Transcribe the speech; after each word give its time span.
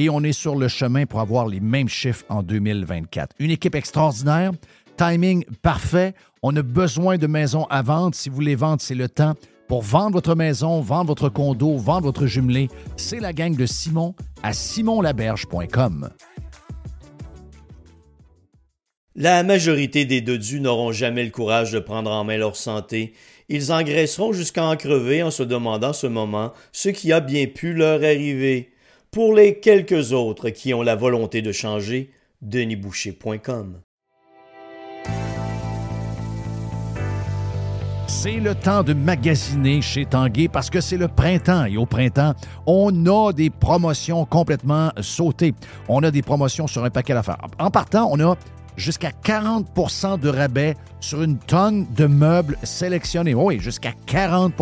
et 0.00 0.08
on 0.08 0.22
est 0.22 0.32
sur 0.32 0.56
le 0.56 0.66
chemin 0.66 1.04
pour 1.04 1.20
avoir 1.20 1.46
les 1.46 1.60
mêmes 1.60 1.88
chiffres 1.88 2.24
en 2.30 2.42
2024. 2.42 3.36
Une 3.38 3.50
équipe 3.50 3.74
extraordinaire, 3.74 4.52
timing 4.96 5.44
parfait. 5.60 6.14
On 6.42 6.56
a 6.56 6.62
besoin 6.62 7.18
de 7.18 7.26
maisons 7.26 7.66
à 7.68 7.82
vendre. 7.82 8.14
Si 8.14 8.30
vous 8.30 8.34
voulez 8.36 8.54
vendre, 8.54 8.80
c'est 8.80 8.94
le 8.94 9.10
temps. 9.10 9.34
Pour 9.68 9.82
vendre 9.82 10.12
votre 10.12 10.34
maison, 10.34 10.80
vendre 10.80 11.08
votre 11.08 11.28
condo, 11.28 11.76
vendre 11.76 12.04
votre 12.04 12.24
jumelé, 12.24 12.68
c'est 12.96 13.20
la 13.20 13.34
gang 13.34 13.54
de 13.54 13.66
Simon 13.66 14.14
à 14.42 14.54
simonlaberge.com. 14.54 16.08
La 19.14 19.42
majorité 19.42 20.06
des 20.06 20.22
dodus 20.22 20.60
n'auront 20.60 20.92
jamais 20.92 21.24
le 21.24 21.30
courage 21.30 21.72
de 21.72 21.78
prendre 21.78 22.10
en 22.10 22.24
main 22.24 22.38
leur 22.38 22.56
santé. 22.56 23.12
Ils 23.50 23.70
engraisseront 23.70 24.32
jusqu'à 24.32 24.64
en 24.64 24.76
crever 24.76 25.22
en 25.22 25.30
se 25.30 25.42
demandant 25.42 25.92
ce 25.92 26.06
moment 26.06 26.54
ce 26.72 26.88
qui 26.88 27.12
a 27.12 27.20
bien 27.20 27.46
pu 27.46 27.74
leur 27.74 28.02
arriver. 28.02 28.69
Pour 29.12 29.34
les 29.34 29.58
quelques 29.58 30.12
autres 30.12 30.50
qui 30.50 30.72
ont 30.72 30.82
la 30.82 30.94
volonté 30.94 31.42
de 31.42 31.50
changer, 31.50 32.12
denisboucher.com. 32.42 33.80
C'est 38.06 38.36
le 38.36 38.54
temps 38.54 38.84
de 38.84 38.92
magasiner 38.92 39.82
chez 39.82 40.06
Tanguay 40.06 40.46
parce 40.46 40.70
que 40.70 40.80
c'est 40.80 40.96
le 40.96 41.08
printemps 41.08 41.64
et 41.64 41.76
au 41.76 41.86
printemps, 41.86 42.34
on 42.66 43.04
a 43.06 43.32
des 43.32 43.50
promotions 43.50 44.24
complètement 44.26 44.92
sautées. 45.00 45.54
On 45.88 46.04
a 46.04 46.12
des 46.12 46.22
promotions 46.22 46.68
sur 46.68 46.84
un 46.84 46.90
paquet 46.90 47.14
d'affaires. 47.14 47.38
En 47.58 47.72
partant, 47.72 48.08
on 48.12 48.20
a 48.20 48.36
jusqu'à 48.76 49.10
40% 49.10 50.20
de 50.20 50.28
rabais 50.28 50.76
sur 51.00 51.22
une 51.22 51.38
tonne 51.38 51.84
de 51.96 52.06
meubles 52.06 52.56
sélectionnés. 52.62 53.34
Oui, 53.34 53.58
jusqu'à 53.58 53.92
40 54.06 54.54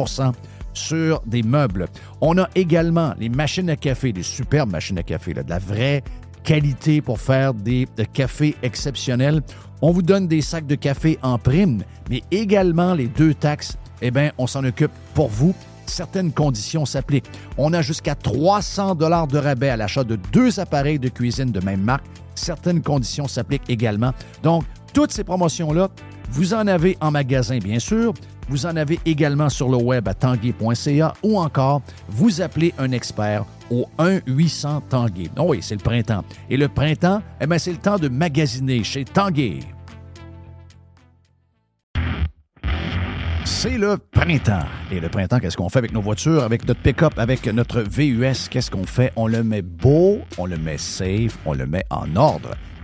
sur 0.79 1.21
des 1.27 1.43
meubles. 1.43 1.87
On 2.21 2.39
a 2.39 2.49
également 2.55 3.15
les 3.19 3.29
machines 3.29 3.69
à 3.71 3.77
café, 3.77 4.13
des 4.13 4.23
superbes 4.23 4.71
machines 4.71 4.99
à 4.99 5.03
café, 5.03 5.35
de 5.35 5.43
la 5.47 5.59
vraie 5.59 6.03
qualité 6.45 7.03
pour 7.03 7.21
faire 7.21 7.53
des 7.53 7.87
cafés 8.13 8.57
exceptionnels. 8.63 9.43
On 9.83 9.91
vous 9.91 10.03
donne 10.03 10.27
des 10.27 10.41
sacs 10.41 10.67
de 10.67 10.75
café 10.75 11.19
en 11.23 11.39
prime, 11.39 11.83
mais 12.09 12.23
également 12.31 12.95
les 12.95 13.07
deux 13.09 13.35
taxes, 13.35 13.77
eh 14.01 14.11
bien, 14.11 14.31
on 14.39 14.47
s'en 14.47 14.65
occupe 14.65 14.93
pour 15.15 15.29
vous. 15.29 15.55
Certaines 15.87 16.33
conditions 16.33 16.85
s'appliquent. 16.85 17.31
On 17.57 17.73
a 17.73 17.83
jusqu'à 17.83 18.15
300 18.15 18.95
dollars 18.95 19.27
de 19.27 19.39
rabais 19.39 19.71
à 19.71 19.77
l'achat 19.77 20.05
de 20.05 20.17
deux 20.33 20.61
appareils 20.61 20.99
de 20.99 21.09
cuisine 21.09 21.51
de 21.51 21.61
même 21.61 21.81
marque. 21.81 22.05
Certaines 22.35 22.83
conditions 22.83 23.27
s'appliquent 23.27 23.69
également. 23.69 24.13
Donc, 24.43 24.65
toutes 24.93 25.13
ces 25.13 25.25
promotions-là, 25.25 25.89
vous 26.31 26.55
en 26.55 26.67
avez 26.67 26.97
en 27.01 27.11
magasin, 27.11 27.59
bien 27.59 27.79
sûr. 27.79 28.15
Vous 28.49 28.67
en 28.67 28.77
avez 28.77 28.99
également 29.05 29.49
sur 29.49 29.69
le 29.69 29.77
web 29.77 30.09
à 30.09 30.15
tanguay.ca 30.15 31.13
ou 31.23 31.39
encore 31.39 31.83
vous 32.09 32.41
appelez 32.41 32.73
un 32.79 32.93
expert 32.93 33.45
au 33.71 33.87
1-800 33.99 34.83
Tanguay. 34.89 35.31
Oh 35.39 35.47
oui, 35.49 35.59
c'est 35.61 35.75
le 35.75 35.83
printemps. 35.83 36.25
Et 36.49 36.57
le 36.57 36.69
printemps, 36.69 37.23
eh 37.41 37.47
bien, 37.47 37.59
c'est 37.59 37.73
le 37.73 37.79
temps 37.79 37.99
de 37.99 38.09
magasiner 38.09 38.83
chez 38.83 39.05
Tanguay. 39.05 39.61
C'est 43.45 43.77
le 43.77 43.97
printemps. 43.99 44.67
Et 44.93 45.01
le 45.01 45.09
printemps, 45.09 45.41
qu'est-ce 45.41 45.57
qu'on 45.57 45.69
fait 45.69 45.81
avec 45.81 45.93
nos 45.93 46.01
voitures, 46.01 46.45
avec 46.45 46.67
notre 46.67 46.81
pick-up, 46.81 47.15
avec 47.19 47.47
notre 47.47 47.81
VUS? 47.81 48.49
Qu'est-ce 48.51 48.71
qu'on 48.71 48.85
fait? 48.85 49.13
On 49.17 49.27
le 49.27 49.43
met 49.43 49.63
beau, 49.63 50.21
on 50.37 50.47
le 50.47 50.57
met 50.57 50.79
safe, 50.79 51.37
on 51.45 51.55
le 51.55 51.67
met 51.67 51.85
en 51.91 52.15
ordre. 52.17 52.51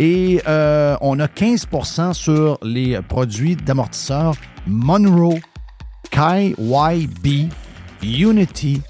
Et 0.00 0.40
euh, 0.48 0.96
on 1.02 1.20
a 1.20 1.26
15% 1.26 2.14
sur 2.14 2.58
les 2.62 2.98
produits 3.02 3.54
d'amortisseurs 3.54 4.34
Monroe, 4.66 5.38
KYB, 6.10 7.50
Unity 8.02 8.80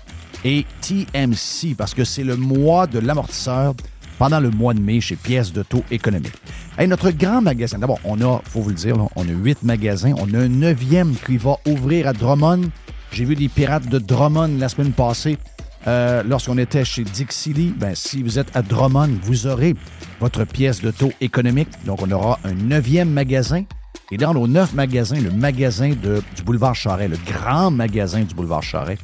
et 0.45 0.65
TMC 0.81 1.75
parce 1.77 1.95
que 1.95 2.05
c'est 2.05 2.23
le 2.23 2.37
mois 2.37 2.87
de 2.87 3.01
l'amortisseur 3.01 3.75
pendant 4.21 4.39
le 4.39 4.51
mois 4.51 4.73
de 4.73 4.81
mai 4.81 5.01
chez 5.01 5.17
Pièces 5.17 5.53
de 5.53 5.65
taux 5.65 5.83
économique. 5.91 6.35
Et 6.79 6.87
notre 6.87 7.11
grand 7.11 7.43
magasin, 7.43 7.81
d'abord, 7.81 7.99
on 8.05 8.21
a, 8.21 8.41
faut 8.45 8.61
vous 8.61 8.69
le 8.69 8.77
dire, 8.77 8.97
on 9.17 9.23
a 9.23 9.33
huit 9.33 9.65
magasins. 9.65 10.15
On 10.17 10.33
a 10.33 10.39
un 10.39 10.49
neuvième 10.49 11.17
qui 11.27 11.39
va 11.39 11.57
ouvrir 11.67 12.07
à 12.07 12.13
Drummond. 12.13 12.71
J'ai 13.11 13.25
vu 13.25 13.35
des 13.35 13.49
pirates 13.49 13.89
de 13.89 13.99
Drummond 13.99 14.59
la 14.61 14.69
semaine 14.69 14.93
passée. 14.93 15.39
Euh, 15.87 16.23
lorsqu'on 16.23 16.59
était 16.59 16.85
chez 16.85 17.05
Dixie 17.05 17.75
ben, 17.77 17.95
si 17.95 18.23
vous 18.23 18.39
êtes 18.39 18.55
à 18.55 18.63
Drummond, 18.63 19.11
vous 19.23 19.47
aurez 19.47 19.75
votre 20.21 20.45
pièce 20.45 20.83
de 20.83 20.91
taux 20.91 21.13
économique. 21.21 21.69
Donc, 21.85 22.03
on 22.03 22.11
aura 22.11 22.39
un 22.45 22.53
neuvième 22.53 23.11
magasin. 23.11 23.65
Et 24.13 24.17
dans 24.17 24.35
nos 24.35 24.47
neuf 24.47 24.75
magasins, 24.75 25.21
le 25.21 25.31
magasin 25.31 25.91
du 25.91 26.43
boulevard 26.45 26.75
Charret, 26.75 27.09
le 27.09 27.17
grand 27.27 27.71
magasin 27.71 28.23
du 28.23 28.35
boulevard 28.35 28.63
Charret, 28.63 28.99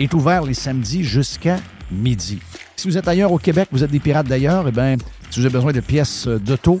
est 0.00 0.12
ouvert 0.14 0.42
les 0.42 0.54
samedis 0.54 1.04
jusqu'à 1.04 1.58
midi. 1.90 2.40
Si 2.76 2.88
vous 2.88 2.98
êtes 2.98 3.08
ailleurs 3.08 3.32
au 3.32 3.38
Québec, 3.38 3.68
vous 3.72 3.82
êtes 3.84 3.90
des 3.90 4.00
pirates 4.00 4.26
d'ailleurs, 4.26 4.66
eh 4.68 4.72
bien, 4.72 4.96
si 5.30 5.40
vous 5.40 5.46
avez 5.46 5.52
besoin 5.52 5.72
de 5.72 5.80
pièces 5.80 6.26
d'auto, 6.26 6.80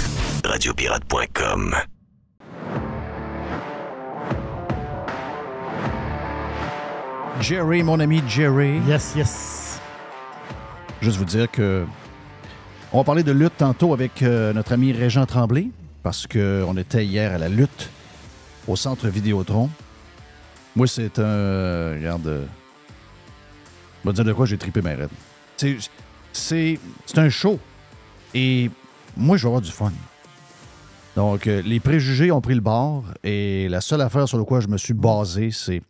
radiopirate.com. 0.45 1.75
Jerry, 7.41 7.83
mon 7.83 7.99
ami 7.99 8.21
Jerry. 8.27 8.79
Yes, 8.87 9.13
yes. 9.15 9.79
Juste 11.01 11.17
vous 11.17 11.25
dire 11.25 11.49
que 11.49 11.85
on 12.93 12.97
va 12.99 13.03
parler 13.03 13.23
de 13.23 13.31
lutte 13.31 13.57
tantôt 13.57 13.93
avec 13.93 14.21
euh, 14.21 14.53
notre 14.53 14.73
ami 14.73 14.91
Régent 14.91 15.25
Tremblay 15.25 15.69
parce 16.03 16.27
qu'on 16.27 16.77
était 16.77 17.05
hier 17.05 17.33
à 17.33 17.37
la 17.37 17.49
lutte 17.49 17.89
au 18.67 18.75
centre 18.75 19.07
Vidéotron. 19.07 19.69
Moi, 20.75 20.87
c'est 20.87 21.19
un. 21.19 21.93
regarde. 21.93 22.47
Je 24.03 24.09
vais 24.09 24.13
dire 24.13 24.25
de 24.25 24.33
quoi 24.33 24.45
j'ai 24.45 24.57
tripé 24.57 24.81
ma 24.81 24.91
C'est, 25.57 25.77
c'est, 26.33 26.79
c'est 27.05 27.17
un 27.19 27.29
show. 27.29 27.59
Et 28.33 28.69
moi, 29.15 29.37
je 29.37 29.43
vais 29.43 29.47
avoir 29.47 29.61
du 29.61 29.71
fun. 29.71 29.91
Donc, 31.15 31.47
euh, 31.47 31.61
les 31.63 31.79
préjugés 31.79 32.31
ont 32.31 32.41
pris 32.41 32.55
le 32.55 32.61
bord 32.61 33.03
et 33.23 33.67
la 33.69 33.81
seule 33.81 34.01
affaire 34.01 34.27
sur 34.27 34.37
laquelle 34.37 34.61
je 34.61 34.67
me 34.67 34.77
suis 34.77 34.93
basé, 34.93 35.51
c'est 35.51 35.81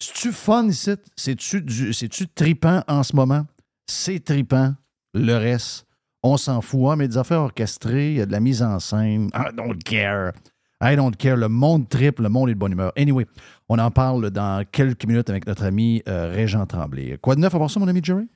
C'est-tu 0.00 0.32
fun 0.32 0.68
ici? 0.68 0.92
C'est-tu 1.16 1.92
c'est-tu 1.92 2.26
tripant 2.28 2.82
en 2.88 3.02
ce 3.02 3.14
moment? 3.14 3.46
C'est 3.86 4.24
tripant. 4.24 4.74
Le 5.14 5.34
reste, 5.34 5.86
on 6.22 6.36
s'en 6.36 6.60
fout. 6.60 6.88
Ah, 6.90 6.96
mais 6.96 7.08
des 7.08 7.18
affaires 7.18 7.40
orchestrées, 7.40 8.12
il 8.12 8.16
y 8.16 8.20
a 8.20 8.26
de 8.26 8.32
la 8.32 8.40
mise 8.40 8.62
en 8.62 8.78
scène. 8.80 9.30
I 9.34 9.54
don't 9.54 9.78
care. 9.84 10.32
I 10.82 10.96
don't 10.96 11.16
care. 11.16 11.36
Le 11.36 11.48
monde 11.48 11.88
triple, 11.88 12.22
le 12.22 12.28
monde 12.28 12.50
est 12.50 12.54
de 12.54 12.58
bonne 12.58 12.72
humeur. 12.72 12.92
Anyway, 12.96 13.26
on 13.68 13.78
en 13.78 13.90
parle 13.90 14.30
dans 14.30 14.64
quelques 14.70 15.06
minutes 15.06 15.30
avec 15.30 15.46
notre 15.46 15.64
ami 15.64 16.02
euh, 16.08 16.32
Régent 16.34 16.66
Tremblay. 16.66 17.18
Quoi 17.20 17.34
de 17.34 17.40
neuf 17.40 17.54
à 17.54 17.58
part 17.58 17.70
ça, 17.70 17.80
mon 17.80 17.88
ami 17.88 18.00
Jerry? 18.02 18.26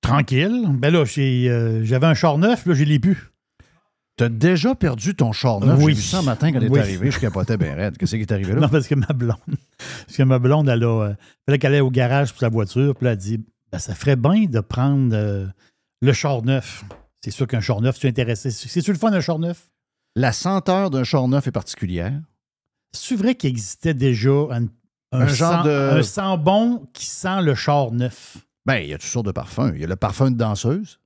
Tranquille. 0.00 0.68
Ben 0.74 0.92
là, 0.92 1.04
euh, 1.18 1.80
j'avais 1.82 2.06
un 2.06 2.14
char 2.14 2.38
neuf, 2.38 2.66
là, 2.66 2.74
je 2.74 2.84
l'ai 2.84 2.98
plus. 2.98 3.33
T'as 4.16 4.28
déjà 4.28 4.74
perdu 4.76 5.14
ton 5.16 5.32
char 5.32 5.58
neuf. 5.60 5.78
Oui. 5.82 5.92
J'ai 5.94 6.00
vu 6.00 6.06
ça 6.06 6.22
matin 6.22 6.52
quand 6.52 6.60
il 6.60 6.66
est 6.66 6.70
Oui. 6.70 6.78
arrivé. 6.78 7.10
Je 7.10 7.18
capotais 7.18 7.56
bien 7.56 7.74
raide. 7.74 7.96
Qu'est-ce 7.98 8.14
qui 8.14 8.22
est 8.22 8.30
arrivé 8.32 8.52
là? 8.54 8.60
Non, 8.60 8.68
parce 8.68 8.86
que 8.86 8.94
ma 8.94 9.06
blonde, 9.06 9.38
parce 10.06 10.16
que 10.16 10.22
ma 10.22 10.38
blonde, 10.38 10.68
elle 10.68 10.84
a, 10.84 11.02
euh, 11.10 11.14
fallait 11.46 11.58
qu'elle 11.58 11.72
allait 11.72 11.80
au 11.80 11.90
garage 11.90 12.30
pour 12.30 12.38
sa 12.40 12.48
voiture, 12.48 12.94
puis 12.94 13.04
là, 13.06 13.10
elle 13.12 13.18
a 13.18 13.20
dit, 13.20 13.40
ben, 13.72 13.78
ça 13.78 13.94
ferait 13.94 14.14
bien 14.16 14.44
de 14.44 14.60
prendre 14.60 15.14
euh, 15.16 15.46
le 16.00 16.12
char 16.12 16.42
neuf. 16.42 16.84
C'est 17.24 17.32
sûr 17.32 17.46
qu'un 17.48 17.60
char 17.60 17.80
neuf, 17.80 17.98
tu 17.98 18.06
es 18.06 18.10
intéressé. 18.10 18.50
C'est-tu 18.52 18.92
le 18.92 18.98
fun, 18.98 19.12
un 19.12 19.20
char 19.20 19.38
neuf? 19.40 19.68
La 20.14 20.32
senteur 20.32 20.90
d'un 20.90 21.02
char 21.02 21.26
neuf 21.26 21.48
est 21.48 21.52
particulière. 21.52 22.12
C'est 22.92 23.16
vrai 23.16 23.34
qu'il 23.34 23.50
existait 23.50 23.94
déjà 23.94 24.30
un, 24.52 24.66
Un 25.10 25.26
genre 25.26 25.52
sang- 25.54 25.64
de- 25.64 25.70
un 25.98 26.02
sang 26.04 26.38
bon 26.38 26.86
qui 26.92 27.06
sent 27.06 27.42
le 27.42 27.56
char 27.56 27.90
neuf? 27.90 28.36
Ben, 28.64 28.76
il 28.76 28.90
y 28.90 28.94
a 28.94 28.98
toutes 28.98 29.10
sortes 29.10 29.26
de 29.26 29.32
parfums. 29.32 29.72
Il 29.74 29.80
y 29.80 29.84
a 29.84 29.88
le 29.88 29.96
parfum 29.96 30.30
de 30.30 30.36
danseuse. 30.36 31.00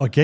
OK? 0.00 0.18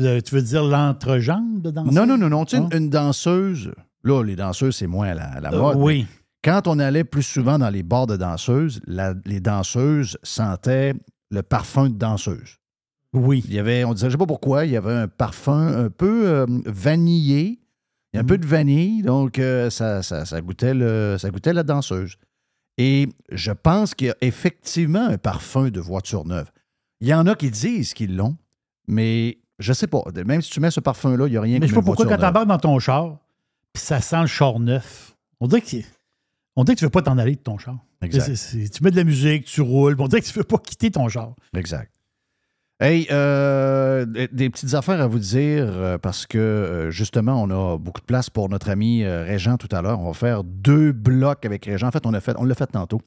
Euh, 0.00 0.20
tu 0.20 0.34
veux 0.34 0.42
dire 0.42 0.64
l'entrejambe 0.64 1.60
de 1.62 1.70
danser? 1.70 1.94
Non, 1.94 2.06
non, 2.06 2.16
non, 2.18 2.28
non. 2.28 2.44
Tu 2.44 2.56
sais, 2.56 2.62
une, 2.62 2.68
Ah. 2.72 2.76
une 2.76 2.90
danseuse, 2.90 3.72
là, 4.04 4.22
les 4.22 4.36
danseuses, 4.36 4.76
c'est 4.76 4.86
moins 4.86 5.08
à 5.08 5.14
la, 5.14 5.24
à 5.24 5.40
la 5.40 5.52
Euh, 5.52 5.58
mode. 5.60 5.76
oui. 5.78 6.06
Quand 6.44 6.68
on 6.68 6.78
allait 6.78 7.02
plus 7.04 7.24
souvent 7.24 7.58
dans 7.58 7.68
les 7.70 7.82
bars 7.82 8.06
de 8.06 8.16
danseuses, 8.16 8.80
la- 8.86 9.14
les 9.26 9.40
danseuses 9.40 10.16
sentaient 10.22 10.94
le 11.30 11.42
parfum 11.42 11.88
de 11.90 11.96
danseuse. 11.96 12.58
Oui. 13.12 13.42
Il 13.48 13.54
y 13.54 13.58
avait, 13.58 13.82
on 13.84 13.92
disait, 13.92 14.06
je 14.06 14.12
sais 14.12 14.18
pas 14.18 14.26
pourquoi, 14.26 14.64
il 14.66 14.70
y 14.70 14.76
avait 14.76 14.92
un 14.94 15.08
parfum 15.08 15.66
un 15.86 15.90
peu 15.90 16.28
euh, 16.28 16.46
vanillé. 16.66 17.58
Il 18.12 18.16
y 18.16 18.18
a 18.18 18.20
un 18.20 18.22
Mhm. 18.22 18.28
peu 18.28 18.38
de 18.38 18.46
vanille, 18.46 19.02
donc 19.02 19.38
euh, 19.38 19.68
ça, 19.68 20.02
ça, 20.02 20.24
ça 20.24 20.40
goûtait 20.40 20.74
le, 20.74 21.16
ça 21.18 21.28
goûtait 21.30 21.52
la 21.52 21.64
danseuse. 21.64 22.16
Et 22.78 23.08
je 23.32 23.50
pense 23.50 23.94
qu'il 23.94 24.06
y 24.06 24.10
a 24.10 24.16
effectivement 24.20 25.06
un 25.08 25.18
parfum 25.18 25.70
de 25.70 25.80
voiture 25.80 26.24
neuve. 26.24 26.50
Il 27.00 27.08
y 27.08 27.14
en 27.14 27.26
a 27.26 27.34
qui 27.34 27.50
disent 27.50 27.92
qu'ils 27.94 28.14
l'ont, 28.16 28.36
mais 28.86 29.38
je 29.58 29.72
sais 29.72 29.86
pas. 29.86 30.02
Même 30.26 30.42
si 30.42 30.50
tu 30.50 30.60
mets 30.60 30.70
ce 30.70 30.80
parfum-là, 30.80 31.26
il 31.26 31.30
n'y 31.30 31.36
a 31.36 31.40
rien 31.40 31.58
Mais 31.58 31.66
je 31.66 31.72
sais 31.72 31.78
pas 31.78 31.84
pourquoi 31.84 32.06
quand 32.06 32.16
t'embarques 32.16 32.48
dans 32.48 32.58
ton 32.58 32.78
char, 32.78 33.18
puis 33.72 33.82
ça 33.82 34.00
sent 34.00 34.20
le 34.20 34.26
char 34.26 34.58
neuf, 34.60 35.16
on 35.40 35.46
dirait 35.46 35.60
que, 35.60 35.76
on 36.56 36.64
dirait 36.64 36.74
que 36.74 36.80
tu 36.80 36.84
veux 36.84 36.90
pas 36.90 37.02
t'en 37.02 37.18
aller 37.18 37.36
de 37.36 37.40
ton 37.40 37.58
char. 37.58 37.78
Exact. 38.02 38.32
Tu 38.72 38.82
mets 38.82 38.90
de 38.90 38.96
la 38.96 39.04
musique, 39.04 39.44
tu 39.44 39.60
roules, 39.60 39.96
on 39.98 40.08
dirait 40.08 40.20
que 40.20 40.26
tu 40.26 40.38
veux 40.38 40.44
pas 40.44 40.58
quitter 40.58 40.90
ton 40.90 41.08
char. 41.08 41.34
Exact. 41.54 41.92
Hey, 42.80 43.08
euh, 43.10 44.06
des 44.06 44.50
petites 44.50 44.74
affaires 44.74 45.00
à 45.00 45.08
vous 45.08 45.18
dire 45.18 45.64
euh, 45.66 45.98
parce 45.98 46.26
que 46.26 46.38
euh, 46.38 46.90
justement, 46.92 47.42
on 47.42 47.50
a 47.50 47.76
beaucoup 47.76 48.00
de 48.00 48.06
place 48.06 48.30
pour 48.30 48.48
notre 48.48 48.70
ami 48.70 49.04
Régent 49.04 49.56
tout 49.56 49.68
à 49.72 49.82
l'heure. 49.82 49.98
On 49.98 50.06
va 50.06 50.12
faire 50.12 50.44
deux 50.44 50.92
blocs 50.92 51.44
avec 51.44 51.64
Régent. 51.64 51.88
En 51.88 51.90
fait, 51.90 52.06
on 52.06 52.14
a 52.14 52.20
fait, 52.20 52.36
on 52.38 52.44
l'a 52.44 52.54
fait 52.54 52.68
tantôt, 52.68 53.00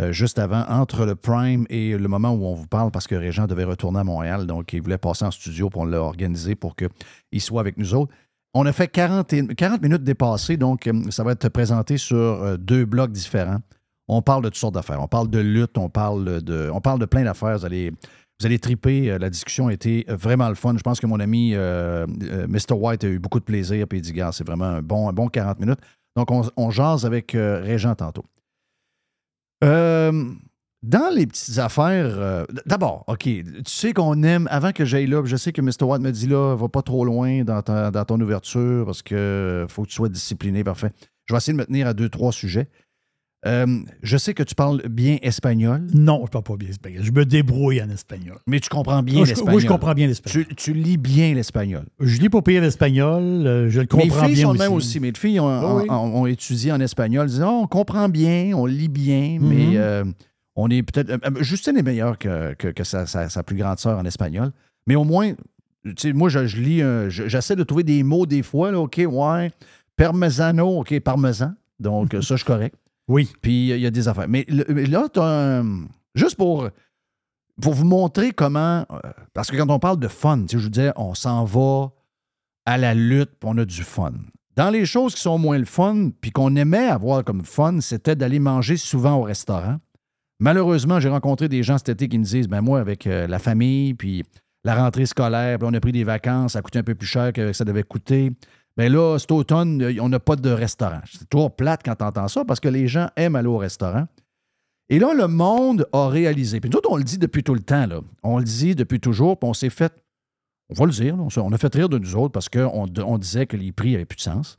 euh, 0.00 0.12
juste 0.12 0.38
avant, 0.38 0.64
entre 0.68 1.04
le 1.04 1.14
Prime 1.14 1.66
et 1.68 1.96
le 1.96 2.08
moment 2.08 2.30
où 2.30 2.44
on 2.44 2.54
vous 2.54 2.66
parle, 2.66 2.90
parce 2.90 3.06
que 3.06 3.14
Régent 3.14 3.46
devait 3.46 3.64
retourner 3.64 4.00
à 4.00 4.04
Montréal, 4.04 4.46
donc 4.46 4.72
il 4.72 4.80
voulait 4.80 4.98
passer 4.98 5.24
en 5.24 5.30
studio, 5.30 5.68
l'a 5.86 6.00
organisé 6.00 6.54
pour 6.54 6.74
qu'il 6.74 7.40
soit 7.40 7.60
avec 7.60 7.76
nous 7.76 7.94
autres. 7.94 8.12
On 8.54 8.64
a 8.66 8.72
fait 8.72 8.88
40, 8.88 9.32
et- 9.32 9.46
40 9.46 9.82
minutes 9.82 10.02
dépassées, 10.02 10.56
donc 10.56 10.86
euh, 10.86 11.10
ça 11.10 11.22
va 11.22 11.32
être 11.32 11.48
présenté 11.50 11.98
sur 11.98 12.16
euh, 12.16 12.56
deux 12.56 12.84
blocs 12.84 13.12
différents. 13.12 13.58
On 14.08 14.22
parle 14.22 14.42
de 14.42 14.48
toutes 14.48 14.58
sortes 14.58 14.74
d'affaires. 14.74 15.02
On 15.02 15.08
parle 15.08 15.28
de 15.28 15.38
lutte, 15.38 15.76
on 15.76 15.88
parle 15.88 16.42
de, 16.42 16.70
on 16.72 16.80
parle 16.80 16.98
de 16.98 17.06
plein 17.06 17.22
d'affaires. 17.22 17.58
Vous 17.58 17.64
allez, 17.64 17.92
vous 18.42 18.58
triper. 18.58 19.18
La 19.18 19.30
discussion 19.30 19.68
a 19.68 19.72
été 19.72 20.04
vraiment 20.08 20.48
le 20.48 20.56
fun. 20.56 20.74
Je 20.76 20.82
pense 20.82 20.98
que 20.98 21.06
mon 21.06 21.20
ami 21.20 21.54
Mr. 21.54 22.72
White 22.72 23.04
a 23.04 23.06
eu 23.06 23.20
beaucoup 23.20 23.38
de 23.38 23.44
plaisir. 23.44 23.86
Puis 23.86 24.00
il 24.00 24.02
dit, 24.02 24.20
c'est 24.32 24.44
vraiment 24.44 24.64
un 24.64 24.82
bon, 24.82 25.08
un 25.08 25.12
bon 25.12 25.28
40 25.28 25.60
minutes. 25.60 25.78
Donc, 26.16 26.28
on, 26.32 26.70
jase 26.70 27.06
avec 27.06 27.36
Régent 27.36 27.94
tantôt. 27.94 28.24
Euh, 29.64 30.24
dans 30.82 31.14
les 31.14 31.26
petites 31.26 31.58
affaires, 31.58 32.14
euh, 32.18 32.44
d'abord, 32.64 33.04
OK, 33.06 33.24
tu 33.24 33.44
sais 33.66 33.92
qu'on 33.92 34.22
aime, 34.22 34.48
avant 34.50 34.72
que 34.72 34.84
j'aille 34.86 35.06
là, 35.06 35.22
je 35.24 35.36
sais 35.36 35.52
que 35.52 35.60
Mr. 35.60 35.82
White 35.84 36.00
me 36.02 36.10
dit 36.10 36.26
là, 36.26 36.54
va 36.56 36.68
pas 36.68 36.80
trop 36.82 37.04
loin 37.04 37.44
dans, 37.44 37.60
ta- 37.60 37.90
dans 37.90 38.04
ton 38.04 38.18
ouverture 38.20 38.86
parce 38.86 39.02
que 39.02 39.66
faut 39.68 39.82
que 39.82 39.88
tu 39.88 39.94
sois 39.94 40.08
discipliné, 40.08 40.64
parfait. 40.64 40.90
Je 41.26 41.34
vais 41.34 41.38
essayer 41.38 41.52
de 41.52 41.58
me 41.58 41.66
tenir 41.66 41.86
à 41.86 41.92
deux, 41.92 42.08
trois 42.08 42.32
sujets. 42.32 42.68
Euh, 43.46 43.78
je 44.02 44.16
sais 44.18 44.34
que 44.34 44.42
tu 44.42 44.54
parles 44.54 44.82
bien 44.88 45.16
espagnol, 45.22 45.86
Non, 45.94 46.22
je 46.26 46.30
parle 46.30 46.44
pas 46.44 46.56
bien 46.56 46.68
espagnol. 46.68 47.02
Je 47.02 47.10
me 47.10 47.24
débrouille 47.24 47.82
en 47.82 47.88
espagnol. 47.88 48.36
mais 48.46 48.60
tu 48.60 48.68
comprends 48.68 49.02
bien 49.02 49.22
Ah, 49.22 49.26
l'espagnol. 49.28 49.54
oui, 49.54 49.62
je 49.62 49.66
comprends 49.66 49.94
bien 49.94 50.06
l'espagnol. 50.08 50.44
Tu, 50.46 50.54
tu 50.54 50.72
lis 50.74 50.98
bien 50.98 51.32
l'espagnol. 51.32 51.86
Je 52.00 52.20
lis 52.20 52.28
pas 52.28 52.42
pire 52.42 52.60
l'espagnol, 52.60 53.22
euh, 53.22 53.70
je 53.70 53.76
le 53.80 53.82
Mes 53.82 53.86
comprends 54.08 54.26
filles 54.26 54.34
bien 54.34 54.42
sont 54.44 54.50
aussi. 54.50 54.58
le 54.58 54.64
même 54.64 54.72
aussi. 54.74 55.00
Mes 55.00 55.12
filles 55.16 55.40
ont, 55.40 55.48
Ah 55.48 55.74
oui. 55.76 55.86
ont- 55.88 56.20
ont 56.22 56.26
étudié 56.26 56.70
en 56.72 56.80
espagnol. 56.80 57.28
Disent 57.28 57.42
oh, 57.46 57.60
on 57.62 57.66
comprend 57.66 58.10
bien, 58.10 58.52
on 58.54 58.66
lit 58.66 58.88
bien, 58.88 59.38
mais 59.40 59.68
Mhm. 59.68 59.74
euh, 59.76 60.04
on 60.54 60.68
est 60.68 60.82
peut-être. 60.82 61.08
euh, 61.10 61.42
Justine 61.42 61.78
est 61.78 61.82
meilleure 61.82 62.18
que, 62.18 62.52
que- 62.54 62.68
que 62.68 62.84
sa, 62.84 63.06
sa- 63.06 63.30
sa 63.30 63.42
plus 63.42 63.56
grande 63.56 63.78
sœur 63.78 63.98
en 63.98 64.04
espagnol. 64.04 64.50
Mais 64.86 64.96
au 64.96 65.04
moins, 65.04 65.32
tu 65.84 65.94
sais, 65.96 66.12
moi, 66.12 66.28
je, 66.28 66.46
je 66.46 66.58
lis, 66.60 66.82
j'essaie 67.08 67.56
de 67.56 67.62
trouver 67.62 67.84
des 67.84 68.02
mots 68.02 68.26
des 68.26 68.42
fois. 68.42 68.70
Là, 68.70 68.80
OK, 68.80 69.00
ouais. 69.08 69.50
Parmesano, 69.96 70.80
OK, 70.80 70.98
parmesan. 71.00 71.54
Donc, 71.78 72.10
ça, 72.20 72.20
je 72.20 72.36
suis 72.36 72.44
correct. 72.44 72.74
Oui. 73.10 73.28
Puis, 73.42 73.70
il 73.70 73.80
y 73.80 73.86
a 73.86 73.90
des 73.90 74.06
affaires. 74.06 74.28
Mais, 74.28 74.46
là, 74.48 75.08
tu 75.12 75.18
un. 75.20 75.84
Juste 76.14 76.36
pour, 76.36 76.68
vous 77.58 77.84
montrer 77.84 78.30
comment. 78.30 78.86
euh, 78.90 78.98
Parce 79.34 79.50
que 79.50 79.56
quand 79.56 79.68
on 79.68 79.80
parle 79.80 79.98
de 79.98 80.08
fun, 80.08 80.44
je 80.50 80.56
vous 80.56 80.68
disais, 80.68 80.92
on 80.96 81.14
s'en 81.14 81.44
va 81.44 81.90
à 82.64 82.78
la 82.78 82.94
lutte, 82.94 83.30
puis 83.40 83.50
on 83.52 83.58
a 83.58 83.64
du 83.64 83.82
fun. 83.82 84.12
Dans 84.56 84.70
les 84.70 84.86
choses 84.86 85.14
qui 85.14 85.20
sont 85.20 85.38
moins 85.38 85.58
le 85.58 85.64
fun, 85.64 86.10
puis 86.20 86.30
qu'on 86.30 86.54
aimait 86.54 86.86
avoir 86.86 87.24
comme 87.24 87.44
fun, 87.44 87.80
c'était 87.80 88.14
d'aller 88.14 88.38
manger 88.38 88.76
souvent 88.76 89.16
au 89.16 89.22
restaurant. 89.22 89.78
Malheureusement, 90.38 91.00
j'ai 91.00 91.08
rencontré 91.08 91.48
des 91.48 91.62
gens 91.62 91.78
cet 91.78 91.88
été 91.88 92.08
qui 92.08 92.18
me 92.18 92.24
disent 92.24 92.48
ben 92.48 92.60
moi, 92.60 92.80
avec 92.80 93.06
euh, 93.06 93.26
la 93.26 93.38
famille, 93.38 93.94
puis 93.94 94.22
la 94.64 94.74
rentrée 94.76 95.06
scolaire, 95.06 95.58
puis 95.58 95.68
on 95.70 95.74
a 95.74 95.80
pris 95.80 95.92
des 95.92 96.04
vacances, 96.04 96.52
ça 96.52 96.62
coûtait 96.62 96.78
un 96.78 96.84
peu 96.84 96.94
plus 96.94 97.06
cher 97.06 97.32
que 97.32 97.52
ça 97.52 97.64
devait 97.64 97.82
coûter. 97.82 98.30
Ben 98.76 98.92
là, 98.92 99.18
cet 99.18 99.32
automne, 99.32 99.82
euh, 99.82 99.94
on 100.00 100.08
n'a 100.08 100.20
pas 100.20 100.36
de 100.36 100.50
restaurant. 100.50 101.00
C'est 101.10 101.28
toujours 101.28 101.54
plate 101.54 101.82
quand 101.84 101.96
tu 101.96 102.04
entends 102.04 102.28
ça 102.28 102.44
parce 102.44 102.60
que 102.60 102.68
les 102.68 102.88
gens 102.88 103.08
aiment 103.16 103.36
aller 103.36 103.48
au 103.48 103.58
restaurant. 103.58 104.06
Et 104.88 104.98
là, 104.98 105.14
le 105.14 105.28
monde 105.28 105.86
a 105.92 106.08
réalisé. 106.08 106.60
Puis 106.60 106.70
nous 106.70 106.80
on 106.88 106.96
le 106.96 107.04
dit 107.04 107.18
depuis 107.18 107.42
tout 107.42 107.54
le 107.54 107.60
temps. 107.60 107.86
On 108.22 108.38
le 108.38 108.44
dit 108.44 108.74
depuis 108.74 109.00
toujours, 109.00 109.38
puis 109.38 109.48
on 109.48 109.54
s'est 109.54 109.70
fait 109.70 109.92
on 110.70 110.74
va 110.74 110.86
le 110.86 110.92
dire, 110.92 111.16
on 111.18 111.52
a 111.52 111.58
fait 111.58 111.74
rire 111.74 111.88
de 111.88 111.98
nous 111.98 112.14
autres 112.14 112.32
parce 112.32 112.48
qu'on 112.48 112.86
on 112.96 113.18
disait 113.18 113.46
que 113.46 113.56
les 113.56 113.72
prix 113.72 113.92
n'avaient 113.92 114.04
plus 114.04 114.16
de 114.16 114.20
sens. 114.22 114.56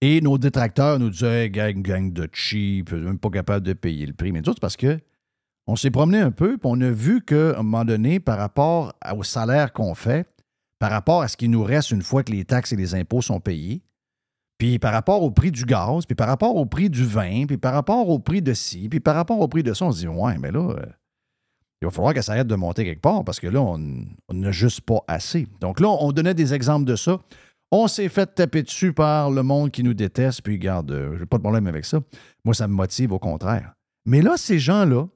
Et 0.00 0.20
nos 0.20 0.38
détracteurs 0.38 0.98
nous 0.98 1.10
disaient 1.10 1.50
gang, 1.50 1.82
gang 1.82 2.10
de 2.10 2.28
cheap, 2.32 2.92
même 2.92 3.18
pas 3.18 3.30
capable 3.30 3.66
de 3.66 3.74
payer 3.74 4.06
le 4.06 4.14
prix. 4.14 4.32
Mais 4.32 4.40
nous 4.40 4.48
autres, 4.48 4.60
parce 4.60 4.76
que 4.76 4.98
on 5.66 5.76
s'est 5.76 5.90
promené 5.90 6.18
un 6.18 6.30
peu, 6.30 6.56
puis 6.56 6.70
on 6.70 6.80
a 6.80 6.90
vu 6.90 7.20
qu'à 7.20 7.58
un 7.58 7.62
moment 7.62 7.84
donné, 7.84 8.20
par 8.20 8.38
rapport 8.38 8.94
au 9.14 9.22
salaire 9.22 9.74
qu'on 9.74 9.94
fait, 9.94 10.26
par 10.78 10.90
rapport 10.90 11.22
à 11.22 11.28
ce 11.28 11.36
qui 11.36 11.48
nous 11.48 11.62
reste 11.64 11.90
une 11.90 12.02
fois 12.02 12.22
que 12.22 12.32
les 12.32 12.44
taxes 12.44 12.72
et 12.72 12.76
les 12.76 12.94
impôts 12.94 13.22
sont 13.22 13.40
payés, 13.40 13.82
puis 14.58 14.78
par 14.78 14.92
rapport 14.92 15.22
au 15.22 15.30
prix 15.30 15.50
du 15.52 15.64
gaz, 15.64 16.04
puis 16.06 16.14
par 16.16 16.26
rapport 16.28 16.56
au 16.56 16.66
prix 16.66 16.90
du 16.90 17.04
vin, 17.04 17.46
puis 17.46 17.58
par 17.58 17.72
rapport 17.74 18.08
au 18.08 18.18
prit 18.18 18.42
de 18.42 18.54
ci, 18.54 18.88
puis 18.88 19.00
par 19.00 19.14
rapport 19.14 19.38
au 19.40 19.48
prix 19.48 19.62
de 19.62 19.72
ça, 19.72 19.84
on 19.86 19.92
se 19.92 20.00
dit 20.00 20.08
Ouais, 20.08 20.36
mais 20.38 20.50
là, 20.50 20.70
euh, 20.70 20.86
il 21.80 21.84
va 21.84 21.90
falloir 21.92 22.12
que 22.14 22.22
ça 22.22 22.32
arrête 22.32 22.46
de 22.48 22.56
monter 22.56 22.84
quelque 22.84 23.00
part 23.00 23.22
parce 23.24 23.38
que 23.38 23.46
là, 23.46 23.60
on 23.60 23.78
n'a 24.32 24.50
juste 24.50 24.80
pas 24.80 25.00
assez. 25.06 25.46
Donc 25.60 25.78
là, 25.78 25.88
on 25.88 26.10
donnait 26.10 26.34
des 26.34 26.54
exemples 26.54 26.84
de 26.86 26.96
ça. 26.96 27.18
On 27.70 27.86
s'est 27.86 28.08
fait 28.08 28.34
taper 28.34 28.62
dessus 28.62 28.92
par 28.92 29.30
le 29.30 29.42
monde 29.44 29.70
qui 29.70 29.82
nous 29.84 29.94
déteste, 29.94 30.42
puis 30.42 30.58
garde, 30.58 30.90
euh, 30.90 31.16
j'ai 31.18 31.26
pas 31.26 31.36
de 31.36 31.42
problème 31.42 31.66
avec 31.68 31.84
ça. 31.84 32.00
Moi, 32.44 32.54
ça 32.54 32.66
me 32.66 32.72
motive 32.74 33.12
au 33.12 33.18
contraire. 33.20 33.74
Mais 34.06 34.22
là, 34.22 34.36
ces 34.36 34.58
gens-là, 34.58 35.06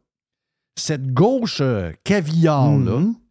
cette 0.78 1.12
gauche 1.12 1.58
euh, 1.60 1.92
caviar-là, 2.04 2.98
Mhm. 2.98 3.14
il 3.16 3.21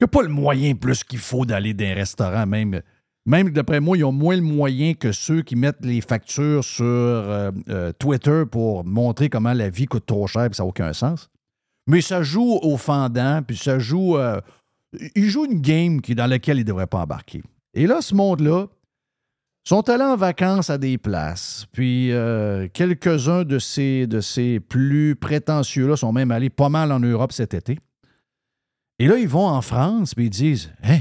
n'y 0.00 0.04
a 0.04 0.08
pas 0.08 0.22
le 0.22 0.28
moyen 0.28 0.74
plus 0.74 1.04
qu'il 1.04 1.18
faut 1.18 1.44
d'aller 1.44 1.74
dans 1.74 1.84
un 1.84 1.94
restaurant, 1.94 2.46
même. 2.46 2.80
D'après 3.26 3.80
moi, 3.80 3.96
ils 3.96 4.04
ont 4.04 4.12
moins 4.12 4.36
le 4.36 4.42
moyen 4.42 4.94
que 4.94 5.12
ceux 5.12 5.42
qui 5.42 5.54
mettent 5.56 5.84
les 5.84 6.00
factures 6.00 6.64
sur 6.64 6.84
euh, 6.84 7.50
euh, 7.68 7.92
Twitter 7.98 8.44
pour 8.50 8.84
montrer 8.84 9.28
comment 9.28 9.52
la 9.52 9.68
vie 9.68 9.86
coûte 9.86 10.06
trop 10.06 10.26
cher 10.26 10.46
et 10.46 10.54
ça 10.54 10.62
n'a 10.62 10.68
aucun 10.68 10.92
sens. 10.92 11.28
Mais 11.86 12.00
ça 12.00 12.22
joue 12.22 12.58
au 12.62 12.76
fendant, 12.76 13.42
puis 13.46 13.56
ça 13.56 13.78
joue. 13.78 14.16
euh, 14.16 14.40
ils 15.14 15.28
jouent 15.28 15.44
une 15.44 15.60
game 15.60 16.00
dans 16.00 16.26
laquelle 16.26 16.56
ils 16.56 16.62
ne 16.62 16.66
devraient 16.66 16.86
pas 16.86 17.00
embarquer. 17.00 17.42
Et 17.74 17.86
là, 17.86 18.00
ce 18.00 18.14
monde-là 18.14 18.66
sont 19.64 19.88
allés 19.88 20.04
en 20.04 20.16
vacances 20.16 20.70
à 20.70 20.78
des 20.78 20.98
places. 20.98 21.66
Puis 21.72 22.10
quelques-uns 22.72 23.44
de 23.44 23.58
ces, 23.58 24.06
de 24.06 24.20
ces 24.20 24.58
plus 24.58 25.14
prétentieux-là 25.14 25.96
sont 25.96 26.12
même 26.12 26.30
allés 26.32 26.50
pas 26.50 26.68
mal 26.68 26.90
en 26.90 26.98
Europe 26.98 27.32
cet 27.32 27.54
été. 27.54 27.78
Et 29.00 29.08
là, 29.08 29.16
ils 29.16 29.26
vont 29.28 29.46
en 29.48 29.62
France, 29.62 30.14
puis 30.14 30.26
ils 30.26 30.30
disent 30.30 30.70
Hein, 30.84 31.00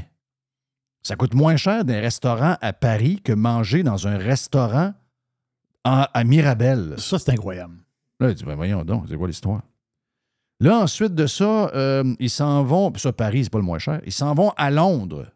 ça 1.04 1.16
coûte 1.16 1.34
moins 1.34 1.58
cher 1.58 1.86
d'un 1.86 2.00
restaurant 2.00 2.56
à 2.62 2.74
Paris 2.74 3.22
que 3.24 3.34
manger 3.34 3.84
dans 3.84 4.08
un 4.08 4.18
restaurant 4.18 4.94
à 5.84 6.24
Mirabel. 6.24 6.96
Ça, 6.98 7.20
c'est 7.20 7.32
incroyable. 7.32 7.76
Là, 8.20 8.30
il 8.30 8.36
dit, 8.36 8.44
ben 8.44 8.56
voyons 8.56 8.84
donc, 8.84 9.06
c'est 9.10 9.16
quoi 9.18 9.28
l'histoire? 9.28 9.62
Là, 10.60 10.80
ensuite 10.80 11.16
de 11.16 11.26
ça, 11.26 11.70
euh, 11.74 12.14
ils 12.20 12.30
s'en 12.30 12.64
vont, 12.64 12.92
puis 12.92 13.02
ça, 13.02 13.14
Paris, 13.14 13.46
c'est 13.46 13.50
pas 13.50 13.60
le 13.60 13.64
moins 13.64 13.80
cher, 13.80 14.02
ils 14.06 14.12
s'en 14.12 14.34
vont 14.34 14.52
à 14.58 14.72
Londres. 14.72 15.28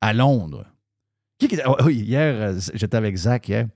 À 0.00 0.12
Londres. 0.12 0.66
Qui, 1.38 1.48
qui- 1.48 1.58
oh, 1.66 1.88
hier, 1.88 2.34
euh, 2.40 2.60
j'étais 2.74 2.96
avec 2.96 3.16
Zach 3.16 3.48
hier. 3.48 3.66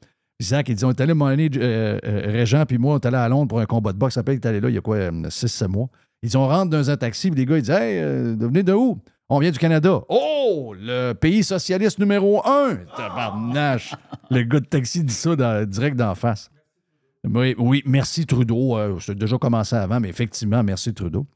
Zach, 0.41 0.69
il 0.69 0.77
dit, 0.77 0.85
on 0.85 0.91
est 0.91 1.01
allé, 1.01 1.13
mon 1.15 1.27
année, 1.27 1.51
euh, 1.57 1.99
euh, 2.05 2.31
Régent, 2.31 2.65
puis 2.67 2.79
moi, 2.79 2.95
on 2.95 2.99
est 2.99 3.07
allé 3.07 3.17
à 3.17 3.29
Londres 3.29 3.49
pour 3.49 3.61
un 3.61 3.67
combat 3.67 3.93
de 3.93 3.99
boxe. 3.99 4.15
Ça 4.15 4.21
s'appelle, 4.21 4.37
il 4.37 4.41
est 4.41 4.47
allé 4.47 4.61
là 4.61 4.69
il 4.69 4.75
y 4.75 4.79
a 4.79 4.81
quoi, 4.81 4.97
6-7 5.11 5.67
mois. 5.69 5.89
Ils 6.27 6.31
dit, 6.31 6.37
on 6.37 6.49
rentre 6.49 6.71
dans 6.71 6.91
un 6.91 6.97
taxi, 6.97 7.31
puis 7.31 7.39
les 7.39 7.47
gars, 7.47 7.57
ils 7.57 7.63
disent, 7.63 7.71
hey, 7.71 8.01
euh, 8.01 8.35
venez 8.37 8.65
de 8.65 8.73
où? 8.73 8.99
On 9.29 9.39
vient 9.39 9.53
du 9.53 9.61
Canada. 9.61 10.01
Oh, 10.09 10.75
le 10.77 11.13
pays 11.13 11.45
socialiste 11.45 12.01
numéro 12.01 12.45
un! 12.45 12.79
Tabarnache! 12.97 13.95
le 14.33 14.43
gars 14.43 14.59
de 14.59 14.65
taxi 14.65 15.05
dit 15.05 15.15
ça 15.15 15.65
direct 15.65 15.97
d'en 15.97 16.17
face. 16.17 16.51
Oui, 17.33 17.55
oui, 17.59 17.81
merci 17.87 18.27
Trudeau. 18.27 18.77
Euh, 18.77 18.99
c'est 18.99 19.17
déjà 19.17 19.39
commencé 19.39 19.77
avant, 19.77 20.01
mais 20.01 20.09
effectivement, 20.09 20.65
merci 20.65 20.93
Trudeau. 20.93 21.29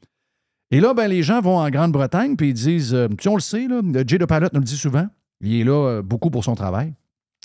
Et 0.73 0.81
là, 0.81 0.93
ben, 0.93 1.07
les 1.07 1.23
gens 1.23 1.41
vont 1.41 1.59
en 1.59 1.71
Grande-Bretagne, 1.71 2.35
puis 2.35 2.49
ils 2.49 2.55
disent, 2.55 2.93
euh, 2.93 3.07
tu 3.17 3.29
on 3.29 3.37
le 3.37 3.41
sait, 3.41 3.69
là, 3.69 3.81
Jay 4.05 4.19
de 4.19 4.25
Palette 4.25 4.55
nous 4.55 4.61
le 4.61 4.65
dit 4.67 4.77
souvent, 4.77 5.07
il 5.41 5.61
est 5.61 5.65
là 5.65 5.87
euh, 5.87 6.03
beaucoup 6.03 6.31
pour 6.31 6.43
son 6.43 6.57
travail. 6.57 6.95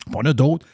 Puis 0.08 0.16
on 0.16 0.26
a 0.26 0.34
d'autres. 0.34 0.66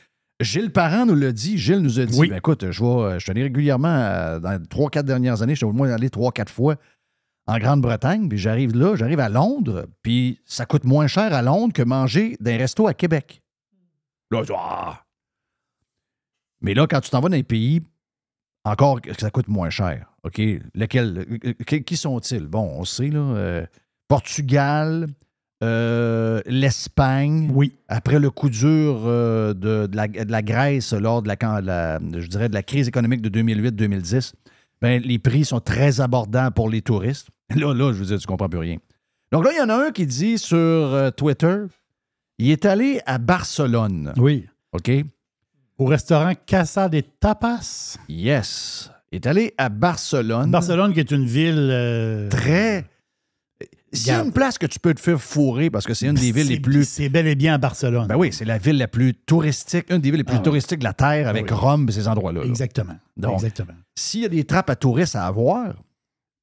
Gilles 0.43 0.71
Parent 0.71 1.05
nous 1.05 1.15
l'a 1.15 1.31
dit. 1.31 1.57
Gilles 1.57 1.79
nous 1.79 1.99
a 1.99 2.05
dit, 2.05 2.19
Oui. 2.19 2.29
ben, 2.29 2.37
écoute, 2.37 2.69
je, 2.71 2.83
vais, 2.83 2.89
euh, 2.89 3.13
je 3.15 3.19
suis 3.19 3.31
allé 3.31 3.43
régulièrement, 3.43 3.87
euh, 3.89 4.39
dans 4.39 4.51
les 4.51 4.67
trois, 4.67 4.89
quatre 4.89 5.05
dernières 5.05 5.41
années, 5.41 5.53
je 5.53 5.57
suis 5.59 5.65
au 5.65 5.73
moins 5.73 5.89
allé 5.91 6.09
trois, 6.09 6.31
quatre 6.31 6.51
fois 6.51 6.75
en 7.47 7.57
Grande-Bretagne, 7.57 8.29
puis 8.29 8.37
j'arrive 8.37 8.75
là, 8.75 8.95
j'arrive 8.95 9.19
à 9.19 9.27
Londres, 9.29 9.87
puis 10.03 10.39
ça 10.45 10.65
coûte 10.65 10.83
moins 10.83 11.07
cher 11.07 11.33
à 11.33 11.41
Londres 11.41 11.73
que 11.73 11.81
manger 11.81 12.37
dans 12.39 12.51
un 12.51 12.57
resto 12.57 12.87
à 12.87 12.93
Québec. 12.93 13.41
Là, 14.29 14.41
je 14.43 14.47
dis, 14.47 14.53
ah! 14.55 15.03
Mais 16.61 16.73
là, 16.73 16.85
quand 16.87 17.01
tu 17.01 17.09
t'en 17.09 17.19
vas 17.19 17.29
dans 17.29 17.35
les 17.35 17.43
pays, 17.43 17.81
encore 18.63 19.01
que 19.01 19.13
ça 19.19 19.31
coûte 19.31 19.47
moins 19.47 19.71
cher. 19.71 20.05
OK? 20.23 20.39
Lequel, 20.75 21.25
euh, 21.43 21.53
qui- 21.65 21.83
qui 21.83 21.97
sont-ils? 21.97 22.45
Bon, 22.45 22.61
on 22.79 22.85
sait, 22.85 23.07
là. 23.09 23.19
euh, 23.19 23.65
Portugal, 24.07 25.07
euh, 25.63 26.41
l'Espagne. 26.45 27.49
Oui. 27.53 27.75
Après 27.87 28.19
le 28.19 28.29
coup 28.29 28.49
dur 28.49 29.01
euh, 29.05 29.53
de, 29.53 29.87
de 29.87 29.95
la, 29.95 30.07
de 30.07 30.31
la 30.31 30.41
Grèce 30.41 30.93
lors 30.93 31.21
de 31.21 31.27
la, 31.27 31.35
quand 31.35 31.59
la- 31.61 31.99
je 31.99 32.27
dirais, 32.27 32.49
de 32.49 32.53
la 32.53 32.63
crise 32.63 32.87
économique 32.87 33.21
de 33.21 33.29
2008-2010, 33.41 34.33
ben, 34.81 35.01
les 35.03 35.19
prix 35.19 35.45
sont 35.45 35.59
très 35.59 36.01
abordables 36.01 36.53
pour 36.53 36.69
les 36.69 36.81
touristes. 36.81 37.27
Là, 37.55 37.73
là, 37.73 37.91
je 37.93 37.99
veux 37.99 38.05
dire, 38.05 38.17
tu 38.19 38.25
comprends 38.27 38.49
plus 38.49 38.59
rien. 38.59 38.77
Donc 39.31 39.45
là, 39.45 39.51
il 39.53 39.57
y 39.57 39.61
en 39.61 39.69
a 39.69 39.87
un 39.87 39.91
qui 39.91 40.05
dit 40.05 40.37
sur 40.37 40.57
euh, 40.57 41.11
Twitter, 41.11 41.57
il 42.37 42.49
est 42.49 42.65
allé 42.65 43.01
à 43.05 43.17
Barcelone. 43.17 44.13
Oui. 44.17 44.45
OK? 44.73 44.89
Au 45.77 45.85
restaurant 45.85 46.33
Casa 46.45 46.87
de 46.89 47.01
Tapas. 47.19 47.97
Yes. 48.09 48.89
Il 49.11 49.17
est 49.17 49.27
allé 49.27 49.53
à 49.57 49.67
Barcelone. 49.69 50.49
Barcelone, 50.49 50.93
qui 50.93 51.01
est 51.01 51.11
une 51.11 51.25
ville. 51.25 52.27
Très. 52.29 52.85
S'il 53.93 54.07
y 54.07 54.11
a 54.11 54.21
une 54.23 54.31
place 54.31 54.57
que 54.57 54.65
tu 54.65 54.79
peux 54.79 54.93
te 54.93 54.99
faire 55.01 55.21
fourrer 55.21 55.69
parce 55.69 55.85
que 55.85 55.93
c'est 55.93 56.07
une 56.07 56.13
des 56.15 56.31
villes 56.31 56.47
les 56.47 56.59
plus. 56.59 56.87
C'est 56.87 57.09
bel 57.09 57.27
et 57.27 57.35
bien 57.35 57.53
à 57.55 57.57
Barcelone. 57.57 58.07
Ben 58.07 58.15
oui, 58.15 58.31
c'est 58.31 58.45
la 58.45 58.57
ville 58.57 58.77
la 58.77 58.87
plus 58.87 59.13
touristique, 59.13 59.85
une 59.89 59.97
des 59.99 60.11
villes 60.11 60.19
les 60.19 60.23
plus 60.23 60.37
Ah 60.37 60.39
touristiques 60.39 60.79
de 60.79 60.83
la 60.85 60.93
Terre 60.93 61.27
avec 61.27 61.45
oui. 61.49 61.53
Rome 61.57 61.87
et 61.89 61.91
ces 61.91 62.07
endroits-là. 62.07 62.41
là. 62.41 62.45
Exactement. 62.47 62.95
Donc, 63.17 63.33
Exactement. 63.33 63.73
S'il 63.97 64.21
y 64.21 64.25
a 64.25 64.29
des 64.29 64.43
trappes 64.45 64.69
à 64.69 64.75
touristes 64.75 65.15
à 65.15 65.25
avoir, 65.25 65.73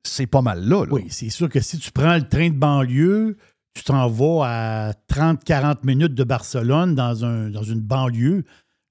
c'est 0.07 0.27
pas 0.27 0.43
mal 0.43 0.61
là. 0.69 0.85
là. 0.85 0.93
Oui, 0.93 1.07
c'est 1.09 1.31
sûr 1.31 1.49
que 1.49 1.61
si 1.61 1.79
tu 1.79 1.91
prends 1.91 2.17
le 2.17 2.29
train 2.29 2.49
de 2.51 2.55
banlieue, 2.55 3.37
tu 3.75 3.83
t'en 3.85 4.09
vas 4.09 4.45
à 4.45 4.93
30-40 5.13 5.79
minutes 5.85 6.15
de 6.15 6.25
Barcelone 6.25 6.95
dans, 6.95 7.25
un, 7.25 7.49
dans 7.51 7.63
une 7.63 7.81
banlieue. 7.81 8.45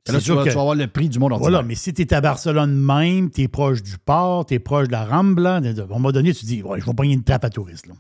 Là, 0.08 0.14
C'est 0.14 0.18
tu, 0.20 0.24
sûr 0.26 0.36
vas, 0.38 0.44
que- 0.46 0.50
tu 0.50 0.56
vas 0.56 0.62
avoir 0.62 0.76
le 0.76 0.88
prix 0.88 1.10
du 1.10 1.20
monde 1.20 1.34
ordinaire. 1.34 1.52
Voilà, 1.52 1.68
mais 1.68 1.76
si 1.76 1.94
tu 1.94 2.02
es 2.02 2.14
à 2.14 2.22
Barcelone 2.22 2.74
même, 2.76 3.30
tu 3.30 3.42
es 3.42 3.48
proche 3.48 3.84
du 3.84 3.98
port, 3.98 4.46
tu 4.46 4.54
es 4.56 4.60
proche 4.60 4.88
de 4.88 4.94
la 4.94 5.06
Rambla, 5.06 5.56
à 5.56 5.58
un 5.58 5.86
moment 5.90 6.12
donné, 6.12 6.34
tu 6.34 6.46
dis, 6.46 6.64
ouais, 6.64 6.80
je 6.80 6.86
vais 6.86 6.94
pogner 6.94 7.14
une 7.14 7.24
trappe 7.24 7.44
à 7.46 7.50
touristes. 7.50 7.88
Là. 7.88 7.94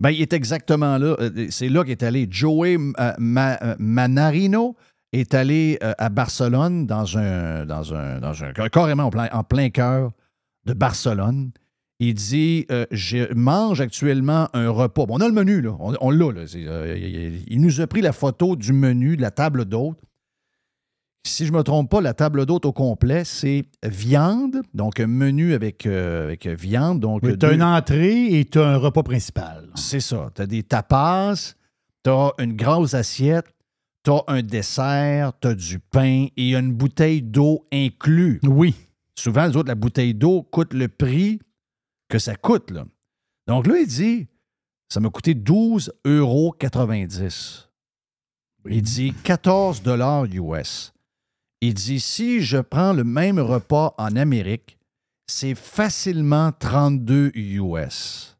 Ben, 0.00 0.10
il 0.10 0.22
est 0.22 0.32
exactement 0.32 0.96
là. 0.96 1.16
Euh, 1.18 1.48
C'est 1.50 1.68
là 1.68 1.84
qu'est 1.84 2.02
allé 2.02 2.28
Joey 2.30 2.76
euh, 2.76 3.12
euh, 3.18 3.74
Manarino 3.78 4.76
est 5.12 5.34
allé 5.34 5.78
à 5.80 6.10
Barcelone 6.10 6.86
dans 6.86 7.16
un, 7.16 7.64
dans 7.64 7.94
un, 7.94 8.20
dans 8.20 8.44
un 8.44 8.52
carrément 8.68 9.04
en 9.04 9.10
plein, 9.10 9.28
en 9.32 9.42
plein 9.42 9.70
cœur 9.70 10.12
de 10.66 10.74
Barcelone. 10.74 11.50
Il 11.98 12.12
dit 12.14 12.66
Je 12.90 13.32
mange 13.32 13.80
actuellement 13.80 14.48
un 14.52 14.68
repas. 14.68 15.06
Bon, 15.06 15.16
on 15.16 15.20
a 15.22 15.26
le 15.26 15.32
menu, 15.32 15.62
là. 15.62 15.74
On, 15.78 16.10
l'a, 16.10 16.32
là. 16.32 16.42
Il, 16.52 17.42
il 17.48 17.60
nous 17.60 17.80
a 17.80 17.86
pris 17.86 18.02
la 18.02 18.12
photo 18.12 18.54
du 18.54 18.74
menu, 18.74 19.16
de 19.16 19.22
la 19.22 19.30
table 19.30 19.64
d'hôte. 19.64 19.98
Si 21.28 21.46
je 21.46 21.52
ne 21.52 21.58
me 21.58 21.62
trompe 21.62 21.90
pas, 21.90 22.00
la 22.00 22.14
table 22.14 22.46
d'hôte 22.46 22.64
au 22.66 22.72
complet, 22.72 23.24
c'est 23.24 23.64
viande, 23.84 24.62
donc 24.74 25.00
un 25.00 25.06
menu 25.06 25.54
avec, 25.54 25.86
euh, 25.86 26.24
avec 26.24 26.46
viande. 26.46 27.00
Donc 27.00 27.22
tu 27.22 27.28
as 27.30 27.36
deux- 27.36 27.54
une 27.54 27.62
entrée 27.62 28.38
et 28.38 28.44
tu 28.44 28.58
as 28.60 28.66
un 28.68 28.76
repas 28.76 29.02
principal. 29.02 29.68
c'est 29.74 30.00
ça. 30.00 30.30
Tu 30.34 30.42
as 30.42 30.46
des 30.46 30.62
tapas, 30.62 31.54
tu 32.04 32.10
as 32.10 32.32
une 32.38 32.54
grosse 32.56 32.94
assiette, 32.94 33.46
tu 34.04 34.10
as 34.10 34.22
un 34.28 34.42
dessert, 34.42 35.32
tu 35.40 35.48
as 35.48 35.54
du 35.54 35.78
pain 35.78 36.26
et 36.26 36.32
il 36.36 36.48
y 36.50 36.54
a 36.56 36.60
une 36.60 36.72
bouteille 36.72 37.22
d'eau 37.22 37.66
inclus. 37.72 38.40
Oui. 38.44 38.74
Souvent, 39.14 39.46
les 39.46 39.56
autres, 39.56 39.68
la 39.68 39.74
bouteille 39.74 40.14
d'eau 40.14 40.42
coûte 40.42 40.72
le 40.74 40.88
prix 40.88 41.40
que 42.08 42.18
ça 42.18 42.36
coûte. 42.36 42.70
Là. 42.70 42.84
Donc 43.48 43.66
là, 43.66 43.78
il 43.80 43.86
dit, 43.86 44.28
ça 44.88 45.00
m'a 45.00 45.10
coûté 45.10 45.34
12,90 45.34 45.90
euros. 46.06 46.54
Il 48.68 48.82
dit 48.82 49.12
14 49.24 49.82
dollars 49.82 50.24
US. 50.26 50.92
Il 51.60 51.74
dit, 51.74 52.00
si 52.00 52.40
je 52.40 52.58
prends 52.58 52.92
le 52.92 53.04
même 53.04 53.38
repas 53.38 53.94
en 53.98 54.14
Amérique, 54.16 54.78
c'est 55.26 55.54
facilement 55.54 56.52
32 56.52 57.32
US. 57.34 58.38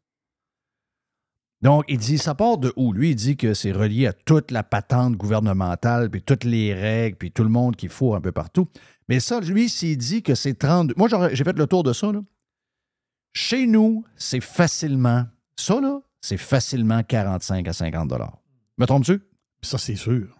Donc, 1.61 1.83
il 1.89 1.97
dit, 1.97 2.17
ça 2.17 2.35
part 2.35 2.57
de 2.57 2.71
où? 2.77 2.93
Lui, 2.93 3.11
il 3.11 3.15
dit 3.15 3.35
que 3.35 3.53
c'est 3.53 3.73
relié 3.73 4.07
à 4.07 4.13
toute 4.13 4.51
la 4.51 4.63
patente 4.63 5.17
gouvernementale, 5.17 6.09
puis 6.09 6.21
toutes 6.21 6.45
les 6.45 6.73
règles, 6.73 7.17
puis 7.17 7.31
tout 7.31 7.43
le 7.43 7.49
monde 7.49 7.75
qu'il 7.75 7.89
faut 7.89 8.15
un 8.15 8.21
peu 8.21 8.31
partout. 8.31 8.69
Mais 9.09 9.19
ça, 9.19 9.41
lui, 9.41 9.67
s'il 9.67 9.97
dit 9.97 10.23
que 10.23 10.35
c'est 10.35 10.53
32... 10.53 10.93
Moi, 10.95 11.09
j'ai 11.33 11.43
fait 11.43 11.57
le 11.57 11.67
tour 11.67 11.83
de 11.83 11.91
ça, 11.91 12.11
là. 12.11 12.21
Chez 13.33 13.67
nous, 13.67 14.05
c'est 14.15 14.41
facilement... 14.41 15.25
Ça, 15.57 15.81
là, 15.81 15.99
c'est 16.21 16.37
facilement 16.37 17.03
45 17.03 17.67
à 17.67 17.73
50 17.73 18.07
dollars. 18.07 18.39
Me 18.77 18.85
trompes-tu? 18.85 19.21
Ça, 19.61 19.77
c'est 19.77 19.97
sûr. 19.97 20.38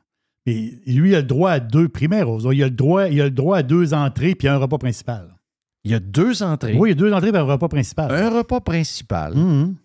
Mais 0.85 0.93
lui, 0.93 1.09
il 1.11 1.15
a 1.15 1.19
le 1.21 1.27
droit 1.27 1.51
à 1.51 1.59
deux 1.59 1.87
primaires. 1.89 2.27
Il 2.51 2.63
a 2.63 2.65
le 2.65 2.71
droit, 2.71 3.07
il 3.07 3.21
a 3.21 3.25
le 3.25 3.29
droit 3.31 3.57
à 3.57 3.63
deux 3.63 3.93
entrées 3.93 4.35
puis 4.35 4.47
un 4.47 4.57
repas 4.57 4.77
principal. 4.77 5.35
Il 5.83 5.91
y 5.91 5.93
a 5.93 5.99
deux 5.99 6.43
entrées, 6.43 6.75
Oui, 6.77 6.89
il 6.89 6.91
y 6.91 6.93
a 6.93 6.95
deux 6.95 7.13
entrées 7.13 7.29
et 7.29 7.37
un 7.37 7.43
repas 7.43 7.67
principal. 7.67 8.11
un 8.11 8.29
repas 8.29 8.59
principal, 8.59 9.33
Mhm. 9.35 9.75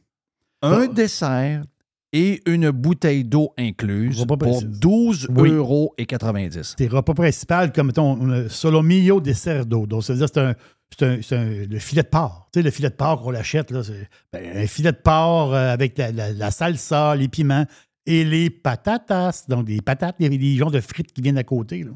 un 0.62 0.87
dessert 0.87 1.64
et 2.12 2.42
une 2.47 2.71
bouteille 2.71 3.25
d'eau 3.25 3.52
incluse 3.59 4.25
pour 4.26 4.38
principal. 4.38 4.78
12 4.80 5.28
Oui. 5.30 5.50
euros 5.50 5.92
et 5.99 6.06
90. 6.06 6.75
Tes 6.76 6.88
repas 6.88 7.14
principal, 7.14 7.73
comme 7.73 7.92
euh, 7.97 8.49
solomillo 8.49 9.21
dessert 9.21 9.66
d'eau. 9.66 9.87
Donc, 9.87 10.02
ça 10.04 10.12
veut 10.14 10.18
dire 10.21 10.28
que 10.28 10.33
c'est 10.35 10.40
un, 10.40 10.54
c'est 10.97 11.04
un- 11.06 11.18
c'est 11.23 11.37
un- 11.37 11.66
le 11.68 11.78
filet 11.78 12.02
de 12.02 12.09
porc. 12.09 12.49
Tu 12.52 12.59
sais, 12.61 12.62
le 12.64 12.71
filet 12.71 12.88
de 12.90 12.94
porc 12.94 13.23
qu'on 13.23 13.30
l'achète, 13.30 13.71
là, 13.71 13.83
c'est 13.83 14.09
ben, 14.33 14.56
un 14.56 14.66
filet 14.66 14.92
de 14.92 14.97
porc 14.97 15.52
euh, 15.54 15.73
avec 15.73 15.99
la, 15.99 16.12
la- 16.12 16.33
la 16.33 16.50
salsa, 16.50 17.14
les 17.16 17.28
piments 17.28 17.66
et 18.06 18.25
les 18.25 18.50
patatas. 18.50 19.44
Donc, 19.49 19.66
des 19.66 19.80
patates, 19.80 20.16
il 20.18 20.25
y 20.25 20.26
avait 20.26 20.38
des 20.38 20.56
genres 20.56 20.70
de 20.70 20.80
frites 20.80 21.12
qui 21.12 21.20
viennent 21.23 21.38
à 21.38 21.44
côté. 21.44 21.82
Là. 21.82 21.92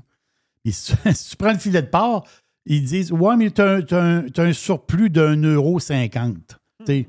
Et 0.65 0.73
si, 0.73 0.95
tu, 0.95 0.99
si 1.15 1.31
tu 1.31 1.37
prends 1.37 1.53
le 1.53 1.59
filet 1.59 1.83
de 1.83 1.89
porc, 1.89 2.27
ils 2.67 2.85
disent 2.85 3.13
Ouais, 3.13 3.37
mais 3.37 3.51
tu 3.51 3.63
as, 3.63 3.81
un- 3.93 4.53
surplus 4.53 5.11
d'un 5.11 5.37
euro 5.43 5.81
cinquante. 5.81 6.59
Sais, 6.87 7.09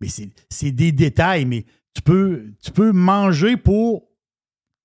Mais 0.00 0.08
c'est 0.48 0.72
des 0.72 0.92
détails, 0.92 1.44
mais 1.44 1.64
tu 1.94 2.02
peux, 2.02 2.52
tu 2.62 2.70
peux 2.70 2.92
manger 2.92 3.56
pour 3.56 4.04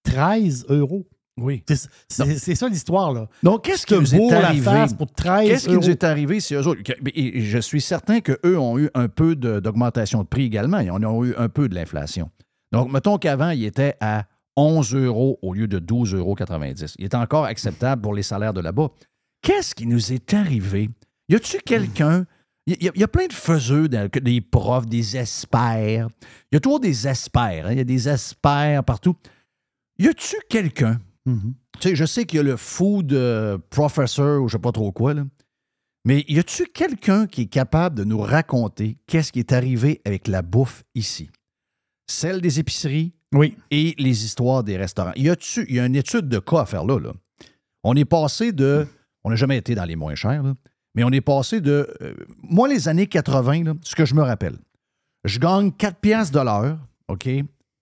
13 0.04 0.66
euros. 0.70 1.08
Oui. 1.38 1.64
C'est 2.08 2.56
ça 2.56 2.70
l'histoire, 2.70 3.12
là. 3.12 3.28
Donc, 3.44 3.66
qu'est-ce 3.66 3.86
qui 3.86 3.94
nous 3.94 4.16
est 4.16 4.32
arrivé? 4.32 4.64
face 4.64 4.94
pour 4.94 5.12
13 5.12 5.50
Qu'est-ce 5.50 5.68
qui 5.68 5.76
nous 5.76 5.90
est 5.90 6.04
arrivé, 6.06 6.40
eux 6.52 6.68
autres? 6.68 6.82
Que- 6.82 6.94
et 7.14 7.42
Je 7.42 7.60
suis 7.60 7.82
certain 7.82 8.22
qu'eux 8.22 8.58
ont 8.58 8.80
eu 8.80 8.90
un 8.94 9.10
peu 9.10 9.36
d'augmentation 9.36 10.24
de, 10.24 10.28
prix 10.28 10.44
également. 10.46 10.80
Ils 10.80 10.92
ont 10.92 11.26
eu 11.26 11.36
un 11.36 11.50
peu 11.50 11.68
de 11.68 11.76
l'inflation. 11.76 12.30
Donc, 12.76 12.92
mettons 12.92 13.18
qu'avant, 13.18 13.50
il 13.52 13.64
était 13.66 13.96
à 14.00 14.26
11 14.58 14.94
euros 14.96 15.40
au 15.42 15.54
lieu 15.54 15.68
de 15.68 15.80
12,90 15.80 16.16
euros. 16.18 16.36
Il 17.00 17.06
est 17.06 17.16
encore 17.16 17.46
acceptable 17.46 18.02
pour 18.02 18.14
les 18.14 18.24
salaires 18.24 18.54
de 18.54 18.62
là-bas. 18.62 18.90
Qu'est-ce 19.42 19.74
qui 19.76 19.86
nous 19.88 20.14
est 20.14 20.34
arrivé? 20.34 20.90
Y 21.30 21.36
a-tu 21.36 21.58
quelqu'un... 21.60 22.26
Il 22.68 22.84
y, 22.84 22.88
a- 22.88 22.92
il 22.96 23.02
y 23.02 23.04
a 23.04 23.08
plein 23.08 23.28
de 23.28 23.34
faiseux, 23.34 23.88
des 23.88 24.42
profs, 24.42 24.88
des 24.88 25.18
experts. 25.18 26.08
Il 26.52 26.56
y 26.56 26.58
a 26.58 26.60
toujours 26.60 26.80
des 26.80 27.08
experts. 27.08 27.68
hein. 27.68 27.72
Il 27.74 27.78
y 27.78 27.82
a 27.82 27.84
des 27.84 28.10
experts 28.10 28.84
partout. 28.84 29.16
Y 30.00 30.08
a-tu 30.08 30.36
quelqu'un? 30.50 31.00
Mhm. 31.28 31.54
tu 31.80 31.90
sais, 31.90 31.96
je 31.96 32.06
sais 32.06 32.26
qu'il 32.26 32.38
y 32.38 32.40
a 32.40 32.44
le 32.44 32.56
food 32.58 33.12
euh, 33.14 33.58
professor 33.70 34.42
ou 34.42 34.48
je 34.48 34.54
sais 34.54 34.60
pas 34.62 34.72
trop 34.72 34.92
quoi, 34.92 35.14
là. 35.14 35.26
Mais 36.06 36.24
y 36.28 36.38
a-tu 36.40 36.66
quelqu'un 36.68 37.26
qui 37.28 37.42
est 37.44 37.48
capable 37.48 37.96
de 37.98 38.04
nous 38.04 38.20
raconter 38.20 38.98
qu'est-ce 39.08 39.32
qui 39.32 39.40
est 39.40 39.52
arrivé 39.52 40.02
avec 40.06 40.28
la 40.28 40.42
bouffe 40.44 40.84
ici? 40.94 41.30
Celle 42.08 42.42
des 42.42 42.60
épiceries 42.60 43.14
Oui. 43.34 43.58
et 43.72 43.96
les 43.98 44.26
histoires 44.26 44.64
des 44.64 44.78
restaurants. 44.78 45.14
Y 45.16 45.30
il 45.68 45.76
y 45.76 45.80
a 45.80 45.86
une 45.86 45.96
étude 45.96 46.28
de 46.30 46.40
cas 46.40 46.62
à 46.62 46.66
faire 46.66 46.86
là, 46.86 47.00
là. 47.00 47.14
On 47.84 47.96
est 47.96 48.06
passé 48.06 48.52
de, 48.52 48.88
on 49.24 49.30
n'a 49.30 49.36
jamais 49.36 49.58
été 49.58 49.76
dans 49.76 49.86
les 49.86 49.96
moins 49.96 50.16
chers, 50.16 50.42
là, 50.44 50.54
Mais 50.96 51.04
on 51.04 51.12
est 51.12 51.22
passé 51.22 51.62
de. 51.62 51.88
euh, 52.02 52.14
moi, 52.42 52.68
les 52.68 52.88
années 52.88 53.08
80, 53.08 53.64
là, 53.64 53.74
ce 53.84 53.96
que 53.96 54.06
je 54.06 54.16
me 54.16 54.22
rappelle, 54.24 54.58
je 55.24 55.40
gagne 55.40 55.72
4 55.72 55.98
piastres 56.00 56.34
de 56.38 56.44
l'heure, 56.44 56.80
OK? 57.10 57.28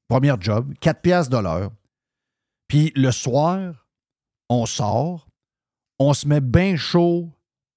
Premier 0.10 0.34
job, 0.40 0.74
4 0.82 1.02
piastres 1.02 1.32
de 1.36 1.42
l'heure. 1.42 1.72
Puis 2.68 2.92
le 2.96 3.12
soir, 3.12 3.88
on 4.50 4.66
sort, 4.66 5.28
on 6.00 6.14
se 6.14 6.28
met 6.28 6.42
bien 6.42 6.76
chaud 6.76 7.30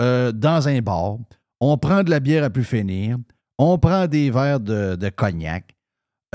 euh, 0.03 0.33
dans 0.33 0.69
un 0.69 0.81
bar, 0.81 1.19
on 1.61 1.79
prend 1.79 2.03
de 2.03 2.11
la 2.11 2.21
bière 2.21 2.45
à 2.45 2.51
plus 2.51 2.65
finir, 2.65 3.17
on 3.59 3.79
prend 3.79 4.07
des 4.07 4.31
verres 4.31 4.61
de, 4.61 4.97
de 4.97 5.09
cognac, 5.11 5.76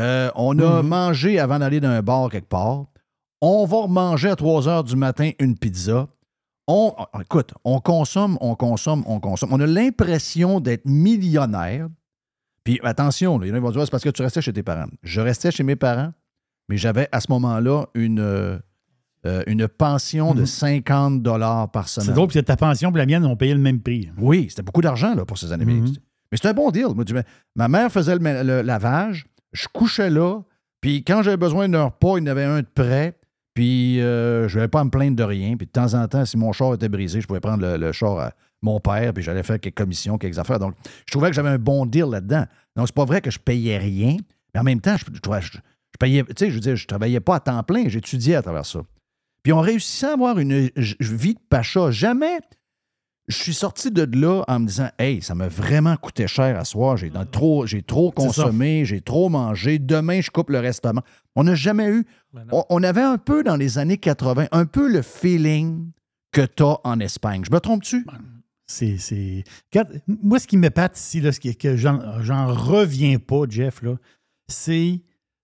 euh, 0.02 0.30
on 0.36 0.58
a 0.60 0.82
Mhm. 0.82 0.88
mangé 0.90 1.40
avant 1.40 1.60
d'aller 1.60 1.80
dans 1.80 1.90
un 1.90 2.02
bar 2.02 2.30
quelque 2.30 2.50
part, 2.50 2.86
on 3.42 3.66
va 3.66 3.88
manger 3.88 4.30
à 4.30 4.36
3 4.36 4.68
heures 4.68 4.84
du 4.84 4.96
matin 4.96 5.32
une 5.40 5.58
pizza. 5.58 6.08
On, 6.68 6.94
écoute, 7.20 7.54
on 7.64 7.80
consomme, 7.80 8.38
on 8.40 8.56
consomme, 8.56 9.04
on 9.08 9.20
consomme. 9.20 9.50
On 9.52 9.60
a 9.60 9.66
l'impression 9.66 10.60
d'être 10.60 10.86
millionnaire. 10.86 11.88
Puis 12.64 12.80
attention, 12.84 13.40
là, 13.40 13.48
il 13.48 13.50
y 13.50 13.52
en 13.52 13.56
a 13.56 13.58
qui 13.58 13.64
vont 13.64 13.72
dire, 13.72 13.82
c'est 13.84 13.92
parce 13.92 14.04
que 14.04 14.10
tu 14.10 14.22
restais 14.22 14.42
chez 14.42 14.54
tes 14.54 14.64
parents. 14.64 14.86
Je 15.04 15.20
restais 15.22 15.52
chez 15.52 15.64
mes 15.64 15.76
parents, 15.76 16.12
mais 16.70 16.78
j'avais 16.78 17.10
à 17.12 17.20
ce 17.20 17.28
moment-là 17.32 17.88
une, 17.96 18.20
euh, 18.20 18.58
euh, 19.26 19.44
une 19.48 19.68
pension 19.68 20.34
de 20.36 20.42
Mhm. 20.42 20.46
50 20.46 21.24
dollars 21.24 21.72
par 21.72 21.90
semaine. 21.90 22.08
C'est 22.08 22.14
drôle, 22.14 22.28
puis 22.28 22.44
ta 22.44 22.56
pension 22.56 22.92
et 22.94 22.98
la 22.98 23.06
mienne 23.08 23.26
ont 23.26 23.36
payé 23.36 23.54
le 23.54 23.60
même 23.60 23.82
prix. 23.82 24.10
Oui, 24.20 24.46
c'était 24.50 24.62
beaucoup 24.64 24.82
d'argent 24.82 25.16
pour 25.28 25.38
ces 25.40 25.52
années. 25.52 25.66
Mhm. 25.66 25.94
Mais 26.32 26.38
c'était 26.38 26.50
un 26.50 26.54
bon 26.54 26.70
deal. 26.72 26.86
Ma 27.56 27.68
mère 27.68 27.92
faisait 27.92 28.16
le, 28.18 28.44
le 28.44 28.62
lavage, 28.62 29.26
je 29.54 29.68
couchais 29.68 30.10
là, 30.10 30.42
puis 30.82 31.04
quand 31.04 31.22
j'avais 31.22 31.38
besoin 31.38 31.70
d'un 31.70 31.86
repas, 31.86 32.18
il 32.18 32.22
y 32.22 32.24
en 32.24 32.32
avait 32.32 32.44
un 32.44 32.62
de 32.62 32.68
près, 32.74 33.18
puis 33.54 34.02
euh, 34.02 34.48
je 34.48 34.58
n'avais 34.58 34.68
pas 34.68 34.80
à 34.80 34.84
me 34.84 34.90
plaindre 34.90 35.16
de 35.16 35.24
rien. 35.24 35.56
Puis 35.56 35.68
de 35.68 35.72
temps 35.72 35.94
en 35.94 36.08
temps, 36.08 36.26
si 36.26 36.38
mon 36.38 36.52
char 36.52 36.74
était 36.74 36.90
brisé, 36.90 37.22
je 37.22 37.28
pouvais 37.28 37.40
prendre 37.40 37.78
le, 37.78 37.92
char 37.92 38.20
à 38.20 38.32
mon 38.62 38.80
père, 38.80 39.14
puis 39.14 39.24
j'allais 39.24 39.44
faire 39.44 39.60
quelques 39.60 39.78
commissions, 39.78 40.18
quelques 40.18 40.40
affaires. 40.40 40.60
Donc, 40.60 40.76
je 41.06 41.12
trouvais 41.12 41.30
que 41.30 41.36
j'avais 41.36 41.50
un 41.50 41.60
bon 41.60 41.86
deal 41.86 42.06
là-dedans. 42.06 42.46
Donc, 42.76 42.88
c'est 42.88 42.96
pas 42.96 43.06
vrai 43.06 43.22
que 43.22 43.32
je 43.32 43.40
payais 43.40 43.78
rien, 43.78 44.18
mais 44.54 44.60
en 44.60 44.64
même 44.64 44.82
temps, 44.82 44.96
je, 44.98 45.06
payais, 46.00 46.24
tu 46.24 46.34
sais, 46.38 46.50
je 46.50 46.56
veux 46.56 46.60
dire, 46.60 46.76
je 46.76 46.88
travaillais 46.88 47.20
pas 47.20 47.36
à 47.36 47.40
temps 47.40 47.62
plein, 47.64 47.88
j'étudiais 47.88 48.36
à 48.36 48.42
travers 48.42 48.66
ça. 48.66 48.82
Puis 49.44 49.54
on 49.54 49.60
réussissait 49.60 50.08
à 50.08 50.14
avoir 50.14 50.38
une 50.38 50.70
vie 51.00 51.34
de 51.34 51.40
pacha. 51.50 51.90
Jamais 51.90 52.40
je 53.28 53.38
suis 53.38 53.54
sorti 53.54 53.92
de 53.92 54.08
là 54.20 54.44
en 54.48 54.60
me 54.60 54.68
disant 54.68 54.90
Hey, 55.00 55.22
ça 55.22 55.36
m'a 55.36 55.48
vraiment 55.48 55.96
coûté 55.96 56.28
cher 56.28 56.58
à 56.60 56.66
soir. 56.66 56.98
J'ai 56.98 57.10
dans- 57.10 57.26
trop, 57.26 57.66
consommé, 58.12 58.84
j'ai 58.86 59.02
trop 59.02 59.30
mangé. 59.30 59.80
Demain, 59.80 60.22
je 60.22 60.32
coupe 60.32 60.50
le 60.50 60.60
restaurant. 60.60 61.02
On 61.36 61.44
n'a 61.44 61.56
jamais 61.56 61.88
eu. 61.90 62.06
Ben. 62.34 62.46
On, 62.52 62.64
on 62.70 62.84
avait 62.84 63.02
un 63.02 63.18
peu 63.18 63.44
dans 63.44 63.56
les 63.56 63.78
années 63.78 63.98
80, 63.98 64.48
un 64.52 64.66
peu 64.66 64.92
le 64.92 65.02
feeling 65.02 65.92
que 66.32 66.42
tu 66.46 66.64
as 66.64 66.78
en 66.84 67.00
Espagne. 67.00 67.44
Je 67.46 67.52
me 67.52 67.60
trompe-tu? 67.60 68.06
C'est, 68.68 68.98
c'est... 68.98 69.44
Moi, 70.08 70.40
ce 70.40 70.48
qui 70.48 70.56
m'épate 70.56 70.98
ici, 70.98 71.20
là, 71.20 71.34
ce 71.34 71.42
qui 71.42 71.54
que 71.58 71.76
j'en, 71.76 71.98
reviens 72.48 73.20
pas, 73.20 73.44
Jeff, 73.50 73.82
c'est 74.48 75.02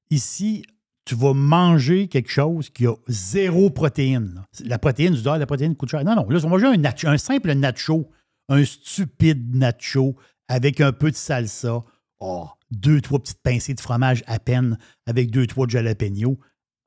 ici, 0.09 0.63
tu 1.07 1.15
vas 1.15 1.33
manger 1.33 2.09
quelque 2.09 2.29
chose 2.29 2.69
qui 2.69 2.85
a 2.85 2.93
zéro 3.07 3.69
protéine. 3.69 4.43
La 4.65 4.77
protéine, 4.77 5.13
dis, 5.13 5.23
ah, 5.25 5.37
la 5.37 5.45
protéine 5.45 5.73
coûte 5.73 5.89
cher. 5.89 6.03
Non, 6.03 6.15
non, 6.15 6.27
là, 6.29 6.37
vas 6.37 6.49
manger 6.49 6.67
un, 6.67 6.83
un 6.83 7.17
simple 7.17 7.53
nacho, 7.53 8.09
un 8.49 8.65
stupide 8.65 9.55
nacho 9.55 10.17
avec 10.49 10.81
un 10.81 10.91
peu 10.91 11.09
de 11.09 11.15
salsa, 11.15 11.81
oh, 12.19 12.49
deux, 12.71 12.99
trois 12.99 13.19
petites 13.19 13.41
pincées 13.41 13.73
de 13.73 13.79
fromage 13.79 14.21
à 14.27 14.37
peine 14.37 14.77
avec 15.05 15.31
deux, 15.31 15.47
trois 15.47 15.65
de 15.65 15.71
jalapeno. 15.71 16.37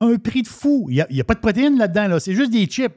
Un 0.01 0.17
prix 0.17 0.43
de 0.43 0.47
fou. 0.47 0.85
Il 0.89 1.03
n'y 1.09 1.21
a, 1.21 1.23
pas 1.23 1.33
de 1.33 1.39
protéines 1.39 1.79
là-dedans, 1.79 2.07
là. 2.07 2.19
c'est 2.19 2.35
juste 2.35 2.51
des 2.51 2.67
chips. 2.67 2.93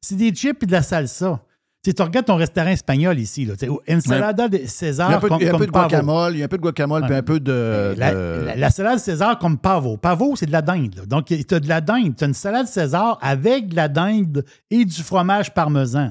C'est 0.00 0.16
des 0.16 0.32
chips 0.32 0.62
et 0.62 0.66
de 0.66 0.72
la 0.72 0.82
salsa. 0.82 1.44
Tu 1.82 1.90
sais, 1.90 1.94
tu 1.94 2.02
regardes 2.02 2.26
ton 2.26 2.36
restaurant 2.36 2.68
espagnol 2.68 3.18
ici, 3.18 3.46
là, 3.46 3.56
tu 3.56 3.66
sais, 3.66 3.94
ensalada 3.94 4.48
de 4.48 4.56
Il 4.58 4.62
y 4.62 4.64
a 4.64 4.68
César 4.68 5.10
un 5.10 5.18
peu, 5.18 5.28
comme, 5.28 5.38
il 5.40 5.46
y 5.46 5.48
a 5.48 5.54
un 5.54 5.58
peu 5.58 5.66
de 5.66 5.70
pavo. 5.70 5.88
guacamole, 5.88 6.34
il 6.34 6.38
y 6.40 6.42
a 6.42 6.44
un 6.44 6.48
peu 6.48 6.58
de 6.58 6.62
guacamole, 6.62 7.06
puis 7.06 7.14
un 7.14 7.22
peu 7.22 7.40
de. 7.40 7.94
La, 7.96 8.12
de- 8.12 8.42
la- 8.44 8.56
la 8.56 8.70
salade 8.70 8.98
César 8.98 9.38
comme 9.38 9.56
pavo. 9.56 9.96
Pavo, 9.96 10.36
c'est 10.36 10.44
de 10.44 10.52
la 10.52 10.60
dinde. 10.60 10.94
là. 10.96 11.06
Donc, 11.06 11.26
tu 11.26 11.54
as 11.54 11.60
de 11.60 11.68
la 11.68 11.80
dinde. 11.80 12.14
Tu 12.16 12.24
as 12.24 12.26
une 12.26 12.34
salade 12.34 12.66
César 12.66 13.18
avec 13.22 13.68
de 13.68 13.76
la 13.76 13.88
dinde 13.88 14.44
et 14.70 14.84
du 14.84 15.02
fromage 15.02 15.54
parmesan. 15.54 16.10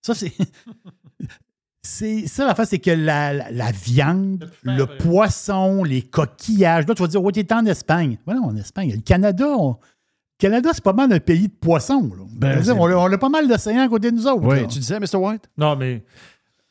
Ça, 0.00 0.14
c'est. 0.14 0.32
C'est 1.82 2.26
ça, 2.26 2.46
la 2.46 2.54
face, 2.54 2.68
c'est 2.70 2.78
que 2.78 2.90
la, 2.90 3.32
la- 3.32 3.50
la 3.50 3.72
viande, 3.72 4.50
le 4.64 4.84
poisson, 4.84 5.82
les 5.82 6.02
coquillages. 6.02 6.86
Là, 6.86 6.94
tu 6.94 7.00
vas 7.00 7.08
dire, 7.08 7.22
ouais, 7.22 7.32
t'es 7.32 7.50
en 7.54 7.64
Espagne. 7.64 8.18
Voilà, 8.26 8.40
en 8.42 8.54
Espagne. 8.54 8.92
Le 8.96 9.00
Canada, 9.00 9.46
on- 9.48 9.76
Canada, 10.40 10.70
c'est 10.72 10.82
pas 10.82 10.92
mal 10.92 11.12
un 11.12 11.20
pays 11.20 11.46
de 11.48 11.52
poissons. 11.52 12.10
là. 12.18 12.24
Ben, 12.36 12.60
dire, 12.60 12.76
on, 12.78 12.86
a, 12.86 12.94
on 12.94 13.12
a 13.12 13.18
pas 13.18 13.28
mal 13.28 13.46
d'océans 13.46 13.82
à 13.82 13.88
côté 13.88 14.10
de 14.10 14.16
nous 14.16 14.26
autres. 14.26 14.42
Oui, 14.44 14.60
là. 14.62 14.66
tu 14.66 14.78
disais, 14.80 14.98
Mr. 14.98 15.16
White? 15.16 15.48
Non, 15.56 15.76
mais 15.76 16.02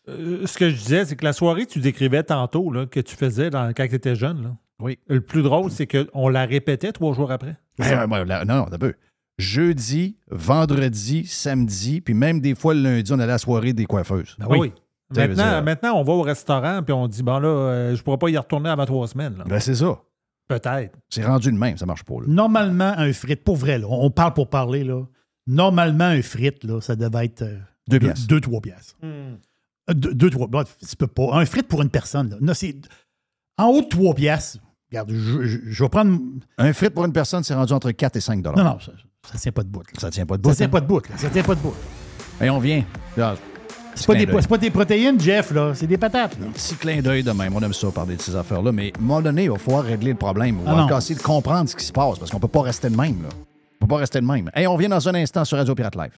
euh, 0.09 0.45
ce 0.45 0.57
que 0.57 0.69
je 0.69 0.75
disais, 0.75 1.05
c'est 1.05 1.15
que 1.15 1.23
la 1.23 1.33
soirée 1.33 1.65
que 1.65 1.71
tu 1.71 1.79
décrivais 1.79 2.23
tantôt, 2.23 2.71
là, 2.71 2.85
que 2.85 2.99
tu 2.99 3.15
faisais 3.15 3.49
dans- 3.49 3.69
quand 3.73 3.87
tu 3.87 3.95
étais 3.95 4.15
jeune, 4.15 4.41
là, 4.43 4.55
Oui. 4.81 4.97
le 5.07 5.21
plus 5.21 5.43
drôle, 5.43 5.71
c'est 5.71 5.87
qu'on 5.87 6.27
la 6.29 6.45
répétait 6.45 6.91
trois 6.91 7.13
jours 7.13 7.31
après. 7.31 7.55
Eh, 7.79 7.95
non, 8.07 8.43
non, 8.45 8.65
peu. 8.79 8.93
Jeudi, 9.37 10.17
vendredi, 10.29 11.25
samedi, 11.25 12.01
puis 12.01 12.13
même 12.13 12.41
des 12.41 12.55
fois 12.55 12.73
le 12.73 12.81
lundi, 12.81 13.11
on 13.11 13.15
allait 13.15 13.23
à 13.23 13.27
la 13.27 13.37
soirée 13.37 13.71
des 13.73 13.85
coiffeuses. 13.85 14.35
Ben 14.39 14.47
oui. 14.49 14.71
Tu 14.71 15.19
sais, 15.19 15.27
Maintenant, 15.27 15.49
dire- 15.51 15.63
maintenant, 15.63 15.93
on 15.95 16.03
va 16.03 16.13
au 16.13 16.21
restaurant 16.21 16.81
puis 16.83 16.93
on 16.93 17.07
dit 17.07 17.23
bon 17.23 17.39
là, 17.39 17.47
euh, 17.47 17.95
je 17.95 18.03
pourrais 18.03 18.17
pas 18.17 18.29
y 18.29 18.37
retourner 18.37 18.69
avant 18.69 18.85
trois 18.85 19.07
semaines. 19.07 19.37
là. 19.37 19.45
Ben, 19.47 19.59
c'est 19.59 19.75
ça. 19.75 19.97
Peut-être. 20.49 20.97
C'est 21.09 21.23
rendu 21.23 21.51
de 21.51 21.57
même, 21.57 21.77
ça 21.77 21.85
marche 21.85 22.03
pas. 22.03 22.15
Là. 22.15 22.25
Normalement, 22.27 22.93
un 22.97 23.13
frite, 23.13 23.43
pour 23.45 23.55
vrai, 23.55 23.77
là, 23.79 23.87
on 23.89 24.09
parle 24.11 24.33
pour 24.33 24.49
parler, 24.49 24.83
là. 24.83 25.03
Normalement, 25.47 26.05
un 26.05 26.21
frite, 26.21 26.63
là, 26.65 26.81
ça 26.81 26.95
devait 26.97 27.25
être 27.25 27.43
euh, 27.43 27.57
Deux 27.87 27.99
deux, 27.99 28.07
piastres. 28.07 28.27
deux, 28.27 28.41
trois 28.41 28.59
piastres. 28.61 28.95
Euh, 29.03 29.35
Deux, 29.93 30.13
deux, 30.13 30.29
trois. 30.29 30.47
Bon, 30.47 30.63
tu 30.63 30.95
peux 30.97 31.07
pas. 31.07 31.29
Un 31.33 31.45
frite 31.45 31.67
pour 31.67 31.81
une 31.81 31.89
personne, 31.89 32.29
là. 32.31 32.37
Non, 32.41 32.53
c'est 32.53 32.75
en 33.57 33.67
haut 33.67 33.81
de 33.81 33.87
trois 33.87 34.13
piastres. 34.13 34.59
Regarde, 34.91 35.11
je, 35.11 35.43
je- 35.45 35.59
je 35.65 35.83
vais 35.83 35.89
prendre. 35.89 36.19
Un 36.57 36.73
frite 36.73 36.93
pour 36.95 37.05
une 37.05 37.13
personne, 37.13 37.43
c'est 37.43 37.53
rendu 37.53 37.71
entre 37.73 37.91
4 37.91 38.15
et 38.15 38.21
5 38.21 38.41
dollars. 38.41 38.57
Non, 38.63 38.71
non, 38.73 38.79
ça, 38.79 38.91
ça 39.31 39.37
tient 39.37 39.51
pas 39.51 39.63
de 39.63 39.69
bout. 39.69 39.79
là. 39.83 39.99
Ça 39.99 40.09
tient 40.11 40.25
pas 40.25 40.37
de 40.37 40.43
Ça 40.43 40.49
bout. 40.51 40.55
tient 40.55 40.65
hein? 40.65 40.69
pas 40.69 40.81
de 40.81 40.85
bout. 40.87 41.09
là. 41.09 41.17
Ça 41.17 41.29
tient 41.29 41.43
pas 41.43 41.55
de 41.55 41.59
bout. 41.61 41.75
Et 42.41 42.49
on 42.49 42.59
vient. 42.59 42.83
Là, 43.17 43.35
C'est 43.95 44.07
pas, 44.07 44.15
des, 44.15 44.25
pas 44.27 44.57
des 44.57 44.69
protéines, 44.69 45.19
Jeff, 45.19 45.51
là. 45.51 45.71
C'est 45.75 45.87
des 45.87 45.97
patates. 45.97 46.37
là. 46.39 46.47
Petit 46.53 46.75
clin 46.75 47.01
d'œil 47.01 47.23
de 47.23 47.31
même. 47.31 47.53
On 47.55 47.61
aime 47.61 47.73
ça 47.73 47.87
parler 47.91 48.15
de 48.15 48.21
ces 48.21 48.35
affaires-là. 48.35 48.71
Mais 48.71 48.93
à 48.95 48.99
un 48.99 49.01
moment 49.01 49.21
donné, 49.21 49.43
il 49.43 49.51
va 49.51 49.57
falloir 49.57 49.83
régler 49.83 50.11
le 50.11 50.17
problème. 50.17 50.59
On 50.65 50.69
Ah 50.71 50.75
va 50.75 50.85
non. 50.85 50.97
essayer 50.97 51.15
de 51.15 51.21
comprendre 51.21 51.69
ce 51.69 51.75
qui 51.75 51.85
se 51.85 51.91
passe 51.91 52.17
parce 52.19 52.31
qu'on 52.31 52.39
peut 52.39 52.47
pas 52.47 52.61
rester 52.61 52.89
de 52.89 52.95
même. 52.95 53.23
Là. 53.23 53.29
On 53.81 53.85
peut 53.85 53.95
pas 53.95 53.99
rester 53.99 54.21
de 54.21 54.25
même. 54.25 54.49
Et 54.55 54.67
on 54.67 54.77
vient 54.77 54.89
dans 54.89 55.07
un 55.09 55.15
instant 55.15 55.43
sur 55.45 55.57
Radio 55.57 55.75
Pirate 55.75 55.95
Live. 55.95 56.11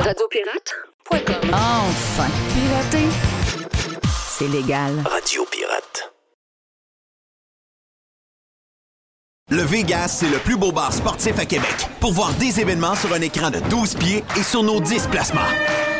Radiopirate.com. 0.00 1.50
Enfin, 1.52 2.28
pirater, 2.54 3.06
c'est 4.30 4.48
légal. 4.48 4.92
Radio 5.04 5.44
Pirate. 5.50 6.12
Le 9.50 9.62
Vegas, 9.62 10.08
c'est 10.20 10.28
le 10.28 10.38
plus 10.38 10.56
beau 10.58 10.72
bar 10.72 10.92
sportif 10.92 11.38
à 11.38 11.46
Québec. 11.46 11.88
Pour 12.00 12.12
voir 12.12 12.32
des 12.34 12.60
événements 12.60 12.94
sur 12.94 13.12
un 13.14 13.20
écran 13.22 13.50
de 13.50 13.60
12 13.70 13.94
pieds 13.94 14.22
et 14.38 14.42
sur 14.42 14.62
nos 14.62 14.78
10 14.80 15.06
placements. 15.06 15.40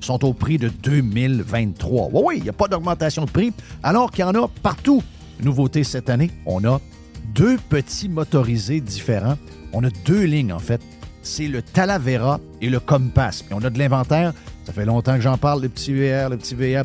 sont 0.00 0.24
au 0.24 0.32
prix 0.32 0.58
de 0.58 0.68
2023. 0.68 2.10
Oui, 2.12 2.22
oui, 2.24 2.34
il 2.38 2.42
n'y 2.44 2.48
a 2.48 2.52
pas 2.52 2.68
d'augmentation 2.68 3.24
de 3.24 3.30
prix, 3.30 3.52
alors 3.82 4.10
qu'il 4.10 4.20
y 4.20 4.24
en 4.24 4.34
a 4.34 4.48
partout. 4.62 5.02
Nouveauté 5.42 5.84
cette 5.84 6.10
année, 6.10 6.30
on 6.46 6.64
a 6.64 6.80
deux 7.34 7.56
petits 7.68 8.08
motorisés 8.08 8.80
différents. 8.80 9.36
On 9.72 9.84
a 9.84 9.90
deux 10.04 10.24
lignes, 10.24 10.52
en 10.52 10.58
fait. 10.58 10.80
C'est 11.22 11.48
le 11.48 11.62
Talavera 11.62 12.40
et 12.60 12.70
le 12.70 12.80
Compass. 12.80 13.42
Puis 13.42 13.54
on 13.54 13.62
a 13.62 13.70
de 13.70 13.78
l'inventaire. 13.78 14.32
Ça 14.64 14.72
fait 14.72 14.84
longtemps 14.84 15.14
que 15.14 15.20
j'en 15.20 15.38
parle, 15.38 15.62
le 15.62 15.68
petit 15.68 15.92
VR, 15.92 16.30
le 16.30 16.36
petit 16.36 16.54
VR. 16.54 16.84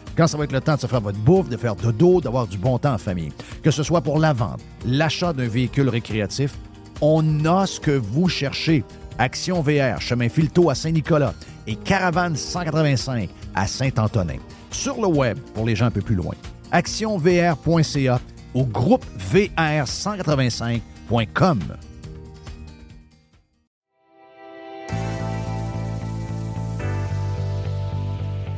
quand 0.15 0.27
ça 0.27 0.37
va 0.37 0.43
être 0.43 0.51
le 0.51 0.61
temps 0.61 0.75
de 0.75 0.81
se 0.81 0.87
faire 0.87 1.01
votre 1.01 1.19
bouffe, 1.19 1.49
de 1.49 1.57
faire 1.57 1.75
dodo, 1.75 2.21
d'avoir 2.21 2.47
du 2.47 2.57
bon 2.57 2.77
temps 2.77 2.93
en 2.93 2.97
famille. 2.97 3.31
Que 3.63 3.71
ce 3.71 3.83
soit 3.83 4.01
pour 4.01 4.19
la 4.19 4.33
vente, 4.33 4.59
l'achat 4.85 5.33
d'un 5.33 5.47
véhicule 5.47 5.89
récréatif, 5.89 6.53
on 7.01 7.45
a 7.45 7.65
ce 7.65 7.79
que 7.79 7.91
vous 7.91 8.29
cherchez. 8.29 8.83
Action 9.17 9.61
VR, 9.61 9.99
chemin 9.99 10.29
Filto 10.29 10.69
à 10.69 10.75
Saint-Nicolas 10.75 11.33
et 11.67 11.75
Caravane 11.75 12.35
185 12.35 13.29
à 13.55 13.67
Saint-Antonin. 13.67 14.37
Sur 14.71 15.01
le 15.01 15.07
web, 15.07 15.37
pour 15.53 15.65
les 15.65 15.75
gens 15.75 15.87
un 15.87 15.91
peu 15.91 16.01
plus 16.01 16.15
loin, 16.15 16.33
actionvr.ca 16.71 18.19
au 18.53 18.65
groupe 18.65 19.05
VR185.com. 19.33 21.59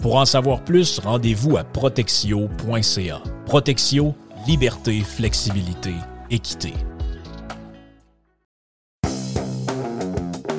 Pour 0.00 0.16
en 0.16 0.24
savoir 0.24 0.62
plus, 0.62 0.98
rendez-vous 0.98 1.56
à 1.56 1.64
protexio.ca. 1.64 3.22
Protexio, 3.46 4.14
liberté, 4.46 5.00
flexibilité, 5.00 5.94
équité. 6.30 6.72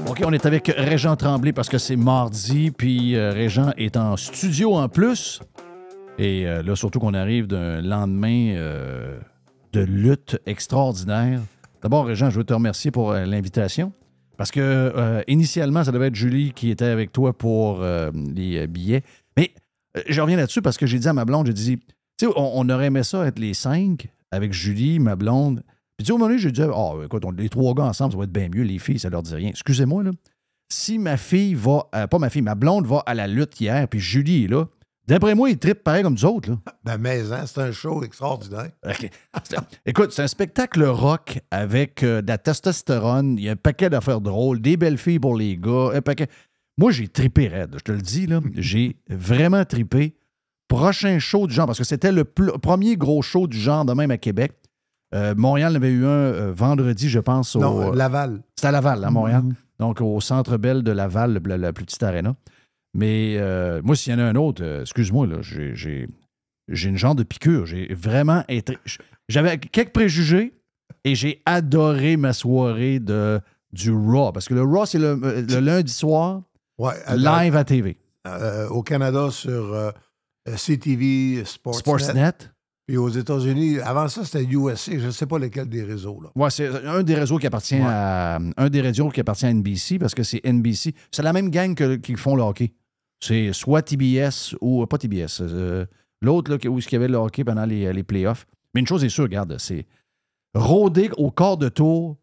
OK, 0.10 0.22
on 0.26 0.34
est 0.34 0.46
avec 0.46 0.74
Régent 0.76 1.16
Tremblay 1.16 1.54
parce 1.54 1.70
que 1.70 1.78
c'est 1.78 1.96
mardi, 1.96 2.72
puis 2.72 3.16
euh, 3.16 3.32
Régent 3.32 3.72
est 3.78 3.98
en 3.98 4.18
studio 4.18 4.74
en 4.74 4.90
plus. 4.90 5.42
Et 6.18 6.48
euh, 6.48 6.64
là, 6.64 6.76
surtout 6.76 7.00
qu'on 7.00 7.14
arrive 7.14 7.46
d'un 7.46 7.82
lendemain 7.82 8.54
euh, 8.56 9.20
de 9.74 9.82
lutte 9.82 10.40
extraordinaire. 10.48 11.40
D'abord, 11.84 12.08
Régent, 12.08 12.32
je 12.32 12.38
veux 12.38 12.44
te 12.44 12.54
remercier 12.54 12.90
pour 12.90 13.14
l'invitation. 13.14 13.94
Parce 14.38 14.52
que 14.52 15.24
initialement, 15.28 15.84
ça 15.84 15.92
devait 15.92 16.08
être 16.08 16.16
Julie 16.16 16.52
qui 16.54 16.70
était 16.70 16.86
avec 16.86 17.12
toi 17.12 17.34
pour 17.34 17.84
les 18.14 18.68
billets. 18.68 19.02
Euh, 19.98 20.02
je 20.08 20.22
reviens 20.22 20.38
là-dessus 20.38 20.62
parce 20.62 20.78
que 20.78 20.86
j'ai 20.86 21.00
dit 21.00 21.08
à 21.08 21.14
ma 21.14 21.26
blonde, 21.26 21.48
j'ai 21.48 21.54
dit, 21.54 21.78
tu 21.78 22.26
sais, 22.28 22.32
on, 22.36 22.52
on 22.60 22.70
aurait 22.70 22.86
aimé 22.88 23.04
ça 23.04 23.26
être 23.28 23.40
les 23.40 23.54
cinq 23.54 24.08
avec 24.32 24.54
Julie, 24.54 25.00
ma 25.00 25.16
blonde. 25.16 25.64
Puis 25.98 26.04
tu 26.04 26.06
sais, 26.06 26.12
au 26.14 26.18
moment 26.18 26.30
donné, 26.30 26.40
j'ai 26.40 26.52
dit, 26.52 26.62
oh, 26.64 27.02
écoute, 27.04 27.26
on- 27.26 27.32
les 27.32 27.50
trois 27.50 27.74
gars 27.74 27.86
ensemble, 27.86 28.12
ça 28.14 28.18
va 28.18 28.24
être 28.26 28.32
bien 28.32 28.50
mieux. 28.50 28.64
Les 28.64 28.80
filles, 28.80 29.00
ça 29.00 29.10
leur 29.10 29.24
dit 29.24 29.34
rien. 29.36 29.50
Excusez-moi, 29.50 30.04
là. 30.04 30.12
Si 30.72 31.00
ma 31.00 31.16
fille 31.18 31.54
va, 31.54 31.88
euh, 31.96 32.08
pas 32.08 32.20
ma 32.20 32.30
fille, 32.30 32.42
ma 32.42 32.56
blonde 32.56 32.86
va 32.86 33.02
à 33.06 33.14
la 33.14 33.28
lutte 33.28 33.60
hier, 33.62 33.88
puis 33.88 34.00
Julie 34.02 34.44
est 34.44 34.48
là, 34.50 34.66
d'après 35.08 35.34
moi, 35.34 35.50
ils 35.50 35.58
trippent 35.58 35.82
pareil 35.84 36.04
comme 36.04 36.14
nous 36.16 36.26
autres, 36.26 36.50
là. 36.52 36.58
Ben, 36.84 36.98
mais 36.98 37.22
hein, 37.32 37.46
c'est 37.46 37.62
un 37.62 37.72
show 37.72 38.04
extraordinaire. 38.04 38.72
OK. 38.86 39.10
C'est- 39.46 39.56
Écoute, 39.86 40.12
c'est 40.12 40.24
un 40.24 40.28
spectacle 40.28 40.84
rock 40.84 41.40
avec 41.52 42.04
euh, 42.04 42.22
de 42.22 42.28
la 42.28 42.38
testostérone. 42.38 43.38
Il 43.38 43.46
y 43.46 43.50
a 43.50 43.54
un 43.54 43.56
paquet 43.56 43.90
d'affaires 43.90 44.20
drôles, 44.20 44.62
des 44.62 44.76
belles 44.76 44.98
filles 44.98 45.20
pour 45.20 45.38
les 45.38 45.56
gars, 45.58 45.92
un 45.94 46.02
paquet. 46.02 46.28
Moi, 46.78 46.92
j'ai 46.92 47.08
tripé 47.08 47.48
raide, 47.48 47.76
je 47.78 47.84
te 47.84 47.92
le 47.92 48.02
dis, 48.02 48.28
là. 48.28 48.40
J'ai 48.56 48.98
vraiment 49.10 49.66
tripé. 49.66 50.16
Prochain 50.68 51.18
show 51.20 51.48
du 51.48 51.54
genre, 51.54 51.66
parce 51.66 51.78
que 51.78 51.86
c'était 51.86 52.12
le 52.12 52.24
premier 52.26 52.98
gros 52.98 53.22
show 53.22 53.48
du 53.48 53.58
genre 53.58 53.86
de 53.86 53.94
même 53.94 54.12
à 54.12 54.18
Québec. 54.18 54.54
Euh, 55.16 55.34
Montréal 55.36 55.72
en 55.72 55.76
avait 55.76 55.90
eu 55.90 56.06
un 56.06 56.10
euh, 56.10 56.54
vendredi, 56.54 57.08
je 57.08 57.20
pense. 57.20 57.56
Au, 57.56 57.60
Non, 57.60 57.92
Laval. 57.94 58.42
C'était 58.56 58.68
à 58.68 58.72
Laval, 58.72 59.04
à 59.06 59.10
Montréal. 59.10 59.44
Donc, 59.80 60.02
au 60.02 60.20
Centre 60.20 60.58
Bell 60.58 60.84
de 60.84 60.92
Laval, 60.92 61.42
la, 61.46 61.74
plus 61.74 61.86
petite 61.86 62.04
arena. 62.04 62.36
Mais 62.94 63.36
euh, 63.38 63.82
moi, 63.84 63.96
s'il 63.96 64.12
y 64.12 64.16
en 64.16 64.20
a 64.20 64.24
un 64.24 64.36
autre, 64.36 64.64
euh, 64.64 64.82
excuse-moi, 64.82 65.28
là, 65.28 65.38
j'ai, 65.42 66.08
une 66.68 66.98
genre 66.98 67.16
de 67.16 67.24
piqûre. 67.24 67.66
J'ai 67.66 67.94
vraiment 67.94 68.44
été. 68.48 68.78
J'avais 69.30 69.58
quelques 69.58 69.94
préjugés 69.94 70.54
et 71.04 71.14
j'ai 71.14 71.42
adoré 71.46 72.18
ma 72.18 72.34
soirée 72.34 73.00
de, 73.00 73.40
du 73.72 73.92
Raw. 73.92 74.32
Parce 74.32 74.48
que 74.48 74.56
le 74.56 74.64
Raw, 74.64 74.86
c'est 74.86 74.98
le, 74.98 75.20
euh, 75.24 75.46
le 75.48 75.60
lundi 75.60 75.94
soir, 75.94 76.42
Ouais, 76.78 76.94
live 77.16 77.56
à 77.56 77.64
TV. 77.64 77.98
euh, 78.28 78.68
au 78.70 78.84
Canada 78.84 79.30
sur 79.32 79.74
euh, 79.74 79.92
euh, 80.48 80.56
CTV 80.56 81.44
Sportsnet. 81.46 81.80
Sportsnet. 81.82 82.34
Puis 82.88 82.96
aux 82.98 83.10
États-Unis, 83.10 83.80
avant 83.80 84.08
ça, 84.08 84.24
c'était 84.24 84.46
USC. 84.46 84.98
Je 85.00 85.08
ne 85.08 85.12
sais 85.12 85.26
pas 85.26 85.40
lequel 85.40 85.68
des 85.68 85.84
réseaux. 85.84 86.22
Ouais, 86.36 86.50
c'est 86.50 86.68
un 86.86 87.04
des 87.04 87.16
réseaux 87.16 87.38
qui 87.38 87.46
appartient 87.48 87.76
Ouais. 87.76 87.82
à 87.86 88.40
un 88.56 88.70
des 88.70 88.80
réseaux 88.82 89.10
qui 89.10 89.20
appartient 89.20 89.46
à 89.46 89.50
NBC 89.54 90.00
parce 90.00 90.16
que 90.16 90.24
c'est 90.24 90.42
NBC. 90.46 90.94
C'est 91.12 91.24
la 91.24 91.34
même 91.34 91.50
gang 91.50 91.76
que, 91.76 91.96
qui 91.96 92.16
font 92.16 92.36
le 92.36 92.44
hockey. 92.44 92.74
C'est 93.20 93.52
soit 93.52 93.82
TBS 93.82 94.56
ou 94.62 94.86
pas 94.86 94.98
TBS. 94.98 95.42
euh, 95.42 95.86
L'autre 96.22 96.52
là, 96.52 96.58
où 96.70 96.80
il 96.80 96.92
y 96.92 96.96
avait 96.96 97.08
le 97.10 97.18
hockey 97.18 97.44
pendant 97.44 97.66
les, 97.66 97.92
les 97.92 98.04
playoffs. 98.04 98.46
Mais 98.74 98.80
une 98.82 98.88
chose 98.88 99.04
est 99.04 99.10
sûre, 99.10 99.24
regarde, 99.26 99.58
c'est 99.60 99.86
rôder 100.56 101.10
au 101.18 101.30
quart 101.32 101.58
de 101.58 101.70
tour. 101.70 102.18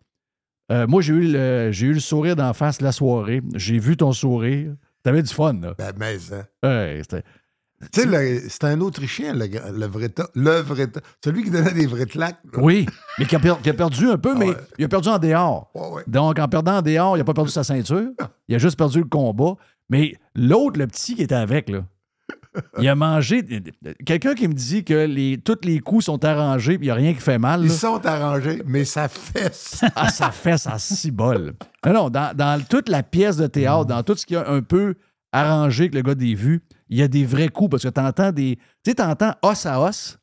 Euh, 0.72 0.86
moi, 0.86 1.02
j'ai 1.02 1.12
eu, 1.12 1.30
le, 1.32 1.68
j'ai 1.72 1.86
eu 1.86 1.92
le 1.92 2.00
sourire 2.00 2.36
d'en 2.36 2.52
face 2.54 2.80
la 2.80 2.92
soirée. 2.92 3.42
J'ai 3.54 3.78
vu 3.78 3.96
ton 3.96 4.12
sourire. 4.12 4.74
T'avais 5.02 5.22
du 5.22 5.32
fun, 5.32 5.52
là. 5.60 5.74
Ben, 5.76 5.92
mais, 5.98 6.16
hein. 6.32 6.44
Ouais, 6.62 7.00
c'était- 7.02 7.22
Tu 7.92 8.00
sais, 8.00 8.06
le- 8.06 8.48
c'était 8.48 8.68
un 8.68 8.80
Autrichien, 8.80 9.34
le, 9.34 9.46
le 9.46 9.86
vrai 9.86 10.08
ta- 10.08 10.30
Le 10.34 10.60
vrai 10.62 10.86
ta- 10.86 11.00
Celui 11.22 11.44
qui 11.44 11.50
donnait 11.50 11.74
des 11.74 11.86
vrais 11.86 12.06
claques. 12.06 12.38
là. 12.54 12.58
Oui, 12.62 12.86
mais 13.18 13.26
qui 13.26 13.36
a, 13.36 13.38
per- 13.38 13.56
qui 13.62 13.68
a 13.68 13.74
perdu 13.74 14.08
un 14.08 14.16
peu, 14.16 14.32
Ah 14.34 14.38
mais 14.38 14.48
ouais. 14.48 14.56
il 14.78 14.84
a 14.86 14.88
perdu 14.88 15.08
en 15.10 15.18
dehors. 15.18 15.70
Ouais, 15.74 15.88
ouais. 15.96 16.02
Donc, 16.06 16.38
en 16.38 16.48
perdant 16.48 16.78
en 16.78 16.82
dehors, 16.82 17.16
il 17.16 17.18
n'a 17.18 17.24
pas 17.24 17.34
perdu 17.34 17.50
sa 17.50 17.62
ceinture. 17.64 18.08
Il 18.48 18.54
a 18.54 18.58
juste 18.58 18.78
perdu 18.78 19.00
le 19.00 19.04
combat. 19.04 19.56
Mais 19.90 20.14
l'autre, 20.34 20.78
le 20.78 20.86
petit 20.86 21.14
qui 21.14 21.22
était 21.22 21.34
avec, 21.34 21.68
là, 21.68 21.84
il 22.78 22.88
a 22.88 22.94
mangé. 22.94 23.44
Quelqu'un 24.04 24.34
qui 24.34 24.48
me 24.48 24.54
dit 24.54 24.84
que 24.84 25.06
les, 25.06 25.38
tous 25.38 25.58
les 25.64 25.80
coups 25.80 26.04
sont 26.04 26.24
arrangés 26.24 26.74
et 26.74 26.76
il 26.76 26.82
n'y 26.82 26.90
a 26.90 26.94
rien 26.94 27.14
qui 27.14 27.20
fait 27.20 27.38
mal. 27.38 27.64
Ils 27.64 27.70
sont 27.70 28.04
arrangés, 28.06 28.62
mais 28.66 28.84
ça 28.84 29.08
fesse. 29.08 29.82
Ah, 29.96 30.08
ça 30.08 30.30
fait 30.30 30.58
ça 30.58 30.78
six 30.78 31.10
bol. 31.10 31.54
Non, 31.86 31.92
non, 31.92 32.10
dans, 32.10 32.34
dans 32.36 32.62
toute 32.64 32.88
la 32.88 33.02
pièce 33.02 33.36
de 33.36 33.46
théâtre, 33.46 33.86
dans 33.86 34.02
tout 34.02 34.16
ce 34.16 34.26
qui 34.26 34.34
a 34.36 34.48
un 34.48 34.60
peu 34.60 34.94
arrangé 35.32 35.88
que 35.88 35.96
le 35.96 36.02
gars 36.02 36.14
des 36.14 36.34
vues, 36.34 36.62
il 36.88 36.98
y 36.98 37.02
a 37.02 37.08
des 37.08 37.24
vrais 37.24 37.48
coups 37.48 37.70
parce 37.70 37.82
que 37.82 37.88
t'entends 37.88 38.32
des. 38.32 38.56
Tu 38.56 38.90
sais, 38.90 38.94
t'entends 38.94 39.34
os 39.42 39.66
à 39.66 39.80
os, 39.80 40.18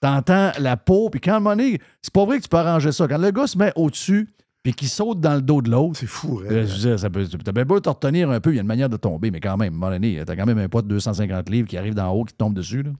t'entends 0.00 0.52
la 0.58 0.76
peau, 0.76 1.10
puis 1.10 1.20
quand 1.20 1.34
à 1.34 1.40
moment 1.40 1.56
donné, 1.56 1.78
c'est 2.00 2.12
pas 2.12 2.24
vrai 2.24 2.38
que 2.38 2.42
tu 2.42 2.48
peux 2.48 2.58
arranger 2.58 2.92
ça. 2.92 3.06
Quand 3.08 3.18
le 3.18 3.30
gars 3.30 3.46
se 3.46 3.58
met 3.58 3.72
au-dessus, 3.76 4.28
puis 4.62 4.72
qu'il 4.74 4.88
saute 4.88 5.20
dans 5.20 5.34
le 5.34 5.42
dos 5.42 5.60
de 5.62 5.70
l'autre, 5.70 5.98
C'est 5.98 6.06
fou, 6.06 6.40
hein? 6.44 6.48
euh, 6.50 6.66
je 6.66 6.72
veux 6.74 6.78
dire, 6.90 6.98
ça 6.98 7.10
peut, 7.10 7.26
t'as 7.26 7.52
bien 7.52 7.64
beau 7.64 7.80
te 7.80 7.88
retenir 7.88 8.30
un 8.30 8.40
peu, 8.40 8.50
il 8.52 8.56
y 8.56 8.58
a 8.58 8.62
une 8.62 8.66
manière 8.68 8.88
de 8.88 8.96
tomber, 8.96 9.30
mais 9.30 9.40
quand 9.40 9.56
même, 9.56 9.72
à 9.72 9.76
un 9.76 9.78
moment 9.78 9.90
donné, 9.92 10.22
t'as 10.24 10.36
quand 10.36 10.46
même 10.46 10.58
un 10.58 10.68
poids 10.68 10.82
de 10.82 10.88
250 10.88 11.48
livres 11.50 11.68
qui 11.68 11.76
arrive 11.76 11.94
d'en 11.94 12.10
haut, 12.12 12.24
qui 12.24 12.34
tombe 12.34 12.54
dessus. 12.54 12.82
Là. 12.82 12.90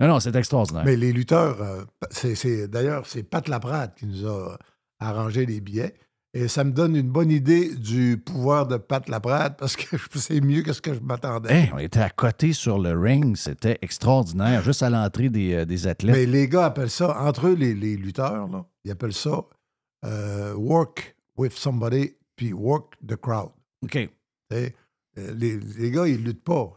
Non, 0.00 0.08
non, 0.08 0.20
c'est 0.20 0.34
extraordinaire. 0.34 0.84
Mais 0.86 0.96
les 0.96 1.12
lutteurs, 1.12 1.60
euh, 1.60 1.82
c'est, 2.10 2.34
c'est- 2.34 2.68
d'ailleurs, 2.68 3.06
c'est 3.06 3.22
Pat 3.22 3.46
Laprade 3.48 3.94
qui 3.96 4.06
nous 4.06 4.26
a 4.26 4.56
arrangé 4.98 5.44
les 5.46 5.60
billets. 5.60 5.94
Et 6.32 6.46
ça 6.46 6.62
me 6.62 6.70
donne 6.70 6.94
une 6.94 7.10
bonne 7.10 7.32
idée 7.32 7.74
du 7.74 8.16
pouvoir 8.16 8.66
de 8.68 8.76
Pat 8.76 9.06
Laprade 9.08 9.56
parce 9.58 9.74
que 9.76 9.96
c'est 10.14 10.40
mieux 10.40 10.62
que 10.62 10.72
ce 10.72 10.80
que 10.80 10.94
je 10.94 11.00
m'attendais. 11.00 11.52
Hey, 11.52 11.70
on 11.74 11.78
était 11.78 11.98
à 12.00 12.08
côté 12.08 12.52
sur 12.52 12.78
le 12.78 12.96
ring, 12.96 13.36
c'était 13.36 13.78
extraordinaire, 13.82 14.62
juste 14.62 14.82
à 14.84 14.90
l'entrée 14.90 15.28
des, 15.28 15.54
euh, 15.54 15.64
des 15.64 15.86
athlètes. 15.88 16.14
Mais 16.14 16.26
les 16.26 16.48
gars 16.48 16.66
appellent 16.66 16.88
ça, 16.88 17.20
entre 17.20 17.48
eux, 17.48 17.54
les, 17.54 17.74
les 17.74 17.96
lutteurs, 17.96 18.46
là, 18.48 18.64
ils 18.84 18.92
appellent 18.92 19.12
ça 19.12 19.42
euh, 20.04 20.54
work 20.54 21.14
with 21.36 21.52
somebody 21.56 22.16
puis 22.36 22.52
work 22.52 22.94
the 23.06 23.16
crowd. 23.16 23.50
OK. 23.82 23.96
Euh, 24.52 24.70
Les, 25.16 25.58
les 25.58 25.90
gars, 25.90 26.06
ils 26.06 26.22
luttent 26.22 26.44
pas. 26.44 26.72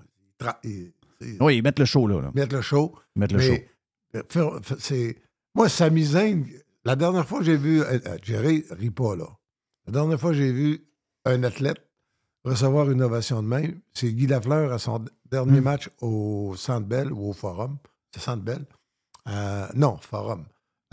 Ils, 0.64 0.92
ils- 1.22 1.38
Oui, 1.42 1.58
ils 1.58 1.64
mettent 1.64 1.80
le 1.80 1.86
show, 1.86 2.08
là. 2.08 2.22
là. 2.22 2.32
mettent 2.34 2.52
le 2.54 2.62
show. 2.62 2.94
Ils 3.16 3.20
mettent 3.20 3.32
le 3.34 3.40
show. 3.40 3.56
euh, 4.16 4.60
c'est. 4.80 5.18
Moi, 5.56 5.70
Sami 5.70 6.04
Zayn, 6.04 6.44
la 6.84 6.96
dernière 6.96 7.28
fois 7.28 7.40
que 7.40 7.46
j'ai 7.46 7.56
vu. 7.58 7.82
Jerry, 8.24 8.66
ris 8.72 8.90
pas, 8.90 9.16
là. 9.16 9.28
La 9.86 9.94
dernière 9.94 10.20
fois 10.20 10.32
que 10.32 10.38
j'ai 10.38 10.52
vu 10.52 10.84
un 11.26 11.44
athlète 11.44 11.78
recevoir 12.44 12.90
une 12.92 13.02
ovation 13.02 13.42
de 13.42 13.48
même, 13.48 13.80
c'est 13.94 14.12
Guy 14.12 14.28
Lafleur 14.28 14.74
à 14.74 14.80
son 14.80 15.06
dernier 15.32 15.60
Hmm. 15.62 15.64
match 15.64 15.90
au 16.02 16.56
Centre 16.58 16.86
Bell 16.88 17.12
ou 17.14 17.30
au 17.30 17.34
Forum. 17.34 17.78
C'est 18.14 18.20
Centre 18.22 18.44
Bell? 18.44 18.66
Euh, 19.30 19.68
non, 19.76 19.98
Forum. 19.98 20.46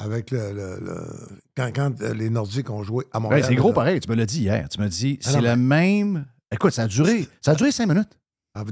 Avec 0.02 0.30
le. 0.30 0.52
le- 0.52 0.78
le- 0.80 1.16
quand, 1.56 1.70
quand, 1.74 2.00
euh, 2.02 2.14
les 2.14 2.30
Nordiques 2.30 2.70
ont 2.70 2.82
joué 2.82 3.04
à 3.12 3.18
Ouais, 3.18 3.22
Montréal. 3.22 3.44
c'est 3.48 3.54
gros 3.54 3.68
là. 3.68 3.74
pareil, 3.74 4.00
tu 4.00 4.08
me 4.10 4.14
l'as 4.16 4.26
dit 4.26 4.40
hier. 4.40 4.68
Tu 4.68 4.78
m'as 4.80 4.88
dit, 4.88 5.18
Ah 5.24 5.28
c'est 5.30 5.40
la 5.40 5.56
même. 5.56 6.26
Écoute, 6.52 6.72
ça 6.72 6.82
a 6.82 6.86
duré, 6.86 7.28
ça 7.42 7.52
a 7.52 7.54
duré 7.54 7.70
cinq 7.70 7.86
minutes. 7.86 8.08
Ah, 8.54 8.64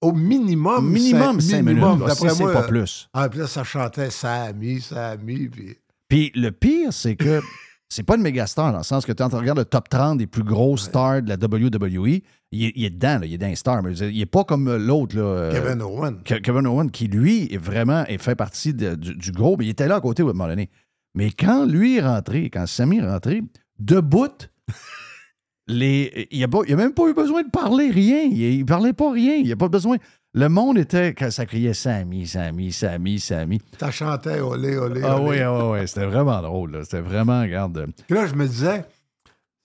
Au 0.00 0.12
minimum. 0.12 0.88
Minimum 0.90 1.40
cinq 1.40 1.62
minutes. 1.62 1.66
minimum, 1.82 2.02
Ah, 2.04 2.08
D'après 2.08 2.34
moi. 2.40 2.52
pas 2.52 2.62
euh, 2.64 2.68
plus. 2.68 3.08
Ah, 3.12 3.28
puis 3.28 3.40
là, 3.40 3.46
ça 3.46 3.64
chantait 3.64 4.10
Sami, 4.10 4.80
Sami, 4.80 5.48
puis. 5.48 5.76
Puis 6.08 6.32
le 6.34 6.50
pire, 6.52 6.92
c'est 6.92 7.16
que 7.16 7.42
c'est 7.88 8.02
pas 8.02 8.16
une 8.16 8.22
méga 8.22 8.46
star, 8.46 8.70
dans 8.72 8.78
le 8.78 8.84
sens 8.84 9.06
que 9.06 9.12
tu 9.12 9.22
regardes 9.22 9.58
le 9.58 9.64
top 9.64 9.88
30 9.88 10.18
des 10.18 10.26
plus 10.26 10.42
grosses 10.44 10.82
stars 10.84 11.22
de 11.22 11.28
la 11.30 11.36
WWE, 11.36 12.20
il 12.52 12.64
est, 12.64 12.72
il 12.76 12.84
est 12.84 12.90
dedans, 12.90 13.18
là, 13.20 13.26
il 13.26 13.32
est 13.34 13.38
dans 13.38 13.46
les 13.46 13.56
stars, 13.56 13.82
mais 13.82 13.96
il 13.96 14.20
est 14.20 14.26
pas 14.26 14.44
comme 14.44 14.76
l'autre. 14.76 15.16
là, 15.16 15.22
euh, 15.22 15.52
Kevin 15.52 15.82
Owen. 15.82 16.16
Ke- 16.24 16.40
Kevin 16.42 16.66
Owen, 16.66 16.90
qui 16.90 17.08
lui 17.08 17.44
est 17.52 17.56
vraiment 17.58 18.04
est 18.06 18.18
fait 18.18 18.34
partie 18.34 18.74
de- 18.74 18.94
du, 18.94 19.14
du 19.14 19.32
gros, 19.32 19.56
mais 19.56 19.64
il 19.66 19.70
était 19.70 19.88
là 19.88 19.96
à 19.96 20.00
côté 20.00 20.22
à 20.22 20.26
un 20.26 20.28
moment 20.28 20.48
donné. 20.48 20.68
Mais 21.14 21.30
quand 21.30 21.64
lui 21.66 21.96
est 21.96 22.02
rentré, 22.02 22.50
quand 22.50 22.66
Sammy 22.66 22.98
est 22.98 23.06
rentré, 23.06 23.42
debout, 23.78 24.28
les, 25.66 26.28
il 26.30 26.40
n'a 26.40 26.76
même 26.76 26.94
pas 26.94 27.08
eu 27.08 27.14
besoin 27.14 27.42
de 27.42 27.50
parler 27.50 27.90
rien. 27.90 28.22
Il, 28.22 28.60
ne 28.60 28.64
parlait 28.64 28.92
pas 28.92 29.12
rien. 29.12 29.34
Il 29.36 29.44
n'y 29.44 29.52
a 29.52 29.56
pas 29.56 29.68
besoin. 29.68 29.96
Le 30.34 30.48
monde 30.48 30.78
était, 30.78 31.14
quand 31.14 31.30
ça 31.30 31.46
criait 31.46 31.74
Sammy, 31.74 32.26
Sammy, 32.26 32.70
Sammy, 32.72 33.18
Sammy. 33.18 33.60
Ça 33.80 33.90
chantait 33.90 34.40
olé, 34.40 34.76
olé, 34.76 35.00
Ah 35.04 35.20
oui, 35.20 35.40
ah 35.40 35.52
oui, 35.70 35.80
oui, 35.80 35.88
c'était 35.88 36.06
vraiment 36.06 36.40
drôle. 36.42 36.72
là. 36.72 36.84
C'était 36.84 37.00
vraiment, 37.00 37.40
regarde. 37.40 37.86
Puis 38.06 38.14
là, 38.14 38.26
je 38.26 38.34
me 38.34 38.46
disais, 38.46 38.84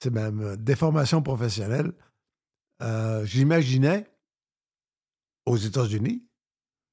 c'est 0.02 0.10
ma 0.10 0.32
ma 0.32 0.56
déformation 0.56 1.22
professionnelle. 1.22 1.92
Euh, 2.82 3.26
J'imaginais 3.26 4.06
aux 5.46 5.58
États-Unis, 5.58 6.24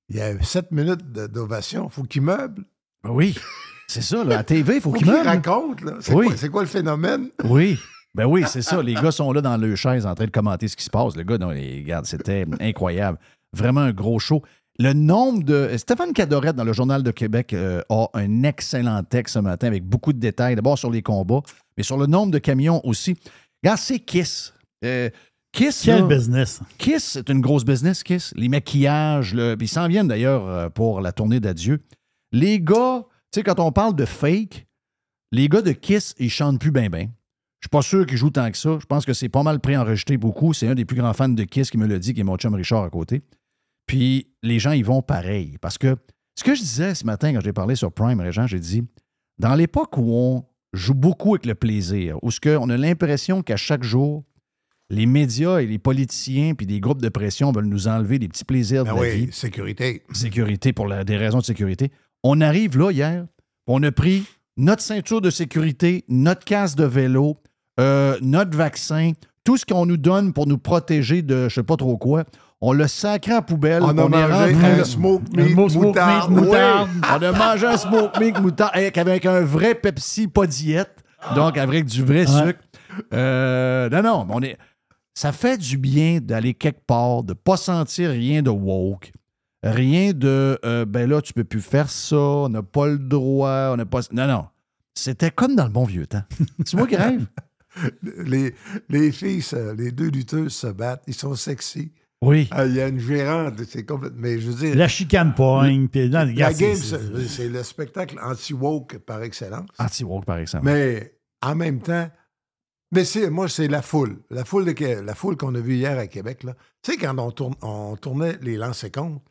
il 0.09 0.17
y 0.17 0.21
a 0.21 0.41
sept 0.43 0.73
minutes 0.73 1.13
d'ovation. 1.13 1.87
Il 1.87 1.93
faut 1.93 2.03
qu'ils 2.03 2.23
meublent. 2.23 2.65
Oui, 3.05 3.37
c'est 3.87 4.03
ça. 4.03 4.25
Là, 4.25 4.39
à 4.39 4.45
TV, 4.45 4.77
il 4.77 4.81
faut 4.81 4.91
faut 4.93 4.97
qu'il 4.99 5.07
qu'ils 5.07 5.15
meure. 5.17 5.25
racontent. 5.25 5.85
là. 5.85 5.95
C'est 6.01 6.13
Oui. 6.13 6.27
quoi, 6.27 6.37
c'est 6.37 6.49
quoi 6.49 6.63
le 6.63 6.69
phénomène? 6.69 7.31
Oui. 7.45 7.79
Ben 8.13 8.27
oui, 8.27 8.43
c'est 8.49 8.63
ça. 8.63 8.83
Les 8.83 8.95
gars 8.95 9.13
sont 9.13 9.31
là 9.33 9.41
dans 9.41 9.57
leur 9.57 9.77
chaise 9.77 10.05
en 10.05 10.17
train 10.17 10.25
de 10.25 10.33
commenter 10.33 10.67
ce 10.67 10.75
qui 10.75 10.83
se 10.83 10.91
passe. 10.91 11.15
Le 11.15 11.23
gars, 11.23 11.39
non, 11.39 11.51
regarde, 11.51 12.07
c'était 12.07 12.45
incroyable. 12.59 13.21
Vraiment 13.53 13.81
un 13.81 13.93
gros 13.93 14.19
show. 14.19 14.43
Le 14.79 14.93
nombre 14.93 15.43
de. 15.45 15.77
Stéphane 15.77 16.13
Cadorette, 16.13 16.57
dans 16.57 16.65
le 16.65 16.73
Journal 16.73 17.03
de 17.03 17.11
Québec, 17.11 17.53
euh, 17.53 17.83
a 17.91 18.09
un 18.15 18.45
excellent 18.45 19.03
texte 19.03 19.35
ce 19.35 19.39
matin 19.41 19.67
avec 19.67 19.85
beaucoup 19.85 20.13
de 20.13 20.19
détails. 20.19 20.57
D'abord 20.57 20.79
sur 20.79 20.91
les 20.91 21.03
combats, 21.03 21.43
mais 21.77 21.83
sur 21.83 21.99
le 21.99 22.07
nombre 22.07 22.33
de 22.33 22.39
camions 22.39 22.81
aussi. 22.87 23.17
Regarde, 23.63 23.79
c'est 23.79 23.99
Kiss. 23.99 24.55
Euh, 24.85 25.11
Kiss, 25.53 25.83
Quel 25.85 26.01
là, 26.01 26.07
business. 26.07 26.61
Kiss, 26.79 27.05
c'est 27.05 27.29
une 27.29 27.41
grosse 27.41 27.65
business, 27.65 28.03
Kiss. 28.03 28.33
Les 28.37 28.49
maquillages, 28.49 29.35
le... 29.35 29.57
ils 29.61 29.69
s'en 29.69 29.89
viennent 29.89 30.09
d'ailleurs 30.09 30.47
euh, 30.47 30.69
pour 30.69 31.01
la 31.01 31.13
tournée 31.13 31.41
d'adieu. 31.41 31.81
Les 32.33 32.61
gars, 32.61 33.05
tu 33.33 33.41
sais, 33.41 33.43
quand 33.43 33.59
on 33.59 33.73
parle 33.73 33.97
de 33.97 34.05
fake, 34.05 34.67
les 35.33 35.49
gars 35.49 35.63
de 35.63 35.73
Kiss, 35.73 36.15
ils 36.19 36.31
chantent 36.31 36.61
plus 36.61 36.71
bien, 36.71 36.89
bien. 36.89 37.09
Je 37.59 37.67
suis 37.67 37.71
pas 37.71 37.83
sûr 37.83 38.07
qu'ils 38.07 38.17
jouent 38.17 38.31
tant 38.31 38.51
que 38.51 38.57
ça. 38.57 38.79
Je 38.81 38.87
pense 38.87 39.05
que 39.05 39.13
c'est 39.13 39.29
pas 39.29 39.43
mal 39.43 39.61
préenregistré 39.61 40.17
beaucoup. 40.17 40.55
C'est 40.55 40.69
un 40.69 40.75
des 40.75 40.87
plus 40.87 40.97
grands 40.97 41.13
fans 41.13 41.29
de 41.29 41.45
Kiss 41.45 41.71
qui 41.71 41.77
me 41.77 41.87
l'a 41.87 41.99
dit, 41.99 42.15
qui 42.15 42.21
est 42.21 42.25
mon 42.25 42.37
chum 42.37 42.55
Richard 42.55 42.85
à 42.85 42.89
côté. 42.91 43.23
Puis 43.91 44.29
les 44.45 44.61
gens, 44.61 44.71
ils 44.71 44.85
vont 44.85 45.03
pareil. 45.03 45.57
Parce 45.61 45.77
que 45.77 45.97
ce 46.39 46.45
que 46.45 46.55
je 46.55 46.61
disais 46.61 46.95
ce 46.95 47.05
matin 47.05 47.33
quand 47.35 47.41
j'ai 47.41 47.53
parlé 47.53 47.75
sur 47.75 47.91
Prime, 47.91 48.21
Régent, 48.21 48.47
j'ai 48.47 48.61
dit, 48.61 48.85
dans 49.41 49.57
l'époque 49.57 49.97
où 49.99 50.13
on 50.15 50.45
joue 50.73 50.95
beaucoup 50.95 51.35
avec 51.35 51.45
le 51.45 51.57
plaisir, 51.57 52.17
où 52.23 52.31
ce 52.31 52.39
que 52.39 52.57
on 52.57 52.69
a 52.71 52.77
l'impression 52.77 53.43
qu'à 53.43 53.57
chaque 53.57 53.83
jour, 53.83 54.23
les 54.91 55.07
médias 55.07 55.59
et 55.59 55.67
les 55.67 55.81
politiciens 55.81 56.55
puis 56.55 56.67
des 56.69 56.79
groupes 56.79 57.03
de 57.03 57.09
pression 57.09 57.51
veulent 57.51 57.65
nous 57.67 57.89
enlever 57.89 58.21
des 58.21 58.29
petits 58.29 58.45
plaisirs 58.45 58.85
de 58.85 58.91
Ben 58.91 58.95
la 58.95 59.01
oui, 59.03 59.27
vie 59.27 59.33
sécurité. 59.33 60.03
sécurité 60.13 60.73
pour 60.73 60.87
la- 60.87 61.03
des 61.03 61.17
raisons 61.17 61.39
de 61.39 61.45
sécurité. 61.45 61.91
On 62.23 62.41
arrive 62.41 62.79
là 62.79 62.93
hier, 62.93 63.27
on 63.67 63.83
a 63.83 63.91
pris 63.91 64.23
notre 64.57 64.83
ceinture 64.83 65.21
de 65.21 65.31
sécurité, 65.31 66.05
notre 66.09 66.45
casque 66.45 66.77
de 66.79 66.85
vélo, 66.85 67.39
euh, 67.81 68.17
notre 68.23 68.57
vaccin, 68.57 69.13
tout 69.43 69.57
ce 69.57 69.65
qu'on 69.67 69.87
nous 69.87 69.97
donne 69.97 70.33
pour 70.33 70.47
nous 70.47 70.59
protéger 70.59 71.23
de 71.23 71.49
je 71.49 71.55
sais 71.57 71.63
pas 71.65 71.77
trop 71.77 71.97
quoi. 71.99 72.25
On 72.63 72.73
l'a 72.73 72.89
sacré 72.89 73.33
à 73.33 73.43
poubelle. 73.43 73.83
On 73.83 73.97
a 73.97 74.19
est 74.19 74.25
rentré 74.53 74.81
un 74.81 74.85
smoke 74.85 75.23
Un 75.37 75.45
meat, 75.45 75.57
moutarde. 75.57 76.31
meat, 76.31 76.41
moutarde. 76.45 76.91
Oui, 76.93 77.01
on 77.09 77.23
a 77.23 77.33
mangé 77.33 77.67
un 77.67 77.77
smoke 77.79 78.19
meat 78.21 78.39
moutarde 78.41 78.73
avec, 78.75 78.99
avec 78.99 79.25
un 79.27 79.41
vrai 79.41 79.75
Pepsi, 79.75 80.29
pas 80.29 80.47
diète, 80.47 81.03
donc 81.35 81.57
avec 81.57 81.87
du 81.87 82.05
vrai 82.05 82.31
Ouais. 82.31 82.47
sucre. 82.47 82.61
Euh, 83.15 83.89
non, 83.89 84.03
non, 84.03 84.25
mais 84.27 84.35
on 84.37 84.43
est. 84.43 84.59
Ça 85.15 85.33
fait 85.33 85.57
du 85.59 85.79
bien 85.79 86.19
d'aller 86.21 86.55
quelque 86.55 86.85
part, 86.87 87.23
de 87.23 87.33
pas 87.33 87.57
sentir 87.57 88.11
rien 88.11 88.43
de 88.43 88.51
woke, 88.51 89.13
rien 89.63 90.13
de 90.13 90.59
euh, 90.65 90.85
ben 90.85 91.09
là, 91.09 91.21
tu 91.23 91.33
peux 91.33 91.45
plus 91.45 91.61
faire 91.63 91.91
ça, 91.91 92.17
on 92.17 92.49
n'a 92.51 92.63
pas 92.63 92.87
le 92.87 92.99
droit, 92.99 93.71
on 93.73 93.77
n'a 93.77 93.87
pas. 93.87 94.01
Non, 94.13 94.27
non. 94.27 94.47
C'était 94.95 95.31
comme 95.31 95.57
dans 95.57 95.65
le 95.65 95.71
bon 95.71 95.85
vieux 95.85 96.07
temps. 96.07 96.23
C'est 96.67 96.77
moi 96.77 96.87
qui 96.87 96.97
rêve. 96.97 97.25
Les, 98.27 98.53
les 98.89 99.13
filles, 99.13 99.45
les 99.79 99.93
deux 99.93 100.09
lutteuses 100.09 100.53
se 100.53 100.67
battent. 100.67 101.05
Ils 101.07 101.15
sont 101.15 101.35
sexy. 101.37 101.93
Oui. 102.23 102.49
Ah, 102.51 102.67
Il 102.67 102.75
y 102.75 102.81
a 102.81 102.89
une 102.89 102.99
gérante, 103.01 103.63
c'est 103.65 103.85
complètement. 103.87 104.21
Mais 104.21 104.39
je 104.39 104.51
veux 104.51 104.55
dire, 104.67 104.77
La 104.77 104.89
chicane 104.89 105.35
poigne. 105.35 105.89
puis 105.89 106.09
non, 106.11 106.25
la 106.27 106.53
game, 106.53 106.77
c'est- 106.77 107.49
le 107.49 107.63
spectacle 107.63 108.19
anti-woke 108.23 108.99
par 108.99 109.23
excellence. 109.23 109.69
Anti-woke, 109.79 110.27
par 110.27 110.37
exemple. 110.39 110.65
Mais 110.67 111.17
en 111.41 111.55
même 111.55 111.81
temps, 111.81 112.11
mais 112.93 113.05
c'est, 113.05 113.31
moi, 113.31 113.49
c'est 113.49 113.69
la 113.69 113.81
foule. 113.83 114.19
La 114.31 114.45
foule, 114.45 114.67
de, 114.67 114.73
Qué- 114.73 115.01
la 115.03 115.15
foule 115.15 115.37
qu'on 115.39 115.55
a 115.55 115.61
vue 115.61 115.77
hier 115.77 115.99
à 115.99 116.07
Québec. 116.09 116.43
Là. 116.43 116.55
Tu 116.83 116.93
sais, 116.93 116.99
quand 116.99 117.19
on, 117.19 117.31
tourne- 117.31 117.55
on 117.63 117.97
tournait 117.97 118.37
les 118.43 118.57
lancers 118.59 118.93
comptes, 118.93 119.23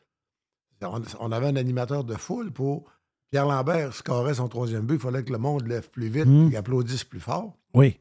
on, 0.82 1.02
on 1.20 1.32
avait 1.32 1.48
un 1.48 1.58
animateur 1.58 2.04
de 2.04 2.16
foule 2.16 2.52
pour. 2.52 2.90
Pierre 3.32 3.46
Lambert 3.46 3.94
scorait 3.94 4.34
son 4.34 4.48
troisième 4.48 4.88
but. 4.88 4.96
Il 4.96 5.00
fallait 5.02 5.24
que 5.24 5.32
le 5.32 5.38
monde 5.38 5.68
lève 5.68 5.92
plus 5.92 6.08
vite 6.08 6.26
Mm. 6.26 6.50
et 6.52 6.56
applaudisse 6.58 7.04
plus 7.04 7.20
fort. 7.20 7.56
Oui. 7.76 8.00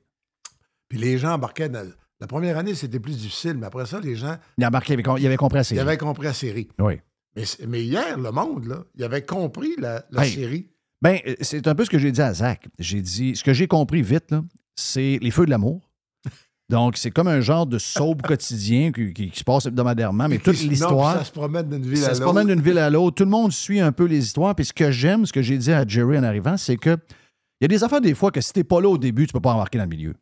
Puis 0.88 0.96
les 0.98 1.18
gens 1.18 1.32
embarquaient 1.34 1.68
dans. 1.68 1.86
La 2.20 2.26
première 2.26 2.58
année, 2.58 2.74
c'était 2.74 2.98
plus 3.00 3.16
difficile, 3.16 3.54
mais 3.58 3.66
après 3.66 3.86
ça, 3.86 4.00
les 4.00 4.16
gens, 4.16 4.36
Il, 4.58 4.64
a 4.64 4.68
embarqué, 4.68 4.92
il 4.92 4.94
avait 4.94 5.02
com- 5.04 5.16
il 5.18 5.26
avait 5.26 5.36
compris 5.36 5.56
la 5.56 5.62
ils 5.62 5.64
série. 5.66 5.80
avaient 5.80 5.96
compris 5.98 6.24
la 6.26 6.32
série. 6.32 6.68
Oui. 6.80 6.94
Mais, 7.68 7.84
hier, 7.84 8.18
le 8.18 8.30
monde, 8.32 8.66
là, 8.66 8.84
il 8.96 9.04
avait 9.04 9.22
compris 9.22 9.74
la, 9.78 10.04
la 10.10 10.26
Hey. 10.26 10.32
série. 10.32 10.68
Ben, 11.00 11.18
euh, 11.28 11.36
c'est 11.40 11.68
un 11.68 11.74
peu 11.76 11.84
ce 11.84 11.90
que 11.90 11.98
j'ai 11.98 12.10
dit 12.10 12.20
à 12.20 12.34
Zach. 12.34 12.66
J'ai 12.80 13.00
dit, 13.00 13.36
ce 13.36 13.44
que 13.44 13.52
j'ai 13.52 13.68
compris 13.68 14.02
vite, 14.02 14.32
là, 14.32 14.42
c'est 14.74 15.18
les 15.22 15.30
feux 15.30 15.44
de 15.46 15.50
l'amour. 15.50 15.88
Donc, 16.68 16.96
c'est 16.96 17.12
comme 17.12 17.28
un 17.28 17.40
genre 17.40 17.66
de 17.66 17.78
soap 17.78 18.22
quotidien 18.22 18.90
qui, 18.90 19.12
qui- 19.12 19.30
qui 19.30 19.38
se 19.38 19.44
passe 19.44 19.66
hebdomadairement, 19.66 20.28
mais 20.28 20.38
toute 20.38 20.60
l'histoire. 20.60 21.18
Ça 21.18 21.24
se 21.24 21.30
promène 21.32 21.68
d'une 21.68 21.82
ville 21.86 21.98
Ça 21.98 22.10
à 22.10 22.14
se 22.14 22.20
l'autre. 22.20 22.32
promène 22.32 22.48
d'une 22.48 22.60
ville 22.60 22.78
à 22.78 22.90
l'autre. 22.90 23.14
Tout 23.14 23.24
le 23.24 23.30
monde 23.30 23.52
suit 23.52 23.78
un 23.78 23.92
peu 23.92 24.06
les 24.06 24.18
histoires. 24.24 24.56
Puis 24.56 24.64
ce 24.64 24.72
que 24.72 24.90
j'aime, 24.90 25.24
ce 25.24 25.32
que 25.32 25.40
j'ai 25.42 25.56
dit 25.56 25.72
à 25.72 25.86
Jerry 25.86 26.18
en 26.18 26.24
arrivant, 26.24 26.56
c'est 26.56 26.76
que 26.76 26.96
il 27.60 27.62
y 27.62 27.66
a 27.66 27.68
des 27.68 27.84
affaires 27.84 28.00
des 28.00 28.14
fois 28.14 28.32
que 28.32 28.40
si 28.40 28.52
t'es 28.52 28.64
pas 28.64 28.80
là 28.80 28.88
au 28.88 28.98
début, 28.98 29.26
tu 29.28 29.32
peux 29.32 29.40
pas 29.40 29.52
embarquer 29.52 29.78
dans 29.78 29.84
le 29.84 29.90
milieu. 29.90 30.14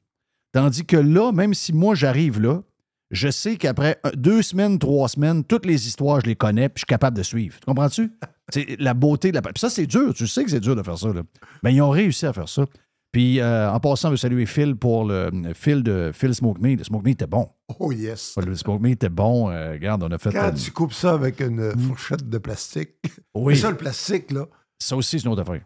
Tandis 0.56 0.86
que 0.86 0.96
là, 0.96 1.32
même 1.32 1.52
si 1.52 1.74
moi 1.74 1.94
j'arrive 1.94 2.40
là, 2.40 2.62
je 3.10 3.28
sais 3.28 3.58
qu'après 3.58 4.00
deux 4.14 4.40
semaines, 4.40 4.78
trois 4.78 5.06
semaines, 5.06 5.44
toutes 5.44 5.66
les 5.66 5.86
histoires, 5.86 6.22
je 6.22 6.26
les 6.28 6.34
connais, 6.34 6.70
puis 6.70 6.76
je 6.76 6.80
suis 6.80 6.86
capable 6.86 7.14
de 7.14 7.22
suivre. 7.22 7.60
Tu 7.60 7.66
comprends-tu? 7.66 8.10
C'est 8.48 8.80
la 8.80 8.94
beauté 8.94 9.32
de 9.32 9.34
la. 9.34 9.42
Puis 9.42 9.60
ça, 9.60 9.68
c'est 9.68 9.86
dur. 9.86 10.14
Tu 10.14 10.26
sais 10.26 10.44
que 10.44 10.50
c'est 10.50 10.60
dur 10.60 10.74
de 10.74 10.82
faire 10.82 10.96
ça. 10.96 11.12
Là. 11.12 11.22
Ben, 11.62 11.70
ils 11.70 11.82
ont 11.82 11.90
réussi 11.90 12.24
à 12.24 12.32
faire 12.32 12.48
ça. 12.48 12.64
Puis 13.12 13.40
euh, 13.40 13.70
en 13.70 13.80
passant, 13.80 14.08
je 14.08 14.12
veux 14.12 14.16
saluer 14.16 14.46
Phil 14.46 14.76
pour 14.76 15.04
le 15.04 15.30
Phil 15.52 15.82
de 15.82 16.10
Phil 16.14 16.34
Smoke 16.34 16.60
Me. 16.60 16.76
Le 16.76 16.84
Smoke 16.84 17.04
Me 17.04 17.10
était 17.10 17.26
bon. 17.26 17.50
Oh 17.80 17.92
yes. 17.92 18.36
Le 18.38 18.54
Smoke 18.54 18.80
Me 18.80 18.90
était 18.90 19.08
bon. 19.08 19.50
Euh, 19.50 19.72
regarde, 19.72 20.04
on 20.04 20.10
a 20.12 20.16
fait. 20.16 20.30
Quand 20.32 20.44
euh, 20.44 20.52
tu 20.52 20.70
coupes 20.70 20.92
ça 20.94 21.12
avec 21.12 21.40
une 21.40 21.78
fourchette 21.78 22.26
de 22.26 22.38
plastique. 22.38 22.92
oui, 23.34 23.54
Mais 23.54 23.60
ça, 23.60 23.70
le 23.70 23.76
plastique, 23.76 24.30
là, 24.30 24.46
ça 24.78 24.96
aussi, 24.96 25.18
c'est 25.18 25.26
une 25.26 25.32
autre 25.32 25.42
affaire. 25.42 25.60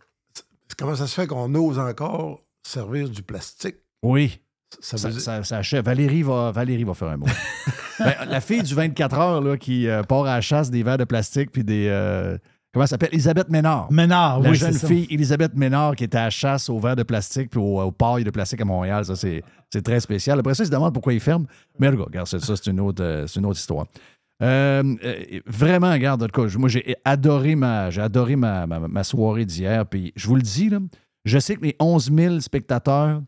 comment 0.78 0.96
ça 0.96 1.06
se 1.06 1.14
fait 1.14 1.26
qu'on 1.28 1.54
ose 1.54 1.78
encore 1.78 2.42
servir 2.66 3.08
du 3.08 3.22
plastique? 3.22 3.76
Oui. 4.02 4.40
Ça 4.78 4.96
Ça, 4.98 5.10
ça- 5.10 5.42
ça 5.42 5.56
achève. 5.58 5.84
Valérie 5.84 6.22
va, 6.22 6.52
Valérie 6.52 6.84
va 6.84 6.94
faire 6.94 7.08
un 7.08 7.16
mot. 7.16 7.26
Ben, 7.98 8.14
la 8.30 8.40
fille 8.40 8.62
du 8.62 8.74
24 8.74 9.18
heures 9.18 9.40
là, 9.42 9.58
qui 9.58 9.86
euh, 9.86 10.02
part 10.02 10.22
à 10.22 10.36
la 10.36 10.40
chasse 10.40 10.70
des 10.70 10.82
verres 10.82 10.96
de 10.96 11.04
plastique 11.04 11.50
puis 11.52 11.62
des, 11.62 11.86
euh, 11.90 12.38
comment 12.72 12.84
elle 12.84 12.88
s'appelle? 12.88 13.10
Elisabeth 13.12 13.50
Ménard. 13.50 13.92
Ménard, 13.92 14.40
la 14.40 14.48
oui, 14.48 14.56
jeune 14.56 14.72
ça. 14.72 14.86
fille 14.88 15.06
Elisabeth 15.10 15.54
Ménard 15.54 15.94
qui 15.96 16.04
était 16.04 16.16
à 16.16 16.22
la 16.24 16.30
chasse 16.30 16.70
aux 16.70 16.78
verres 16.78 16.96
de 16.96 17.02
plastique 17.02 17.50
puis 17.50 17.60
aux, 17.60 17.78
aux 17.78 17.92
pailles 17.92 18.24
de 18.24 18.30
plastique 18.30 18.62
à 18.62 18.64
Montréal. 18.64 19.04
Ça, 19.04 19.16
c'est 19.16 19.42
c'est 19.70 19.82
très 19.82 20.00
spécial. 20.00 20.38
Après 20.38 20.54
ça, 20.54 20.62
ils 20.62 20.68
se 20.68 20.72
demandent 20.72 20.94
pourquoi 20.94 21.12
ils 21.12 21.20
ferment. 21.20 21.44
Mais 21.78 21.88
regarde, 21.90 22.26
ça, 22.26 22.38
ça, 22.40 22.56
c'est 22.56 22.70
une, 22.70 22.80
autre, 22.80 23.04
euh, 23.04 23.26
c'est 23.26 23.38
une 23.38 23.44
autre 23.44 23.58
histoire. 23.58 23.84
Vraiment, 25.46 25.92
regarde, 25.92 26.22
en 26.22 26.26
tout 26.26 26.42
cas, 26.48 26.58
moi, 26.58 26.68
j'ai 26.70 26.96
adoré 27.04 27.54
ma, 27.54 27.90
j'ai 27.90 28.00
adoré 28.00 28.36
ma, 28.36 28.66
ma- 28.66 28.80
ma 28.88 29.04
soirée 29.04 29.44
d'hier. 29.44 29.84
Puis 29.86 30.12
je 30.16 30.26
vous 30.26 30.36
le 30.36 30.42
dis, 30.42 30.70
là, 30.70 30.78
je 31.24 31.38
sais 31.38 31.56
que 31.56 31.62
les 31.64 31.76
11 31.78 32.10
000 32.14 32.40
spectateurs, 32.40 33.20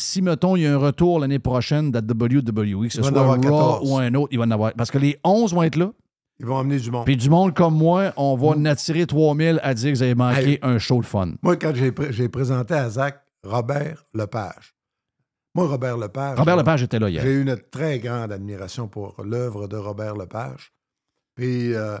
si, 0.00 0.22
mettons, 0.22 0.56
il 0.56 0.62
y 0.62 0.66
a 0.66 0.74
un 0.74 0.78
retour 0.78 1.20
l'année 1.20 1.38
prochaine 1.38 1.90
de 1.90 1.98
la 1.98 2.04
WWE, 2.04 2.88
que 2.88 2.92
ce 2.94 3.02
soit 3.02 3.08
avoir 3.10 3.36
Raw 3.36 3.40
14. 3.40 3.90
ou 3.90 3.96
un 3.98 4.14
autre, 4.14 4.28
il 4.32 4.38
va 4.38 4.44
en 4.44 4.50
avoir. 4.50 4.72
Parce 4.74 4.90
que 4.90 4.98
les 4.98 5.18
11 5.24 5.52
vont 5.54 5.62
être 5.62 5.76
là. 5.76 5.92
Ils 6.38 6.46
vont 6.46 6.58
amener 6.58 6.78
du 6.78 6.90
monde. 6.90 7.04
Puis 7.04 7.16
du 7.18 7.28
monde 7.28 7.54
comme 7.54 7.74
moi, 7.76 8.12
on 8.16 8.34
va 8.36 8.48
en 8.48 8.64
attirer 8.64 9.06
3000 9.06 9.60
à 9.62 9.74
dire 9.74 9.90
que 9.92 9.96
vous 9.96 10.02
avez 10.02 10.14
manqué 10.14 10.40
Mm. 10.42 10.48
Hey. 10.48 10.58
un 10.62 10.78
show 10.78 11.00
de 11.00 11.06
fun. 11.06 11.32
Moi, 11.42 11.56
quand 11.56 11.72
j'ai 11.74 11.92
pré- 11.92 12.12
j'ai 12.12 12.28
présenté 12.30 12.72
à 12.74 12.88
Zach 12.88 13.22
Robert 13.44 14.04
Lepage. 14.14 14.74
Moi, 15.54 15.66
Robert 15.66 15.98
Lepage. 15.98 16.38
Robert 16.38 16.56
Lepage 16.56 16.82
était 16.84 16.98
là 16.98 17.10
hier. 17.10 17.22
J'ai 17.22 17.32
eu 17.32 17.42
une 17.42 17.56
très 17.70 17.98
grande 17.98 18.32
admiration 18.32 18.88
pour 18.88 19.16
l'œuvre 19.22 19.66
de 19.68 19.76
Robert 19.76 20.14
Lepage. 20.16 20.72
Puis, 21.34 21.74
euh, 21.74 21.98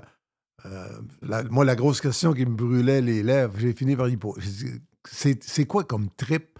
euh, 0.64 0.86
la- 1.22 1.42
moi, 1.44 1.64
la 1.64 1.74
grosse 1.76 2.00
question 2.00 2.32
qui 2.32 2.46
me 2.46 2.54
brûlait 2.54 3.00
les 3.02 3.22
lèvres, 3.22 3.54
j'ai 3.58 3.72
fini 3.74 3.94
par 3.96 4.08
y 4.08 4.16
poser. 4.16 4.80
C'est 5.06 5.64
quoi 5.66 5.84
comme 5.84 6.08
trip 6.16 6.58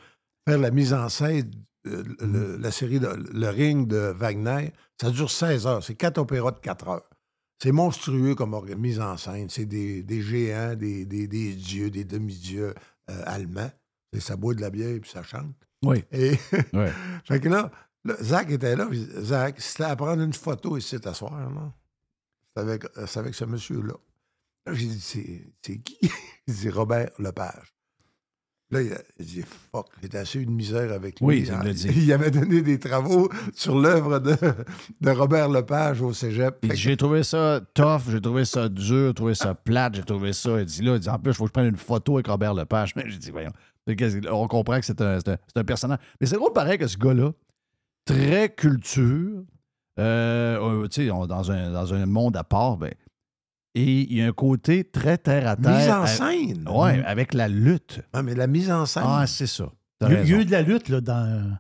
faire 0.49 0.59
la 0.59 0.71
mise 0.71 0.93
en 0.95 1.09
scène, 1.09 1.51
euh, 1.87 2.03
le- 2.21 2.57
la 2.57 2.71
série, 2.71 3.01
de, 3.01 3.09
le 3.09 3.49
ring 3.49 3.87
de 3.89 4.13
Wagner? 4.17 4.73
Ça 5.01 5.11
dure 5.11 5.31
16 5.31 5.67
heures. 5.67 5.83
C'est 5.85 5.95
quatre 5.95 6.19
opéras 6.19 6.53
de 6.53 6.59
4 6.61 6.89
heures. 6.89 7.09
C'est 7.63 7.73
monstrueux 7.73 8.35
comme 8.35 8.59
mise 8.77 9.01
en 9.01 9.17
scène. 9.17 9.51
C'est 9.51 9.67
des, 9.67 10.03
des 10.03 10.23
géants, 10.23 10.75
des, 10.75 11.05
des- 11.05 11.27
des 11.29 11.55
dieux, 11.55 11.91
des 11.91 12.05
demi-dieux 12.05 12.75
euh, 13.11 13.23
allemands. 13.27 13.71
Et 14.13 14.21
ça 14.21 14.37
boit 14.37 14.55
de 14.55 14.61
la 14.61 14.71
bière 14.71 14.91
et 14.91 15.01
puis 15.01 15.11
ça 15.11 15.23
chante. 15.23 15.55
Oui. 15.85 16.05
Et 16.11 16.33
Ouais. 16.73 16.93
fait 17.25 17.41
que 17.41 17.49
là, 17.49 17.71
là, 18.05 18.17
Zach 18.23 18.51
était 18.51 18.77
là. 18.77 18.89
Zach, 19.21 19.61
c'était 19.61 19.85
à 19.85 19.97
prendre 19.97 20.23
une 20.23 20.33
photo 20.33 20.77
ici 20.77 20.99
t'asseoir, 21.01 21.51
non? 21.51 21.73
C'est 22.57 22.63
avec, 22.63 22.85
avec 22.97 23.35
ce 23.35 23.45
monsieur-là. 23.45 23.95
Là, 24.67 24.73
j'ai 24.75 24.87
dit, 24.87 25.01
c'est, 25.01 25.53
c'est 25.65 25.79
qui? 25.79 25.99
Il 26.47 26.55
dit 26.55 26.71
Robert 26.71 27.11
Lepage. 27.19 27.73
Là, 28.73 28.83
il 28.83 28.93
a 28.93 28.99
dit, 29.19 29.43
fuck, 29.73 29.87
j'étais 30.01 30.19
assez 30.19 30.39
eu 30.39 30.47
de 30.47 30.51
misère 30.51 30.93
avec 30.93 31.19
lui. 31.19 31.27
Oui, 31.27 31.45
il 31.47 31.53
me 31.53 31.65
l'a 31.65 31.71
Il- 31.71 31.75
dit. 31.75 31.89
Il 31.97 32.13
avait 32.13 32.31
donné 32.31 32.63
des 32.63 32.79
travaux 32.79 33.29
sur 33.53 33.77
l'œuvre 33.77 34.21
de, 34.21 34.37
de 35.01 35.11
Robert 35.11 35.49
Lepage 35.49 36.01
au 36.03 36.13
cégep. 36.13 36.59
Il 36.63 36.71
dit, 36.71 36.77
J'ai 36.77 36.97
trouvé 36.97 37.23
ça 37.25 37.61
tough, 37.75 38.03
j'ai 38.09 38.21
trouvé 38.21 38.45
ça 38.45 38.69
dur, 38.69 39.09
j'ai 39.09 39.15
trouvé 39.15 39.35
ça 39.35 39.55
plate, 39.55 39.97
j'ai 39.97 40.03
trouvé 40.05 40.33
ça. 40.33 40.61
Il 40.61 40.67
dit 40.67 40.83
là, 40.83 40.95
il 40.95 41.01
dit, 41.01 41.09
en 41.09 41.19
plus, 41.19 41.33
il 41.33 41.35
faut 41.35 41.45
que 41.45 41.49
je 41.49 41.53
prenne 41.53 41.67
une 41.67 41.77
photo 41.77 42.15
avec 42.17 42.29
Robert 42.29 42.55
Lepage. 42.55 42.95
Mais 42.95 43.05
j'ai 43.09 43.19
dit, 43.19 43.31
voyons. 43.31 43.51
On 44.31 44.47
comprend 44.47 44.79
que 44.79 44.87
c'est 44.87 45.01
un, 45.01 45.19
un- 45.57 45.65
personnage. 45.65 45.99
Mais 46.21 46.27
c'est 46.29 46.37
drôle 46.37 46.53
pareil 46.53 46.79
que 46.79 46.87
ce 46.87 46.97
gars-là, 46.97 47.33
très 48.05 48.51
culture, 48.55 49.43
euh, 49.99 50.83
euh, 50.83 50.89
tu 50.89 51.03
sais, 51.03 51.09
dans 51.09 51.51
un, 51.51 51.73
dans 51.73 51.93
un 51.95 52.07
monde 52.07 52.37
à 52.37 52.45
part, 52.45 52.77
ben, 52.77 52.93
et 53.75 54.01
il 54.11 54.17
y 54.19 54.23
a 54.23 54.27
un 54.27 54.33
côté 54.33 54.85
très 54.85 55.19
terre 55.19 55.47
à 55.49 55.57
terre. 55.57 55.77
mise 55.79 55.89
en 55.89 56.03
à- 56.03 56.07
scène. 56.07 56.69
Ouais, 56.69 57.03
avec 57.05 57.35
la 57.35 57.49
lutte. 57.49 58.01
Ah, 58.13 58.23
mais 58.23 58.35
la 58.35 58.47
mise 58.47 58.71
en 58.71 58.87
scène. 58.87 59.03
Ah, 59.07 59.27
c'est 59.27 59.47
ça. 59.47 59.71
Il 60.03 60.05
y 60.05 60.07
a- 60.07 60.11
il 60.11 60.15
y 60.15 60.17
a 60.17 60.21
raison. 60.37 60.41
eu 60.41 60.45
de 60.47 60.51
la 60.51 60.63
lutte 60.63 60.89
là, 60.89 61.01
dans, 61.01 61.57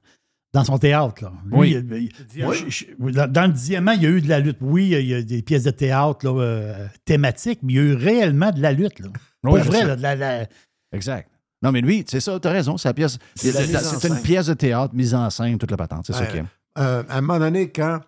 dans 0.52 0.64
son 0.64 0.78
théâtre. 0.78 1.22
Là. 1.22 1.32
Lui, 1.46 1.56
Oui. 1.58 1.70
il- 1.76 1.96
il- 1.96 2.26
Diamant. 2.26 2.52
je- 2.52 2.68
je- 2.70 2.84
oui, 2.98 3.12
dans, 3.12 3.30
dans 3.30 3.46
le 3.46 3.52
diamant, 3.52 3.92
il 3.92 4.02
y 4.02 4.06
a 4.06 4.10
eu 4.10 4.20
de 4.20 4.28
la 4.28 4.40
lutte. 4.40 4.58
Oui, 4.60 4.90
il 4.98 5.06
y 5.06 5.14
a, 5.14 5.22
des 5.22 5.42
pièces 5.42 5.64
de 5.64 5.70
théâtre 5.70 6.24
là, 6.26 6.40
euh, 6.40 6.86
thématiques, 7.04 7.60
mais 7.62 7.74
il 7.74 7.76
y 7.76 7.78
a 7.78 7.82
eu 7.82 7.94
réellement 7.94 8.50
de 8.50 8.60
la 8.60 8.72
lutte. 8.72 8.98
Là. 9.00 9.08
Ouais, 9.44 9.60
vrai, 9.60 9.84
là, 9.86 9.96
de 9.96 10.02
la- 10.02 10.16
la- 10.16 10.46
Exact. 10.92 11.30
Non, 11.62 11.70
mais 11.72 11.82
lui, 11.82 12.04
c'est 12.08 12.20
ça, 12.20 12.40
t'as 12.40 12.50
raison, 12.50 12.76
c'est 12.78 12.92
pièce. 12.94 13.18
Une 13.44 14.22
pièce 14.22 14.46
de 14.46 14.54
théâtre 14.54 14.94
mise 14.94 15.14
en 15.14 15.28
scène, 15.30 15.58
toute 15.58 15.70
la 15.70 15.76
patente. 15.76 16.04
C'est 16.06 16.14
ça 16.14 16.20
Ouais. 16.22 16.28
qui 16.30 16.36
est. 16.38 16.44
Euh, 16.78 17.02
à 17.08 17.18
un 17.18 17.20
moment 17.20 17.38
donné, 17.38 17.68
quand 17.70 18.00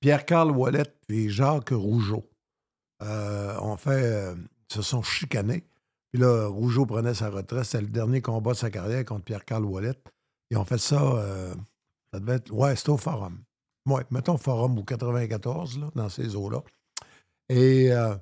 Pierre-Carl 0.00 0.50
Wallet 0.50 0.82
et 1.08 1.28
Jacques 1.30 1.70
Rougeau 1.70 2.24
euh, 3.02 3.58
ont 3.60 3.76
fait, 3.76 4.02
euh, 4.02 4.34
se 4.68 4.82
sont 4.82 5.02
chicanés, 5.02 5.64
puis 6.12 6.20
là, 6.20 6.46
Rougeau 6.46 6.86
prenait 6.86 7.14
sa 7.14 7.28
retraite, 7.28 7.64
c'était 7.64 7.82
le 7.82 7.88
dernier 7.88 8.22
combat 8.22 8.52
de 8.52 8.56
sa 8.56 8.70
carrière 8.70 9.04
contre 9.04 9.24
Pierre-Carl 9.24 9.64
Wallet. 9.64 9.94
Ils 10.50 10.56
ont 10.56 10.64
fait 10.64 10.78
ça, 10.78 11.00
euh, 11.02 11.54
ça 12.12 12.20
devait 12.20 12.36
être, 12.36 12.50
ouais, 12.50 12.74
c'était 12.76 12.90
au 12.90 12.96
Forum. 12.96 13.38
Ouais, 13.86 14.04
mettons 14.10 14.38
Forum 14.38 14.78
ou 14.78 14.84
94, 14.84 15.78
là, 15.78 15.90
dans 15.94 16.08
ces 16.08 16.34
eaux-là. 16.34 16.62
Et 17.50 17.92
euh, 17.92 18.14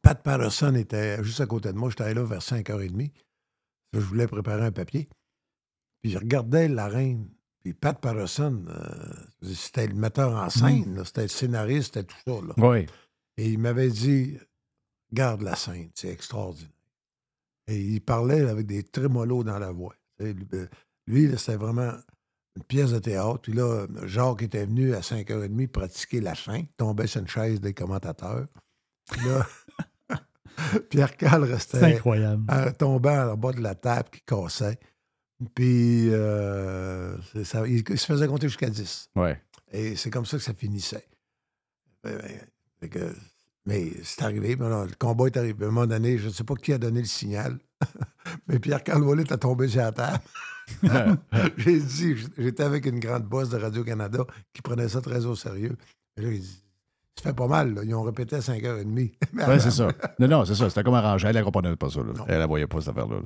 Pat 0.00 0.22
Patterson 0.22 0.74
était 0.74 1.22
juste 1.22 1.40
à 1.40 1.46
côté 1.46 1.72
de 1.72 1.78
moi, 1.78 1.90
j'étais 1.90 2.04
allé 2.04 2.14
là 2.14 2.24
vers 2.24 2.40
5h30. 2.40 3.10
Je 3.92 3.98
voulais 4.00 4.26
préparer 4.26 4.64
un 4.64 4.72
papier. 4.72 5.08
Puis 6.00 6.12
je 6.12 6.18
regardais 6.18 6.68
la 6.68 6.88
reine. 6.88 7.28
Puis 7.60 7.74
Pat 7.74 7.98
Patterson, 7.98 8.64
euh, 8.68 9.12
c'était 9.54 9.86
le 9.86 9.94
metteur 9.94 10.34
en 10.34 10.48
scène, 10.50 10.96
là, 10.96 11.04
c'était 11.04 11.22
le 11.22 11.28
scénariste, 11.28 11.94
c'était 11.94 12.04
tout 12.04 12.16
ça. 12.26 12.46
là. 12.46 12.54
Oui. 12.56 12.86
Et 13.36 13.48
il 13.50 13.58
m'avait 13.58 13.88
dit 13.90 14.38
Garde 15.12 15.42
la 15.42 15.56
scène, 15.56 15.90
c'est 15.94 16.08
extraordinaire. 16.08 16.70
Et 17.66 17.80
il 17.80 18.00
parlait 18.00 18.48
avec 18.48 18.66
des 18.66 18.82
trémolos 18.82 19.44
dans 19.44 19.58
la 19.58 19.70
voix. 19.70 19.94
Lui, 21.06 21.30
c'était 21.38 21.56
vraiment 21.56 21.92
une 22.56 22.62
pièce 22.64 22.90
de 22.92 22.98
théâtre. 22.98 23.40
Puis 23.42 23.52
là, 23.52 23.86
Jacques 24.04 24.42
était 24.42 24.66
venu 24.66 24.94
à 24.94 25.00
5h30 25.00 25.68
pratiquer 25.68 26.20
la 26.20 26.34
fin, 26.34 26.62
tombait 26.76 27.06
sur 27.06 27.20
une 27.20 27.28
chaise 27.28 27.60
des 27.60 27.72
commentateurs. 27.74 28.46
Puis 29.10 29.20
là, 29.28 29.46
Pierre 30.90 31.16
Cal 31.16 31.44
restait 31.44 31.94
incroyable. 31.94 32.44
euh, 32.50 32.70
tombant 32.72 33.32
en 33.32 33.36
bas 33.36 33.52
de 33.52 33.60
la 33.60 33.74
table 33.74 34.10
qui 34.10 34.20
cassait. 34.22 34.78
Puis 35.54 36.08
euh, 36.10 37.16
ça, 37.44 37.66
il, 37.66 37.82
il 37.88 37.98
se 37.98 38.06
faisait 38.06 38.26
compter 38.28 38.48
jusqu'à 38.48 38.70
10. 38.70 39.10
Ouais. 39.16 39.40
Et 39.72 39.96
c'est 39.96 40.10
comme 40.10 40.26
ça 40.26 40.36
que 40.36 40.42
ça 40.42 40.54
finissait. 40.54 41.06
Fait 42.82 42.88
que- 42.88 43.14
mais 43.64 43.92
c'est 44.02 44.22
arrivé. 44.22 44.56
puis 44.56 44.68
là, 44.68 44.84
le 44.84 44.94
combat 44.98 45.26
est 45.26 45.36
arrivé. 45.36 45.64
À 45.64 45.68
un 45.68 45.70
moment 45.70 45.86
donné, 45.86 46.18
je 46.18 46.26
ne 46.28 46.32
sais 46.32 46.42
pas 46.44 46.54
qui 46.56 46.72
a 46.72 46.78
donné 46.78 47.00
le 47.00 47.06
signal, 47.06 47.58
mais 48.48 48.58
Pierre-Carl 48.58 49.02
Wallet 49.02 49.32
a 49.32 49.36
tombé 49.38 49.68
sur 49.68 49.80
la 49.82 49.92
table. 49.92 50.18
J'ai 51.58 51.78
dit, 51.80 52.16
j'étais 52.38 52.62
avec 52.62 52.86
une 52.86 52.98
grande 53.00 53.24
bosse 53.24 53.50
de 53.50 53.58
Radio-Canada 53.58 54.24
qui 54.52 54.62
prenait 54.62 54.88
ça 54.88 55.00
très 55.00 55.24
au 55.26 55.34
sérieux. 55.36 55.76
Et 56.16 56.22
là, 56.22 56.30
dit, 56.30 56.62
ça 57.16 57.30
fait 57.30 57.36
pas 57.36 57.46
mal. 57.46 57.74
là. 57.74 57.82
Ils 57.84 57.94
ont 57.94 58.02
répété 58.02 58.36
à 58.36 58.40
5h30. 58.40 58.84
Mais 59.32 59.44
Oui, 59.48 59.60
c'est 59.60 59.70
ça. 59.70 59.88
Non, 60.18 60.28
non, 60.28 60.44
c'est 60.44 60.54
ça. 60.54 60.68
C'était 60.68 60.82
comme 60.82 60.94
arrangé. 60.94 61.28
Elle 61.28 61.36
ne 61.36 61.42
comprenait 61.42 61.76
pas 61.76 61.90
ça. 61.90 62.00
là. 62.00 62.12
Elle 62.28 62.40
ne 62.40 62.46
voyait 62.46 62.66
pas 62.66 62.80
cette 62.80 62.90
affaire-là. 62.90 63.20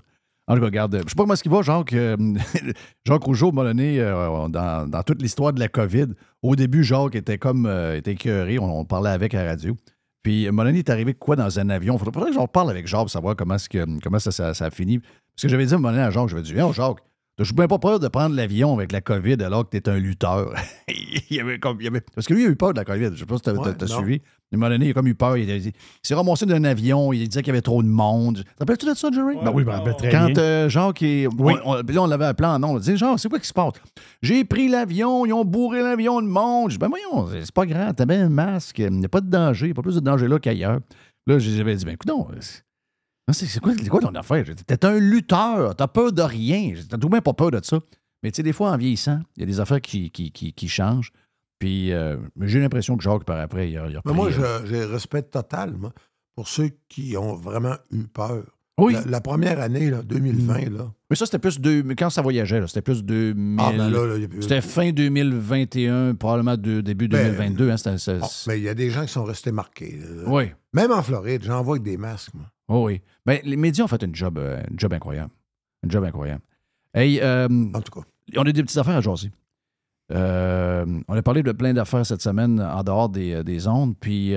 En 0.48 0.54
tout 0.54 0.61
cas, 0.61 0.66
regarde, 0.66 0.94
je 1.04 1.09
sais 1.09 1.14
pas 1.16 1.24
comment 1.24 1.35
est-ce 1.35 1.42
qu'il 1.42 1.50
va, 1.50 1.62
Jacques. 1.62 1.92
euh, 1.92 2.16
Jacques 3.04 3.24
Rougeau 3.24 3.50
m'a 3.50 3.62
euh, 3.62 4.48
dans, 4.48 4.88
dans 4.88 5.02
toute 5.02 5.20
l'histoire 5.20 5.52
de 5.52 5.59
la 5.59 5.68
COVID, 5.68 6.06
au 6.42 6.54
début, 6.54 6.85
Jacques 6.85 7.16
était 7.16 7.38
comme, 7.38 7.66
euh, 7.66 7.96
était 7.96 8.12
écœuré. 8.12 8.59
On, 8.61 8.85
parlait 8.85 9.11
avec 9.11 9.32
la 9.32 9.44
radio. 9.44 9.76
Puis, 10.22 10.46
donné, 10.46 10.70
il 10.70 10.78
est 10.78 10.90
arrivé 10.90 11.14
quoi 11.14 11.35
dans 11.35 11.59
un 11.59 11.68
avion? 11.68 11.98
Faudrait, 11.98 12.12
faudrait 12.12 12.30
que 12.30 12.37
j'en 12.37 12.46
parle 12.46 12.70
avec 12.70 12.87
Jacques 12.87 13.02
pour 13.02 13.11
savoir 13.11 13.35
comment, 13.35 13.56
que, 13.56 14.00
comment 14.00 14.20
ça, 14.20 14.30
ça, 14.30 14.64
a 14.64 14.70
fini. 14.70 14.98
Parce 15.00 15.42
que 15.42 15.48
j'avais 15.48 15.66
dit 15.66 15.72
à 15.72 15.76
un 15.76 15.78
moment 15.80 15.92
donné 15.92 16.04
à 16.04 16.11
Jacques, 16.11 16.28
j'avais 16.28 16.42
dit, 16.42 16.52
Viens, 16.52 16.72
Jacques, 16.72 16.98
je 17.38 17.44
suis 17.44 17.55
bien 17.55 17.66
pas 17.68 17.79
peur 17.79 18.01
de 18.01 18.09
prendre 18.09 18.35
l'avion 18.35 18.75
avec 18.75 18.92
la 18.92 19.01
COVID 19.01 19.37
alors 19.42 19.68
que 19.68 19.77
tu 19.77 19.79
es 19.79 19.88
un 19.88 19.99
lutteur. 19.99 20.55
il 20.88 21.37
y 21.37 21.40
avait 21.40 21.59
comme, 21.59 21.77
il 21.81 21.85
y 21.85 21.88
avait- 21.88 22.01
parce 22.14 22.27
que 22.27 22.33
lui, 22.35 22.44
il 22.44 22.46
a 22.46 22.51
eu 22.51 22.57
peur 22.57 22.72
de 22.72 22.79
la 22.79 22.85
COVID. 22.85 23.11
Je 23.14 23.18
sais 23.20 23.27
pas 23.27 23.37
si 23.37 23.42
tu 23.42 23.51
as, 23.51 23.53
Ouais, 23.55 23.75
suivi. 23.87 24.14
À 24.53 24.55
un 24.55 24.59
moment 24.59 24.70
donné, 24.70 24.87
il 24.87 24.90
a 24.90 24.94
comme 24.94 25.09
eu 25.09 25.14
peur. 25.14 25.37
Il, 25.37 25.72
s'est 26.03 26.14
ramassé 26.14 26.46
d'un 26.46 26.62
avion. 26.64 27.12
Il 27.12 27.29
disait 27.29 27.42
qu'il 27.42 27.49
y 27.49 27.51
avait 27.51 27.61
trop 27.62 27.83
de 27.83 27.88
monde. 27.88 28.37
Te 28.44 28.61
rappelles-tu 28.61 28.87
de 28.87 28.94
ça, 28.94 29.11
Jerry? 29.12 29.37
Ben 29.44 29.51
oui, 29.53 29.64
très 29.99 30.11
Quand 30.11 30.27
bien. 30.27 30.38
euh, 30.38 30.68
Jacques 30.68 31.03
est. 31.03 31.27
Oui. 31.38 31.55
on- 31.64 31.72
on- 31.72 31.83
là, 31.83 32.03
on 32.03 32.07
l'avait 32.07 32.27
appelé 32.27 32.49
en 32.49 32.59
nom. 32.59 32.68
On 32.70 32.79
disait, 32.79 32.96
Jacques, 32.96 33.18
c'est 33.18 33.29
quoi 33.29 33.38
qui 33.38 33.49
se 33.49 33.53
passe? 33.53 33.72
J'ai 34.22 34.44
pris 34.44 34.68
l'avion, 34.68 35.27
ils 35.27 35.33
ont 35.33 35.44
bourré 35.44 35.83
l'avion 35.83 36.22
de 36.22 36.29
monde. 36.29 36.70
Je 36.70 36.77
dis, 36.77 36.79
ben 36.79 36.88
voyons, 36.88 37.29
c'est 37.42 37.53
pas 37.53 37.66
grave, 37.66 37.92
t'as 37.96 38.07
bien 38.07 38.27
un 38.27 38.29
masque, 38.31 38.79
il 38.79 38.90
n'y 38.92 39.05
a 39.05 39.09
pas 39.09 39.20
de 39.20 39.29
danger, 39.29 39.66
il 39.66 39.68
n'y 39.68 39.72
a 39.72 39.75
pas 39.75 39.83
plus 39.83 39.96
de 39.96 40.01
danger 40.01 40.29
là 40.29 40.38
qu'ailleurs. 40.38 40.79
Là, 41.27 41.38
j'avais 41.40 41.75
dit, 41.75 41.85
ben 41.85 41.92
écoute, 41.94 42.09
non, 42.09 42.29
c'est 43.33 43.60
quoi, 43.88 44.00
ton 44.00 44.14
affaire? 44.14 44.44
T'es 44.66 44.85
un 44.85 44.98
lutteur, 44.98 45.74
t'as 45.74 45.88
peur 45.88 46.12
de 46.12 46.22
rien. 46.22 46.74
T'as 46.88 46.96
tout 46.98 47.08
de 47.08 47.12
même 47.12 47.22
pas 47.22 47.33
peur 47.35 47.50
de 47.50 47.60
ça. 47.62 47.81
Mais 48.22 48.31
tu 48.31 48.37
sais, 48.37 48.42
des 48.42 48.52
fois, 48.52 48.70
en 48.72 48.77
vieillissant, 48.77 49.20
il 49.37 49.40
y 49.40 49.42
a 49.42 49.46
des 49.46 49.60
affaires 49.60 49.81
qui, 49.81 50.10
qui, 50.10 50.31
qui, 50.31 50.52
qui 50.52 50.68
changent. 50.68 51.12
Puis 51.58 51.92
euh, 51.92 52.18
mais 52.37 52.48
j'ai 52.48 52.60
l'impression 52.60 52.96
que 52.96 53.02
Jacques, 53.02 53.24
par 53.24 53.38
après, 53.40 53.70
il 53.70 53.79
a, 53.79 53.88
il 53.88 53.96
a 53.96 54.00
Mais 54.04 54.12
moi, 54.12 54.29
euh, 54.31 54.60
j'ai 54.66 54.85
respect 54.85 55.22
total, 55.22 55.74
moi, 55.77 55.92
pour 56.35 56.48
ceux 56.48 56.70
qui 56.88 57.16
ont 57.16 57.35
vraiment 57.35 57.77
eu 57.90 58.04
peur. 58.04 58.44
Oui. 58.79 58.92
La, 58.92 59.02
la 59.06 59.20
première 59.22 59.58
année, 59.58 59.88
là, 59.90 60.02
2020, 60.02 60.68
là. 60.70 60.92
Mais 61.08 61.16
ça, 61.16 61.24
c'était 61.24 61.38
plus 61.38 61.58
de. 61.60 61.83
mais 61.83 61.94
Quand 61.96 62.10
ça 62.10 62.20
voyageait, 62.20 62.62
c'était 62.66 62.83
plus 62.83 63.02
2000. 63.04 63.58
Ah, 63.58 63.72
ben 63.72 63.88
là, 63.90 64.06
là, 64.06 64.14
a 64.22 64.40
C'était 64.42 64.60
fin 64.60 64.92
2021, 64.92 66.14
probablement 66.14 66.56
de, 66.58 66.83
début 66.83 67.08
Ben, 67.08 67.29
2022. 67.35 67.70
Hein, 67.70 67.77
c'était- 67.79 67.96
c'est- 67.98 68.18
Ah, 68.22 68.29
mais 68.48 68.58
il 68.58 68.64
y 68.64 68.68
a 68.68 68.74
des 68.74 68.90
gens 68.90 69.02
qui 69.06 69.12
sont 69.12 69.24
restés 69.24 69.50
marqués. 69.52 69.98
oui. 70.27 70.50
Même 70.74 70.92
en 70.92 71.02
Floride, 71.02 71.42
j'en 71.42 71.62
vois 71.62 71.77
avec 71.77 71.85
des 71.85 71.96
masques, 71.96 72.35
moi. 72.35 72.50
Oh 72.69 72.87
oui. 72.87 73.00
Ben, 73.25 73.40
les 73.44 73.56
médias 73.56 73.85
ont 73.85 73.88
fait 73.88 74.02
une 74.02 74.14
job, 74.14 74.38
euh, 74.38 74.60
une 74.71 74.79
job 74.79 74.92
incroyable. 74.92 75.31
Une 75.85 75.90
job 75.90 76.04
incroyable. 76.04 76.42
Hey, 76.94 77.21
euh, 77.21 77.46
En 77.75 77.81
tout 77.81 78.00
cas. 78.00 78.06
on 78.37 78.42
a 78.42 78.52
des 78.52 78.62
petites 78.62 78.79
affaires 78.79 78.96
à 78.96 79.00
jaser. 79.00 79.31
Euh, 80.12 80.85
on 81.08 81.14
a 81.17 81.23
parlé 81.23 81.42
de 81.42 81.52
plein 81.52 81.75
d'affaires 81.75 82.06
cette 82.06 82.23
semaine 82.23 82.60
en 82.60 82.83
dehors 82.83 83.08
des, 83.08 83.35
euh, 83.35 83.42
des 83.42 83.67
ondes. 83.67 83.96
Puis, 83.98 84.35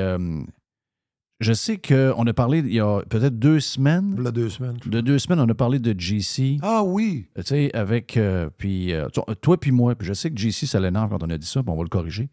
je 1.40 1.54
sais 1.54 1.78
qu'on 1.78 2.28
a 2.28 2.34
parlé 2.34 2.60
il 2.60 2.74
y 2.74 2.80
a 2.82 3.02
peut-être 3.08 3.40
deux 3.40 3.60
semaines. 3.62 4.22
Là, 4.22 4.32
deux 4.32 4.50
semaines. 4.50 4.78
De 4.86 5.00
deux 5.00 5.20
semaines, 5.20 5.40
on 5.40 5.48
a 5.48 5.54
parlé 5.54 5.80
de 5.80 5.98
GC. 5.98 6.58
Ah 6.62 6.84
oui! 6.84 7.28
Tu 7.38 7.44
sais, 7.44 7.74
avec. 7.76 8.18
euh, 8.18 8.50
puis, 8.58 8.92
euh, 8.94 9.08
toi- 9.08 9.26
toi 9.40 9.58
puis 9.58 9.72
moi. 9.72 9.96
Puis 9.96 10.08
je 10.08 10.14
sais 10.14 10.30
que 10.32 10.38
JC, 10.38 10.66
ça 10.68 10.80
l'énerve 10.82 11.10
quand 11.10 11.24
on 11.24 11.30
a 11.30 11.38
dit 11.38 11.48
ça, 11.48 11.62
puis 11.64 11.72
on 11.72 11.78
va 11.78 11.84
le 11.84 11.90
corriger. 11.90 12.30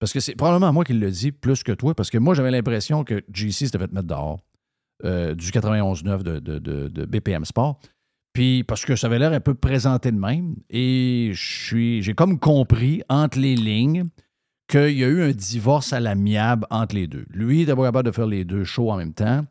Parce 0.00 0.12
que 0.12 0.18
c'est 0.20 0.34
probablement 0.34 0.72
moi 0.72 0.84
qui 0.84 0.92
le 0.92 1.10
dis 1.10 1.30
plus 1.32 1.62
que 1.62 1.72
toi, 1.72 1.94
parce 1.94 2.10
que 2.10 2.18
moi, 2.18 2.34
j'avais 2.34 2.50
l'impression 2.50 3.04
que 3.04 3.22
JC 3.32 3.66
s'était 3.66 3.78
fait 3.78 3.92
mettre 3.92 4.06
dehors 4.08 4.40
euh, 5.04 5.34
du 5.34 5.50
91.9 5.50 6.22
de, 6.22 6.38
de, 6.38 6.58
de, 6.58 6.88
de 6.88 7.04
BPM 7.04 7.44
Sport. 7.44 7.78
Puis 8.32 8.62
parce 8.64 8.84
que 8.84 8.94
ça 8.96 9.06
avait 9.08 9.18
l'air 9.18 9.32
un 9.32 9.40
peu 9.40 9.54
présenté 9.54 10.12
de 10.12 10.18
même. 10.18 10.56
Et 10.70 11.30
j'ai 11.34 12.14
comme 12.16 12.38
compris 12.38 13.02
entre 13.08 13.38
les 13.38 13.54
lignes 13.56 14.04
qu'il 14.68 14.98
y 14.98 15.04
a 15.04 15.08
eu 15.08 15.22
un 15.22 15.32
divorce 15.32 15.92
à 15.92 16.00
l'amiable 16.00 16.66
entre 16.70 16.94
les 16.94 17.06
deux. 17.06 17.24
Lui, 17.30 17.64
pas 17.64 17.74
capable 17.84 18.06
de 18.10 18.14
faire 18.14 18.26
les 18.26 18.44
deux 18.44 18.64
shows 18.64 18.90
en 18.90 18.96
même 18.96 19.14
temps. 19.14 19.44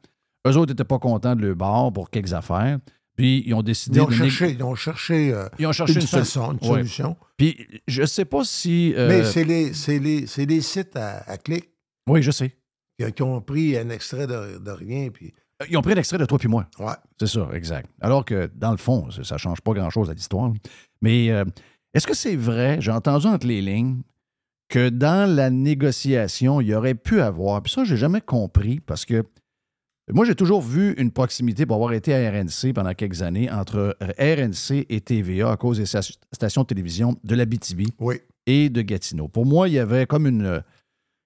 Eux 0.48 0.56
autres 0.58 0.72
n'étaient 0.72 0.84
pas 0.84 1.00
contents 1.00 1.36
de 1.36 1.41
leur 1.45 1.56
bord 1.56 1.91
pour 1.91 2.10
quelques 2.10 2.34
affaires. 2.34 2.78
Puis 3.18 3.43
ils 3.48 3.54
ont 3.56 3.64
décidé 3.64 3.98
Ils 3.98 4.04
ont 4.04 4.08
de 4.08 4.14
cherché, 4.14 4.52
ils 4.52 4.64
ont 4.64 4.76
cherché, 4.76 5.34
euh, 5.34 5.48
ils 5.58 5.66
ont 5.66 5.72
cherché 5.72 5.93
une, 5.95 6.02
une, 6.02 6.08
sol- 6.08 6.20
façon, 6.20 6.52
une 6.62 6.70
Ouais. 6.70 6.76
solution. 6.78 7.18
Puis 7.36 7.58
je 7.88 8.06
sais 8.06 8.26
pas 8.26 8.43
si. 8.43 8.93
euh, 8.95 9.08
Mais 9.10 9.24
c'est 9.24 9.43
les, 9.43 9.74
c'est 9.74 9.98
les, 9.98 10.28
les 10.45 10.62
sites 10.62 10.95
à, 10.95 11.24
à 11.30 11.38
clic 11.38 11.68
Oui, 12.08 12.22
je 12.22 12.30
sais. 12.30 12.56
Qui, 13.00 13.12
qui 13.14 13.22
ont 13.24 13.41
pris 13.41 13.78
un 13.78 13.89
extrait 13.89 14.28
de, 14.28 14.58
de 14.60 14.72
rien. 14.72 15.10
Puis, 15.10 15.34
Ils 15.70 15.78
ont 15.78 15.82
pris 15.82 15.95
l'extrait 15.95 16.18
de 16.18 16.26
toi 16.26 16.38
puis 16.38 16.48
moi. 16.48 16.68
ouais. 16.80 16.93
C'est 17.20 17.28
ça, 17.28 17.50
exact. 17.54 17.89
Alors 18.02 18.26
que, 18.26 18.50
dans 18.56 18.72
le 18.72 18.78
fond, 18.78 19.10
ça 19.12 19.36
ne 19.36 19.39
change 19.39 19.62
pas 19.62 19.74
grand-chose 19.74 20.10
à 20.10 20.14
l'histoire. 20.14 20.52
Mais 21.02 21.30
euh, 21.32 21.45
est-ce 21.93 22.08
que 22.08 22.16
c'est 22.16 22.36
vrai, 22.36 22.78
j'ai 22.80 22.91
entendu 22.91 23.28
entre 23.28 23.48
les 23.48 23.62
lignes, 23.62 24.02
que 24.70 24.89
dans 24.89 25.30
la 25.34 25.50
négociation, 25.50 26.60
il 26.62 26.68
y 26.68 26.76
aurait 26.76 26.95
pu 26.95 27.22
avoir, 27.22 27.62
puis 27.62 27.72
ça, 27.72 27.84
j'ai 27.86 27.95
jamais 27.98 28.20
compris, 28.22 28.80
parce 28.82 29.06
que 29.06 29.24
moi, 30.14 30.26
j'ai 30.26 30.36
toujours 30.36 30.62
vu 30.62 30.93
une 30.98 31.12
proximité 31.12 31.66
pour 31.66 31.76
avoir 31.76 31.91
été 31.93 32.14
à 32.14 32.32
RNC 32.32 32.74
pendant 32.74 32.93
quelques 32.93 33.22
années 33.22 33.50
entre 33.52 33.98
RNC 34.20 34.86
et 34.89 35.02
TVA 35.02 35.52
à 35.52 35.58
cause 35.58 35.78
des 35.80 35.86
sta- 35.86 36.18
stations 36.32 36.62
de 36.62 36.68
télévision 36.68 37.16
de 37.24 37.36
la 37.36 37.45
BTB 37.45 37.88
Oui. 38.00 38.16
et 38.45 38.70
de 38.70 38.82
Gatineau. 38.82 39.28
Pour 39.28 39.45
moi, 39.45 39.68
il 39.68 39.74
y 39.74 39.80
avait 39.80 40.06
comme 40.06 40.26
une, 40.28 40.64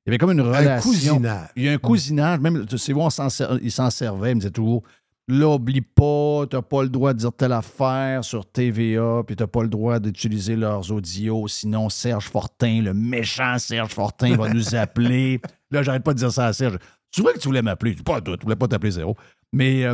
il 0.05 0.09
y 0.09 0.11
avait 0.11 0.17
comme 0.17 0.31
une 0.31 0.41
relation. 0.41 0.71
Un 0.71 0.79
cousinage. 0.79 1.49
Il 1.55 1.63
y 1.63 1.69
a 1.69 1.73
un 1.73 1.77
cousinage, 1.77 2.39
même, 2.39 2.65
tu 2.65 2.77
sais, 2.77 2.93
on 2.93 3.09
s'en 3.09 3.27
il 3.61 3.71
s'en 3.71 3.89
servait, 3.89 4.31
il 4.31 4.35
me 4.35 4.39
disait 4.39 4.51
toujours 4.51 4.83
Là, 5.27 5.55
oublie 5.55 5.81
pas, 5.81 6.45
t'as 6.49 6.63
pas 6.63 6.81
le 6.81 6.89
droit 6.89 7.13
de 7.13 7.19
dire 7.19 7.31
telle 7.31 7.53
affaire 7.53 8.23
sur 8.23 8.45
TVA, 8.45 9.21
puis 9.25 9.35
t'as 9.35 9.47
pas 9.47 9.61
le 9.61 9.69
droit 9.69 9.99
d'utiliser 9.99 10.55
leurs 10.55 10.91
audios, 10.91 11.47
sinon 11.47 11.89
Serge 11.89 12.25
Fortin, 12.25 12.81
le 12.81 12.93
méchant 12.93 13.57
Serge 13.57 13.93
Fortin, 13.93 14.35
va 14.35 14.51
nous 14.51 14.75
appeler. 14.75 15.39
Là, 15.69 15.83
j'arrête 15.83 16.03
pas 16.03 16.13
de 16.13 16.19
dire 16.19 16.31
ça 16.31 16.47
à 16.47 16.53
Serge. 16.53 16.79
Tu 17.11 17.21
vois 17.21 17.33
que 17.33 17.39
tu 17.39 17.47
voulais 17.47 17.61
m'appeler? 17.61 17.95
Je 17.97 18.03
Pas 18.03 18.19
toi, 18.19 18.35
tu 18.35 18.43
voulais 18.43 18.55
pas 18.55 18.67
t'appeler 18.67 18.91
zéro. 18.91 19.15
Mais 19.53 19.85
euh, 19.85 19.93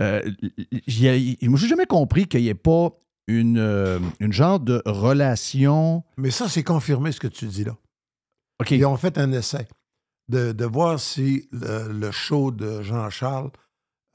euh, 0.00 0.22
moi, 1.42 1.58
j'ai 1.58 1.68
jamais 1.68 1.86
compris 1.86 2.26
qu'il 2.26 2.42
n'y 2.42 2.48
ait 2.48 2.54
pas 2.54 2.90
une, 3.26 3.58
euh, 3.58 3.98
une 4.20 4.32
genre 4.32 4.60
de 4.60 4.82
relation. 4.84 6.04
Mais 6.16 6.30
ça, 6.30 6.48
c'est 6.48 6.64
confirmé 6.64 7.12
ce 7.12 7.20
que 7.20 7.28
tu 7.28 7.46
dis 7.46 7.64
là. 7.64 7.76
OK. 8.60 8.70
Ils 8.72 8.84
ont 8.86 8.96
fait 8.96 9.18
un 9.18 9.32
essai 9.32 9.66
de, 10.28 10.52
de 10.52 10.64
voir 10.64 11.00
si 11.00 11.48
le, 11.52 11.92
le 11.92 12.10
show 12.10 12.50
de 12.50 12.82
Jean-Charles, 12.82 13.50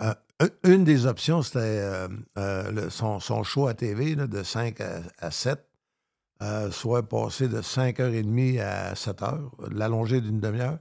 euh, 0.02 0.14
un- 0.39 0.70
une 0.72 0.84
des 0.84 1.06
options, 1.06 1.41
c'était 1.41 1.60
euh, 1.62 2.08
euh, 2.38 2.89
son, 2.89 3.20
son 3.20 3.43
show 3.43 3.68
à 3.68 3.74
TV 3.74 4.16
là, 4.16 4.28
de 4.28 4.43
5 4.43 4.80
à, 4.82 5.02
à 5.20 5.32
7, 5.32 5.60
euh, 6.41 6.70
soit 6.72 7.08
passé 7.08 7.48
de 7.48 7.62
5h30 7.62 8.60
à 8.62 8.93
7h, 8.93 9.39
l'allonger 9.72 10.22
d'une 10.22 10.39
demi-heure, 10.39 10.80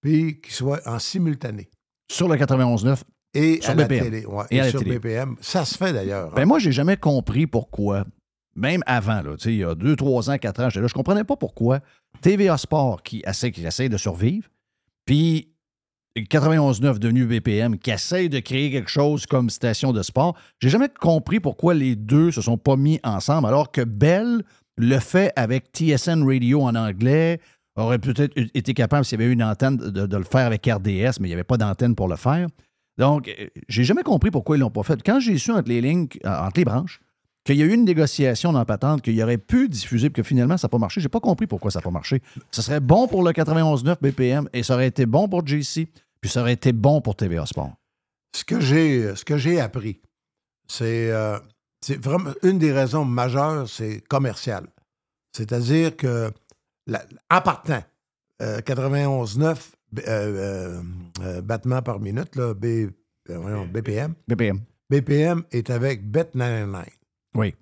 puis 0.00 0.40
qu'il 0.40 0.52
soit 0.54 0.80
en 0.86 0.98
simultané. 0.98 1.68
Sur 2.10 2.28
le 2.28 2.36
91.9, 2.36 3.00
Et 3.34 3.60
Sur 3.60 3.70
à 3.70 3.74
la 3.74 3.84
BPM. 3.84 4.04
télé. 4.04 4.24
ouais, 4.26 4.44
Et 4.50 4.60
à 4.60 4.64
la 4.64 4.70
sur 4.70 4.80
télé. 4.80 4.98
BPM. 4.98 5.36
Ça 5.40 5.64
se 5.64 5.76
fait 5.76 5.92
d'ailleurs. 5.92 6.32
Ben 6.32 6.42
hein. 6.42 6.46
moi, 6.46 6.58
j'ai 6.58 6.72
jamais 6.72 6.96
compris 6.96 7.46
pourquoi, 7.46 8.04
même 8.56 8.82
avant, 8.86 9.22
là, 9.22 9.36
il 9.44 9.56
y 9.56 9.64
a 9.64 9.74
2, 9.74 9.96
3 9.96 10.30
ans, 10.30 10.38
4 10.38 10.60
ans, 10.60 10.70
j'étais 10.70 10.80
là, 10.80 10.86
je 10.88 10.94
comprenais 10.94 11.24
pas 11.24 11.36
pourquoi 11.36 11.80
TVA 12.22 12.56
Sport, 12.56 13.02
qui 13.02 13.22
essaie, 13.26 13.50
qui 13.50 13.64
essaie 13.64 13.88
de 13.88 13.96
survivre, 13.96 14.48
puis 15.04 15.52
91.9 16.16 16.98
devenu 16.98 17.26
BPM, 17.26 17.78
qui 17.78 17.90
essaie 17.90 18.28
de 18.28 18.40
créer 18.40 18.70
quelque 18.70 18.90
chose 18.90 19.26
comme 19.26 19.50
station 19.50 19.92
de 19.92 20.02
sport, 20.02 20.34
j'ai 20.60 20.70
jamais 20.70 20.88
compris 20.88 21.40
pourquoi 21.40 21.74
les 21.74 21.94
deux 21.94 22.30
se 22.30 22.40
sont 22.40 22.56
pas 22.56 22.76
mis 22.76 22.98
ensemble, 23.04 23.46
alors 23.46 23.70
que 23.70 23.82
Bell 23.82 24.42
le 24.78 24.98
fait 24.98 25.32
avec 25.36 25.66
TSN 25.72 26.22
Radio 26.24 26.62
en 26.62 26.74
anglais, 26.74 27.40
aurait 27.76 27.98
peut-être 27.98 28.32
été 28.54 28.74
capable, 28.74 29.04
s'il 29.04 29.20
y 29.20 29.22
avait 29.22 29.32
une 29.32 29.42
antenne, 29.42 29.76
de, 29.76 30.06
de 30.06 30.16
le 30.16 30.24
faire 30.24 30.46
avec 30.46 30.66
RDS, 30.66 31.20
mais 31.20 31.26
il 31.26 31.28
n'y 31.28 31.34
avait 31.34 31.44
pas 31.44 31.58
d'antenne 31.58 31.94
pour 31.94 32.08
le 32.08 32.16
faire. 32.16 32.46
Donc, 32.98 33.28
euh, 33.28 33.48
j'ai 33.68 33.84
jamais 33.84 34.02
compris 34.02 34.30
pourquoi 34.30 34.56
ils 34.56 34.60
l'ont 34.60 34.70
pas 34.70 34.82
fait. 34.82 35.02
Quand 35.02 35.20
j'ai 35.20 35.36
su 35.36 35.50
entre 35.50 35.68
les 35.68 35.80
lignes, 35.80 36.08
euh, 36.24 36.28
entre 36.30 36.58
les 36.58 36.64
branches, 36.64 37.00
qu'il 37.46 37.56
y 37.56 37.62
a 37.62 37.66
eu 37.66 37.72
une 37.74 37.84
négociation 37.84 38.52
dans 38.52 38.58
la 38.58 38.64
patente, 38.64 39.02
qu'il 39.02 39.14
y 39.14 39.22
aurait 39.22 39.38
pu 39.38 39.68
diffuser, 39.68 40.10
puis 40.10 40.22
que 40.22 40.26
finalement, 40.28 40.56
ça 40.56 40.66
n'a 40.66 40.70
pas 40.70 40.78
marché, 40.78 41.00
j'ai 41.00 41.08
pas 41.08 41.20
compris 41.20 41.46
pourquoi 41.46 41.70
ça 41.70 41.78
n'a 41.78 41.82
pas 41.84 41.90
marché. 41.90 42.20
Ce 42.50 42.60
serait 42.62 42.80
bon 42.80 43.06
pour 43.08 43.22
le 43.22 43.30
91.9 43.32 43.96
BPM 44.00 44.48
et 44.52 44.62
ça 44.62 44.74
aurait 44.74 44.88
été 44.88 45.06
bon 45.06 45.28
pour 45.28 45.46
JC, 45.46 45.88
puis 46.20 46.30
ça 46.30 46.40
aurait 46.42 46.52
été 46.54 46.72
bon 46.72 47.00
pour 47.00 47.14
TVA 47.16 47.46
Sport. 47.46 47.72
ce 48.34 48.44
que 48.44 48.60
j'ai 48.60 49.14
ce 49.14 49.24
que 49.24 49.36
j'ai 49.38 49.60
appris, 49.60 50.00
c'est 50.68 51.10
euh, 51.10 51.38
c'est 51.80 52.02
vraiment 52.02 52.32
une 52.42 52.58
des 52.58 52.72
raisons 52.72 53.04
majeures, 53.04 53.68
c'est 53.68 54.00
commercial. 54.08 54.66
C'est-à-dire 55.36 55.96
que 55.96 56.32
la- 56.86 57.04
en 57.30 57.40
partant, 57.40 57.82
euh, 58.42 58.60
91.9 58.60 59.72
euh, 60.08 60.82
euh, 61.22 61.40
battements 61.42 61.82
par 61.82 62.00
minute, 62.00 62.34
là, 62.36 62.54
B, 62.54 62.88
BPM. 63.72 64.14
BPM. 64.28 64.60
BPM 64.90 65.42
est 65.52 65.70
avec 65.70 66.02
Bet99 66.04 66.84
Oui. 67.36 67.54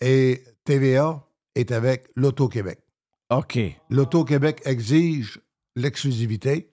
et 0.00 0.42
TVA 0.64 1.24
est 1.54 1.72
avec 1.72 2.08
l'Auto-Québec. 2.16 2.80
OK. 3.30 3.58
L'Auto-Québec 3.90 4.62
exige 4.64 5.40
l'exclusivité. 5.76 6.70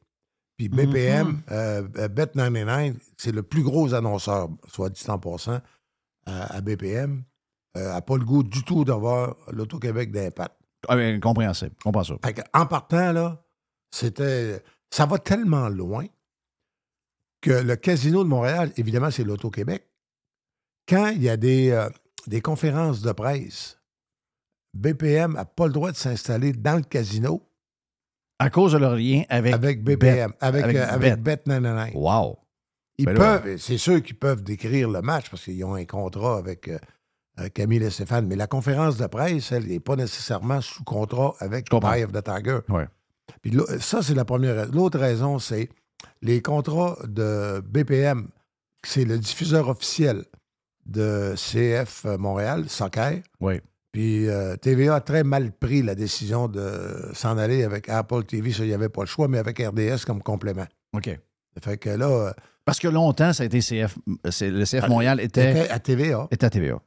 Puis 0.58 0.70
BPM, 0.70 1.42
euh, 1.52 1.88
euh, 1.98 2.08
Bet99, 2.08 2.96
c'est 3.18 3.32
le 3.32 3.42
plus 3.42 3.64
gros 3.64 3.94
annonceur, 3.96 4.50
soit 4.68 4.90
dit 4.90 5.04
en 5.08 5.18
passant, 5.18 5.60
à, 6.28 6.56
à 6.56 6.62
BPM, 6.62 7.24
n'a 7.76 8.02
pas 8.02 8.18
le 8.18 8.26
goût 8.26 8.44
du 8.44 8.64
tout 8.64 8.86
d'avoir 8.86 9.36
l'Auto-Québec 9.52 10.12
d'impact. 10.12 10.56
Ah, 10.88 10.96
ben, 10.96 11.20
compréhensible. 11.20 11.76
Comprends 11.84 12.04
ça. 12.04 12.16
Fait 12.24 12.34
que, 12.34 12.42
En 12.54 12.66
partant, 12.66 13.12
là, 13.12 13.44
c'était. 13.92 14.64
Ça 14.90 15.06
va 15.06 15.20
tellement 15.20 15.70
loin 15.70 16.06
que 17.42 17.52
le 17.52 17.76
Casino 17.76 18.24
de 18.24 18.30
Montréal, 18.30 18.72
évidemment, 18.78 19.10
c'est 19.10 19.24
l'Auto-Québec. 19.24 19.88
Quand 20.88 21.08
il 21.08 21.24
y 21.24 21.30
a 21.30 21.38
des, 21.38 21.72
euh, 21.72 21.90
des 22.28 22.42
conférences 22.42 23.02
de 23.02 23.12
presse, 23.12 23.80
BPM 24.74 25.34
n'a 25.34 25.46
pas 25.46 25.68
le 25.68 25.74
droit 25.74 25.92
de 25.92 25.98
s'installer 25.98 26.54
dans 26.54 26.76
le 26.78 26.84
casino 26.84 27.42
À 28.40 28.50
cause 28.50 28.74
de 28.74 28.78
leur 28.78 28.96
lien 28.96 29.24
avec, 29.30 29.54
avec 29.54 29.84
BPM, 29.84 30.32
Bet- 30.32 30.38
avec, 30.40 30.64
avec 30.64 30.76
euh, 30.78 30.88
avec 30.90 31.16
Bet. 31.22 31.36
Bet99. 31.46 31.92
Wow. 31.94 32.38
Ils 32.98 33.06
Ben 33.06 33.16
peuvent, 33.16 33.58
c'est 33.58 33.78
sûr 33.78 34.02
qu'ils 34.02 34.18
peuvent 34.18 34.44
décrire 34.44 34.90
le 34.90 35.02
match 35.02 35.30
parce 35.30 35.44
qu'ils 35.44 35.64
ont 35.66 35.76
un 35.76 35.86
contrat 35.86 36.38
avec 36.38 36.68
euh, 36.68 36.78
euh, 37.40 37.50
Camille 37.50 37.84
et 37.84 37.90
Stéphane, 37.90 38.28
mais 38.28 38.36
la 38.36 38.48
conférence 38.48 38.98
de 38.98 39.08
presse, 39.08 39.52
elle 39.52 39.68
n'est 39.68 39.80
pas 39.80 39.96
nécessairement 39.96 40.62
sous 40.62 40.84
contrat 40.84 41.34
avec. 41.40 41.68
Eye 41.74 42.04
of 42.04 42.12
the 42.12 42.24
Tiger. 42.24 42.60
Ouais. 42.70 42.88
Puis 43.42 43.58
ça, 43.80 44.02
c'est 44.04 44.14
la 44.14 44.26
première 44.26 44.56
raison. 44.56 44.72
L'autre 44.74 45.00
raison, 45.00 45.40
c'est 45.40 45.70
les 46.22 46.42
contrats 46.42 46.98
de 47.08 47.62
BPM, 47.66 48.28
c'est 48.84 49.06
le 49.06 49.18
diffuseur 49.18 49.70
officiel 49.70 50.26
de 50.86 51.34
CF 51.36 52.06
Montréal, 52.18 52.66
Soccer. 52.68 53.20
Oui. 53.40 53.56
Puis 53.92 54.30
euh, 54.30 54.56
TVA 54.56 54.96
a 54.96 55.02
très 55.02 55.24
mal 55.24 55.52
pris 55.52 55.82
la 55.84 55.96
décision 55.96 56.48
de 56.48 57.10
s'en 57.14 57.38
aller 57.38 57.64
avec 57.64 57.90
Apple 57.90 58.24
TV. 58.24 58.52
Ça, 58.54 58.64
il 58.64 58.68
n'y 58.70 58.74
avait 58.74 58.88
pas 58.90 59.02
le 59.02 59.08
choix, 59.08 59.28
mais 59.28 59.38
avec 59.38 59.60
RDS 59.60 60.06
comme 60.06 60.22
complément. 60.24 60.66
OK. 60.94 61.10
Fait 61.62 61.78
que 61.78 61.90
là, 61.90 62.08
euh, 62.10 62.32
Parce 62.64 62.80
que 62.80 62.88
longtemps, 62.88 63.34
ça 63.34 63.44
a 63.44 63.46
été 63.46 63.60
CF. 63.60 63.98
c'est- 64.30 64.50
Le 64.50 64.64
CF 64.66 64.88
Montréal 64.88 65.20
était, 65.20 65.68
à 65.70 65.80
TVA. 65.80 66.28
était 66.32 66.46
à 66.46 66.50
TVA. 66.50 66.80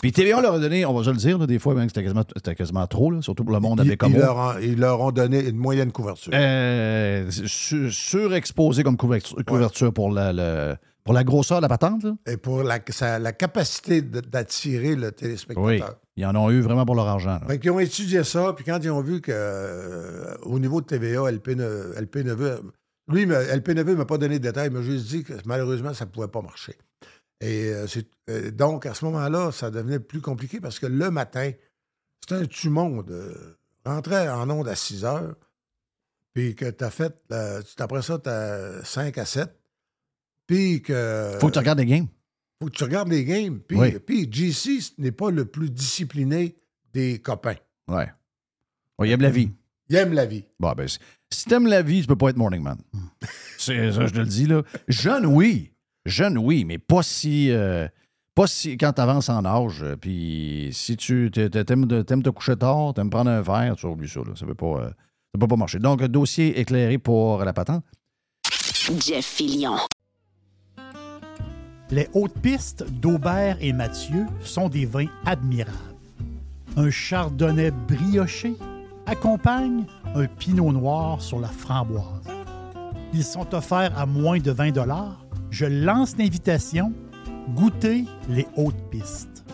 Puis 0.00 0.12
TVA 0.12 0.40
leur 0.40 0.54
a 0.54 0.58
donné, 0.60 0.84
on 0.84 0.94
va 0.94 1.04
se 1.04 1.10
le 1.10 1.16
dire, 1.16 1.38
là, 1.38 1.46
des 1.46 1.58
fois, 1.60 1.74
c'était 1.86 2.02
quasiment, 2.02 2.24
c'était 2.36 2.54
quasiment 2.56 2.86
trop, 2.88 3.10
là, 3.12 3.22
surtout 3.22 3.44
pour 3.44 3.54
le 3.54 3.60
monde 3.60 3.80
avec 3.80 3.98
comme 3.98 4.12
ils 4.12 4.18
leur 4.18 4.36
ont, 4.36 4.52
ils 4.60 4.78
leur 4.78 5.00
ont 5.00 5.12
donné 5.12 5.48
une 5.48 5.56
moyenne 5.56 5.92
couverture. 5.92 6.32
Euh, 6.34 7.28
su- 7.30 7.90
surexposé 7.90 8.82
comme 8.82 8.96
couverture, 8.96 9.36
couverture 9.46 9.92
pour, 9.92 10.10
la, 10.12 10.32
le- 10.32 10.76
pour 11.04 11.14
la 11.14 11.24
grosseur 11.24 11.58
de 11.58 11.62
la 11.62 11.68
patente. 11.68 12.04
là? 12.04 12.14
Et 12.26 12.36
pour 12.36 12.62
la, 12.62 12.78
la 13.18 13.32
capacité 13.32 14.02
d'attirer 14.02 14.94
le 14.94 15.12
téléspectateur. 15.12 15.64
Oui. 15.64 15.80
Ils 16.16 16.26
en 16.26 16.36
ont 16.36 16.50
eu 16.50 16.60
vraiment 16.60 16.84
pour 16.84 16.94
leur 16.94 17.08
argent. 17.08 17.38
là. 17.40 17.46
Fait 17.48 17.58
qu'ils 17.58 17.70
ont 17.70 17.80
étudié 17.80 18.22
ça, 18.24 18.52
puis 18.52 18.64
quand 18.64 18.78
ils 18.82 18.90
ont 18.90 19.00
vu 19.00 19.20
que 19.20 19.32
euh, 19.34 20.36
au 20.42 20.58
niveau 20.58 20.80
de 20.80 20.86
TVA, 20.86 21.30
LP, 21.30 21.48
ne- 21.56 21.92
LP 21.96 22.16
Neveu, 22.24 22.60
lui, 23.08 23.26
me- 23.26 23.34
LP 23.34 23.68
Neveu 23.74 23.92
ne 23.92 23.96
m'a 23.98 24.04
pas 24.04 24.18
donné 24.18 24.38
de 24.38 24.42
détails, 24.44 24.68
il 24.68 24.72
m'a 24.72 24.82
juste 24.82 25.06
dit 25.06 25.24
que 25.24 25.32
malheureusement, 25.46 25.94
ça 25.94 26.04
ne 26.04 26.10
pouvait 26.10 26.28
pas 26.28 26.42
marcher. 26.42 26.76
Et 27.40 27.70
euh, 27.72 27.86
euh, 28.30 28.50
donc, 28.52 28.86
à 28.86 28.94
ce 28.94 29.04
moment-là, 29.06 29.50
ça 29.52 29.70
devenait 29.70 29.98
plus 29.98 30.20
compliqué 30.20 30.60
parce 30.60 30.78
que 30.78 30.86
le 30.86 31.10
matin, 31.10 31.50
c'était 32.20 32.36
un 32.36 32.46
rentrait 33.84 34.28
en 34.28 34.48
onde 34.50 34.68
à 34.68 34.76
6 34.76 35.04
heures, 35.04 35.34
puis 36.34 36.54
que 36.54 36.70
tu 36.70 36.84
as 36.84 36.90
fait, 36.90 37.14
tu- 37.28 37.82
après 37.82 38.02
ça, 38.02 38.18
tu 38.18 38.28
as 38.28 38.84
5 38.84 39.18
à 39.18 39.24
7, 39.24 39.50
puis 40.54 40.82
que. 40.82 41.36
Faut 41.40 41.48
que 41.48 41.52
tu 41.52 41.58
regardes 41.58 41.78
les 41.78 41.86
games. 41.86 42.06
faut 42.60 42.68
que 42.68 42.74
tu 42.76 42.84
regardes 42.84 43.08
les 43.08 43.24
games. 43.24 43.58
Puis, 43.66 43.76
Oui. 43.78 43.98
puis 44.04 44.28
JC 44.30 44.92
n'est 44.98 45.12
pas 45.12 45.30
le 45.30 45.44
plus 45.46 45.70
discipliné 45.70 46.56
des 46.92 47.18
copains. 47.20 47.56
Ouais. 47.88 48.08
Il 49.02 49.10
aime 49.10 49.22
la 49.22 49.30
vie. 49.30 49.50
Il 49.88 49.96
aime 49.96 50.12
la 50.12 50.26
vie. 50.26 50.44
Bon, 50.60 50.72
ben, 50.72 50.86
si- 50.88 51.44
t'aimes 51.46 51.66
la 51.66 51.82
vie, 51.82 52.02
tu 52.02 52.06
peux 52.06 52.16
pas 52.16 52.28
être 52.30 52.36
morning 52.36 52.62
man. 52.62 52.78
C'est 53.58 53.92
ça, 53.92 54.06
je 54.06 54.12
te 54.12 54.18
le 54.18 54.26
dis, 54.26 54.46
là. 54.46 54.62
Jeune, 54.88 55.26
oui. 55.26 55.72
Jeune, 56.06 56.38
oui, 56.38 56.64
mais 56.64 56.78
pas 56.78 57.02
si. 57.02 57.50
euh, 57.50 57.88
pas 58.34 58.46
si 58.46 58.76
quand 58.76 58.92
t'avances 58.92 59.28
en 59.28 59.44
âge. 59.44 59.82
euh, 59.82 59.96
Puis 59.96 60.70
si 60.72 60.96
tu 60.96 61.30
t'aimes 61.32 61.86
te 62.22 62.30
coucher 62.30 62.56
tard, 62.56 62.94
t'aimes 62.94 63.10
prendre 63.10 63.30
un 63.30 63.40
verre, 63.42 63.74
tu 63.76 63.86
oublies 63.86 64.08
ça, 64.08 64.20
là. 64.20 64.34
Ça 64.36 64.46
peut 64.46 64.54
pas. 64.54 64.66
euh, 64.84 64.88
ça 64.90 65.38
peut 65.40 65.48
pas 65.48 65.56
marcher. 65.56 65.78
Donc, 65.78 66.02
dossier 66.04 66.60
éclairé 66.60 66.98
pour 66.98 67.44
la 67.44 67.52
patente. 67.52 67.84
Jeff 69.00 69.24
Fillion. 69.24 69.76
Les 71.92 72.08
hautes 72.14 72.38
pistes 72.40 72.90
d'Aubert 72.90 73.58
et 73.60 73.74
Mathieu 73.74 74.24
sont 74.40 74.70
des 74.70 74.86
vins 74.86 75.10
admirables. 75.26 75.76
Un 76.78 76.90
chardonnay 76.90 77.70
brioché 77.70 78.54
accompagne 79.04 79.84
un 80.14 80.24
pinot 80.24 80.72
noir 80.72 81.20
sur 81.20 81.38
la 81.38 81.48
framboise. 81.48 82.26
Ils 83.12 83.24
sont 83.24 83.54
offerts 83.54 83.92
à 83.98 84.06
moins 84.06 84.38
de 84.38 84.50
20 84.50 84.72
Je 85.50 85.66
lance 85.66 86.16
l'invitation. 86.16 86.94
Goûtez 87.50 88.06
les 88.30 88.46
hautes 88.56 88.90
pistes. 88.90 89.44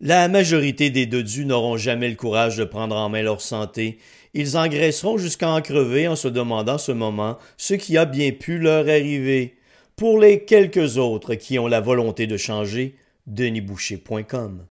La 0.00 0.26
majorité 0.26 0.90
des 0.90 1.06
dodus 1.06 1.44
n'auront 1.44 1.76
jamais 1.76 2.08
le 2.08 2.16
courage 2.16 2.56
de 2.56 2.64
prendre 2.64 2.96
en 2.96 3.08
main 3.08 3.22
leur 3.22 3.40
santé. 3.40 3.98
Ils 4.34 4.56
engraisseront 4.56 5.16
jusqu'à 5.16 5.50
en 5.50 5.60
crever 5.60 6.08
en 6.08 6.16
se 6.16 6.26
demandant 6.26 6.78
ce 6.78 6.90
moment 6.90 7.38
ce 7.56 7.74
qui 7.74 7.96
a 7.96 8.04
bien 8.04 8.32
pu 8.32 8.58
leur 8.58 8.88
arriver. 8.88 9.58
Pour 10.00 10.18
les 10.18 10.46
quelques 10.46 10.96
autres 10.96 11.34
qui 11.34 11.58
ont 11.58 11.66
la 11.66 11.82
volonté 11.82 12.26
de 12.26 12.38
changer, 12.38 12.94
denisboucher.com. 13.26 14.64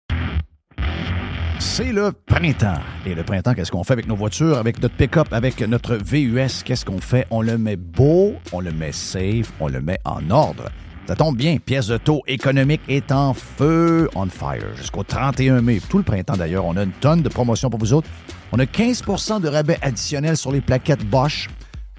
C'est 1.59 1.91
le 1.93 2.13
printemps. 2.25 2.79
Et 3.05 3.13
le 3.13 3.21
printemps, 3.21 3.53
qu'est-ce 3.53 3.69
qu'on 3.69 3.83
fait 3.83 3.93
avec 3.93 4.07
nos 4.07 4.15
voitures, 4.15 4.57
avec 4.57 4.81
notre 4.81 4.95
pick-up, 4.95 5.27
avec 5.31 5.61
notre 5.61 5.97
VUS? 5.97 6.63
Qu'est-ce 6.65 6.83
qu'on 6.83 6.97
fait? 6.97 7.27
On 7.29 7.43
le 7.43 7.59
met 7.59 7.75
beau, 7.75 8.33
on 8.51 8.59
le 8.59 8.71
met 8.71 8.91
safe, 8.91 9.53
on 9.59 9.67
le 9.67 9.81
met 9.81 9.99
en 10.03 10.27
ordre. 10.31 10.71
Ça 11.07 11.15
tombe 11.15 11.37
bien, 11.37 11.57
pièce 11.57 11.85
de 11.85 11.97
taux 11.97 12.23
économique 12.25 12.81
est 12.89 13.11
en 13.11 13.35
feu, 13.35 14.09
on 14.15 14.25
fire, 14.25 14.75
jusqu'au 14.75 15.03
31 15.03 15.61
mai. 15.61 15.79
Tout 15.91 15.99
le 15.99 16.03
printemps 16.03 16.37
d'ailleurs, 16.37 16.65
on 16.65 16.75
a 16.75 16.81
une 16.81 16.91
tonne 16.91 17.21
de 17.21 17.29
promotions 17.29 17.69
pour 17.69 17.79
vous 17.79 17.93
autres. 17.93 18.09
On 18.51 18.57
a 18.57 18.65
15% 18.65 19.41
de 19.41 19.47
rabais 19.47 19.77
additionnels 19.83 20.37
sur 20.37 20.51
les 20.51 20.61
plaquettes 20.61 21.05
Bosch. 21.05 21.49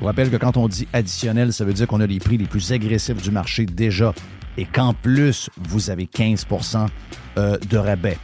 Je 0.00 0.04
vous 0.04 0.08
rappelle 0.08 0.30
que 0.30 0.38
quand 0.38 0.56
on 0.56 0.66
dit 0.66 0.88
additionnel, 0.94 1.52
ça 1.52 1.66
veut 1.66 1.74
dire 1.74 1.86
qu'on 1.86 2.00
a 2.00 2.06
les 2.06 2.20
prix 2.20 2.38
les 2.38 2.46
plus 2.46 2.72
agressifs 2.72 3.20
du 3.20 3.30
marché 3.30 3.66
déjà 3.66 4.14
et 4.56 4.64
qu'en 4.64 4.94
plus, 4.94 5.50
vous 5.68 5.90
avez 5.90 6.06
15% 6.06 6.86
euh, 7.36 7.58
de 7.58 7.76
rabais. 7.76 8.16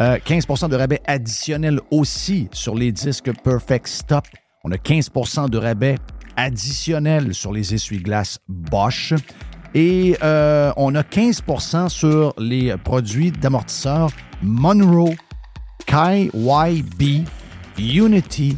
Euh, 0.00 0.18
15% 0.18 0.68
de 0.68 0.74
rabais 0.74 1.00
additionnel 1.06 1.78
aussi 1.92 2.48
sur 2.50 2.74
les 2.74 2.90
disques 2.90 3.30
Perfect 3.44 3.86
Stop. 3.86 4.26
On 4.64 4.72
a 4.72 4.74
15% 4.74 5.48
de 5.48 5.58
rabais 5.58 5.94
additionnel 6.36 7.34
sur 7.34 7.52
les 7.52 7.72
essuie-glaces 7.72 8.40
Bosch. 8.48 9.14
Et 9.76 10.16
euh, 10.24 10.72
on 10.76 10.92
a 10.96 11.02
15% 11.02 11.88
sur 11.88 12.34
les 12.36 12.76
produits 12.78 13.30
d'amortisseurs 13.30 14.10
Monroe, 14.42 15.14
KYB, 15.86 17.28
Unity 17.78 18.56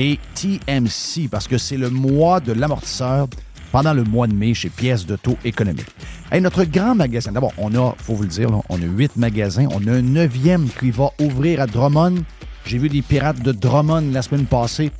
et 0.00 0.18
TMC 0.34 1.28
parce 1.30 1.46
que 1.46 1.58
c'est 1.58 1.76
le 1.76 1.90
mois 1.90 2.40
de 2.40 2.52
l'amortisseur 2.52 3.28
pendant 3.70 3.92
le 3.92 4.02
mois 4.02 4.26
de 4.26 4.32
mai 4.32 4.54
chez 4.54 4.70
Pièces 4.70 5.04
de 5.04 5.14
taux 5.14 5.36
économique. 5.44 5.86
Hey, 6.32 6.40
notre 6.40 6.64
grand 6.64 6.94
magasin, 6.94 7.32
d'abord, 7.32 7.52
on 7.58 7.74
a, 7.74 7.94
faut 7.98 8.14
vous 8.14 8.22
le 8.22 8.28
dire, 8.28 8.48
on 8.68 8.76
a 8.76 8.84
huit 8.84 9.14
magasins. 9.16 9.68
On 9.70 9.86
a 9.86 9.92
un 9.92 10.02
neuvième 10.02 10.68
qui 10.68 10.90
va 10.90 11.10
ouvrir 11.20 11.60
à 11.60 11.66
Drummond. 11.66 12.24
J'ai 12.64 12.78
vu 12.78 12.88
des 12.88 13.02
pirates 13.02 13.42
de 13.42 13.52
Drummond 13.52 14.10
la 14.10 14.22
semaine 14.22 14.46
passée. 14.46 14.90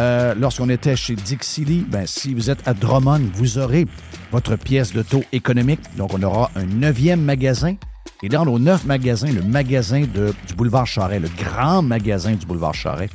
Euh, 0.00 0.34
lorsqu'on 0.34 0.68
était 0.68 0.96
chez 0.96 1.14
Dixie 1.14 1.64
Lee, 1.64 1.86
ben, 1.88 2.06
si 2.06 2.34
vous 2.34 2.50
êtes 2.50 2.66
à 2.66 2.74
Drummond, 2.74 3.30
vous 3.34 3.58
aurez 3.58 3.86
votre 4.32 4.56
pièce 4.56 4.92
de 4.92 5.02
taux 5.02 5.24
économique. 5.32 5.80
Donc, 5.96 6.14
on 6.14 6.22
aura 6.22 6.50
un 6.56 6.66
neuvième 6.66 7.22
magasin. 7.22 7.76
Et 8.22 8.28
dans 8.28 8.44
nos 8.44 8.58
neuf 8.58 8.84
magasins, 8.84 9.30
le 9.30 9.42
magasin 9.42 10.00
du 10.00 10.54
boulevard 10.54 10.86
Charret, 10.86 11.20
le 11.20 11.28
grand 11.38 11.82
magasin 11.82 12.32
du 12.32 12.46
boulevard 12.46 12.74
Charret, 12.74 13.10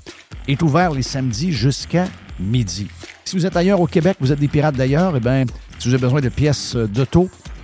est 0.47 0.61
ouvert 0.61 0.91
les 0.91 1.01
samedis 1.01 1.51
jusqu'à 1.51 2.07
midi. 2.39 2.87
Si 3.25 3.35
vous 3.35 3.45
êtes 3.45 3.57
ailleurs 3.57 3.81
au 3.81 3.87
Québec, 3.87 4.15
vous 4.21 4.31
êtes 4.31 4.39
des 4.39 4.47
pirates 4.47 4.75
d'ailleurs, 4.75 5.15
eh 5.17 5.19
bien, 5.19 5.43
si 5.77 5.89
vous 5.89 5.93
avez 5.93 6.01
besoin 6.01 6.21
de 6.21 6.29
pièces 6.29 6.75
d'auto, 6.75 7.29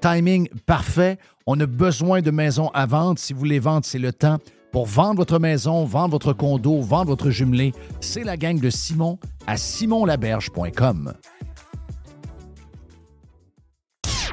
timing 0.00 0.48
parfait. 0.66 1.18
On 1.46 1.58
a 1.60 1.66
besoin 1.66 2.20
de 2.22 2.30
maisons 2.30 2.68
à 2.74 2.86
vendre. 2.86 3.18
Si 3.18 3.32
vous 3.32 3.38
voulez 3.38 3.58
vendre, 3.58 3.84
c'est 3.84 3.98
le 3.98 4.12
temps. 4.12 4.38
Pour 4.72 4.86
vendre 4.86 5.16
votre 5.16 5.38
maison, 5.38 5.84
vendre 5.84 6.10
votre 6.10 6.32
condo, 6.32 6.80
vendre 6.82 7.06
votre 7.06 7.30
jumelé, 7.30 7.72
c'est 8.00 8.24
la 8.24 8.36
gang 8.36 8.60
de 8.60 8.68
Simon 8.68 9.18
à 9.46 9.56
simonlaberge.com. 9.56 11.14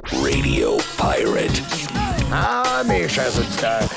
Radio 0.05 0.77
Pirate. 0.97 1.61
Ah, 2.31 2.83
mes 2.87 3.07
chers 3.07 3.37
auditeurs. 3.37 3.89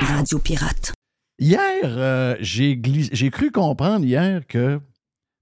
Radio 0.00 0.38
Pirate. 0.38 0.92
Hier, 1.38 1.58
euh, 1.84 2.36
j'ai 2.40 2.76
glis- 2.76 3.08
j'ai 3.12 3.30
cru 3.30 3.50
comprendre 3.50 4.04
hier 4.04 4.46
que. 4.46 4.80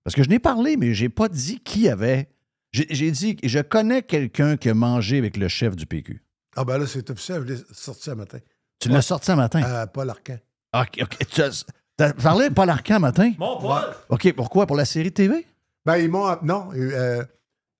Parce 0.05 0.15
que 0.15 0.23
je 0.23 0.29
n'ai 0.29 0.39
parlé, 0.39 0.77
mais 0.77 0.95
j'ai 0.95 1.09
pas 1.09 1.29
dit 1.29 1.61
qui 1.61 1.89
avait. 1.89 2.29
J'ai 2.73 2.87
j'ai 2.91 3.11
dit 3.11 3.37
je 3.43 3.59
connais 3.61 4.03
quelqu'un 4.03 4.57
qui 4.57 4.69
a 4.69 4.75
mangé 4.75 5.19
avec 5.19 5.37
le 5.37 5.49
chef 5.49 5.75
du 5.77 5.87
PQ. 5.87 6.23
Ah, 6.57 6.65
ben 6.65 6.79
là, 6.79 6.87
c'est 6.87 7.09
officiel, 7.11 7.45
je 7.47 7.53
l'ai 7.55 7.61
sorti 7.73 8.03
ce 8.03 8.11
matin. 8.11 8.39
Tu 8.79 8.89
l'as 8.89 9.03
sorti 9.03 9.31
un 9.31 9.37
matin? 9.37 9.63
À 9.63 9.87
Paul 9.87 10.11
Arcan. 10.11 10.39
OK, 10.75 10.99
OK. 11.03 11.19
Tu 11.31 11.43
as, 11.43 11.65
t'as 11.97 12.13
parlé 12.13 12.47
à 12.47 12.51
Paul 12.51 12.69
Arcand 12.71 13.01
matin? 13.01 13.33
Mon 13.39 13.59
Paul! 13.61 13.85
OK, 14.09 14.33
pourquoi? 14.35 14.67
Pour 14.67 14.77
la 14.77 14.85
série 14.85 15.13
TV? 15.13 15.47
Ben, 15.87 15.97
ils 15.99 16.09
m'ont. 16.11 16.37
Non, 16.43 16.71
euh, 16.75 17.25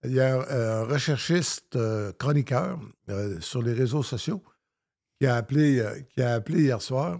il 0.05 0.13
y 0.13 0.21
a 0.21 0.37
un, 0.37 0.41
un 0.41 0.85
recherchiste 0.85 1.77
euh, 1.77 2.13
chroniqueur 2.19 2.79
euh, 3.11 3.41
sur 3.41 3.63
les 3.63 3.73
réseaux 3.73 4.03
sociaux 4.03 4.43
qui 5.21 5.27
a 5.27 5.37
appelé, 5.37 5.81
euh, 5.81 6.01
qui 6.15 6.23
a 6.23 6.35
appelé 6.35 6.63
hier 6.63 6.81
soir. 6.81 7.19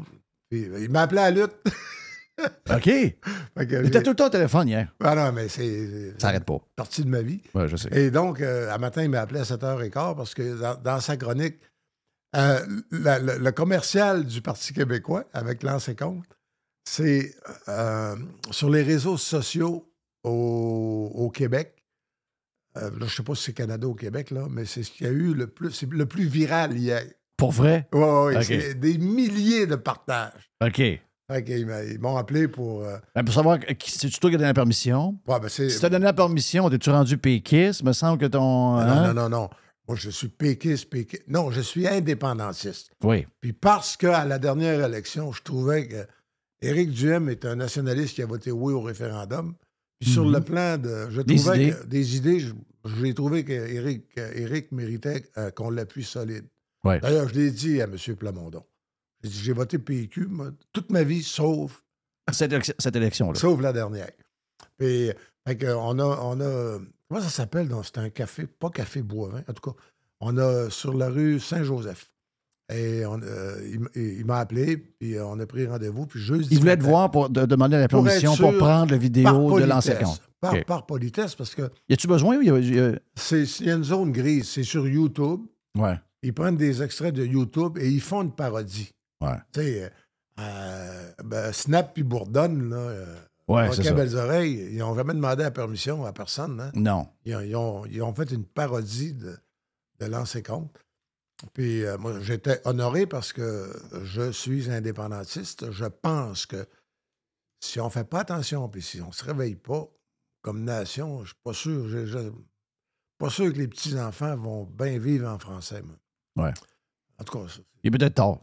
Euh, 0.55 0.79
il 0.81 0.91
m'a 0.91 1.03
appelé 1.03 1.21
à 1.21 1.31
la 1.31 1.43
lutte. 1.43 1.57
OK. 2.71 2.85
J'ai- 2.85 4.03
tout 4.03 4.11
le 4.11 4.15
temps 4.15 4.27
au 4.27 4.31
téléphone 4.31 4.69
hier. 4.69 4.95
Ah 5.03 5.15
non, 5.15 5.33
mais 5.33 5.49
c'est 5.49 6.13
Ça 6.19 6.29
n'arrête 6.29 6.45
pas. 6.45 6.59
partie 6.77 7.03
de 7.05 7.09
ma 7.09 7.23
vie. 7.23 7.41
Ouais, 7.55 7.69
je 7.69 7.77
sais. 7.77 7.89
Et 7.93 8.11
donc, 8.11 8.41
euh, 8.41 8.73
un 8.73 8.79
matin, 8.79 9.03
il 9.03 9.11
m'a 9.11 9.21
appelé 9.21 9.41
à 9.41 9.45
7h15 9.45 10.17
parce 10.17 10.35
que 10.35 10.61
dans, 10.61 10.75
dans 10.77 11.01
sa 11.01 11.17
chronique, 11.17 11.57
euh, 12.37 12.61
la- 12.91 13.19
le, 13.19 13.39
le 13.39 13.53
commercial 13.53 14.25
du 14.25 14.41
Parti 14.43 14.73
québécois, 14.73 15.25
avec 15.33 15.63
l'ancien 15.63 15.95
compte, 15.95 16.25
c'est 16.89 17.35
euh, 17.69 18.17
sur 18.51 18.71
les 18.71 18.83
réseaux 18.83 19.17
sociaux 19.17 19.91
au, 20.25 21.11
au 21.15 21.31
Québec. 21.31 21.75
Euh, 22.77 22.91
là, 22.91 22.97
je 23.01 23.05
ne 23.05 23.09
sais 23.09 23.23
pas 23.23 23.35
si 23.35 23.45
c'est 23.45 23.53
Canada 23.55 23.87
ou 23.87 23.95
Québec, 23.95 24.31
là, 24.31 24.47
mais 24.51 24.65
c'est 24.65 24.83
ce 24.83 24.91
qu'il 24.91 25.07
y 25.07 25.09
a 25.09 25.13
eu 25.13 25.35
le 25.35 25.47
plus, 25.49 25.83
le 25.91 26.07
plus 26.07 26.27
viral 26.27 26.77
hier. 26.77 27.03
Pour 27.37 27.53
vrai? 27.53 27.89
Ouais, 27.93 28.01
ouais, 28.01 28.37
Ok. 28.37 28.43
c'est 28.45 28.75
des 28.75 28.99
milliers 28.99 29.67
de 29.67 29.77
partages. 29.77 30.51
OK. 30.65 30.83
Fait 31.31 31.45
ils 31.47 31.99
m'ont 32.01 32.17
appelé 32.17 32.49
pour. 32.49 32.85
euh, 32.85 32.97
Ben, 33.15 33.23
pour 33.23 33.35
savoir, 33.35 33.59
c'est-tu 33.85 34.19
toi 34.19 34.31
qui 34.31 34.37
as 34.37 34.39
donné 34.39 34.49
la 34.49 34.55
permission? 34.55 35.19
ouais, 35.27 35.39
ben, 35.41 35.49
c'est- 35.49 35.69
Si 35.69 35.79
t'as 35.81 35.91
donné 35.91 36.05
la 36.07 36.15
permission, 36.15 36.71
t'es-tu 36.71 36.89
rendu 36.91 37.19
péquiste? 37.19 37.83
Me 37.83 37.93
semble 37.93 38.19
que 38.19 38.27
ton. 38.27 38.41
non, 38.77 38.79
hein? 38.79 39.13
non, 39.13 39.15
non, 39.15 39.29
non. 39.29 39.51
Moi, 39.87 39.97
je 39.97 40.09
suis 40.11 40.29
péquiste, 40.29 40.89
péquiste. 40.89 41.25
Non, 41.29 41.51
je 41.51 41.61
suis 41.61 41.87
indépendantiste. 41.87 42.91
Oui. 43.03 43.27
Puis 43.41 43.53
parce 43.53 43.97
qu'à 43.97 44.25
la 44.25 44.39
dernière 44.39 44.83
élection, 44.87 45.33
je 45.33 45.43
trouvais 45.43 45.87
que 45.89 46.07
Éric 46.63 46.91
Duhem 46.93 47.29
est 47.29 47.45
un 47.45 47.57
nationaliste 47.57 48.15
qui 48.15 48.23
a 48.23 48.27
voté 48.27 48.51
oui 48.51 48.73
au 48.73 48.81
référendum. 48.81 49.55
Puis 50.01 50.11
sur 50.11 50.25
Mhm. 50.25 50.33
le 50.33 50.41
plan 50.41 50.79
de. 50.79 51.09
Je 51.11 51.21
Des 51.23 51.37
trouvais 51.37 51.65
idées. 51.67 51.75
que 51.75 51.87
des 51.87 52.17
idées, 52.17 52.45
j'ai 53.03 53.15
trouvé 53.15 53.45
qu'Éric 53.45 54.05
Éric 54.17 54.73
méritait 54.73 55.25
euh, 55.37 55.51
qu'on 55.51 55.69
l'appuie 55.71 56.05
solide. 56.05 56.45
Ouais. 56.85 57.01
D'ailleurs, 57.01 57.29
je 57.29 57.35
l'ai 57.35 57.51
dit 57.51 57.83
à 57.83 57.85
M. 57.85 57.97
Plamondon. 58.17 58.63
J'ai 59.25 59.53
voté 59.53 59.79
PQ 59.79 60.27
moi, 60.29 60.51
toute 60.73 60.91
ma 60.91 61.03
vie, 61.03 61.23
sauf, 61.23 61.83
Cette, 62.33 62.53
élection- 62.53 62.75
cette 62.79 62.97
élection-là. 62.97 63.39
sauf 63.39 63.61
la 63.61 63.73
dernière. 63.73 64.11
Puis, 64.77 65.11
on 65.47 65.99
a, 65.99 66.05
on 66.23 66.41
a. 66.41 66.79
Comment 67.09 67.23
ça 67.23 67.31
s'appelle? 67.31 67.69
C'est 67.85 67.99
un 67.99 68.11
café, 68.11 68.47
pas 68.47 68.71
café 68.71 69.03
Boivin. 69.03 69.43
En 69.49 69.53
tout 69.53 69.71
cas, 69.71 69.77
on 70.21 70.37
a 70.37 70.69
sur 70.71 70.95
la 70.95 71.09
rue 71.09 71.41
Saint-Joseph. 71.41 72.13
Et 72.71 73.07
on, 73.07 73.19
euh, 73.23 73.57
il, 73.97 74.27
m'a 74.27 74.41
appelé, 74.41 74.77
puis 74.77 75.15
euh, 75.17 75.25
on 75.25 75.41
a 75.41 75.47
pris 75.47 75.67
rendez-vous. 75.67 76.05
Puis 76.07 76.21
jeudi. 76.21 76.49
Il 76.51 76.59
voulait 76.59 76.77
te 76.77 76.83
voir 76.83 77.11
pour 77.11 77.31
de- 77.31 77.47
demander 77.47 77.79
la 77.79 77.89
permission 77.89 78.37
pour, 78.37 78.57
prendre 78.59 78.91
la 78.93 78.99
vidéo 78.99 79.59
de 79.59 79.65
l'ancien 79.65 79.95
compte. 79.95 80.21
Par, 80.39 80.53
OK. 80.53 80.65
par 80.67 80.85
politesse, 80.87 81.35
parce 81.35 81.55
que 81.55 81.63
Y 81.89 81.95
a-tu 81.95 82.07
besoin? 82.07 82.37
Il 82.43 82.47
y 82.47 82.51
a- 82.51 82.59
il 82.59 82.75
y 82.75 82.79
a- 82.79 82.93
c'est 83.17 83.61
y 83.61 83.71
a 83.71 83.75
une 83.75 83.85
zone 83.85 84.13
grise. 84.13 84.51
C'est 84.51 84.65
sur 84.65 84.87
YouTube. 84.87 85.41
Ouais. 85.79 85.99
Ils 86.23 86.35
prennent 86.35 86.59
des 86.59 86.83
extraits 86.83 87.15
de 87.15 87.25
YouTube 87.25 87.79
et 87.79 87.89
ils 87.89 88.01
font 88.03 88.23
une 88.23 88.33
parodie. 88.33 88.93
Ouais. 89.21 89.37
Tu 89.53 89.61
sais, 89.61 89.85
euh, 89.85 89.89
euh, 90.41 91.13
ben, 91.25 91.53
Snap 91.53 91.93
puis 91.95 92.03
Bourdonne, 92.03 92.71
là. 92.71 92.77
euh, 92.77 93.17
Ouais, 93.49 93.67
OK, 93.69 93.75
c'est 93.77 93.83
ça. 93.85 93.93
belles 93.95 94.15
oreilles, 94.17 94.69
ils 94.73 94.77
n'ont 94.79 94.95
jamais 94.95 95.15
demandé 95.15 95.43
la 95.43 95.51
permission 95.51 96.05
à 96.05 96.13
personne. 96.13 96.61
Hein? 96.61 96.71
Non. 96.75 97.09
Ils, 97.25 97.35
ont, 97.35 97.41
ils 97.41 97.57
ont- 97.57 97.87
ils 97.87 98.03
ont 98.03 98.15
fait 98.15 98.31
une 98.31 98.45
parodie 98.45 99.15
de, 99.15 99.39
de 100.01 100.07
l'ancien 100.07 100.43
compte. 100.43 100.71
Puis 101.55 101.83
euh, 101.85 101.97
moi, 101.97 102.21
j'étais 102.21 102.61
honoré 102.67 103.07
parce 103.07 103.33
que 103.33 103.73
je 104.05 104.31
suis 104.33 104.71
indépendantiste. 104.71 105.71
Je 105.71 105.87
pense 105.87 106.45
que 106.45 106.67
si 107.61 107.81
on 107.81 107.87
ne 107.87 107.91
fait 107.91 108.05
pas 108.05 108.21
attention, 108.21 108.69
puis 108.69 108.83
si 108.83 109.01
on 109.01 109.09
ne 109.09 109.13
se 109.13 109.25
réveille 109.25 109.57
pas 109.57 109.89
comme 110.43 110.63
nation, 110.65 111.23
je 111.23 111.29
suis 111.29 111.41
pas 111.43 111.55
sûr. 111.55 111.89
Je, 111.89 112.05
je- 112.07 112.31
pas 113.19 113.31
sûr 113.31 113.51
que 113.53 113.59
les 113.59 113.67
petits-enfants 113.69 114.37
vont 114.37 114.65
bien 114.65 114.99
vivre 114.99 115.27
en 115.29 115.39
français. 115.39 115.81
moi. 115.83 115.97
Ouais. 116.49 116.55
En 117.19 117.25
tout 117.25 117.39
cas, 117.39 117.49
ça- 117.49 117.61
Il 117.83 117.89
est 117.89 117.99
peut-être 117.99 118.15
tard. 118.17 118.39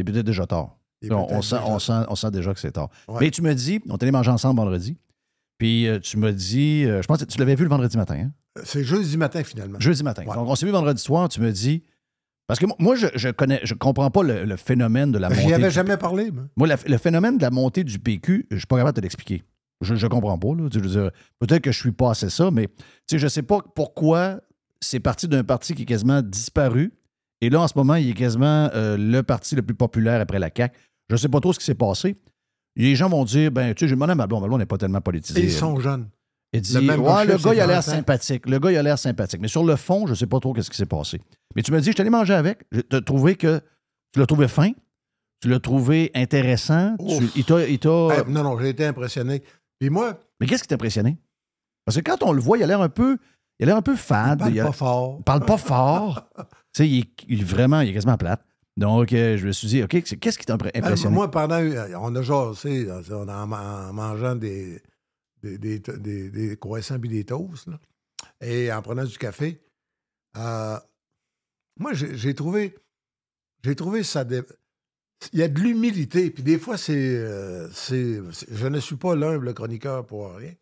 Est 0.00 0.04
peut-être 0.04 0.26
déjà 0.26 0.46
tard. 0.46 0.76
On, 1.10 1.40
sent, 1.42 1.56
déjà- 1.56 1.66
on, 1.66 1.78
sent, 1.78 1.92
on 2.08 2.14
sent 2.14 2.30
déjà 2.30 2.52
que 2.52 2.60
c'est 2.60 2.72
tard. 2.72 2.88
Ouais. 3.08 3.16
Mais 3.20 3.30
tu 3.30 3.42
me 3.42 3.54
dis, 3.54 3.80
on 3.88 3.96
allé 3.96 4.10
manger 4.10 4.30
ensemble 4.30 4.58
vendredi. 4.60 4.96
Puis 5.58 5.86
euh, 5.86 5.98
tu 5.98 6.16
me 6.18 6.32
dis, 6.32 6.84
euh, 6.84 7.02
je 7.02 7.06
pense 7.06 7.18
que 7.18 7.24
tu 7.24 7.38
l'avais 7.38 7.54
vu 7.54 7.64
le 7.64 7.70
vendredi 7.70 7.96
matin. 7.96 8.16
Hein? 8.26 8.32
C'est 8.64 8.82
jeudi 8.84 9.16
matin, 9.16 9.42
finalement. 9.44 9.78
Jeudi 9.80 10.02
matin. 10.02 10.24
Ouais. 10.26 10.34
Donc, 10.34 10.48
on 10.48 10.54
s'est 10.56 10.66
vu 10.66 10.72
vendredi 10.72 11.00
soir, 11.02 11.28
tu 11.28 11.40
me 11.40 11.52
dis. 11.52 11.84
Parce 12.46 12.58
que 12.58 12.66
moi- 12.78 12.96
je, 12.96 13.06
je 13.14 13.28
connais, 13.28 13.60
je 13.62 13.74
comprends 13.74 14.10
pas 14.10 14.22
le, 14.22 14.44
le 14.44 14.56
phénomène 14.56 15.12
de 15.12 15.18
la 15.18 15.28
montée. 15.30 15.42
J'y 15.42 15.52
avais 15.54 15.70
jamais 15.70 15.96
parlé, 15.96 16.30
moi. 16.30 16.44
Moi, 16.56 16.66
la- 16.68 16.76
le 16.86 16.98
phénomène 16.98 17.36
de 17.38 17.42
la 17.42 17.50
montée 17.50 17.84
du 17.84 17.98
PQ, 17.98 18.46
je 18.50 18.56
suis 18.56 18.66
pas 18.66 18.76
capable 18.78 18.96
de 18.96 19.00
te 19.00 19.04
l'expliquer. 19.04 19.42
Je, 19.82 19.94
je 19.94 20.06
comprends 20.06 20.36
pas. 20.38 20.48
Là. 20.54 20.68
Tu 20.68 20.80
veux 20.80 21.10
peut-être 21.38 21.62
que 21.62 21.72
je 21.72 21.78
suis 21.78 21.92
pas 21.92 22.10
assez 22.10 22.28
ça, 22.28 22.50
mais 22.50 22.68
je 23.10 23.26
sais 23.28 23.42
pas 23.42 23.60
pourquoi 23.74 24.40
c'est 24.80 25.00
parti 25.00 25.28
d'un 25.28 25.44
parti 25.44 25.74
qui 25.74 25.82
est 25.82 25.86
quasiment 25.86 26.20
disparu. 26.22 26.92
Et 27.40 27.50
là, 27.50 27.60
en 27.60 27.68
ce 27.68 27.72
moment, 27.76 27.94
il 27.94 28.10
est 28.10 28.14
quasiment 28.14 28.68
euh, 28.74 28.96
le 28.98 29.22
parti 29.22 29.54
le 29.54 29.62
plus 29.62 29.74
populaire 29.74 30.20
après 30.20 30.38
la 30.38 30.50
CAQ. 30.54 30.76
Je 31.08 31.16
sais 31.16 31.28
pas 31.28 31.40
trop 31.40 31.52
ce 31.52 31.58
qui 31.58 31.64
s'est 31.64 31.74
passé. 31.74 32.16
Les 32.76 32.94
gens 32.94 33.08
vont 33.08 33.24
dire, 33.24 33.50
ben, 33.50 33.74
tu 33.74 33.80
sais, 33.84 33.88
j'ai 33.88 33.94
demandé 33.94 34.12
à 34.12 34.14
ma 34.14 34.26
blonde. 34.26 34.42
Ma 34.42 34.48
blonde 34.48 34.60
n'est 34.60 34.66
pas 34.66 34.78
tellement 34.78 35.00
politisée. 35.00 35.40
Et 35.40 35.44
ils 35.44 35.52
sont 35.52 35.78
jeunes. 35.80 36.08
Dit, 36.52 36.74
Le 36.74 36.80
même 36.80 37.00
ouais, 37.00 37.24
le 37.26 37.36
gars, 37.36 37.54
il 37.54 37.60
a 37.60 37.66
l'air 37.66 37.80
30 37.82 37.88
ans. 37.94 37.96
sympathique. 37.96 38.48
Le 38.48 38.58
gars, 38.58 38.72
il 38.72 38.76
a 38.76 38.82
l'air 38.82 38.98
sympathique. 38.98 39.40
Mais 39.40 39.48
sur 39.48 39.64
le 39.64 39.76
fond, 39.76 40.06
je 40.06 40.14
sais 40.14 40.26
pas 40.26 40.40
trop 40.40 40.52
qu'est-ce 40.52 40.70
qui 40.70 40.76
s'est 40.76 40.86
passé. 40.86 41.20
Mais 41.54 41.62
tu 41.62 41.72
me 41.72 41.80
dis, 41.80 41.92
je 41.96 42.00
allé 42.00 42.10
manger 42.10 42.34
avec. 42.34 42.64
Je 42.72 42.80
t'ai 42.80 43.02
trouvé 43.02 43.36
que 43.36 43.60
tu 44.12 44.18
l'as 44.20 44.26
trouvé 44.26 44.48
fin. 44.48 44.70
Tu 45.40 45.48
l'as 45.48 45.60
trouvé 45.60 46.10
intéressant. 46.14 46.96
Tu- 46.98 47.30
il 47.36 47.44
t'a- 47.44 47.62
Eh, 47.64 48.30
non, 48.30 48.42
non, 48.42 48.58
j'ai 48.58 48.68
été 48.70 48.84
impressionné. 48.84 49.42
Puis 49.78 49.88
moi, 49.90 50.18
Mais 50.40 50.46
qu'est-ce 50.46 50.62
qui 50.62 50.68
t'a 50.68 50.74
impressionné? 50.74 51.16
Parce 51.86 51.96
que 51.96 52.02
quand 52.02 52.22
on 52.22 52.32
le 52.32 52.40
voit, 52.40 52.58
il 52.58 52.62
a 52.64 52.66
l'air 52.66 52.80
un 52.82 52.88
peu. 52.88 53.16
Il 53.58 53.64
a 53.64 53.66
l'air 53.66 53.76
un 53.76 53.82
peu 53.82 53.92
il 53.92 53.98
fade. 53.98 54.38
parle 54.40 54.52
il, 54.52 54.60
a- 54.60 54.64
pas 54.66 54.72
fort. 54.72 55.16
il 55.20 55.24
parle 55.24 55.44
pas 55.44 55.56
fort. 55.56 56.28
tu 56.72 56.82
sais, 56.82 56.88
il, 56.88 56.98
est- 57.00 57.24
il 57.28 57.44
vraiment, 57.44 57.80
il 57.80 57.90
est 57.90 57.92
quasiment 57.94 58.16
plate. 58.16 58.44
Donc, 58.76 59.12
euh, 59.12 59.36
je 59.36 59.46
me 59.46 59.52
suis 59.52 59.66
dit, 59.68 59.82
OK, 59.82 59.90
qu'est-ce 60.02 60.38
qui 60.38 60.46
t'a 60.46 60.56
Ben, 60.56 60.70
impressionné? 60.74 61.14
moi, 61.14 61.30
pendant. 61.30 61.60
euh, 61.60 61.92
On 61.98 62.14
a 62.14 62.22
jasé 62.22 62.90
en, 62.90 63.28
en 63.28 63.46
mangeant 63.92 64.36
des, 64.36 64.80
des, 65.42 65.58
des, 65.58 65.78
des- 65.80 66.30
des 66.30 66.56
croissants 66.56 66.98
puis 66.98 67.08
des 67.10 67.24
toasts, 67.24 67.66
là, 67.66 67.78
et 68.40 68.72
en 68.72 68.80
prenant 68.80 69.04
du 69.04 69.18
café. 69.18 69.60
euh, 70.36 70.78
moi, 71.78 71.92
j'ai 71.94 72.34
trouvé. 72.34 72.74
J'ai 73.64 73.74
trouvé 73.74 74.02
ça. 74.02 74.24
dé- 74.24 74.42
Il 75.32 75.38
y 75.40 75.42
a 75.42 75.48
de 75.48 75.58
l'humilité, 75.60 76.30
puis 76.30 76.42
des 76.42 76.58
fois, 76.58 76.76
c'est. 76.78 76.94
euh, 76.96 77.68
je 77.70 78.66
ne 78.66 78.80
suis 78.80 78.96
pas 78.96 79.14
l'humble 79.14 79.52
chroniqueur 79.54 80.06
pour 80.06 80.34
rien. 80.36 80.54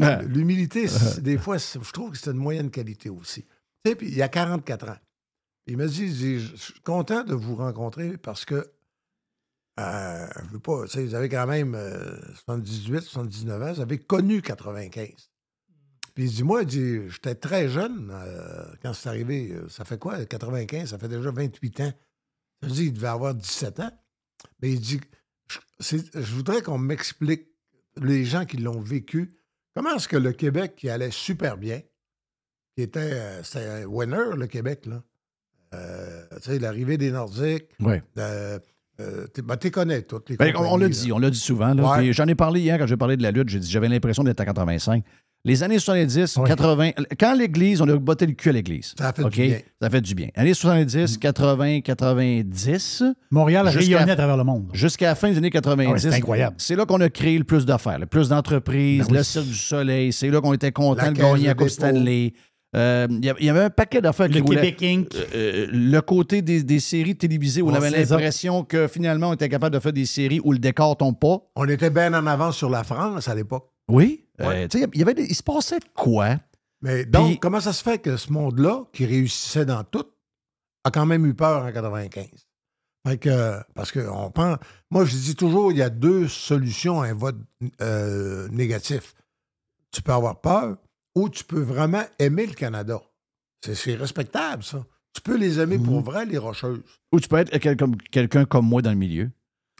Ah. 0.00 0.20
L'humilité, 0.22 0.86
des 1.22 1.38
fois, 1.38 1.56
je 1.58 1.90
trouve 1.92 2.12
que 2.12 2.18
c'est 2.18 2.30
une 2.30 2.36
moyenne 2.36 2.70
qualité 2.70 3.08
aussi. 3.08 3.42
Tu 3.84 3.90
sais, 3.90 3.96
puis 3.96 4.08
il 4.08 4.14
y 4.16 4.22
a 4.22 4.28
44 4.28 4.88
ans. 4.90 4.96
Il 5.66 5.76
m'a 5.76 5.86
dit, 5.86 6.38
je 6.40 6.56
suis 6.56 6.80
content 6.80 7.24
de 7.24 7.34
vous 7.34 7.56
rencontrer 7.56 8.16
parce 8.18 8.44
que 8.44 8.72
euh, 9.78 10.26
je 10.44 10.52
veux 10.52 10.60
pas, 10.60 10.84
vous 10.86 11.14
avez 11.14 11.28
quand 11.28 11.46
même 11.46 11.74
euh, 11.74 12.16
78, 12.46 13.00
79 13.02 13.62
ans, 13.62 13.72
vous 13.74 13.80
avez 13.80 13.98
connu 13.98 14.40
95. 14.40 15.30
Puis 16.14 16.24
il 16.24 16.30
dit, 16.30 16.44
moi, 16.44 16.62
j'étais 16.66 17.34
très 17.34 17.68
jeune 17.68 18.10
euh, 18.10 18.64
quand 18.82 18.94
c'est 18.94 19.08
arrivé. 19.10 19.52
Euh, 19.52 19.68
Ça 19.68 19.84
fait 19.84 19.98
quoi, 19.98 20.24
95? 20.24 20.90
Ça 20.90 20.98
fait 20.98 21.08
déjà 21.08 21.30
28 21.30 21.80
ans. 21.80 21.92
Ça 22.62 22.68
veut 22.68 22.72
dire 22.72 22.84
qu'il 22.84 22.92
devait 22.94 23.08
avoir 23.08 23.34
17 23.34 23.80
ans. 23.80 23.90
Mais 24.62 24.72
il 24.72 24.80
dit, 24.80 25.00
je, 25.78 25.98
je 26.14 26.34
voudrais 26.34 26.62
qu'on 26.62 26.78
m'explique, 26.78 27.48
les 28.00 28.24
gens 28.24 28.46
qui 28.46 28.56
l'ont 28.56 28.80
vécu, 28.80 29.36
comment 29.74 29.94
est-ce 29.94 30.08
que 30.08 30.16
le 30.16 30.32
Québec, 30.32 30.74
qui 30.76 30.88
allait 30.88 31.10
super 31.10 31.58
bien, 31.58 31.82
qui 32.74 32.82
était, 32.82 33.12
euh, 33.12 33.42
c'était 33.42 33.66
un 33.66 33.84
winner, 33.84 34.36
le 34.36 34.46
Québec, 34.46 34.86
là. 34.86 35.02
Euh, 35.74 36.22
tu 36.42 36.50
sais, 36.50 36.58
l'arrivée 36.58 36.96
des 36.98 37.10
Nordiques, 37.10 37.64
Ouais. 37.80 38.02
euh, 38.18 38.58
euh, 39.00 39.26
t'es- 39.26 39.42
ben, 39.42 39.56
connais 39.70 40.02
toutes 40.02 40.30
les 40.30 40.36
Ben, 40.36 40.52
on 40.56 40.74
on 40.74 40.76
l'a 40.76 40.88
dit, 40.88 41.12
on 41.12 41.18
l'a 41.18 41.30
dit 41.30 41.38
souvent. 41.38 41.76
Ouais. 41.76 42.12
J'en 42.12 42.26
ai 42.26 42.34
parlé 42.34 42.60
hier 42.60 42.78
quand 42.78 42.86
j'ai 42.86 42.96
parlé 42.96 43.16
de 43.16 43.22
la 43.22 43.30
lutte. 43.32 43.48
J'ai 43.48 43.58
dit 43.58 43.70
j'avais 43.70 43.88
l'impression 43.88 44.22
d'être 44.24 44.40
à 44.40 44.44
85. 44.44 45.02
Les 45.44 45.62
années 45.62 45.78
70, 45.78 46.38
Oui. 46.38 46.48
80, 46.48 46.90
quand 47.20 47.34
l'Église, 47.34 47.80
on 47.80 47.88
a 47.88 47.96
botté 47.96 48.26
le 48.26 48.32
cul 48.32 48.48
à 48.48 48.52
l'Église. 48.52 48.94
Ça 48.98 49.08
a 49.08 49.12
fait 49.12 49.22
du 49.22 49.30
bien. 49.30 49.58
Ça 49.80 49.90
fait 49.90 50.00
du 50.00 50.14
bien. 50.16 50.28
Années 50.34 50.54
70, 50.54 51.18
80, 51.18 51.82
90, 51.82 53.02
Montréal 53.30 53.66
Jusqu'à- 53.70 53.78
rayonnait 53.98 54.12
à 54.12 54.16
travers 54.16 54.36
le 54.36 54.44
monde. 54.44 54.68
jusqu'à 54.72 55.06
la 55.06 55.14
fin 55.14 55.30
des 55.30 55.38
années 55.38 55.50
90. 55.50 55.86
Ah 55.88 55.92
ouais, 55.92 55.98
c'est 56.00 56.14
incroyable. 56.14 56.56
C'est 56.58 56.74
là 56.74 56.84
qu'on 56.84 57.00
a 57.00 57.08
créé 57.08 57.38
le 57.38 57.44
plus 57.44 57.64
d'affaires, 57.64 57.98
le 57.98 58.06
plus 58.06 58.28
d'entreprises, 58.28 59.02
Ben 59.06 59.12
oui. 59.12 59.16
le 59.18 59.22
Cirque 59.22 59.46
du 59.46 59.54
Soleil. 59.54 60.12
C'est 60.12 60.30
là 60.30 60.40
qu'on 60.40 60.52
était 60.52 60.72
content 60.72 61.12
de 61.12 61.16
gagner 61.16 61.46
la 61.46 61.54
Coupe. 61.54 61.68
Euh, 62.74 63.06
Il 63.10 63.24
y 63.24 63.30
avait- 63.30 63.40
il 63.40 63.46
y 63.46 63.50
avait 63.50 63.60
un 63.62 63.70
paquet 63.70 64.00
d'affaires 64.00 64.26
qui 64.28 64.34
Le 64.38 64.42
roulaient. 64.42 64.72
Québec 64.74 64.82
Inc. 64.82 65.14
Euh, 65.34 65.66
le 65.70 66.00
côté 66.00 66.42
des, 66.42 66.62
des 66.62 66.80
séries 66.80 67.16
télévisées 67.16 67.62
où 67.62 67.68
on 67.68 67.72
Oh, 67.72 67.76
avait 67.76 67.90
l'impression 67.90 68.64
que 68.64 68.88
finalement 68.88 69.30
on 69.30 69.34
était 69.34 69.48
capable 69.48 69.74
de 69.74 69.80
faire 69.80 69.92
des 69.92 70.04
séries 70.06 70.40
où 70.42 70.52
le 70.52 70.58
décor 70.58 70.96
tombe 70.96 71.18
pas. 71.18 71.38
On 71.54 71.66
était 71.68 71.90
bien 71.90 72.12
en 72.12 72.26
avance 72.26 72.56
sur 72.56 72.68
la 72.68 72.82
France 72.84 73.28
à 73.28 73.34
l'époque. 73.34 73.70
Oui. 73.88 74.24
Ouais. 74.40 74.64
Euh, 74.64 74.68
tu 74.68 74.78
sais, 74.80 74.86
il 74.92 74.98
y 74.98 75.02
avait 75.02 75.14
des- 75.14 75.24
il 75.24 75.34
se 75.34 75.42
passait 75.42 75.78
de 75.78 75.84
quoi? 75.94 76.36
Mais 76.82 77.04
donc, 77.06 77.26
Puis- 77.28 77.38
comment 77.38 77.60
ça 77.60 77.72
se 77.72 77.82
fait 77.82 77.98
que 77.98 78.16
ce 78.16 78.30
monde-là, 78.32 78.84
qui 78.92 79.06
réussissait 79.06 79.64
dans 79.64 79.82
tout, 79.84 80.04
a 80.84 80.90
quand 80.90 81.06
même 81.06 81.24
eu 81.24 81.34
peur 81.34 81.64
en 81.64 81.72
95? 81.72 82.26
Fait 83.06 83.16
que, 83.18 83.54
parce 83.74 83.92
que 83.92 84.00
on 84.10 84.30
pense. 84.30 84.58
Moi, 84.90 85.04
je 85.04 85.14
dis 85.16 85.36
toujours, 85.36 85.70
il 85.72 85.78
y 85.78 85.82
a 85.82 85.88
deux 85.88 86.26
solutions 86.28 87.00
à 87.00 87.06
un 87.06 87.14
vote 87.14 87.36
euh, 87.80 88.48
négatif. 88.50 89.14
Tu 89.92 90.02
peux 90.02 90.12
avoir 90.12 90.40
peur 90.40 90.76
ou 91.16 91.28
tu 91.28 91.42
peux 91.42 91.60
vraiment 91.60 92.02
aimer 92.20 92.46
le 92.46 92.54
Canada. 92.54 93.00
C'est- 93.64 93.96
respectable, 93.96 94.62
ça. 94.62 94.84
Tu 95.12 95.20
peux 95.22 95.36
les 95.36 95.58
aimer 95.58 95.78
pour 95.78 95.96
Mhm. 95.96 96.04
vrai, 96.04 96.24
les 96.26 96.38
Rocheuses. 96.38 96.80
Ou 97.12 97.18
tu 97.18 97.26
peux 97.28 97.38
être 97.38 97.50
quelqu'un 98.10 98.44
comme 98.44 98.66
moi 98.66 98.82
dans 98.82 98.90
le 98.90 98.96
milieu. 98.96 99.30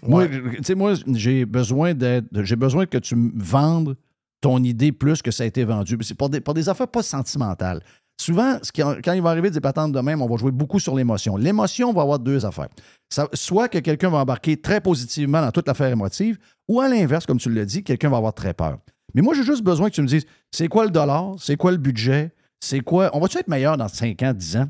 Moi, 0.02 0.26
tu 0.28 0.62
sais, 0.64 0.74
moi, 0.74 0.94
j'ai 1.14 1.44
besoin 1.46 1.94
d'être. 1.94 2.26
J'ai 2.42 2.56
besoin 2.56 2.86
que 2.86 2.98
tu 2.98 3.14
me 3.16 3.30
vendes 3.36 3.96
ton 4.40 4.62
idée 4.62 4.92
plus 4.92 5.22
que 5.22 5.30
ça 5.30 5.44
a 5.44 5.46
été 5.46 5.64
vendu. 5.64 5.96
C'est 6.02 6.14
pour 6.16 6.28
des, 6.30 6.40
pour 6.40 6.54
des 6.54 6.68
affaires 6.68 6.88
pas 6.88 7.02
sentimentales. 7.02 7.82
Souvent, 8.20 8.58
ce 8.62 8.72
qui- 8.72 8.80
quand 9.04 9.12
il 9.12 9.20
va 9.22 9.30
arriver 9.30 9.50
des 9.50 9.60
patentes 9.60 9.92
de 9.92 10.00
même, 10.00 10.22
on 10.22 10.26
va 10.26 10.36
jouer 10.36 10.50
beaucoup 10.50 10.80
sur 10.80 10.94
l'émotion. 10.96 11.36
L'émotion 11.36 11.92
va 11.92 12.02
avoir 12.02 12.18
deux 12.18 12.44
affaires. 12.46 12.68
Ça- 13.10 13.28
soit 13.34 13.68
que 13.68 13.78
quelqu'un 13.78 14.08
va 14.08 14.18
embarquer 14.18 14.56
très 14.58 14.80
positivement 14.80 15.42
dans 15.42 15.50
toute 15.52 15.66
l'affaire 15.68 15.90
émotive, 15.90 16.38
ou 16.66 16.80
à 16.80 16.88
l'inverse, 16.88 17.26
comme 17.26 17.38
tu 17.38 17.50
l'as 17.50 17.66
dit, 17.66 17.82
quelqu'un 17.84 18.08
va 18.08 18.16
avoir 18.16 18.32
très 18.34 18.54
peur. 18.54 18.78
Mais 19.16 19.22
moi, 19.22 19.34
j'ai 19.34 19.42
juste 19.42 19.62
besoin 19.64 19.88
que 19.90 19.94
tu 19.94 20.02
me 20.02 20.06
dises 20.06 20.24
c'est 20.52 20.68
quoi 20.68 20.84
le 20.84 20.90
dollar, 20.90 21.34
c'est 21.40 21.56
quoi 21.56 21.72
le 21.72 21.78
budget, 21.78 22.32
c'est 22.60 22.80
quoi? 22.80 23.10
On 23.14 23.18
va-tu 23.20 23.38
être 23.38 23.48
meilleur 23.48 23.76
dans 23.76 23.88
5 23.88 24.22
ans, 24.22 24.32
10 24.32 24.56
ans? 24.58 24.68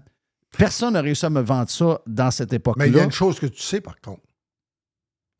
Personne 0.56 0.94
n'a 0.94 1.02
réussi 1.02 1.26
à 1.26 1.30
me 1.30 1.40
vendre 1.42 1.68
ça 1.68 2.00
dans 2.06 2.30
cette 2.30 2.52
époque-là. 2.52 2.84
Mais 2.84 2.90
il 2.90 2.96
y 2.96 3.00
a 3.00 3.04
une 3.04 3.10
chose 3.12 3.38
que 3.38 3.46
tu 3.46 3.60
sais, 3.60 3.80
par 3.82 4.00
contre. 4.00 4.22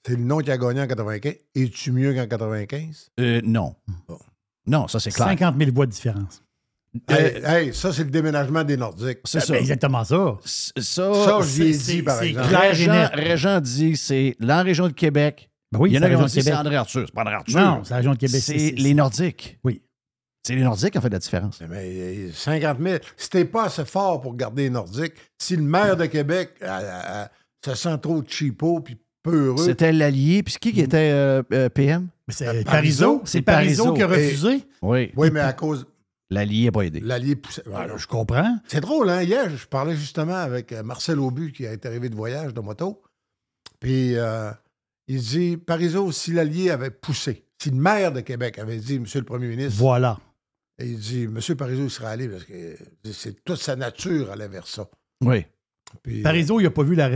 C'est 0.06 0.16
le 0.16 0.22
nom 0.22 0.38
qui 0.38 0.50
a 0.50 0.58
gagné 0.58 0.80
en 0.82 0.86
95. 0.86 1.34
Es-tu 1.54 1.92
mieux 1.92 2.12
qu'en 2.14 2.26
95? 2.26 3.10
Euh, 3.18 3.40
non. 3.44 3.74
Bon. 4.08 4.18
Non, 4.66 4.88
ça 4.88 5.00
c'est 5.00 5.10
clair. 5.10 5.28
50 5.28 5.56
000 5.58 5.70
voix 5.72 5.86
de 5.86 5.92
différence. 5.92 6.42
Hey, 7.08 7.42
hey, 7.44 7.74
ça, 7.74 7.92
c'est 7.92 8.04
le 8.04 8.10
déménagement 8.10 8.64
des 8.64 8.76
Nordiques. 8.76 9.18
C'est 9.24 9.40
ça. 9.40 9.52
Ben, 9.52 9.58
exactement 9.60 10.02
ça. 10.04 10.38
C- 10.44 10.72
Ça, 10.78 11.12
Ça, 11.14 11.38
c'est- 11.42 11.70
dit, 11.70 12.02
par 12.02 12.18
c'est 12.18 12.30
exemple. 12.30 12.48
Régent. 12.56 13.08
Régent 13.12 13.60
dit 13.60 13.96
c'est 13.96 14.34
la 14.40 14.62
région 14.62 14.88
de 14.88 14.92
Québec. 14.92 15.50
Ben 15.76 15.82
oui, 15.82 15.90
Il 15.90 15.94
y 15.94 15.96
en 15.98 16.00
c'est 16.00 16.06
a 16.06 16.08
qui 16.08 16.14
de 16.22 16.28
dire 16.28 16.42
c'est. 16.42 16.54
André 16.54 16.76
Arthur. 16.76 17.04
C'est 17.06 17.14
pas 17.14 17.22
André 17.22 17.34
Arthur. 17.34 17.58
Non, 17.60 17.80
c'est 17.84 17.90
la 17.90 17.96
région 17.96 18.12
de 18.12 18.18
Québec. 18.18 18.40
C'est 18.44 18.70
les 18.76 18.94
Nordiques. 18.94 19.58
Oui. 19.64 19.82
C'est 20.46 20.54
les 20.54 20.62
Nordiques 20.62 20.92
qui 20.92 20.98
ont 20.98 21.00
fait 21.00 21.08
la 21.10 21.18
différence. 21.18 21.60
Mais 21.68 22.28
euh, 22.28 22.30
50 22.32 22.78
000, 22.80 22.98
c'était 23.16 23.44
pas 23.44 23.64
assez 23.64 23.84
fort 23.84 24.20
pour 24.20 24.36
garder 24.36 24.62
les 24.64 24.70
Nordiques. 24.70 25.14
Si 25.38 25.56
le 25.56 25.62
maire 25.62 25.96
de 25.96 26.06
Québec 26.06 26.50
euh, 26.62 26.66
euh, 26.68 27.24
se 27.64 27.74
sent 27.74 27.98
trop 28.00 28.22
cheapo 28.26 28.80
puis 28.80 28.96
peu 29.24 29.46
heureux, 29.48 29.64
C'était 29.64 29.92
l'allié. 29.92 30.42
Puis 30.44 30.54
qui 30.60 30.72
qui 30.72 30.80
était 30.82 31.10
euh, 31.12 31.42
euh, 31.52 31.68
PM? 31.68 32.08
Mais 32.28 32.34
C'est 32.34 32.44
Parizeau. 32.44 32.64
Parizeau. 32.70 33.22
C'est 33.24 33.42
Parizeau 33.42 33.92
qui 33.94 34.02
a 34.02 34.06
refusé? 34.06 34.64
Oui. 34.82 35.12
oui, 35.16 35.30
mais 35.32 35.40
à 35.40 35.52
cause 35.52 35.86
L'allié 36.28 36.64
n'a 36.66 36.72
pas 36.72 36.82
aidé. 36.82 36.98
l'allié 37.00 37.36
poussait. 37.36 37.62
Ah, 37.72 37.86
je 37.96 38.06
comprends. 38.08 38.58
C'est 38.66 38.80
drôle, 38.80 39.08
hein? 39.10 39.22
Hier, 39.22 39.48
je 39.56 39.64
parlais 39.66 39.94
justement 39.94 40.34
avec 40.34 40.72
euh, 40.72 40.82
Marcel 40.82 41.20
Aubu 41.20 41.52
qui 41.52 41.64
est 41.64 41.86
arrivé 41.86 42.08
de 42.08 42.16
voyage 42.16 42.52
de 42.52 42.60
moto. 42.60 43.00
Puis 43.78 44.16
euh, 44.16 44.50
il 45.08 45.20
dit 45.20 45.56
Parizeau, 45.56 46.10
si 46.12 46.32
l'allié 46.32 46.70
avait 46.70 46.90
poussé, 46.90 47.44
si 47.62 47.70
le 47.70 47.76
maire 47.76 48.12
de 48.12 48.20
Québec 48.20 48.58
avait 48.58 48.78
dit, 48.78 48.98
Monsieur 48.98 49.20
le 49.20 49.24
Premier 49.26 49.48
ministre, 49.48 49.78
Voilà. 49.78 50.18
et 50.78 50.86
il 50.86 50.98
dit 50.98 51.26
Monsieur 51.28 51.54
Parizeau 51.54 51.84
il 51.84 51.90
serait 51.90 52.06
allé 52.08 52.28
parce 52.28 52.44
que 52.44 52.76
c'est 53.12 53.44
toute 53.44 53.58
sa 53.60 53.76
nature 53.76 54.30
allait 54.30 54.48
vers 54.48 54.66
ça. 54.66 54.88
Oui. 55.24 55.44
Puis, 56.02 56.22
Parizeau, 56.22 56.60
il 56.60 56.64
n'a 56.64 56.70
pas 56.70 56.82
vu 56.82 56.94
la. 56.96 57.08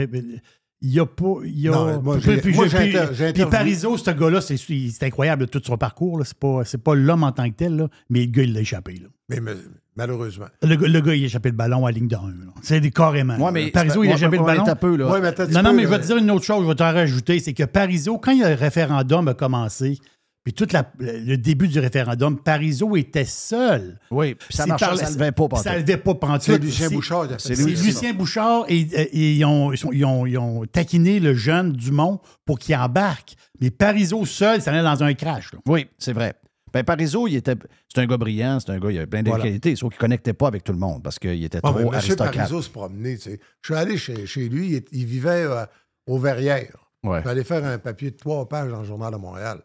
Il 0.82 0.98
a 0.98 1.04
pas. 1.04 1.34
Il 1.44 1.68
a... 1.68 1.72
Non, 1.72 2.00
moi, 2.00 2.18
Puis- 2.18 2.54
moi, 2.54 2.66
puis- 2.68 3.44
Parizeau, 3.44 3.98
ce 3.98 4.10
gars-là, 4.12 4.40
c'est 4.40 4.56
c'est 4.56 5.02
incroyable 5.02 5.46
tout 5.48 5.60
son 5.62 5.76
parcours. 5.76 6.18
là. 6.18 6.24
C'est 6.24 6.38
pas, 6.38 6.64
c'est 6.64 6.78
pas 6.82 6.94
l'homme 6.94 7.22
en 7.24 7.32
tant 7.32 7.50
que 7.50 7.54
tel, 7.56 7.76
là, 7.76 7.88
mais 8.08 8.20
le 8.20 8.26
gars, 8.30 8.42
il 8.44 8.54
l'a 8.54 8.60
échappé. 8.60 8.94
là. 8.94 9.08
mais, 9.28 9.40
mais- 9.40 9.56
malheureusement. 9.96 10.46
Le, 10.62 10.76
gars- 10.76 10.88
le 10.88 11.00
gars, 11.00 11.14
il 11.14 11.22
a 11.22 11.26
échappé 11.26 11.50
le 11.50 11.56
ballon 11.56 11.86
à 11.86 11.90
la 11.90 11.98
ligne 11.98 12.08
de 12.08 12.16
1. 12.16 12.20
C'est 12.62 12.80
des 12.80 12.90
carrément. 12.90 13.36
Ouais, 13.36 13.52
mais 13.52 13.70
Parizeau, 13.70 14.04
il 14.04 14.08
a 14.08 14.10
Ouais, 14.10 14.16
échappé 14.16 14.36
le 14.38 14.44
ballon. 14.44 14.66
un 14.66 14.74
peu, 14.76 14.96
là. 14.96 15.08
Ouais, 15.10 15.20
mais 15.20 15.34
Non, 15.52 15.62
non, 15.62 15.72
mais 15.72 15.82
je 15.84 15.88
vais 15.88 15.98
te 16.00 16.06
dire 16.06 16.16
une 16.16 16.30
autre 16.30 16.44
chose, 16.44 16.62
je 16.64 16.68
vais 16.68 16.74
t'en 16.74 16.92
rajouter, 16.92 17.38
c'est 17.40 17.52
que 17.54 17.64
Parizeau, 17.64 18.18
quand 18.18 18.32
le 18.36 18.54
référendum 18.54 19.28
a 19.28 19.34
commencé, 19.34 19.98
puis 20.42 20.54
tout 20.54 20.66
la- 20.72 20.90
le 20.98 21.36
début 21.36 21.68
du 21.68 21.78
référendum, 21.80 22.38
Parizeau 22.38 22.96
était 22.96 23.26
seul. 23.26 23.98
Oui. 24.10 24.34
Puis 24.34 24.56
ça 24.56 24.64
ne 24.64 24.72
levait 24.72 25.32
pas. 25.32 25.48
Ça 25.56 25.74
ne 25.74 25.78
levait 25.80 25.98
pas 25.98 26.14
pantoute. 26.14 26.42
C'est 26.44 26.58
Lucien 26.58 26.88
Bouchard 26.90 27.26
c'est 27.38 27.54
Lucien 27.56 28.14
Bouchard 28.14 28.64
et, 28.68 28.80
et 28.80 29.32
ils, 29.34 29.44
ont, 29.44 29.70
ils 29.70 29.76
sont- 29.76 29.92
ils 29.92 30.04
ont- 30.06 30.24
ils 30.24 30.38
ont 30.38 30.64
taquiné 30.64 31.20
le 31.20 31.34
jeune 31.34 31.72
Dumont 31.72 32.20
pour 32.46 32.58
qu'il 32.58 32.74
embarque. 32.74 33.34
Mais 33.60 33.70
Parizeau 33.70 34.24
seul, 34.24 34.62
ça 34.62 34.70
allait 34.72 34.82
dans 34.82 35.04
un 35.04 35.12
crash. 35.12 35.52
là. 35.52 35.58
Oui, 35.66 35.86
c'est 35.98 36.14
vrai. 36.14 36.32
Ben, 36.72 36.84
Parizeau, 36.84 37.26
il 37.28 37.36
était. 37.36 37.56
C'est 37.92 38.00
un 38.00 38.06
gars 38.06 38.16
brillant, 38.16 38.58
c'est 38.60 38.70
un 38.70 38.78
gars, 38.78 38.90
il 38.90 38.98
a 38.98 39.06
plein 39.06 39.22
de 39.22 39.28
Voilà. 39.28 39.44
qualités, 39.44 39.74
sauf 39.76 39.90
qu'il 39.90 39.96
ne 39.98 40.00
connectait 40.00 40.32
pas 40.32 40.46
avec 40.48 40.62
tout 40.64 40.72
le 40.72 40.78
monde 40.78 41.02
parce 41.02 41.18
qu'il 41.18 41.42
était 41.44 41.58
Ah, 41.62 41.70
trop 41.72 41.92
aristocrate. 41.92 42.34
Parizeau 42.34 42.62
se 42.62 42.70
promenait. 42.70 43.16
tu 43.16 43.22
sais. 43.30 43.40
Je 43.62 43.66
suis 43.66 43.74
allé 43.80 43.96
chez, 43.96 44.26
chez 44.26 44.48
lui, 44.48 44.76
il, 44.76 44.84
il 44.92 45.06
vivait 45.06 45.44
euh, 45.44 45.64
au 46.06 46.18
Verrières. 46.18 46.90
Ouais. 47.02 47.16
Je 47.18 47.20
suis 47.22 47.30
allé 47.30 47.44
faire 47.44 47.64
un 47.64 47.78
papier 47.78 48.10
de 48.10 48.16
trois 48.16 48.48
pages 48.48 48.70
dans 48.70 48.80
le 48.80 48.84
Journal 48.86 49.12
de 49.12 49.18
Montréal. 49.18 49.62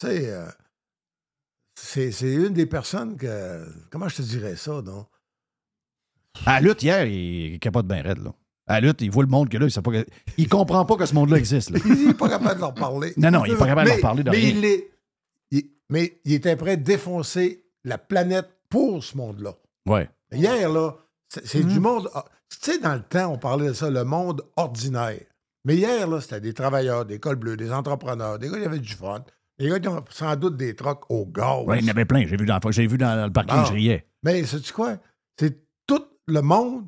Tu 0.00 0.06
sais, 0.06 0.30
euh, 0.32 0.46
c'est 1.76 2.32
une 2.32 2.52
des 2.54 2.66
personnes 2.66 3.16
que. 3.16 3.64
Comment 3.90 4.08
je 4.08 4.16
te 4.16 4.22
dirais 4.22 4.56
ça, 4.56 4.82
non? 4.82 5.06
À 6.46 6.60
lutte, 6.60 6.82
hier, 6.82 7.04
il, 7.06 7.54
il 7.54 7.58
capote 7.58 7.86
bien 7.86 8.02
raide. 8.02 8.22
Là. 8.22 8.32
À 8.66 8.80
la 8.80 8.88
lutte, 8.88 9.00
il 9.00 9.10
voit 9.10 9.22
le 9.24 9.28
monde 9.30 9.48
que 9.48 9.56
là, 9.56 9.66
il 9.66 9.90
ne 9.92 10.04
il 10.36 10.48
comprend 10.48 10.84
pas 10.84 10.96
que 10.96 11.06
ce 11.06 11.14
monde-là 11.14 11.38
existe. 11.38 11.70
là. 11.70 11.78
Il 11.86 12.08
n'est 12.08 12.14
pas 12.14 12.28
capable 12.28 12.56
de 12.56 12.60
leur 12.60 12.74
parler. 12.74 13.14
Non, 13.16 13.30
non, 13.30 13.44
il 13.46 13.52
est 13.52 13.56
pas 13.56 13.66
capable 13.66 13.88
de 13.88 13.94
leur 13.94 14.00
parler 14.02 14.22
de 14.22 14.30
mais 14.30 14.36
rien. 14.36 14.48
Il 14.50 14.64
est, 14.66 14.90
mais 15.90 16.20
il 16.24 16.34
était 16.34 16.56
prêt 16.56 16.72
à 16.72 16.76
défoncer 16.76 17.64
la 17.84 17.98
planète 17.98 18.48
pour 18.68 19.02
ce 19.02 19.16
monde-là. 19.16 19.54
Ouais. 19.86 20.08
Hier, 20.32 20.70
là, 20.70 20.94
c'est 21.28 21.46
c'est 21.46 21.62
Mhm. 21.62 21.72
du 21.72 21.80
monde. 21.80 22.08
ah, 22.14 22.24
Tu 22.50 22.58
sais, 22.72 22.78
dans 22.78 22.94
le 22.94 23.02
temps, 23.02 23.32
on 23.34 23.38
parlait 23.38 23.68
de 23.68 23.72
ça, 23.74 23.90
le 23.90 24.04
monde 24.04 24.42
ordinaire. 24.56 25.20
Mais 25.66 25.76
hier, 25.76 26.06
là, 26.08 26.20
c'était 26.22 26.40
des 26.40 26.54
travailleurs, 26.54 27.04
des 27.04 27.18
cols 27.20 27.36
bleus, 27.36 27.56
des 27.58 27.70
entrepreneurs, 27.72 28.38
des 28.38 28.48
gars 28.48 28.58
qui 28.58 28.64
avaient 28.64 28.78
du 28.78 28.94
fun, 28.94 29.22
des 29.58 29.68
gars 29.68 29.78
qui 29.80 29.88
ont 29.88 30.02
sans 30.10 30.34
doute 30.36 30.56
des 30.56 30.74
trocs 30.74 31.04
au 31.10 31.26
gaz. 31.26 31.64
Ouais, 31.66 31.78
il 31.80 31.84
y 31.84 31.88
en 31.88 31.90
avait 31.90 32.06
plein. 32.06 32.26
J'ai 32.26 32.36
vu 32.38 32.46
dans, 32.46 32.58
j'ai 32.70 32.86
vu 32.86 32.96
dans 32.96 33.26
le 33.26 33.30
parking, 33.32 33.56
Bon. 33.56 33.64
je 33.66 33.72
riais. 33.74 34.06
Mais 34.22 34.42
sais-tu 34.44 34.72
quoi? 34.72 34.96
C'est 35.38 35.62
tout 35.86 36.04
le 36.26 36.40
monde 36.40 36.86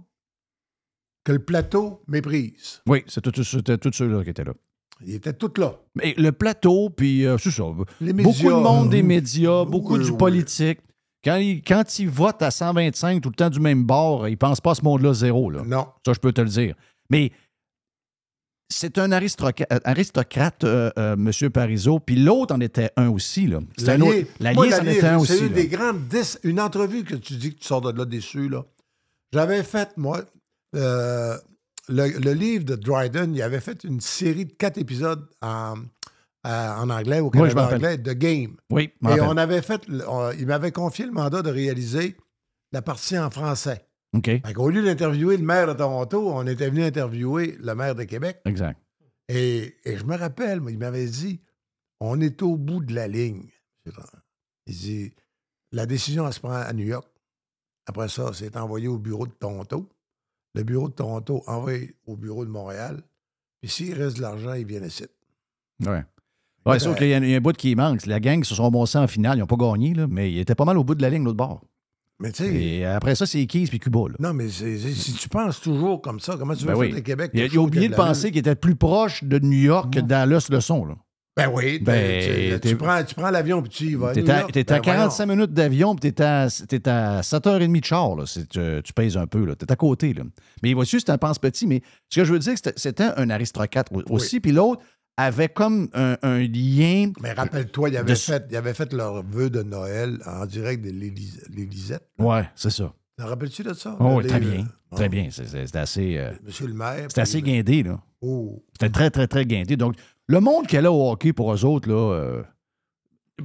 que 1.25 1.33
le 1.33 1.45
plateau 1.45 2.03
méprise. 2.09 2.81
Oui, 2.87 3.05
c'est 3.07 3.21
tout- 3.21 3.45
c'était 3.45 3.77
tous 3.77 3.93
ceux-là 3.93 4.25
qui 4.25 4.31
étaient 4.31 4.45
là. 4.45 4.55
Ils 5.07 5.15
étaient 5.15 5.33
tous 5.33 5.53
là. 5.59 5.75
Mais 5.95 6.15
le 6.19 6.33
plateau, 6.33 6.91
puis 6.91 7.27
euh, 7.27 7.39
c'est 7.39 7.51
ça. 7.51 7.65
Les 8.01 8.13
Beaucoup 8.13 8.29
médias, 8.45 8.51
de 8.51 8.63
monde 8.63 8.91
des 8.91 9.01
euh, 9.03 9.07
médias, 9.07 9.65
beaucoup 9.65 9.97
oui, 9.97 10.05
du 10.05 10.11
oui. 10.11 10.17
politique. 10.17 10.81
Quand 11.25 11.37
ils, 11.37 11.63
quand 11.63 11.99
ils 11.99 12.09
votent 12.09 12.43
à 12.43 12.51
125 12.51 13.21
tout 13.23 13.29
le 13.31 13.35
temps 13.35 13.51
du 13.51 13.61
même 13.61 13.85
bord, 13.85 14.27
ils 14.29 14.33
ne 14.33 14.37
pensent 14.37 14.61
pas 14.61 14.71
à 14.73 14.75
ce 14.75 14.83
monde-là 14.83 15.13
zéro. 15.15 15.51
Là. 15.51 15.63
Non. 15.67 15.87
Ça, 16.07 16.13
je 16.15 16.19
peux 16.19 16.33
te 16.33 16.41
le 16.41 16.49
dire. 16.49 16.75
Mais 17.11 17.31
c'est 18.73 18.99
un 18.99 19.11
aristocrate, 19.11 19.69
aristocrate 19.85 20.65
euh, 20.65 20.91
euh, 20.97 21.15
M. 21.15 21.51
Parizeau, 21.51 21.99
puis 21.99 22.17
l'autre 22.17 22.55
en 22.55 22.61
était 22.61 22.91
un 22.97 23.09
aussi. 23.09 23.47
là. 23.49 23.59
C'était 23.77 23.93
un 23.93 24.01
autre- 24.01 24.27
L'allié, 24.39 24.71
l'allié, 24.71 24.97
était 24.97 25.07
un 25.09 25.19
C'est 25.25 25.35
aussi. 25.35 25.43
une 25.47 25.49
là. 25.51 25.55
des 25.57 25.69
grandes. 25.69 26.01
Une 26.45 26.61
entrevue 26.61 27.05
que 27.05 27.17
tu 27.17 27.35
dis 27.35 27.55
que 27.55 27.59
tu 27.61 27.67
sors 27.67 27.81
de 27.81 27.91
là 27.97 28.05
déçu, 28.05 28.49
là. 28.49 28.65
J'avais 29.33 29.63
fait, 29.63 29.97
moi, 29.97 30.23
euh, 30.77 31.37
le, 31.91 32.09
le 32.19 32.33
livre 32.33 32.65
de 32.65 32.77
Dryden, 32.77 33.35
il 33.35 33.43
avait 33.43 33.61
fait 33.61 33.85
une 33.85 34.01
série 34.01 34.45
de 34.47 34.53
quatre 34.53 34.79
épisodes 34.79 35.29
en, 35.43 35.75
en 36.45 36.91
anglais, 36.91 37.21
au 37.21 37.31
Oui, 37.35 37.51
je 37.51 37.55
Canada 37.55 37.69
me 37.71 37.75
anglais, 37.77 37.99
The 37.99 38.17
Game. 38.19 38.57
Oui, 38.71 38.93
Et 39.09 39.21
on 39.21 39.37
avait 39.37 39.63
fait, 39.63 39.83
on- 40.09 40.31
il 40.33 40.47
m'avait 40.47 40.73
confié 40.73 41.05
le 41.07 41.13
mandat 41.13 41.43
de 41.43 41.51
réaliser 41.51 42.17
la 42.73 42.81
partie 42.83 43.19
en 43.19 43.31
français. 43.31 43.85
OK, 44.13 44.29
qu'au 44.55 44.71
lieu 44.71 44.83
d'interviewer 44.83 45.37
le 45.37 45.45
maire 45.45 45.69
de 45.69 45.73
Toronto, 45.75 46.31
on 46.33 46.47
était 46.47 46.69
venu 46.71 46.83
interviewer 46.83 47.57
le 47.61 47.75
maire 47.75 47.95
de 47.95 48.05
Québec. 48.05 48.41
exact. 48.45 48.81
Et, 49.29 49.77
et 49.85 49.97
je 49.97 50.05
me 50.05 50.17
rappelle, 50.17 50.61
il 50.69 50.79
m'avait 50.79 51.07
dit 51.07 51.41
on 52.01 52.21
est 52.21 52.43
au 52.43 52.57
bout 52.57 52.83
de 52.83 52.93
la 52.95 53.07
ligne. 53.07 53.47
Il 54.67 54.75
dit 54.77 55.13
la 55.73 55.87
décision, 55.87 56.27
elle 56.27 56.33
se 56.33 56.41
prend 56.41 56.53
à 56.55 56.73
New 56.73 56.87
York. 56.87 57.07
Après 57.87 58.09
ça, 58.09 58.33
c'est 58.33 58.57
envoyé 58.57 58.89
au 58.89 58.99
bureau 58.99 59.27
de 59.27 59.33
Toronto. 59.33 59.89
Le 60.55 60.63
bureau 60.65 60.89
de 60.89 60.95
Toronto 60.95 61.43
envoie 61.47 61.73
au 62.07 62.17
bureau 62.17 62.45
de 62.45 62.51
Montréal. 62.51 63.03
Puis 63.61 63.71
s'il 63.71 63.95
reste 63.95 64.17
de 64.17 64.23
l'argent, 64.23 64.55
ils 64.55 64.67
viennent 64.67 64.87
ici. 64.87 65.05
Ouais. 65.87 66.03
Ouais, 66.67 66.79
sauf 66.79 66.97
qu'il 66.97 67.09
y, 67.09 67.15
a 67.15 67.19
il 67.19 67.29
y 67.31 67.35
a 67.35 67.39
un 67.39 67.41
bout 67.41 67.57
qui 67.57 67.75
manque. 67.75 68.05
La 68.07 68.21
gang 68.21 68.43
se 68.45 68.55
sont 68.55 68.71
bossés 68.71 68.99
en 68.99 69.07
finale. 69.07 69.39
Ils 69.39 69.41
n'ont 69.41 69.47
pas 69.47 69.57
gagné, 69.57 69.95
là, 69.95 70.07
mais 70.09 70.31
ils 70.31 70.39
étaient 70.39 70.55
pas 70.55 70.65
mal 70.65 70.77
au 70.77 70.85
bout 70.85 70.95
de 70.95 71.03
la 71.03 71.09
ligne, 71.11 71.25
l'autre 71.25 71.37
bord. 71.37 71.63
Mais 72.19 72.33
tu 72.33 72.45
sais, 72.45 72.55
Et 72.55 72.85
après 72.85 73.15
ça, 73.15 73.25
c'est 73.25 73.47
Keys 73.47 73.67
puis 73.69 73.79
Cuba. 73.79 74.01
Là. 74.11 74.17
non, 74.19 74.35
mais 74.35 74.51
c'est- 74.51 74.77
c'est- 74.79 74.93
si 74.93 75.15
tu 75.15 75.29
penses 75.31 75.59
toujours 75.61 76.03
comme 76.03 76.21
ça, 76.21 76.37
comment 76.39 76.55
tu 76.55 76.61
veux 76.65 76.67
Ben 76.67 76.73
faire 76.75 76.81
oui. 76.81 76.93
le 76.93 77.01
Québec? 77.01 77.31
Il 77.33 77.41
il 77.41 77.57
a 77.57 77.61
oublié 77.63 77.89
de 77.89 77.95
penser 77.95 78.29
qu'il 78.31 78.41
était 78.41 78.55
plus 78.55 78.77
proche 78.77 79.25
de 79.25 79.39
New 79.39 79.57
York 79.59 79.95
que 79.95 80.01
Dallas 80.01 80.49
le 80.51 80.61
son. 80.61 80.85
Là. 80.85 80.97
Ben 81.37 81.49
oui, 81.55 81.79
Ben, 81.79 82.59
tu, 82.61 82.77
prends, 82.77 83.03
tu 83.05 83.15
prends 83.15 83.31
l'avion 83.31 83.63
puis 83.63 83.71
tu 83.71 83.85
y 83.87 83.95
vas. 83.95 84.09
à 84.09 84.13
T'es 84.13 84.29
à, 84.29 84.43
t'es 84.45 84.61
à 84.73 84.77
Ben 84.77 84.83
voyons. 84.85 84.99
45 85.03 85.27
minutes 85.27 85.53
d'avion, 85.55 85.95
puis 85.95 86.13
t'es 86.13 86.23
à, 86.23 86.49
t'es 86.69 86.89
à 86.89 87.21
7h30 87.23 87.81
de 87.81 87.85
char. 87.85 88.17
Là. 88.17 88.25
Tu, 88.27 88.83
tu 88.83 88.93
pèses 88.93 89.17
un 89.17 89.27
peu. 89.27 89.55
T'es 89.55 89.71
à 89.71 89.77
côté. 89.77 90.13
Là. 90.13 90.25
Mais 90.63 90.75
voici, 90.75 90.99
c'est 91.01 91.11
un 91.11 91.19
pense 91.19 91.39
petit. 91.39 91.67
Mais 91.67 91.83
ce 92.09 92.21
que 92.21 92.25
je 92.27 92.33
veux 92.33 92.39
dire, 92.41 92.55
c'était, 92.57 92.73
c'était 92.77 93.09
un 93.17 93.31
aristocrate 93.31 93.89
au- 93.93 94.03
aussi. 94.13 94.41
Puis 94.41 94.51
l'autre 94.53 94.83
avait 95.17 95.49
comme 95.49 95.89
un, 95.95 96.17
un 96.23 96.41
lien. 96.41 97.13
Mais 97.23 97.33
rappelle-toi, 97.33 97.91
il 97.91 97.97
avait, 97.97 98.13
de- 98.13 98.19
fait, 98.19 98.45
il 98.51 98.57
avait 98.57 98.75
fait 98.75 98.93
leur 98.93 99.23
vœu 99.23 99.51
de 99.51 99.63
Noël 99.63 100.19
en 100.27 100.45
direct 100.47 100.85
de 100.85 100.91
l'Élysette. 100.91 102.07
Ouais, 102.19 102.43
c'est 102.55 102.71
ça. 102.71 102.93
Rappelles-tu 103.19 103.63
de 103.63 103.73
ça? 103.75 103.97
Oh, 104.01 104.21
Le 104.21 104.27
très 104.27 104.41
bien. 104.41 104.67
Bon. 104.91 104.97
Très 104.97 105.09
bien. 105.09 105.29
C'était 105.31 105.79
assez, 105.79 106.17
euh, 106.19 106.33
Monsieur 106.45 106.67
le 106.67 106.75
maire. 106.75 107.05
c'était 107.09 107.21
assez 107.21 107.41
guindé. 107.43 107.83
Là. 107.83 108.01
Oh. 108.23 108.63
C'était 108.73 108.91
très, 108.91 109.11
très, 109.11 109.27
très 109.27 109.45
guindé. 109.47 109.77
Donc, 109.77 109.95
le 110.31 110.41
monde 110.41 110.67
qu'elle 110.67 110.87
a 110.87 110.93
au 110.93 111.11
hockey 111.11 111.33
pour 111.33 111.53
eux 111.53 111.65
autres, 111.65 111.89
là, 111.89 112.13
euh, 112.15 112.43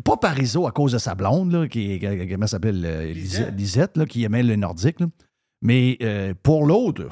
pas 0.04 0.18
Parizeau 0.18 0.68
à 0.68 0.72
cause 0.72 0.92
de 0.92 0.98
sa 0.98 1.16
blonde, 1.16 1.52
là, 1.52 1.68
qui, 1.68 2.00
comment 2.00 2.44
elle 2.44 2.48
s'appelle, 2.48 2.82
euh, 2.86 3.12
Lisette, 3.14 3.54
Lisette, 3.56 3.98
là, 3.98 4.06
qui 4.06 4.24
aimait 4.24 4.44
le 4.44 4.56
nordique, 4.56 5.00
là. 5.00 5.08
mais 5.62 5.98
euh, 6.02 6.34
pour 6.44 6.66
l'autre, 6.66 7.04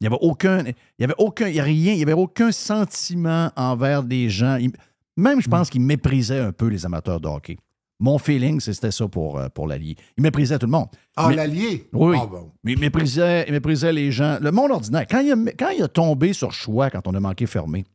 Il 0.00 0.04
n'y 0.04 0.06
avait 0.14 0.18
aucun. 0.20 0.62
Il 0.64 0.74
y 1.00 1.04
avait 1.04 1.14
aucun. 1.16 1.48
Il 1.48 1.54
y 1.54 1.60
a 1.60 1.62
rien. 1.64 1.92
Il 1.92 1.96
n'y 1.96 2.02
avait 2.02 2.12
aucun 2.12 2.52
sentiment 2.52 3.50
envers 3.56 4.02
des 4.02 4.28
gens. 4.28 4.56
Il- 4.56 4.72
même, 5.16 5.40
je 5.40 5.48
pense 5.48 5.70
qu'il 5.70 5.80
méprisait 5.80 6.38
un 6.40 6.52
peu 6.52 6.66
les 6.66 6.84
amateurs 6.84 7.18
de 7.18 7.28
hockey. 7.28 7.56
Mon 7.98 8.18
feeling, 8.18 8.60
c'était 8.60 8.90
ça 8.90 9.08
pour, 9.08 9.38
euh, 9.38 9.48
pour 9.48 9.66
l'Allier. 9.66 9.96
Il 10.18 10.22
méprisait 10.22 10.58
tout 10.58 10.66
le 10.66 10.72
monde. 10.72 10.88
Ah, 11.16 11.32
l'allié? 11.32 11.88
Oui. 11.94 12.18
Ah, 12.20 12.26
bon. 12.26 12.50
Mais 12.62 12.72
il 12.72 12.78
méprisait, 12.78 13.46
il 13.48 13.52
méprisait 13.52 13.90
les 13.94 14.12
gens. 14.12 14.36
Le 14.42 14.52
monde 14.52 14.70
ordinaire. 14.72 15.06
Quand 15.10 15.20
il 15.20 15.32
a, 15.32 15.36
quand 15.58 15.70
il 15.70 15.82
a 15.82 15.88
tombé 15.88 16.34
sur 16.34 16.52
choix, 16.52 16.90
quand 16.90 17.06
on 17.08 17.14
a 17.14 17.20
manqué 17.20 17.46
fermé, 17.46 17.86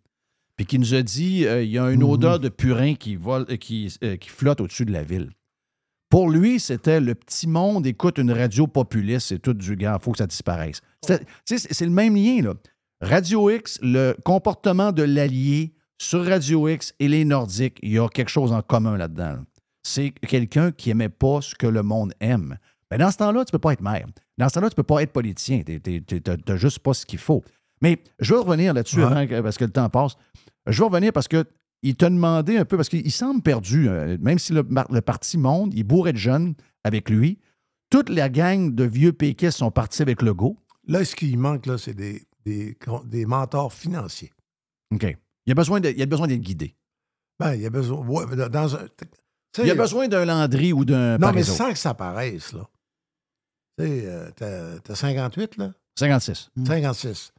puis 0.55 0.65
qu'il 0.65 0.79
nous 0.79 0.93
a 0.93 1.01
dit 1.01 1.45
euh, 1.45 1.63
il 1.63 1.71
y 1.71 1.79
a 1.79 1.89
une 1.91 2.03
odeur 2.03 2.39
de 2.39 2.49
purin 2.49 2.95
qui, 2.95 3.15
vole, 3.15 3.45
euh, 3.49 3.57
qui, 3.57 3.93
euh, 4.03 4.17
qui 4.17 4.29
flotte 4.29 4.61
au-dessus 4.61 4.85
de 4.85 4.91
la 4.91 5.03
ville. 5.03 5.29
Pour 6.09 6.29
lui, 6.29 6.59
c'était 6.59 6.99
le 6.99 7.15
petit 7.15 7.47
monde 7.47 7.87
écoute 7.87 8.17
une 8.17 8.31
radio 8.31 8.67
populiste, 8.67 9.27
c'est 9.29 9.39
tout 9.39 9.53
du 9.53 9.75
gars, 9.75 9.97
il 9.99 10.03
faut 10.03 10.11
que 10.11 10.17
ça 10.17 10.27
disparaisse. 10.27 10.81
C'est 11.01 11.25
c'est 11.45 11.85
le 11.85 11.91
même 11.91 12.15
lien, 12.15 12.41
là. 12.41 12.53
Radio 13.01 13.49
X, 13.49 13.79
le 13.81 14.15
comportement 14.23 14.91
de 14.91 15.01
l'allié 15.03 15.73
sur 15.97 16.23
Radio 16.25 16.67
X 16.67 16.93
et 16.99 17.07
les 17.07 17.25
Nordiques, 17.25 17.79
il 17.81 17.93
y 17.93 17.99
a 17.99 18.07
quelque 18.09 18.29
chose 18.29 18.51
en 18.51 18.61
commun 18.61 18.97
là-dedans. 18.97 19.33
là. 19.33 19.43
C'est 19.83 20.11
quelqu'un 20.11 20.71
qui 20.71 20.89
n'aimait 20.89 21.09
pas 21.09 21.41
ce 21.41 21.55
que 21.55 21.65
le 21.65 21.81
monde 21.81 22.13
aime. 22.19 22.57
Mais 22.91 22.97
dans 22.97 23.09
ce 23.09 23.17
temps-là, 23.17 23.45
tu 23.45 23.49
ne 23.49 23.51
peux 23.53 23.59
pas 23.59 23.73
être 23.73 23.81
maire. 23.81 24.05
Dans 24.37 24.49
ce 24.49 24.55
temps-là, 24.55 24.69
tu 24.69 24.73
ne 24.73 24.75
peux 24.75 24.83
pas 24.83 25.01
être 25.01 25.13
politicien. 25.13 25.63
Tu 25.63 26.01
n'as 26.47 26.55
juste 26.57 26.79
pas 26.79 26.93
ce 26.93 27.05
qu'il 27.05 27.19
faut. 27.19 27.43
Mais 27.81 28.01
je 28.19 28.33
veux 28.33 28.39
revenir 28.41 28.73
là-dessus 28.73 28.97
Ouais. 29.03 29.05
avant 29.29 29.43
parce 29.43 29.57
que 29.57 29.65
le 29.65 29.71
temps 29.71 29.89
passe. 29.89 30.13
Je 30.67 30.77
veux 30.79 30.85
revenir 30.87 31.11
parce 31.13 31.27
que 31.27 31.45
il 31.83 31.95
t'a 31.95 32.09
demandé 32.09 32.57
un 32.57 32.65
peu, 32.65 32.77
parce 32.77 32.89
qu'il 32.89 33.11
semble 33.11 33.41
perdu, 33.41 33.89
euh, 33.89 34.15
même 34.21 34.37
si 34.37 34.53
le, 34.53 34.61
parti 35.01 35.37
monte, 35.39 35.73
il 35.73 35.83
bourré 35.83 36.13
de 36.13 36.17
jeunes 36.17 36.53
avec 36.83 37.09
lui. 37.09 37.39
Toute 37.89 38.09
la 38.09 38.29
gang 38.29 38.73
de 38.73 38.83
vieux 38.83 39.13
péquistes 39.13 39.57
sont 39.57 39.71
partis 39.71 40.03
avec 40.03 40.21
le 40.21 40.33
go. 40.35 40.57
Là, 40.87 41.03
ce 41.03 41.15
qui 41.15 41.35
manque, 41.37 41.65
là, 41.65 41.77
c'est 41.79 41.95
des, 41.95 42.21
des, 42.45 42.77
des 43.05 43.25
mentors 43.25 43.73
financiers. 43.73 44.31
OK. 44.93 45.17
Il 45.47 45.51
a 45.51 45.55
besoin 45.55 45.79
de- 45.79 45.89
il 45.89 46.01
a 46.01 46.05
besoin 46.05 46.27
d'être 46.27 46.41
guidé. 46.41 46.75
Ben, 47.39 47.55
il 47.55 47.61
y 47.61 47.65
a 47.65 47.71
besoin. 47.71 48.05
ouais, 48.05 48.49
dans 48.49 48.75
un, 48.75 48.85
Il 49.63 49.71
a 49.71 49.75
besoin 49.75 50.07
d'un 50.07 50.23
Landry 50.25 50.73
ou 50.73 50.85
d'un 50.85 51.17
Non, 51.17 51.31
mais 51.33 51.41
sans 51.43 51.71
que 51.73 51.79
ça 51.79 51.95
paraisse, 51.95 52.53
là. 52.53 52.69
Tu 53.79 53.85
sais, 53.85 54.01
euh, 54.05 54.29
t'as- 54.35 54.79
t'as 54.81 54.95
58, 54.95 55.57
là? 55.57 55.73
56. 55.97 56.51
56. 56.65 57.33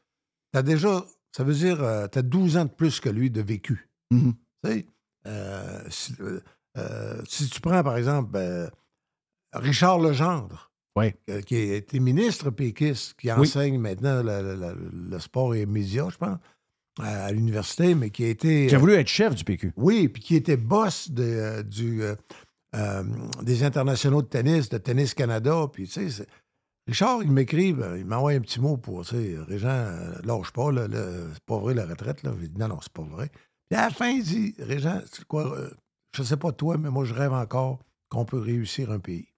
T'as 0.52 0.62
déjà. 0.62 1.04
Ça 1.34 1.44
veut 1.44 1.54
dire, 1.54 1.82
euh, 1.82 2.06
t'as 2.08 2.22
12 2.22 2.56
ans 2.58 2.64
de 2.66 2.70
plus 2.70 3.00
que 3.00 3.08
lui 3.08 3.30
de 3.30 3.40
vécu. 3.40 3.88
Tu 4.10 4.18
sais, 4.64 4.86
euh, 5.26 5.80
si, 5.88 6.14
euh, 6.20 6.40
euh, 6.76 7.22
si 7.26 7.48
tu 7.48 7.60
prends, 7.60 7.82
par 7.82 7.96
exemple, 7.96 8.38
Richard 9.54 9.98
Legendre, 9.98 10.70
Oui. 10.96 11.14
qui 11.46 11.56
a 11.56 11.74
été 11.76 12.00
ministre 12.00 12.50
péquiste, 12.50 13.14
qui 13.18 13.28
Oui. 13.28 13.38
enseigne 13.38 13.78
maintenant 13.78 14.22
le, 14.22 14.54
le- 14.56 14.90
le 15.10 15.18
sport 15.18 15.54
et 15.54 15.60
les 15.60 15.66
médias, 15.66 16.10
je 16.10 16.18
pense, 16.18 16.38
à, 17.00 17.32
l'université, 17.32 17.94
mais 17.94 18.10
qui 18.10 18.24
a 18.24 18.28
été. 18.28 18.66
Qui 18.66 18.74
a 18.74 18.78
voulu 18.78 18.92
être 18.94 19.08
chef 19.08 19.34
du 19.34 19.44
PQ. 19.44 19.72
Oui, 19.76 20.08
puis 20.08 20.22
qui 20.22 20.36
était 20.36 20.58
boss 20.58 21.10
de, 21.10 21.62
du, 21.62 22.02
euh, 22.74 23.04
des 23.42 23.64
internationaux 23.64 24.20
de 24.20 24.28
tennis, 24.28 24.68
de 24.68 24.76
Tennis 24.78 25.14
Canada. 25.14 25.66
Puis, 25.72 25.88
tu 25.88 26.10
sais, 26.10 26.26
Richard, 26.86 27.22
il 27.22 27.30
m'écrit, 27.30 27.72
ben, 27.72 27.96
il 27.96 28.04
m'envoie 28.04 28.32
un 28.32 28.40
petit 28.40 28.60
mot 28.60 28.76
pour, 28.76 29.04
tu 29.04 29.16
sais, 29.16 29.36
Régent, 29.46 29.68
euh, 29.68 30.20
lâche 30.24 30.50
pas, 30.50 30.70
c'est 30.74 31.44
pas 31.44 31.58
vrai 31.58 31.74
la 31.74 31.86
retraite, 31.86 32.22
là. 32.22 32.32
J'ai 32.40 32.48
dit, 32.48 32.58
non, 32.58 32.68
non, 32.68 32.78
c'est 32.82 32.92
pas 32.92 33.02
vrai. 33.02 33.30
Puis 33.68 33.78
à 33.78 33.84
la 33.84 33.90
fin, 33.90 34.08
il 34.08 34.24
dit, 34.24 34.54
Régent, 34.58 35.00
c'est 35.10 35.24
quoi, 35.24 35.56
euh, 35.56 35.70
je 36.16 36.22
sais 36.22 36.36
pas 36.36 36.50
toi, 36.52 36.78
mais 36.78 36.90
moi, 36.90 37.04
je 37.04 37.14
rêve 37.14 37.32
encore 37.32 37.78
qu'on 38.08 38.24
peut 38.24 38.40
réussir 38.40 38.90
un 38.90 38.98
pays. 38.98 39.28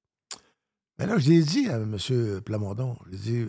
Mais 0.99 1.07
là, 1.07 1.19
je 1.19 1.29
l'ai 1.29 1.43
dit 1.43 1.69
à 1.69 1.77
M. 1.77 1.97
Plamondon, 2.45 2.97
j'ai 3.11 3.19
dit, 3.19 3.47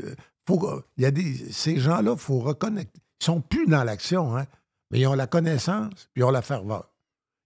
il 0.49 1.03
y 1.03 1.05
a 1.05 1.11
des, 1.11 1.51
ces 1.51 1.77
gens-là, 1.77 2.13
il 2.13 2.19
faut 2.19 2.39
reconnecter. 2.39 3.01
Ils 3.21 3.25
sont 3.25 3.41
plus 3.41 3.65
dans 3.65 3.83
l'action, 3.83 4.35
hein, 4.35 4.45
mais 4.91 4.99
ils 4.99 5.07
ont 5.07 5.13
la 5.13 5.27
connaissance, 5.27 6.09
puis 6.13 6.21
ils 6.21 6.23
ont 6.23 6.31
la 6.31 6.41
ferveur. 6.41 6.93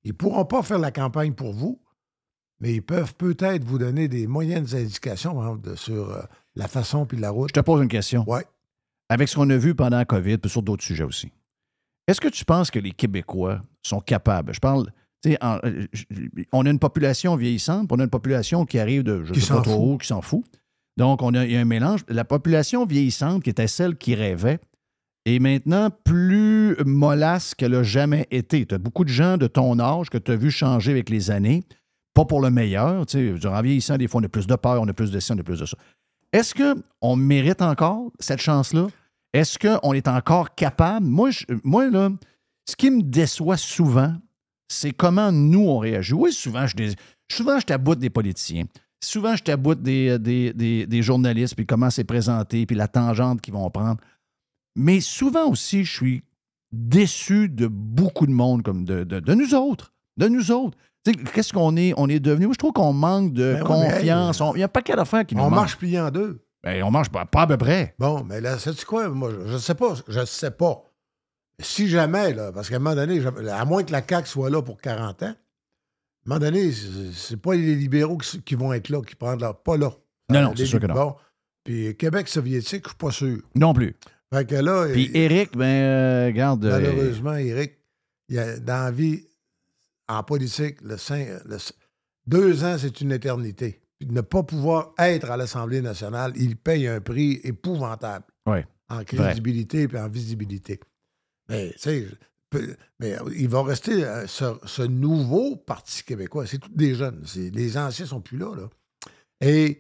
Ils 0.04 0.14
pourront 0.14 0.46
pas 0.46 0.64
faire 0.64 0.80
la 0.80 0.92
campagne 0.92 1.34
pour 1.34 1.54
vous, 1.54 1.80
mais 2.60 2.74
ils 2.74 2.82
peuvent 2.82 3.16
peut-être 3.16 3.64
vous 3.64 3.78
donner 3.78 4.08
des 4.08 4.28
moyennes 4.28 4.68
indications 4.74 5.56
de- 5.56 5.76
sur 5.76 6.10
euh, 6.12 6.22
la 6.56 6.68
façon 6.68 7.06
puis 7.06 7.18
la 7.18 7.30
route. 7.32 7.50
Je 7.50 7.54
te 7.54 7.64
pose 7.66 7.82
une 7.82 7.88
question. 7.90 8.24
Ouais. 8.30 8.46
Avec 9.10 9.28
ce 9.30 9.36
qu'on 9.36 9.50
a 9.50 9.58
vu 9.58 9.74
pendant 9.76 9.98
la 9.98 10.06
COVID, 10.06 10.38
puis 10.38 10.50
sur 10.52 10.62
d'autres 10.62 10.84
sujets 10.84 11.04
aussi, 11.04 11.32
est-ce 12.08 12.22
que 12.22 12.28
tu 12.28 12.46
penses 12.46 12.70
que 12.72 12.80
les 12.80 12.92
Québécois 12.92 13.62
sont 13.82 14.00
capables? 14.02 14.54
Je 14.54 14.60
parle, 14.60 14.92
tu 15.24 15.32
sais, 15.32 15.38
en- 15.44 15.60
euh, 15.64 15.88
on 16.52 16.66
a 16.66 16.70
une 16.70 16.80
population 16.80 17.36
vieillissante, 17.36 17.88
puis 17.88 17.96
on 17.98 18.00
a 18.00 18.04
une 18.04 18.10
population 18.10 18.66
qui 18.66 18.78
arrive 18.80 19.04
de, 19.04 19.24
je 19.24 19.34
Qui 19.34 19.42
sais 19.42 19.48
pas 19.50 19.56
s'en 19.56 19.62
trop 19.62 19.74
fout. 19.74 19.94
où, 19.96 19.98
qui 19.98 20.08
s'en 20.08 20.22
fout. 20.22 20.44
Donc, 20.98 21.22
on 21.22 21.34
a, 21.34 21.46
il 21.46 21.52
y 21.52 21.56
a 21.56 21.60
un 21.62 21.66
mélange. 21.66 22.02
La 22.10 22.26
population 22.26 22.86
vieillissante, 22.86 23.44
qui 23.44 23.50
était 23.50 23.68
celle 23.68 23.96
qui 23.96 24.16
rêvait, 24.16 24.60
est 25.26 25.40
maintenant 25.40 25.90
plus 26.04 26.76
mollasse 26.86 27.56
qu'elle 27.56 27.72
n'a 27.72 27.84
jamais 27.84 28.28
été. 28.32 28.66
Tu 28.66 28.76
as 28.76 28.80
beaucoup 28.80 29.04
de 29.06 29.10
gens 29.10 29.38
de 29.38 29.48
ton 29.48 29.80
âge 29.80 30.10
que 30.10 30.18
tu 30.18 30.32
as 30.32 30.36
vu 30.36 30.52
changer 30.52 30.92
avec 30.92 31.10
les 31.10 31.32
années, 31.32 31.64
pas 32.14 32.26
pour 32.26 32.42
le 32.42 32.50
meilleur. 32.50 33.06
Tu 33.06 33.38
sais, 33.40 33.48
en 33.48 33.62
vieillissant, 33.62 33.98
des 33.98 34.08
fois, 34.08 34.22
on 34.22 34.24
a 34.26 34.30
plus 34.30 34.48
de 34.48 34.56
peur, 34.56 34.82
on 34.82 34.88
a 34.88 34.94
plus 34.94 35.12
de 35.12 35.20
ci, 35.20 35.32
on 35.32 35.38
a 35.38 35.44
plus 35.44 35.60
de 35.60 35.66
ça. 35.66 35.78
Est-ce 36.32 36.54
qu'on 36.54 37.16
mérite 37.16 37.62
encore 37.62 38.12
cette 38.20 38.42
chance-là? 38.42 38.88
Est-ce 39.34 39.58
qu'on 39.60 39.94
est 39.94 40.08
encore 40.08 40.54
capable? 40.56 41.06
Moi, 41.06 41.30
moi, 41.64 41.90
là, 41.90 42.10
ce 42.68 42.76
qui 42.76 42.92
me 42.92 43.02
déçoit 43.02 43.58
souvent, 43.58 44.16
c'est 44.68 44.92
comment 44.92 45.32
nous, 45.32 45.62
on 45.68 45.80
réagit. 45.80 46.14
Oui, 46.14 46.32
souvent, 46.32 46.68
je, 46.68 46.76
souvent, 47.32 47.60
je 47.60 47.66
taboute 47.66 48.00
des 48.00 48.10
politiciens. 48.10 48.66
Souvent, 49.04 49.36
je 49.36 49.44
taboute 49.44 49.82
des, 49.82 50.20
des, 50.20 50.86
des- 50.86 51.02
journalistes, 51.02 51.56
puis 51.56 51.66
comment 51.66 51.90
c'est 51.90 52.04
présenté, 52.04 52.66
puis 52.66 52.76
la 52.76 52.88
tangente 52.88 53.42
qu'ils 53.42 53.54
vont 53.54 53.70
prendre. 53.70 54.00
Mais 54.76 55.00
souvent 55.00 55.48
aussi, 55.50 55.84
je 55.86 55.92
suis 55.94 56.24
déçu 56.72 57.50
de 57.50 57.68
beaucoup 57.68 58.28
de 58.28 58.32
monde, 58.32 58.62
comme 58.62 58.84
de- 58.86 59.04
de 59.04 59.34
nous 59.34 59.56
autres. 59.56 59.94
De 60.18 60.28
nous 60.28 60.52
autres. 60.52 60.78
Qu'est-ce 61.34 61.54
qu'on 61.54 61.76
est, 61.78 61.94
on 61.98 62.08
est 62.10 62.20
devenu? 62.20 62.46
Moi, 62.46 62.54
je 62.54 62.60
trouve 62.60 62.74
qu'on 62.74 62.94
manque 62.94 63.34
de 63.34 63.54
Ben 63.54 63.62
ouais, 63.62 63.68
confiance. 63.68 64.42
On- 64.42 64.54
Il 64.56 64.60
y 64.60 64.62
a 64.62 64.66
un 64.66 64.70
paquet 64.70 64.96
d'affaires 64.96 65.26
qui 65.26 65.36
nous 65.36 65.44
On 65.44 65.50
marche 65.50 65.78
plié 65.78 66.00
en 66.00 66.12
deux. 66.12 66.44
Ben, 66.64 66.84
on 66.84 66.92
marche 66.92 67.10
pas, 67.10 67.26
pas 67.26 67.44
à 67.44 67.48
peu 67.48 67.58
près. 67.58 67.96
Bon, 68.00 68.24
mais 68.24 68.42
là, 68.42 68.58
sais-tu 68.60 68.86
quoi? 68.86 69.08
Moi, 69.10 69.32
je 69.46 69.54
ne 69.54 69.58
sais 69.58 69.76
pas. 69.76 69.94
Je 70.08 70.20
ne 70.20 70.26
sais 70.26 70.52
pas. 70.52 70.84
Si 71.62 71.88
jamais, 71.88 72.34
là, 72.34 72.52
parce 72.52 72.70
qu'à 72.70 72.76
un 72.76 72.80
moment 72.80 72.96
donné, 72.96 73.22
à 73.52 73.66
moins 73.66 73.84
que 73.84 73.92
la 73.92 74.02
CAQ 74.08 74.28
soit 74.28 74.50
là 74.50 74.62
pour 74.62 74.80
40 74.80 75.24
ans, 75.24 75.26
à 75.26 75.30
un 75.30 75.36
moment 76.26 76.40
donné, 76.40 76.72
c'est 77.14 77.38
pas 77.42 77.54
les 77.56 77.76
libéraux 77.76 78.18
qui, 78.18 78.42
qui 78.42 78.56
vont 78.56 78.72
être 78.74 78.90
là, 78.90 79.02
qui 79.02 79.16
prennent 79.16 79.40
leur. 79.40 79.62
Pas 79.62 79.78
là. 79.78 79.92
Non, 80.30 80.42
non, 80.42 80.54
c'est 80.56 80.66
sûr 80.66 80.80
que 80.80 80.86
non. 80.88 80.94
Bon. 80.94 81.16
Puis 81.64 81.96
Québec 81.98 82.28
soviétique, 82.28 82.84
je 82.84 82.90
suis 82.90 82.98
pas 82.98 83.12
sûr. 83.12 83.38
Non 83.56 83.74
plus. 83.74 83.96
Fait 84.34 84.46
que 84.48 84.56
là, 84.56 84.86
Puis 84.92 85.10
Eric, 85.14 85.58
ben, 85.58 85.66
euh, 85.66 86.26
regarde. 86.28 86.64
euh, 86.66 86.72
malheureusement, 86.72 87.36
Éric, 87.36 87.78
il 88.30 88.36
y 88.36 88.40
a, 88.40 88.60
dans 88.60 88.84
la 88.86 88.92
vie, 88.92 89.24
en 90.10 90.24
politique, 90.24 90.82
le, 90.82 90.98
le 91.46 91.58
deux 92.26 92.64
ans, 92.66 92.78
c'est 92.78 93.00
une 93.02 93.12
éternité. 93.12 93.82
Puis 93.98 94.08
de 94.08 94.14
ne 94.14 94.22
pas 94.22 94.44
pouvoir 94.44 94.94
être 94.98 95.30
à 95.30 95.38
l'Assemblée 95.38 95.82
nationale, 95.82 96.34
il 96.36 96.58
paye 96.58 96.88
un 96.88 97.00
prix 97.02 97.40
épouvantable 97.44 98.26
Ouais, 98.46 98.66
en 98.90 99.04
crédibilité 99.04 99.88
et 99.92 99.98
en 99.98 100.10
visibilité. 100.10 100.80
Mais, 101.48 101.74
il 103.36 103.48
va 103.48 103.64
rester 103.64 104.04
euh, 104.04 104.26
ce, 104.26 104.58
ce 104.66 104.82
nouveau 104.82 105.56
Parti 105.56 106.04
québécois. 106.04 106.48
C'est 106.48 106.58
tous 106.58 106.72
des 106.72 106.96
jeunes. 106.96 107.24
Les 107.36 107.78
anciens 107.78 108.08
sont 108.08 108.22
plus 108.22 108.38
là, 108.38 108.56
là. 108.56 108.70
Et 109.42 109.80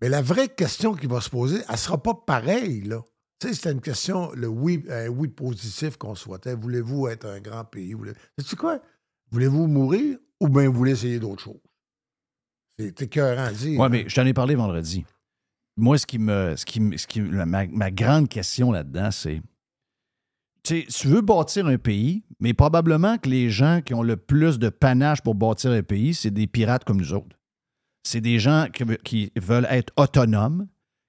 mais 0.00 0.08
la 0.08 0.20
vraie 0.20 0.48
question 0.48 0.94
qui 0.94 1.06
va 1.06 1.20
se 1.20 1.30
poser, 1.30 1.62
elle 1.66 1.72
ne 1.72 1.76
sera 1.78 2.02
pas 2.02 2.14
pareille, 2.14 2.82
là. 2.82 3.02
Tu 3.38 3.48
sais, 3.48 3.54
c'était 3.54 3.72
une 3.72 3.80
question, 3.80 4.32
le 4.32 4.46
oui, 4.46 4.84
un 4.90 5.08
oui 5.08 5.28
positif 5.28 5.96
qu'on 5.96 6.14
souhaitait. 6.14 6.54
Voulez-vous 6.54 7.08
être 7.08 7.26
un 7.26 7.38
grand 7.40 7.64
pays? 7.64 7.92
Voulez... 7.92 8.12
Sais-tu 8.38 8.56
quoi? 8.56 8.80
Voulez-vous 9.30 9.66
mourir 9.66 10.18
ou 10.40 10.48
bien 10.48 10.68
vous 10.68 10.74
voulez 10.76 10.92
essayer 10.92 11.18
d'autres 11.18 11.42
choses? 11.42 11.60
C'est 12.78 13.02
écœurant 13.02 13.44
à 13.44 13.52
dire. 13.52 13.78
Ouais, 13.80 13.86
hein. 13.86 13.88
mais 13.88 14.04
je 14.08 14.14
t'en 14.14 14.26
ai 14.26 14.34
parlé 14.34 14.54
vendredi. 14.54 15.04
Moi, 15.76 15.98
ce 15.98 16.06
qui 16.06 16.18
me. 16.18 16.54
Ce 16.56 16.64
qui, 16.64 16.80
ce 16.98 17.06
qui, 17.06 17.20
la- 17.20 17.46
ma, 17.46 17.66
ma 17.66 17.90
grande 17.90 18.28
question 18.28 18.70
là-dedans, 18.72 19.10
c'est. 19.10 19.40
Tu 20.62 20.82
sais, 20.82 20.86
tu 20.88 21.08
veux 21.08 21.20
bâtir 21.20 21.66
un 21.66 21.78
pays, 21.78 22.24
mais 22.40 22.52
probablement 22.52 23.18
que 23.18 23.28
les 23.28 23.50
gens 23.50 23.80
qui 23.84 23.94
ont 23.94 24.02
le 24.02 24.16
plus 24.16 24.58
de 24.58 24.68
panache 24.68 25.20
pour 25.22 25.34
bâtir 25.36 25.70
un 25.70 25.82
pays, 25.82 26.12
c'est 26.12 26.30
des 26.32 26.46
pirates 26.46 26.84
comme 26.84 26.96
nous 26.98 27.12
autres. 27.12 27.36
C'est 28.02 28.20
des 28.20 28.38
gens 28.38 28.66
qui, 28.72 28.84
qui 29.04 29.32
veulent 29.40 29.66
être 29.70 29.92
autonomes, 29.96 30.66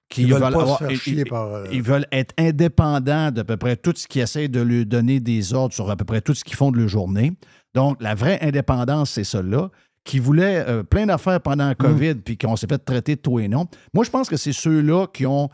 qui 0.08 0.22
Ils 0.22 0.32
veulent 0.32 0.40
pas 0.40 0.46
avoir- 0.48 0.78
se 0.78 0.84
faire 0.84 1.08
ils- 1.14 1.24
par, 1.24 1.46
euh, 1.54 1.66
ils 1.72 1.82
veulent 1.82 2.06
être 2.12 2.34
indépendants 2.38 3.30
d'à 3.32 3.44
peu 3.44 3.56
près 3.56 3.76
tout 3.76 3.92
ce 3.96 4.06
qui 4.06 4.20
essaie 4.20 4.48
de 4.48 4.60
lui 4.60 4.86
donner 4.86 5.18
des 5.20 5.52
ordres 5.54 5.74
sur 5.74 5.90
à 5.90 5.96
peu 5.96 6.04
près 6.04 6.20
tout 6.20 6.34
ce 6.34 6.44
qu'ils 6.44 6.56
font 6.56 6.70
de 6.70 6.78
leur 6.78 6.88
journée. 6.88 7.32
Donc, 7.74 7.96
la 8.00 8.14
vraie 8.14 8.38
indépendance, 8.42 9.10
c'est 9.10 9.24
ça 9.24 9.42
là 9.42 9.70
qui 10.04 10.18
voulaient 10.20 10.64
euh, 10.66 10.82
plein 10.82 11.06
d'affaires 11.06 11.40
pendant 11.40 11.64
Mm. 11.66 11.68
la 11.68 11.74
COVID, 11.74 12.14
puis 12.16 12.38
qu'on 12.38 12.56
s'est 12.56 12.66
fait 12.66 12.78
traiter 12.78 13.16
de 13.16 13.20
tout 13.20 13.38
et 13.40 13.48
non. 13.48 13.66
Moi, 13.92 14.04
je 14.04 14.10
pense 14.10 14.28
que 14.28 14.36
c'est 14.38 14.52
ceux-là 14.54 15.06
qui 15.12 15.26
ont 15.26 15.50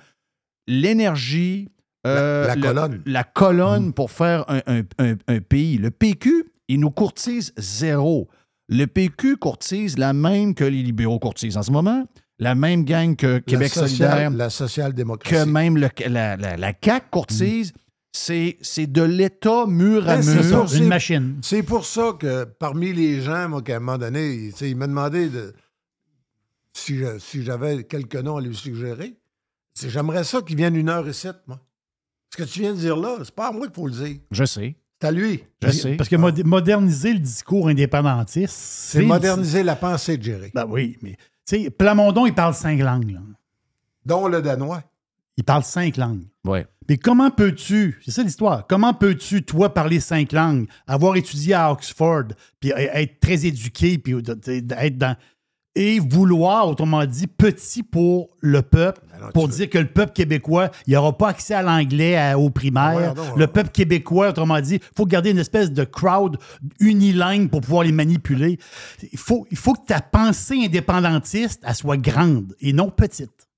l'énergie, 0.69 1.69
euh, 2.07 2.43
La- 2.43 2.49
la 2.49 2.55
le- 2.55 2.63
colonne. 2.63 3.03
la 3.07 3.25
colonne 3.25 3.93
pour 3.93 4.11
faire 4.11 4.45
un, 4.49 4.61
un- 4.67 4.83
un- 4.99 5.17
un 5.29 5.41
pays. 5.41 5.79
Le 5.79 5.91
PQ, 5.91 6.53
il 6.69 6.81
nous 6.81 6.91
courtise 6.91 7.53
zéro. 7.57 8.29
Le 8.69 8.87
PQ 8.87 9.37
courtise 9.37 9.99
la 9.99 10.13
même 10.13 10.55
que 10.55 10.65
les 10.65 10.83
libéraux 10.83 11.19
courtisent 11.19 11.57
en 11.57 11.63
ce 11.63 11.71
moment. 11.71 12.07
la 12.41 12.57
même 12.57 12.85
gang 12.85 13.15
que 13.15 13.39
Québec 13.39 13.69
social- 13.73 13.89
solidaire, 14.11 14.31
La 14.31 14.51
social-démocratie. 14.51 15.37
que 15.37 15.49
même 15.49 15.77
le- 15.79 15.89
la, 16.09 16.37
la, 16.37 16.57
la 16.57 16.73
CAQ 16.85 17.07
courtise, 17.13 17.73
c'est 18.17 18.57
c'est 18.63 18.87
de 18.87 19.03
l'État 19.03 19.67
mur 19.67 20.09
à 20.09 20.23
c'est 20.23 20.37
mur. 20.49 20.69
ça. 20.69 20.77
Une 20.79 20.87
machine. 20.87 21.39
C'est 21.43 21.65
pour 21.65 21.85
ça 21.85 22.13
que 22.19 22.45
parmi 22.45 22.93
les 22.93 23.21
gens, 23.21 23.49
moi, 23.49 23.61
qu'à 23.61 23.77
un 23.77 23.81
moment 23.81 23.99
donné, 23.99 24.33
il, 24.35 24.53
tu 24.53 24.59
sais, 24.59 24.71
il 24.71 24.77
m'a 24.77 24.87
demandé 24.87 25.29
de, 25.29 25.53
si, 26.73 26.97
je- 26.97 27.19
si 27.19 27.43
j'avais 27.43 27.83
quelques 27.85 28.15
noms 28.17 28.37
à 28.37 28.41
lui 28.41 28.55
suggérer. 28.55 29.15
C'est- 29.75 29.91
J'aimerais 29.91 30.23
ça 30.25 30.41
qu'il 30.43 30.57
vienne 30.57 30.77
une 30.77 30.89
heure 30.89 31.07
et 31.09 31.13
sept, 31.13 31.37
moi. 31.49 31.61
Ce 32.31 32.37
que 32.37 32.45
tu 32.49 32.61
viens 32.61 32.73
de 32.73 32.79
dire 32.79 32.97
là, 32.97 33.17
c'est 33.25 33.35
pas 33.35 33.49
à 33.49 33.53
moi 33.53 33.67
qu'il 33.67 33.75
faut 33.75 33.87
le 33.89 33.93
dire. 33.93 34.17
Je 34.31 34.45
sais. 34.45 34.77
C'est 35.01 35.09
à 35.09 35.11
lui. 35.11 35.43
Je 35.63 35.71
sais. 35.71 35.97
Parce 35.97 36.09
que 36.09 36.17
mod- 36.17 36.45
moderniser 36.45 37.13
le 37.15 37.19
discours 37.19 37.67
indépendantiste, 37.69 38.55
C'est 38.57 39.03
moderniser 39.03 39.63
la 39.65 39.75
pensée 39.77 40.17
de 40.19 40.23
Jerry. 40.23 40.51
Ben 40.55 40.67
oui, 40.69 40.97
mais 41.03 41.17
tu 41.47 41.65
sais, 41.65 41.71
Plamondon, 41.71 42.27
il 42.27 42.35
parle 42.35 42.55
cinq 42.55 42.79
langues. 42.81 43.11
là. 43.11 43.21
Dont 44.07 44.29
le 44.29 44.41
danois. 44.41 44.83
Il 45.37 45.45
parle 45.45 45.65
cinq 45.65 45.97
langues. 45.97 46.27
Ouais. 46.45 46.67
Mais 46.89 46.99
comment 46.99 47.31
peux-tu, 47.31 47.99
c'est 48.05 48.11
ça 48.11 48.23
l'histoire, 48.23 48.67
comment 48.67 48.93
peux-tu, 48.93 49.43
toi, 49.43 49.73
parler 49.73 50.01
cinq 50.01 50.33
langues, 50.33 50.67
avoir 50.87 51.17
étudié 51.17 51.55
à 51.55 51.73
Oxford, 51.73 52.25
puis 52.61 52.71
e- 52.73 52.75
être 52.77 53.21
très 53.21 53.47
éduqué, 53.47 53.97
puis 53.99 54.15
d'être 54.23 54.99
dans. 54.99 55.17
Et 55.77 55.99
vouloir, 55.99 56.69
autrement 56.69 57.05
dit, 57.05 57.27
petit 57.27 57.83
pour 57.83 58.29
le 58.41 58.63
peuple, 58.63 59.01
Ben 59.21 59.33
pour 59.33 59.49
dire 59.49 59.69
que 59.69 59.79
le 59.79 59.89
peuple 59.89 60.13
québécois, 60.13 60.71
il 60.87 60.93
n'aura 60.93 61.19
pas 61.19 61.31
accès 61.31 61.53
à 61.55 61.63
l'anglais 61.63 62.17
à- 62.17 62.39
aux 62.39 62.51
primaires. 62.51 62.85
Ah 62.93 62.97
ouais, 63.21 63.29
non, 63.31 63.35
le 63.35 63.41
ouais. 63.41 63.47
peuple 63.49 63.71
québécois, 63.71 64.29
autrement 64.29 64.61
dit, 64.61 64.75
il 64.77 64.97
faut 64.97 65.05
garder 65.07 65.31
une 65.33 65.39
espèce 65.39 65.73
de 65.73 65.83
crowd 65.83 66.37
unilingue 66.79 67.51
pour 67.51 67.61
pouvoir 67.61 67.83
les 67.83 67.91
manipuler. 67.91 68.57
Il 69.11 69.19
faut, 69.19 69.49
il 69.51 69.57
faut 69.57 69.73
que 69.73 69.85
ta 69.87 70.01
pensée 70.01 70.65
indépendantiste, 70.67 71.63
elle 71.67 71.75
soit 71.75 71.97
grande 71.97 72.55
et 72.61 72.73
non 72.73 72.91
petite. 72.91 73.49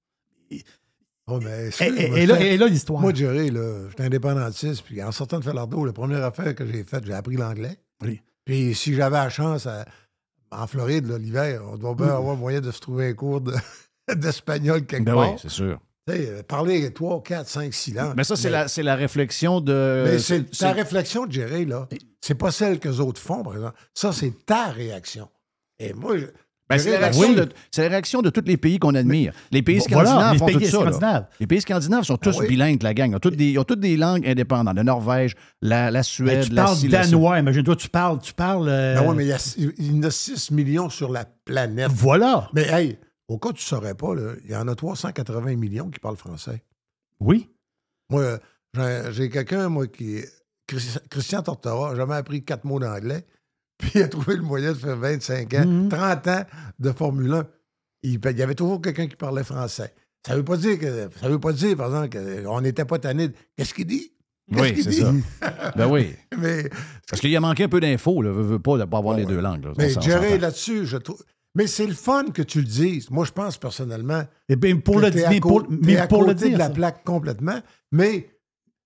Oh, 1.29 1.41
mais 1.43 1.71
Et, 1.81 2.27
là, 2.27 2.35
j'étais- 2.39 2.55
et 2.55 2.57
là, 2.57 2.67
l'histoire. 2.69 3.01
Moi, 3.01 3.13
Jerry, 3.13 3.51
là, 3.51 3.89
j'étais 3.89 4.05
indépendantiste, 4.05 4.83
puis 4.85 5.03
en 5.03 5.11
sortant 5.11 5.39
de 5.41 5.45
Falardeau, 5.45 5.85
la 5.85 5.93
première 5.93 6.25
affaire 6.25 6.55
que 6.55 6.65
j'ai 6.65 6.85
faite, 6.85 7.05
j'ai 7.05 7.15
appris 7.15 7.37
l'anglais. 7.37 7.77
Oui. 8.05 8.21
Puis 8.45 8.75
si 8.77 8.95
j'avais 8.95 9.17
la 9.17 9.29
chance, 9.29 9.67
à- 9.67 9.85
en 10.53 10.67
Floride, 10.69 11.09
là, 11.09 11.19
l'hiver, 11.19 11.63
on 11.69 11.77
doit 11.77 11.95
bien 11.97 12.07
avoir 12.07 12.37
moyen 12.37 12.61
de 12.61 12.71
se 12.71 12.79
trouver 12.81 13.09
un 13.09 13.15
cours 13.15 13.41
de- 13.41 13.53
d'espagnol 14.15 14.87
quelque 14.87 15.05
Ben 15.05 15.15
part. 15.15 15.33
oui, 15.33 15.39
c'est 15.43 15.51
sûr. 15.51 15.81
Euh, 16.09 16.45
parler 16.45 16.93
3, 16.93 17.21
4, 17.25 17.49
5, 17.49 17.75
6 17.75 17.93
langues. 17.93 18.15
Mais 18.17 18.23
ça, 18.23 18.37
c'est 18.37 18.49
la, 18.51 18.69
c'est 18.69 18.85
la 18.85 18.95
réflexion 18.95 19.61
de. 19.61 20.05
Mais 20.07 20.19
c'est 20.21 20.45
ta 20.45 20.53
c'est- 20.53 20.71
réflexion 20.73 21.27
de 21.27 21.33
gérer, 21.33 21.65
là. 21.65 21.89
C'est 22.21 22.37
pas 22.37 22.53
celle 22.53 22.79
que 22.79 22.89
les 22.89 23.01
autres 23.01 23.21
font, 23.21 23.43
par 23.43 23.55
exemple. 23.57 23.77
Ça, 23.93 24.13
c'est 24.13 24.33
ta 24.47 24.67
réaction. 24.67 25.29
Et 25.81 25.93
moi, 25.95 26.17
je- 26.19 26.27
Ben, 26.69 26.79
c'est 26.79 26.91
la, 26.91 26.99
réaction 26.99 27.29
oui. 27.29 27.35
de, 27.37 27.49
c'est 27.71 27.83
la 27.83 27.89
réaction 27.89 28.23
de 28.23 28.31
tous 28.31 28.43
les 28.45 28.57
pays 28.57 28.79
qu'on 28.81 28.95
admire. 28.97 29.33
Les 29.53 29.63
pays 29.63 29.79
Voilà, 29.89 30.09
scandinaves 30.11 30.33
les 30.33 30.39
font 30.41 30.47
pays 30.47 30.71
tout 30.71 30.91
ça. 30.93 31.01
là. 31.01 31.29
Les 31.39 31.47
pays 31.47 31.61
scandinaves 31.61 32.03
sont 32.03 32.17
tous 32.17 32.35
Ah 32.39 32.41
oui. 32.41 32.49
bilingues, 32.49 32.83
la 32.83 32.93
gang. 32.93 33.11
Ils 33.13 33.15
ont 33.17 33.21
toutes 33.21 33.37
des, 33.37 33.51
ils 33.51 33.59
ont 33.61 33.65
toutes 33.65 33.79
des 33.81 33.97
langues 33.97 34.27
indépendantes. 34.27 34.75
La 34.77 34.83
Norvège, 34.83 35.37
la, 35.63 35.93
la 35.93 36.01
Ben, 36.01 36.03
Suède, 36.03 36.45
tu 36.45 36.53
la 36.53 36.65
parles 36.65 36.79
la 36.89 37.03
danois, 37.05 37.39
imagine-toi, 37.39 37.77
tu 37.77 37.89
parles, 37.89 38.19
tu 38.21 38.35
parles. 38.35 38.69
euh, 38.69 38.95
Ben 39.01 39.09
ouais, 39.09 39.15
mais 39.15 39.25
il 39.25 39.29
y, 39.29 39.33
a, 39.33 39.57
il 39.79 39.97
y 39.97 39.99
en 39.99 40.03
a 40.03 40.11
6 40.11 40.51
millions 40.51 40.89
sur 40.91 41.13
la 41.13 41.25
planète. 41.45 41.91
Voilà. 41.93 42.49
Mais 42.53 42.67
hey, 42.69 42.99
au 43.29 43.39
cas 43.39 43.51
où 43.51 43.53
tu 43.53 43.63
ne 43.63 43.67
saurais 43.69 43.95
pas, 43.95 44.15
là, 44.17 44.33
il 44.45 44.51
y 44.51 44.57
en 44.57 44.67
a 44.67 44.75
380 44.75 45.55
millions 45.57 45.89
qui 45.89 46.01
parlent 46.01 46.17
français. 46.17 46.65
Oui. 47.21 47.49
Moi, 48.11 48.23
euh, 48.23 48.39
j'ai- 48.75 49.13
j'ai 49.13 49.31
quelqu'un, 49.31 49.69
moi, 49.69 49.87
qui 49.87 50.19
Christian 51.11 51.43
Tortora, 51.43 51.95
jamais 51.95 52.17
appris 52.17 52.43
quatre 52.45 52.65
mots 52.65 52.81
d'anglais. 52.81 53.25
Puis 53.79 53.91
il 53.97 54.03
a 54.03 54.09
trouvé 54.09 54.37
le 54.37 54.43
moyen 54.43 54.73
de 54.73 54.79
faire 54.79 54.97
25 54.97 55.55
ans, 55.55 55.67
Mhm. 55.67 55.89
30 55.89 56.27
ans 56.29 56.45
de 56.79 56.93
Formule 56.93 57.33
1. 57.35 57.47
Il, 58.03 58.21
il 58.25 58.39
y 58.39 58.43
avait 58.43 58.55
toujours 58.55 58.81
quelqu'un 58.81 59.07
qui 59.07 59.17
parlait 59.17 59.45
français. 59.45 59.93
Ça 60.27 60.33
ne 60.33 60.39
veut 60.39 60.45
pas 60.45 60.57
dire 60.57 60.79
que. 60.79 61.09
Ça 61.21 61.29
veut 61.29 61.39
pas 61.39 61.53
dire, 61.53 61.77
par 61.77 61.87
exemple, 61.87 62.43
qu'on 62.45 62.61
n'était 62.61 62.85
pas 62.85 62.99
tanné. 62.99 63.31
Qu'est-ce 63.57 63.75
qu'il 63.75 63.87
dit? 63.87 64.13
Oui, 64.53 64.81
c'est 64.83 64.93
ça. 64.93 65.13
Ben 65.77 65.89
oui. 65.89 66.15
Mais, 66.39 66.69
Parce 67.09 67.21
qu'il 67.21 67.35
a 67.37 67.41
manqué 67.41 67.65
un 67.65 67.69
peu 67.69 67.81
d'infos, 67.81 68.23
là. 68.23 68.31
Veut, 68.33 68.43
veut 68.43 68.59
pas 68.59 68.79
de 68.79 68.85
pas 68.85 68.99
avoir 68.99 69.17
les 69.17 69.25
ouais. 69.25 69.29
deux 69.29 69.41
langues. 69.41 69.65
là. 69.65 69.73
mais 69.77 69.91
s'entend. 69.91 70.21
là-dessus, 70.41 70.87
je 70.87 70.97
trouve. 70.97 71.23
Mais 71.57 71.67
c'est 71.67 71.87
le 71.87 71.95
fun 71.95 72.27
que 72.33 72.43
tu 72.43 72.59
le 72.59 72.67
dises. 72.67 73.11
Moi, 73.11 73.25
je 73.25 73.33
pense 73.33 73.57
personnellement. 73.57 74.23
Eh 74.49 74.57
bien, 74.57 74.77
pour 74.77 75.01
le 75.01 75.11
mais 75.11 75.41
pour, 75.41 75.67
mais 75.69 76.07
pour 76.07 76.23
le 76.25 76.35
dire, 76.35 76.53
de 76.53 76.59
la 76.59 76.71
plaque 76.71 77.03
complètement. 77.03 77.59
Mais 77.93 78.29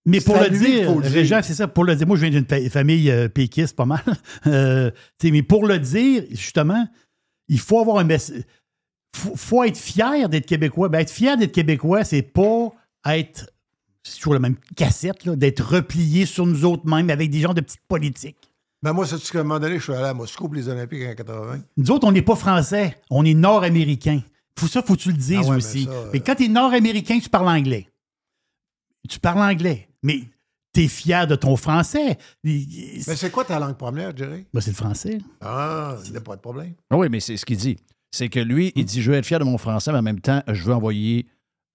mais 0.06 0.20
pour 0.20 0.36
le 0.38 0.48
dire, 0.50 1.44
c'est 1.44 1.54
ça, 1.54 1.68
pour 1.68 1.84
le 1.84 1.94
dire. 1.94 2.06
Moi, 2.06 2.16
je 2.16 2.26
viens 2.26 2.40
d'une 2.40 2.70
famille 2.70 3.10
euh, 3.10 3.28
péquiste, 3.28 3.76
pas 3.76 3.86
mal. 3.86 4.02
Euh, 4.46 4.90
tu 5.18 5.26
sais, 5.26 5.32
mais 5.32 5.42
pour 5.42 5.66
le 5.66 5.78
dire, 5.78 6.24
justement, 6.30 6.88
il 7.48 7.58
faut 7.58 7.78
avoir 7.78 7.98
un 7.98 8.04
message. 8.04 8.42
faut, 9.14 9.36
faut 9.36 9.64
être 9.64 9.76
fier 9.76 10.28
d'être 10.28 10.46
québécois. 10.46 10.88
Ben, 10.88 11.00
être 11.00 11.10
fier 11.10 11.36
d'être 11.36 11.52
québécois, 11.52 12.04
c'est 12.04 12.22
pas 12.22 12.72
être, 13.06 13.50
c'est 14.02 14.16
toujours 14.16 14.32
la 14.34 14.40
même 14.40 14.56
cassette, 14.76 15.24
là, 15.26 15.36
d'être 15.36 15.60
replié 15.60 16.24
sur 16.26 16.46
nous 16.46 16.64
autres 16.64 16.86
mêmes 16.86 17.10
avec 17.10 17.30
des 17.30 17.40
gens 17.40 17.52
de 17.52 17.60
petites 17.60 17.86
politiques. 17.86 18.50
ben 18.82 18.92
moi, 18.94 19.06
c'est 19.06 19.20
qu'à 19.30 19.40
un 19.40 19.42
moment 19.42 19.60
donné, 19.60 19.78
je 19.78 19.82
suis 19.82 19.92
allé 19.92 20.06
à 20.06 20.14
Moscou 20.14 20.44
pour 20.44 20.54
les 20.54 20.68
Olympiques 20.68 21.02
en 21.06 21.14
80. 21.14 21.58
Nous 21.76 21.90
autres, 21.90 22.06
on 22.06 22.12
n'est 22.12 22.22
pas 22.22 22.36
français, 22.36 22.96
on 23.10 23.24
est 23.24 23.34
nord-américains. 23.34 24.22
Faut 24.58 24.68
ça, 24.68 24.82
faut 24.82 24.94
que 24.94 25.00
tu 25.00 25.10
le 25.10 25.18
dises 25.18 25.36
Ah 25.38 25.42
ouais, 25.42 25.50
mais 25.50 25.56
aussi. 25.56 25.84
ça, 25.84 25.90
euh, 25.90 26.10
Mais 26.12 26.20
quand 26.20 26.34
tu 26.34 26.44
es 26.44 26.48
nord-américain, 26.48 27.18
tu 27.22 27.28
parles 27.28 27.48
anglais. 27.48 27.88
Tu 29.08 29.18
parles 29.18 29.40
anglais, 29.40 29.88
mais 30.02 30.20
tu 30.72 30.82
es 30.84 30.88
fier 30.88 31.26
de 31.26 31.34
ton 31.34 31.56
français. 31.56 32.16
Mais 32.44 32.64
c'est 33.16 33.30
quoi 33.30 33.44
ta 33.44 33.58
langue 33.58 33.76
première, 33.76 34.16
Jerry? 34.16 34.46
Ben, 34.54 34.60
c'est 34.60 34.70
le 34.70 34.76
français. 34.76 35.18
Ah, 35.40 35.96
il 36.04 36.12
n'y 36.12 36.16
a 36.16 36.20
pas 36.20 36.36
de 36.36 36.40
problème. 36.40 36.74
Ah 36.90 36.96
Oui, 36.96 37.08
mais 37.10 37.20
c'est 37.20 37.36
ce 37.36 37.44
qu'il 37.44 37.56
dit. 37.56 37.76
C'est 38.12 38.28
que 38.28 38.40
lui, 38.40 38.72
il 38.76 38.84
dit 38.84 39.02
Je 39.02 39.10
veux 39.10 39.16
être 39.16 39.26
fier 39.26 39.38
de 39.38 39.44
mon 39.44 39.58
français, 39.58 39.92
mais 39.92 39.98
en 39.98 40.02
même 40.02 40.20
temps, 40.20 40.42
je 40.48 40.64
veux 40.64 40.74
envoyer, 40.74 41.26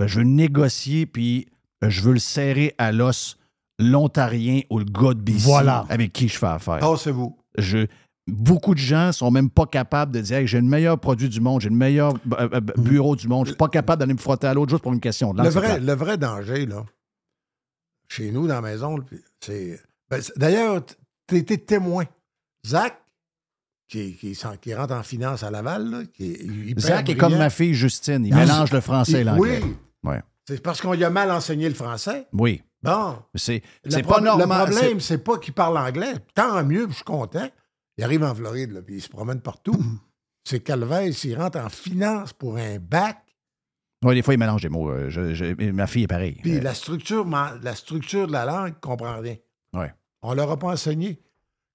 euh, 0.01 0.07
je 0.07 0.19
veux 0.19 0.26
négocier, 0.26 1.05
puis 1.05 1.47
euh, 1.84 1.89
je 1.89 2.01
veux 2.01 2.13
le 2.13 2.19
serrer 2.19 2.73
à 2.78 2.91
l'os 2.91 3.38
l'Ontarien 3.80 4.61
ou 4.69 4.80
le 4.80 4.86
gars 4.86 5.13
de 5.13 5.19
BC 5.21 5.39
Voilà. 5.39 5.86
avec 5.89 6.13
qui 6.13 6.28
je 6.28 6.38
fais 6.38 6.45
affaire. 6.47 6.80
Tassez-vous. 6.80 7.38
Je, 7.57 7.88
beaucoup 8.28 8.73
de 8.73 8.80
gens 8.80 9.11
sont 9.11 9.32
même 9.32 9.49
pas 9.49 9.65
capables 9.65 10.13
de 10.13 10.21
dire 10.21 10.38
Hey, 10.38 10.47
j'ai 10.47 10.59
le 10.59 10.67
meilleur 10.67 10.97
produit 10.99 11.30
du 11.30 11.41
monde, 11.41 11.61
j'ai 11.61 11.69
le 11.69 11.76
meilleur 11.76 12.13
euh, 12.39 12.49
euh, 12.53 12.59
bureau 12.78 13.15
du 13.15 13.28
monde, 13.28 13.45
je 13.45 13.51
suis 13.51 13.57
pas 13.57 13.67
capable 13.67 13.99
d'aller 13.99 14.13
me 14.13 14.19
frotter 14.19 14.47
à 14.47 14.53
l'autre 14.53 14.71
juste 14.71 14.84
pour 14.84 14.93
une 14.93 14.99
question 15.01 15.34
de 15.34 15.38
langue. 15.39 15.47
Le 15.47 15.51
c'est 15.51 15.59
vrai, 15.59 15.80
le 15.80 15.93
vrai 15.93 16.17
danger, 16.17 16.65
là, 16.65 16.86
chez 18.08 18.32
nous, 18.32 18.47
dans 18.47 18.56
la 18.56 18.62
maison, 18.62 18.97
c'est. 19.41 19.80
ben, 20.10 20.22
c'est- 20.22 20.38
D'ailleurs, 20.38 20.84
tu 21.28 21.38
été 21.38 21.58
témoin. 21.58 22.06
Zach, 22.66 23.01
qui, 23.88 24.16
qui, 24.16 24.34
s'en- 24.36 24.58
qui 24.58 24.74
rentre 24.74 24.93
en 24.93 25.03
finance 25.03 25.43
à 25.43 25.51
Laval, 25.51 25.89
là, 25.89 26.06
qui 26.06 26.32
est 26.34 26.43
hyper 26.43 26.84
Zach 26.84 27.10
est 27.10 27.18
comme 27.18 27.38
ma 27.38 27.49
fille 27.49 27.74
Justine, 27.74 28.26
il 28.26 28.34
mélange 28.34 28.72
le 28.72 28.82
français 28.82 29.14
et 29.14 29.20
il- 29.22 29.26
l'anglais. 29.26 29.62
Oui. 29.64 29.76
Ouais. 30.03 30.22
C'est 30.47 30.62
parce 30.62 30.82
qu'on 30.82 30.93
lui 30.93 31.03
a 31.03 31.10
mal 31.10 31.32
enseigné 31.32 31.68
le 31.70 31.76
français. 31.76 32.28
Oui. 32.34 32.64
Bon. 32.82 33.18
C'est 33.34 33.64
c'est 33.88 34.03
pro- 34.03 34.16
pas 34.16 34.22
normal. 34.22 34.68
le 34.70 34.74
problème, 34.74 34.99
c'est 34.99 35.18
pas 35.18 35.39
qu'il 35.39 35.53
parle 35.53 35.78
anglais. 35.78 36.14
Tant 36.36 36.64
mieux, 36.64 36.88
je 36.89 36.95
suis 36.95 37.03
content. 37.03 37.49
Il 37.97 38.03
arrive 38.03 38.24
en 38.24 38.36
Floride, 38.36 38.72
là, 38.74 38.82
puis 38.84 38.95
il 38.95 39.01
se 39.01 39.10
promène 39.10 39.41
partout. 39.41 39.74
c'est 40.43 40.60
calvaire, 40.60 41.12
s'il 41.14 41.36
rentre 41.39 41.60
en 41.60 41.70
finance 41.70 42.34
pour 42.34 42.58
un 42.58 42.78
bac, 42.78 43.24
Oui, 44.06 44.16
des 44.16 44.22
fois, 44.22 44.34
il 44.34 44.38
mélange 44.39 44.62
des 44.62 44.70
mots. 44.70 44.89
euh, 44.89 45.10
je- 45.10 45.34
je- 45.34 45.72
ma 45.72 45.88
fille 45.88 46.03
est 46.03 46.08
pareille. 46.08 46.38
puis 46.41 46.58
Euh, 46.58 46.62
la, 46.62 46.74
structure, 46.74 47.26
la 47.64 47.76
structure 47.76 48.28
de 48.28 48.32
la 48.32 48.45
langue, 48.45 48.74
comprend 48.80 49.20
rien. 49.20 49.36
Ouais. 49.74 49.91
On 50.22 50.34
leur 50.34 50.49
a 50.51 50.58
pas 50.58 50.68
enseigné. 50.68 51.20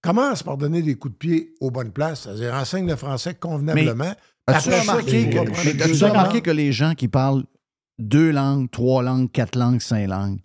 Commence 0.03 0.43
par 0.43 0.57
donner 0.57 0.81
des 0.81 0.95
coups 0.95 1.13
de 1.13 1.19
pied 1.19 1.55
aux 1.61 1.71
bonnes 1.71 1.93
places. 1.93 2.23
C'est-à-dire, 2.23 2.55
enseigne 2.55 2.87
le 2.87 2.97
français 2.97 3.35
convenablement. 3.35 4.15
As-tu 4.47 4.71
remarqué, 4.71 5.29
que, 5.29 5.39
mais 5.39 5.93
autres 5.93 6.07
remarqué 6.09 6.41
que 6.41 6.51
les 6.51 6.73
gens 6.73 6.95
qui 6.95 7.07
parlent 7.09 7.45
deux 7.99 8.31
langues, 8.31 8.71
trois 8.71 9.03
langues, 9.03 9.31
quatre 9.31 9.57
langues, 9.59 9.81
cinq 9.81 10.07
langues, 10.09 10.39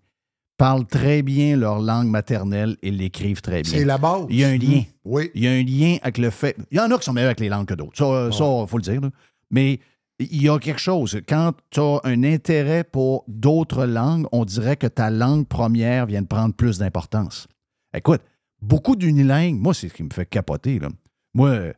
parlent 0.57 0.85
très 0.85 1.21
bien 1.21 1.55
leur 1.57 1.79
langue 1.79 2.07
maternelle 2.07 2.77
et 2.81 2.91
l'écrivent 2.91 3.41
très 3.41 3.61
bien. 3.61 3.71
C'est 3.79 3.85
la 3.85 3.97
base. 3.97 4.25
Il 4.29 4.35
y 4.37 4.43
a 4.43 4.49
un 4.49 4.57
lien. 4.57 4.83
Oui. 5.05 5.31
Il 5.35 5.43
y 5.43 5.47
a 5.47 5.51
un 5.51 5.63
lien 5.63 5.97
avec 6.01 6.17
le 6.17 6.29
fait. 6.29 6.55
Il 6.71 6.77
y 6.77 6.79
en 6.81 6.91
a 6.91 6.97
qui 6.97 7.05
sont 7.05 7.13
meilleurs 7.13 7.29
avec 7.29 7.39
les 7.39 7.49
langues 7.49 7.67
que 7.67 7.73
d'autres. 7.73 7.95
Ça, 7.97 8.27
il 8.29 8.67
faut 8.67 8.77
le 8.77 8.83
dire. 8.83 9.01
là. 9.01 9.09
Mais 9.51 9.79
il 10.19 10.41
y 10.41 10.49
a 10.49 10.59
quelque 10.59 10.79
chose. 10.79 11.19
Quand 11.27 11.53
tu 11.69 11.79
as 11.79 11.99
un 12.03 12.23
intérêt 12.23 12.83
pour 12.83 13.23
d'autres 13.27 13.85
langues, 13.85 14.27
on 14.31 14.45
dirait 14.45 14.77
que 14.77 14.87
ta 14.87 15.09
langue 15.09 15.47
première 15.47 16.05
vient 16.05 16.21
de 16.21 16.27
prendre 16.27 16.53
plus 16.53 16.77
d'importance. 16.77 17.47
Écoute, 17.93 18.21
beaucoup 18.61 18.95
d'unilingues, 18.95 19.59
moi, 19.59 19.73
c'est 19.73 19.89
ce 19.89 19.93
qui 19.93 20.03
me 20.03 20.09
fait 20.11 20.25
capoter. 20.25 20.79
Là. 20.79 20.89
Moi, 21.33 21.73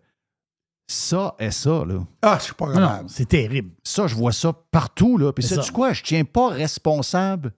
ça 0.88 1.36
et 1.40 1.52
ça, 1.52 1.84
là. 1.86 2.06
Ah, 2.22 2.38
je 2.40 2.46
suis 2.46 2.54
pas 2.54 2.74
non, 2.74 3.08
c'est 3.08 3.28
terrible. 3.28 3.72
Ça, 3.84 4.08
je 4.08 4.16
vois 4.16 4.32
ça 4.32 4.54
partout. 4.72 5.18
Là. 5.18 5.34
Puis 5.34 5.44
C'est 5.44 5.56
sais-tu 5.56 5.72
quoi? 5.72 5.94
Je 5.94 6.04
tiens 6.04 6.24
pas 6.24 6.50
responsable 6.50 7.54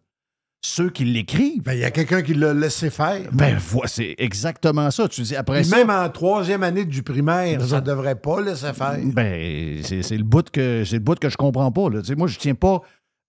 ceux 0.61 0.89
qui 0.89 1.05
l'écrivent. 1.05 1.63
Ben, 1.63 1.73
il 1.73 1.79
y 1.79 1.85
a 1.85 1.91
quelqu'un 1.91 2.21
qui 2.21 2.33
l'a 2.33 2.53
laissé 2.53 2.89
faire. 2.89 3.21
Ben, 3.31 3.57
vo- 3.57 3.83
c'est 3.85 4.15
exactement 4.17 4.91
ça. 4.91 5.07
Tu 5.07 5.21
dis 5.21 5.35
après 5.35 5.61
Puis 5.61 5.69
ça. 5.69 5.77
même 5.77 5.89
en 5.89 6.09
troisième 6.09 6.63
année 6.63 6.85
du 6.85 7.03
primaire, 7.03 7.61
ça 7.65 7.81
devrait 7.81 8.15
pas 8.15 8.41
laisser 8.41 8.73
faire. 8.73 8.97
Ben, 9.03 9.81
c'est 9.83 10.03
c'est 10.03 10.17
le 10.17 10.23
bout 10.23 10.49
que 10.49 10.83
c'est 10.85 10.97
le 10.97 11.03
bout 11.03 11.17
que 11.17 11.29
je 11.29 11.37
comprends 11.37 11.71
pas. 11.71 11.89
Là. 11.89 12.01
Tu 12.01 12.07
sais, 12.07 12.15
moi, 12.15 12.27
je 12.27 12.37
tiens 12.37 12.55
pas. 12.55 12.81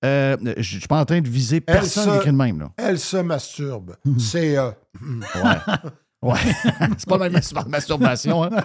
euh, 0.04 0.36
je 0.56 0.78
suis 0.78 0.88
pas 0.88 0.98
en 1.00 1.04
train 1.04 1.20
de 1.20 1.28
viser 1.28 1.56
Elle 1.66 1.74
personne 1.74 2.10
se- 2.10 2.16
écrit 2.16 2.32
de 2.32 2.36
même. 2.36 2.58
Là. 2.60 2.70
Elle 2.76 2.98
se 2.98 3.16
masturbe. 3.18 3.94
C'est. 4.18 4.56
euh, 4.58 4.70
Ouais. 6.22 6.22
Ouais. 6.22 6.38
c'est 6.98 7.08
pas 7.08 7.16
la 7.16 7.30
masturbation. 7.66 8.44
Hein? 8.44 8.50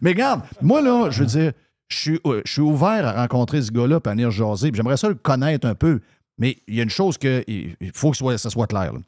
Mais 0.00 0.10
regarde, 0.10 0.42
moi, 0.62 0.80
là, 0.82 1.10
je 1.10 1.20
veux 1.20 1.26
dire, 1.26 1.52
je 1.88 1.96
suis, 1.98 2.20
euh, 2.26 2.42
je 2.44 2.52
suis 2.52 2.62
ouvert 2.62 3.06
à 3.06 3.12
rencontrer 3.22 3.62
ce 3.62 3.70
gars-là 3.70 4.00
et 4.04 4.08
à 4.08 4.10
venir 4.12 4.30
jaser. 4.30 4.70
puis 4.72 4.76
J'aimerais 4.78 4.96
ça 4.96 5.08
le 5.08 5.14
connaître 5.14 5.66
un 5.66 5.74
peu. 5.74 6.00
Mais 6.38 6.56
il 6.68 6.74
y 6.74 6.80
a 6.80 6.82
une 6.82 6.90
chose 6.90 7.16
que 7.18 7.42
il 7.46 7.76
il 7.80 7.92
faut 7.94 8.10
que 8.10 8.16
ce 8.16 8.20
soit- 8.24 8.38
ça 8.38 8.50
soit 8.50 8.66
clair. 8.66 8.92
là. 8.92 8.98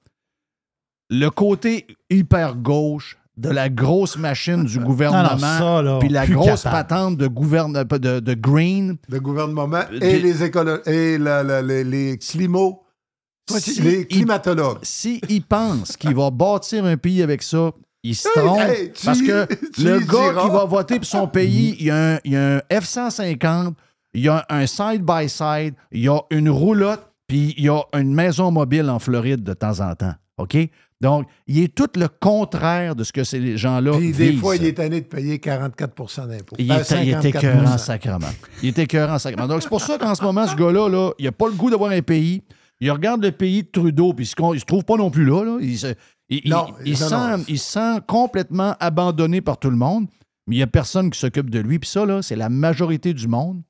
Le 1.10 1.28
côté 1.30 1.86
hyper 2.10 2.54
gauche 2.56 3.18
de 3.36 3.48
la 3.50 3.68
grosse 3.68 4.16
machine 4.16 4.64
du 4.64 4.78
gouvernement, 4.90 5.98
puis 6.00 6.08
la 6.08 6.26
grosse 6.26 6.62
capable. 6.64 6.88
patente 6.88 7.16
de, 7.18 7.26
gouverne, 7.28 7.72
de, 7.72 8.20
de 8.20 8.34
Green, 8.34 8.96
Le 9.08 9.20
gouvernement 9.20 9.82
et 10.00 10.18
les 10.18 10.42
écolo 10.42 10.78
et 10.86 11.18
la- 11.18 11.42
la- 11.42 11.62
les, 11.62 11.84
les 11.84 12.18
Si- 13.48 14.06
climatologues. 14.08 14.78
s'il 14.82 15.42
pense 15.48 15.96
qu'il 15.96 16.14
va 16.14 16.30
bâtir 16.30 16.84
un 16.84 16.96
pays 16.98 17.22
avec 17.22 17.42
ça, 17.42 17.70
il 18.02 18.14
se 18.14 18.28
trompe. 18.34 18.60
hey, 18.60 18.92
tu- 18.92 19.04
parce 19.06 19.20
que 19.22 19.46
tu 19.74 19.84
le 19.84 19.98
gars 20.00 20.06
diras. 20.06 20.42
qui 20.44 20.50
va 20.50 20.64
voter 20.64 20.96
pour 20.96 21.06
son 21.06 21.26
pays, 21.26 21.76
il 21.78 21.86
y 21.86 21.90
a 21.90 22.14
un, 22.14 22.18
il 22.24 22.32
y 22.32 22.36
a 22.36 22.56
un 22.56 22.58
F-150, 22.70 23.74
il 24.14 24.22
y 24.22 24.28
a 24.28 24.44
un 24.48 24.66
side-by-side, 24.66 25.74
il 25.92 26.00
y 26.02 26.08
a 26.08 26.18
une 26.30 26.48
roulotte, 26.50 27.04
puis 27.26 27.54
il 27.56 27.64
y 27.64 27.68
a 27.68 27.80
une 27.94 28.14
maison 28.14 28.50
mobile 28.50 28.88
en 28.90 28.98
Floride 28.98 29.42
de 29.42 29.52
temps 29.54 29.80
en 29.80 29.94
temps. 29.94 30.14
OK? 30.38 30.56
Donc, 31.00 31.28
il 31.46 31.60
est 31.62 31.72
tout 31.74 31.88
le 31.96 32.08
contraire 32.08 32.96
de 32.96 33.04
ce 33.04 33.12
que 33.12 33.22
ces 33.22 33.56
gens-là 33.56 33.92
Puis 33.98 34.12
des 34.12 34.30
visent. 34.30 34.40
fois, 34.40 34.56
il 34.56 34.64
est 34.64 34.72
tanné 34.72 35.00
de 35.00 35.06
payer 35.06 35.38
44 35.38 36.26
d'impôts. 36.26 36.56
Il 36.58 36.66
Ben, 36.66 36.74
est, 36.76 36.78
il 36.78 37.10
est 37.10 37.12
54 37.22 37.24
écœurant 37.26 37.78
sacrement. 37.78 38.26
Il 38.62 38.68
est 38.68 38.78
écœurant 38.80 39.18
sacrement. 39.20 39.46
Donc, 39.46 39.62
c'est 39.62 39.68
pour 39.68 39.80
ça 39.80 39.96
qu'en 39.96 40.14
ce 40.16 40.22
moment, 40.22 40.46
ce 40.48 40.56
gars-là, 40.56 40.88
là, 40.88 41.12
il 41.20 41.26
n'a 41.26 41.32
pas 41.32 41.46
le 41.46 41.52
goût 41.54 41.70
d'avoir 41.70 41.92
un 41.92 42.02
pays. 42.02 42.42
Il 42.80 42.90
regarde 42.90 43.22
le 43.24 43.30
pays 43.30 43.62
de 43.62 43.68
Trudeau, 43.68 44.12
puis 44.12 44.24
il 44.24 44.28
se, 44.28 44.34
il 44.54 44.60
se 44.60 44.64
trouve 44.64 44.84
pas 44.84 44.96
non 44.96 45.10
plus 45.10 45.24
là. 45.24 45.44
là. 45.44 45.58
Il, 45.60 45.78
se, 45.78 45.88
il- 46.28 46.50
Non, 46.50 46.66
il 46.84 46.92
non, 46.92 46.96
sent, 47.08 47.14
non. 47.38 47.44
il 47.48 47.58
se 47.58 47.72
sent 47.72 48.00
complètement 48.06 48.74
abandonné 48.80 49.40
par 49.40 49.58
tout 49.58 49.70
le 49.70 49.76
monde, 49.76 50.06
mais 50.46 50.56
il 50.56 50.58
n'y 50.58 50.62
a 50.62 50.66
personne 50.66 51.10
qui 51.10 51.18
s'occupe 51.18 51.50
de 51.50 51.58
lui. 51.60 51.78
Puis 51.78 51.88
ça, 51.90 52.04
là, 52.06 52.22
c'est 52.22 52.36
la 52.36 52.48
majorité 52.48 53.12
du 53.14 53.28
monde. 53.28 53.62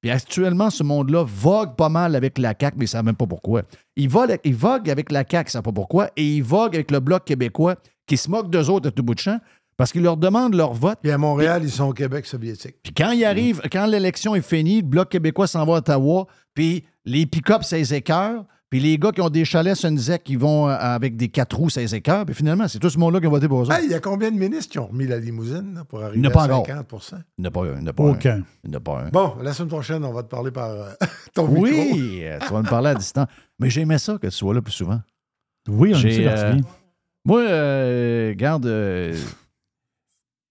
Puis 0.00 0.10
actuellement, 0.10 0.68
ce 0.68 0.82
monde-là 0.82 1.24
vogue 1.26 1.76
pas 1.76 1.88
mal 1.88 2.14
avec 2.14 2.36
la 2.38 2.54
CAQ, 2.58 2.76
mais 2.76 2.84
ils 2.84 2.88
ne 2.88 2.90
savent 2.90 3.04
même 3.06 3.14
pas 3.16 3.26
pourquoi. 3.26 3.62
Il, 3.96 4.08
vole- 4.10 4.38
il 4.44 4.54
vogue 4.54 4.90
avec 4.90 5.10
la 5.10 5.24
CAQ, 5.28 5.46
ils 5.46 5.48
ne 5.48 5.50
savent 5.52 5.62
pas 5.62 5.72
pourquoi, 5.72 6.10
et 6.16 6.36
il 6.36 6.42
vogue 6.42 6.74
avec 6.74 6.90
le 6.90 7.00
Bloc 7.00 7.24
québécois 7.24 7.76
qui 8.06 8.16
se 8.18 8.30
moque 8.30 8.50
d'eux 8.50 8.68
autres 8.68 8.88
à 8.88 8.90
tout 8.90 9.02
bout 9.02 9.14
de 9.14 9.20
champ 9.20 9.38
parce 9.78 9.90
qu'ils 9.92 10.02
leur 10.02 10.18
demandent 10.18 10.54
leur 10.54 10.74
vote. 10.74 10.98
Puis 11.02 11.10
à 11.10 11.16
Montréal, 11.16 11.62
ils 11.64 11.70
sont 11.70 11.84
au 11.88 11.92
Québec 11.94 12.26
soviétique. 12.26 12.76
Puis 12.82 12.92
quand 12.92 13.12
il 13.12 13.24
arrive, 13.24 13.62
quand 13.72 13.86
l'élection 13.86 14.34
est 14.34 14.42
finie, 14.46 14.82
le 14.82 14.86
Bloc 14.86 15.08
québécois 15.08 15.46
s'en 15.46 15.64
va 15.64 15.76
à 15.76 15.78
Ottawa, 15.78 16.26
puis 16.52 16.84
les 17.06 17.24
pick-up, 17.24 17.62
c'est 17.64 17.78
les 17.78 17.94
écœurs, 17.94 18.44
puis 18.70 18.80
les 18.80 18.98
gars 18.98 19.12
qui 19.12 19.20
ont 19.20 19.30
des 19.30 19.44
chalets 19.44 19.76
sur 19.76 19.88
une 19.88 19.98
ZEC, 19.98 20.24
qui 20.24 20.36
vont 20.36 20.68
euh, 20.68 20.74
avec 20.78 21.16
des 21.16 21.28
quatre 21.28 21.56
roues, 21.56 21.70
c'est 21.70 21.80
les 21.82 21.94
écœurs, 21.94 22.26
puis 22.26 22.34
finalement, 22.34 22.66
c'est 22.66 22.78
tout 22.80 22.90
ce 22.90 22.98
monde-là 22.98 23.20
qui 23.20 23.26
a 23.26 23.28
voté 23.28 23.46
pour 23.46 23.58
eux. 23.60 23.62
autres. 23.66 23.72
Hey, 23.72 23.84
il 23.84 23.90
y 23.90 23.94
a 23.94 24.00
combien 24.00 24.30
de 24.32 24.36
ministres 24.36 24.72
qui 24.72 24.78
ont 24.80 24.86
remis 24.88 25.06
la 25.06 25.18
limousine 25.18 25.74
là, 25.74 25.84
pour 25.84 26.02
arriver 26.02 26.26
à 26.26 26.30
pas 26.30 26.44
encore. 26.44 26.66
50 26.66 27.14
Il 27.38 27.42
n'y 27.42 27.46
en 27.46 27.48
a 27.48 27.50
pas 27.52 27.60
un. 27.60 27.74
Il 27.76 27.78
n'y 27.80 27.84
en 27.84 27.86
a 27.86 27.92
pas 27.92 28.02
Aucun. 28.04 28.30
un. 28.38 28.42
Il 28.64 28.70
n'y 28.70 28.76
en 28.76 28.78
a 28.78 28.80
pas 28.80 28.98
un. 29.00 29.08
Bon, 29.10 29.36
la 29.42 29.52
semaine 29.52 29.68
prochaine, 29.68 30.04
on 30.04 30.12
va 30.12 30.22
te 30.24 30.28
parler 30.28 30.50
par 30.50 30.70
euh, 30.70 30.90
ton 31.34 31.46
micro. 31.48 31.62
Oui, 31.62 32.20
euh, 32.24 32.38
tu 32.40 32.52
vas 32.52 32.62
me 32.62 32.68
parler 32.68 32.90
à 32.90 32.94
distance. 32.94 33.28
Mais 33.60 33.70
j'aimais 33.70 33.98
ça 33.98 34.18
que 34.18 34.26
tu 34.26 34.32
sois 34.32 34.52
là 34.54 34.60
plus 34.62 34.72
souvent. 34.72 35.00
Oui, 35.68 35.92
on 35.94 35.98
est 36.00 36.26
euh, 36.26 36.56
Moi, 37.24 37.40
euh, 37.42 38.28
regarde, 38.30 38.66
euh, 38.66 39.16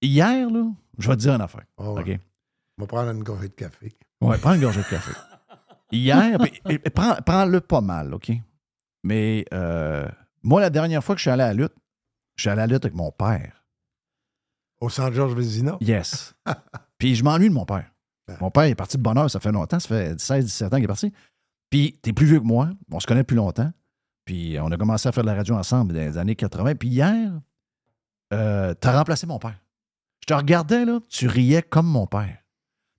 hier, 0.01 0.49
là, 0.49 0.65
je 0.97 1.07
vais 1.09 1.15
te 1.15 1.21
dire 1.21 1.33
une 1.35 1.41
affaire. 1.41 1.65
Oh. 1.77 1.99
OK? 1.99 2.17
On 2.77 2.83
va 2.83 2.87
prendre 2.87 3.11
une 3.11 3.23
gorgée 3.23 3.49
de 3.49 3.53
café. 3.53 3.91
Ouais, 4.21 4.37
prends 4.37 4.53
une 4.53 4.61
gorgée 4.61 4.81
de 4.81 4.87
café. 4.89 5.11
Hier, 5.93 6.37
prends- 6.93 7.17
prends-le 7.25 7.61
pas 7.61 7.81
mal, 7.81 8.13
OK? 8.13 8.31
Mais 9.03 9.45
euh, 9.53 10.07
moi, 10.41 10.61
la 10.61 10.69
dernière 10.69 11.03
fois 11.03 11.15
que 11.15 11.19
je 11.19 11.23
suis 11.23 11.29
allé 11.31 11.43
à 11.43 11.47
la 11.47 11.53
lutte, 11.53 11.73
je 12.35 12.43
suis 12.43 12.49
allé 12.49 12.61
à 12.61 12.67
la 12.67 12.73
lutte 12.73 12.85
avec 12.85 12.95
mon 12.95 13.11
père. 13.11 13.63
Au 14.81 14.89
Centre 14.89 15.13
Georges 15.13 15.33
Vézina? 15.35 15.77
Yes. 15.81 16.33
Puis 16.97 17.15
je 17.15 17.23
m'ennuie 17.23 17.49
de 17.49 17.53
mon 17.53 17.65
père. 17.65 17.91
Ouais. 18.27 18.35
Mon 18.41 18.51
père 18.51 18.63
est 18.63 18.75
parti 18.75 18.97
de 18.97 19.01
bonne 19.03 19.17
heure, 19.17 19.29
ça 19.29 19.39
fait 19.39 19.51
longtemps, 19.51 19.79
ça 19.79 19.87
fait 19.87 20.15
16-17 20.15 20.65
ans 20.65 20.69
qu'il 20.75 20.83
est 20.83 20.87
parti. 20.87 21.13
Puis 21.69 21.99
t'es 22.01 22.13
plus 22.13 22.25
vieux 22.25 22.39
que 22.39 22.45
moi, 22.45 22.69
on 22.91 22.99
se 22.99 23.07
connaît 23.07 23.21
depuis 23.21 23.35
longtemps. 23.35 23.71
Puis 24.25 24.57
on 24.61 24.71
a 24.71 24.77
commencé 24.77 25.09
à 25.09 25.11
faire 25.11 25.23
de 25.23 25.29
la 25.29 25.35
radio 25.35 25.55
ensemble 25.55 25.93
dans 25.93 25.99
les 25.99 26.17
années 26.17 26.35
80. 26.35 26.75
Puis 26.75 26.89
hier, 26.89 27.33
euh, 28.33 28.73
t'as 28.73 28.97
remplacé 28.97 29.27
mon 29.27 29.39
père. 29.39 29.59
Je 30.21 30.27
te 30.27 30.33
regardais, 30.33 30.85
là, 30.85 30.99
tu 31.09 31.27
riais 31.27 31.61
comme 31.61 31.87
mon 31.87 32.07
père. 32.07 32.37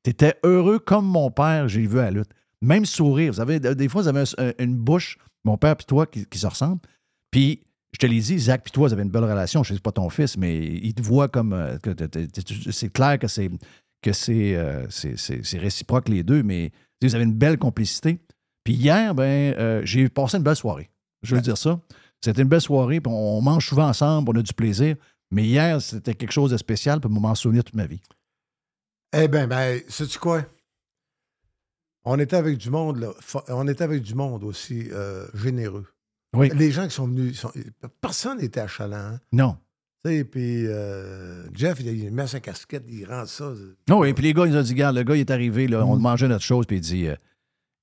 T'étais 0.02 0.38
heureux 0.44 0.78
comme 0.78 1.06
mon 1.06 1.30
père, 1.30 1.68
j'ai 1.68 1.86
vu 1.86 1.98
à 1.98 2.04
la 2.04 2.10
lutte. 2.10 2.30
Même 2.64 2.84
sourire. 2.84 3.32
Vous 3.32 3.40
avez, 3.40 3.60
des 3.60 3.88
fois, 3.88 4.02
vous 4.02 4.08
avez 4.08 4.24
un- 4.38 4.52
une 4.58 4.76
bouche, 4.76 5.18
mon 5.44 5.56
père 5.56 5.76
puis 5.76 5.86
toi, 5.86 6.06
qui, 6.06 6.38
se 6.38 6.46
ressemblent. 6.46 6.80
Puis, 7.30 7.62
je 7.92 7.98
te 7.98 8.06
l'ai 8.06 8.20
dit, 8.20 8.38
Zach 8.38 8.62
puis 8.62 8.72
toi, 8.72 8.88
vous 8.88 8.92
avez 8.92 9.02
une 9.02 9.10
belle 9.10 9.24
relation. 9.24 9.62
Je 9.62 9.72
ne 9.72 9.76
sais 9.76 9.82
pas 9.82 9.92
ton 9.92 10.08
fils, 10.08 10.36
mais 10.36 10.56
il 10.64 10.94
te 10.94 11.02
voit 11.02 11.28
comme. 11.28 11.52
euh, 11.52 11.76
c'est 12.70 12.92
clair 12.92 13.18
que 13.18 13.28
c'est 13.28 13.50
que 14.02 14.12
c'est 14.12 14.54
euh, 14.56 14.86
c'est- 14.90 15.58
réciproque 15.58 16.08
les 16.08 16.22
deux, 16.22 16.42
mais 16.42 16.72
vous 17.02 17.14
avez 17.14 17.24
une 17.24 17.34
belle 17.34 17.58
complicité. 17.58 18.18
Puis 18.64 18.74
hier, 18.74 19.14
ben, 19.14 19.54
euh, 19.58 19.82
j'ai 19.84 20.08
passé 20.08 20.38
une 20.38 20.42
belle 20.42 20.56
soirée. 20.56 20.90
Je 21.22 21.34
veux 21.34 21.40
dire 21.40 21.56
ça. 21.58 21.80
C'était 22.22 22.42
une 22.42 22.48
belle 22.48 22.60
soirée, 22.60 23.00
puis 23.00 23.12
on, 23.12 23.40
mange 23.42 23.66
souvent 23.68 23.86
ensemble, 23.88 24.30
on 24.34 24.40
a 24.40 24.42
du 24.42 24.52
plaisir. 24.54 24.96
Mais 25.30 25.44
hier, 25.44 25.80
c'était 25.80 26.14
quelque 26.14 26.32
chose 26.32 26.50
de 26.50 26.56
spécial, 26.56 27.00
puis 27.00 27.10
m'en 27.10 27.34
souvenir 27.34 27.64
toute 27.64 27.74
ma 27.74 27.86
vie. 27.86 28.00
Eh 29.16 29.28
bien, 29.28 29.46
ben, 29.46 29.80
sais-tu 29.88 30.18
quoi? 30.18 30.42
On 32.04 32.18
était 32.18 32.36
avec 32.36 32.58
du 32.58 32.70
monde, 32.70 32.98
là. 32.98 33.10
On 33.48 33.66
était 33.68 33.84
avec 33.84 34.02
du 34.02 34.14
monde 34.14 34.44
aussi 34.44 34.88
euh, 34.92 35.26
généreux. 35.34 35.86
Oui. 36.36 36.50
Les 36.54 36.70
gens 36.70 36.84
qui 36.86 36.94
sont 36.94 37.06
venus, 37.06 37.38
sont- 37.38 37.52
personne 38.00 38.38
n'était 38.38 38.60
achalant. 38.60 38.96
hein. 38.96 39.20
Non. 39.32 39.56
Tu 40.04 40.10
sais, 40.10 40.24
puis 40.24 40.66
euh, 40.66 41.44
Jeff, 41.54 41.80
il, 41.80 42.10
met 42.12 42.26
sa 42.26 42.40
casquette, 42.40 42.84
il 42.88 43.06
rend 43.06 43.24
ça. 43.24 43.52
Non, 43.88 44.04
et 44.04 44.12
puis 44.12 44.24
les 44.24 44.34
gars, 44.34 44.44
ils 44.46 44.56
ont 44.56 44.60
dit, 44.62 44.72
regarde, 44.72 44.96
le 44.96 45.02
gars, 45.04 45.16
il 45.16 45.20
est 45.20 45.30
arrivé, 45.30 45.66
là, 45.66 45.82
Mm. 45.84 45.88
on 45.88 45.96
mangeait 45.96 46.28
notre 46.28 46.44
chose, 46.44 46.66
puis 46.66 46.76
il 46.76 46.80
dit, 46.80 47.06
euh, 47.06 47.14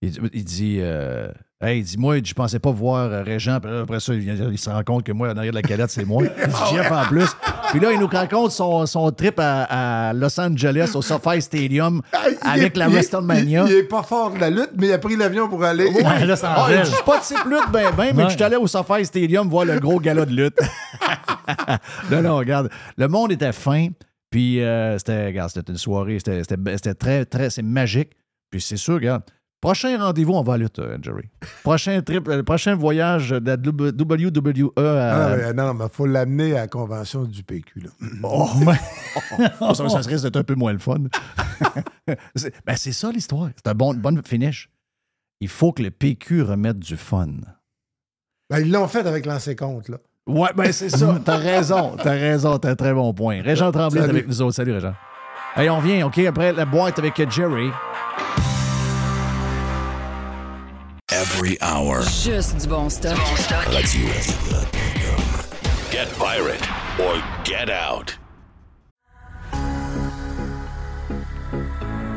il, 0.02 0.30
il 0.34 0.44
dit, 0.44 0.78
euh, 0.80 1.28
hey, 1.62 1.80
il 1.80 1.84
dit, 1.84 1.98
moi, 1.98 2.16
je 2.24 2.34
pensais 2.34 2.58
pas 2.60 2.72
voir 2.72 3.12
euh, 3.12 3.24
Régent, 3.24 3.60
puis 3.60 3.72
là, 3.72 3.82
après 3.82 4.00
ça, 4.00 4.14
il, 4.14 4.24
il 4.52 4.58
se 4.58 4.70
rend 4.70 4.84
compte 4.84 5.04
que 5.04 5.12
moi, 5.12 5.30
en 5.32 5.38
arrière 5.38 5.52
de 5.52 5.58
la 5.58 5.62
calette, 5.62 5.92
c'est 5.92 6.06
moi. 6.06 6.24
Dit, 6.24 6.30
Jeff 6.74 6.92
en 6.92 7.06
plus. 7.06 7.28
Puis 7.70 7.80
là, 7.80 7.92
il 7.92 8.00
nous 8.00 8.08
raconte 8.08 8.52
son, 8.52 8.86
son 8.86 9.12
trip 9.12 9.40
à, 9.40 10.10
à 10.10 10.14
Los 10.14 10.40
Angeles, 10.40 10.92
au 10.96 11.02
SoFi 11.02 11.42
Stadium, 11.42 12.02
il 12.14 12.50
avec 12.50 12.76
est- 12.76 12.80
la 12.80 12.88
WrestleMania. 12.90 13.64
Il, 13.68 13.72
il 13.72 13.78
est 13.78 13.84
pas 13.84 14.04
fort 14.04 14.32
de 14.34 14.40
la 14.40 14.50
lutte, 14.50 14.72
mais 14.76 14.88
il 14.88 14.94
a 14.94 14.98
pris 14.98 15.16
l'avion 15.16 15.48
pour 15.48 15.64
aller. 15.64 15.90
Là, 16.26 16.36
ça 16.36 16.54
Ah, 16.58 16.68
je 16.84 16.90
suis 16.90 17.04
pas 17.04 17.20
de 17.20 17.24
type 17.24 17.46
lutte, 17.46 17.72
ben, 17.72 17.92
ben, 17.96 18.14
mais 18.16 18.24
je 18.26 18.30
suis 18.36 18.44
allé 18.44 18.56
au 18.58 18.68
SoFi 18.68 19.06
Stadium 19.06 19.48
voir 19.48 19.66
le 19.66 19.80
gros 19.80 20.00
gala 20.00 20.26
de 20.26 20.34
lutte. 20.36 20.58
non, 22.12 22.22
non, 22.22 22.38
regarde. 22.38 22.70
Le 22.98 23.08
monde 23.08 23.32
était 23.32 23.54
fin, 23.54 23.88
puis 24.30 24.62
euh, 24.64 24.98
c'était, 24.98 25.28
regarde, 25.28 25.52
c'était 25.52 25.72
une 25.72 25.78
soirée, 25.78 26.18
c'était 26.20 26.94
très, 26.96 27.26
très, 27.26 27.50
c'est 27.50 27.62
magique. 27.64 28.12
Puis 28.50 28.60
c'est 28.62 28.78
sûr, 28.78 28.96
regarde. 28.96 29.24
Prochain 29.62 29.96
rendez-vous, 30.00 30.34
on 30.34 30.42
va 30.42 30.54
à 30.54 30.58
lutte, 30.58 30.80
euh, 30.80 30.98
Jerry. 31.04 31.30
Prochain 31.64 32.02
trip, 32.02 32.28
euh, 32.28 32.42
prochain 32.42 32.76
voyage 32.76 33.30
de 33.30 33.48
la 33.48 33.58
WWE 33.58 34.72
à. 34.76 35.50
Ah, 35.50 35.54
non, 35.54 35.76
mais 35.76 35.86
il 35.86 35.92
faut 35.92 36.08
l'amener 36.08 36.54
à 36.54 36.62
la 36.62 36.68
convention 36.68 37.26
du 37.26 37.44
PQ. 37.44 37.82
Là. 37.82 37.90
Oh, 38.24 39.74
ça, 39.76 39.88
ça 39.90 39.98
risque 40.00 40.24
d'être 40.24 40.38
un 40.38 40.44
peu 40.44 40.56
moins 40.56 40.74
le 40.74 40.80
fun. 40.80 40.98
c'est, 42.36 42.54
ben, 42.66 42.76
c'est 42.76 42.92
ça 42.92 43.12
l'histoire. 43.12 43.50
C'est 43.56 43.70
un 43.70 43.76
bon, 43.76 43.94
bonne 43.94 44.22
finish. 44.24 44.70
Il 45.42 45.48
faut 45.50 45.72
que 45.74 45.84
le 45.84 45.92
PQ 45.92 46.42
remette 46.44 46.80
du 46.80 46.98
fun. 46.98 47.28
Ben, 48.50 48.60
ils 48.60 48.72
l'ont 48.72 48.88
fait 48.88 49.06
avec 49.06 49.26
l'ancien 49.26 49.56
compte. 49.56 49.90
Là. 49.90 49.98
Ouais, 50.28 50.50
ben 50.56 50.72
c'est 50.72 50.90
ça. 50.90 51.20
T'as 51.24 51.38
raison. 51.38 51.96
T'as 52.02 52.12
raison. 52.12 52.58
T'as 52.58 52.72
un 52.72 52.76
très 52.76 52.94
bon 52.94 53.14
point. 53.14 53.42
Régent 53.42 53.72
Tremblay 53.72 54.02
Salut. 54.02 54.12
avec 54.12 54.28
nous 54.28 54.42
autres. 54.42 54.56
Salut, 54.56 54.72
Régent. 54.72 54.94
Allez, 55.56 55.70
on 55.70 55.82
vient, 55.82 56.08
OK? 56.08 56.18
Après 56.20 56.54
la 56.54 56.66
boîte 56.66 56.98
avec 56.98 57.30
Jerry. 57.30 57.70
Every 61.34 61.58
hour. 61.62 62.02
Juste 62.02 62.58
du 62.62 62.68
bon 62.68 62.90
stock. 62.90 63.18
Radio. 63.68 64.08
Get 65.90 66.08
pirate 66.18 66.68
or 67.00 67.22
get 67.46 67.70
out. 67.70 68.20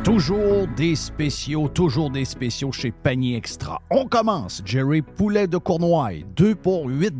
Toujours 0.03 0.67
des 0.77 0.97
spéciaux, 0.97 1.69
toujours 1.69 2.11
des 2.11 2.25
spéciaux 2.25 2.73
chez 2.73 2.91
Panier 2.91 3.37
Extra. 3.37 3.81
On 3.91 4.07
commence. 4.07 4.63
Jerry 4.65 5.03
Poulet 5.03 5.47
de 5.47 5.59
Cournoye, 5.59 6.25
2 6.35 6.57
pour 6.57 6.87
8 6.89 7.15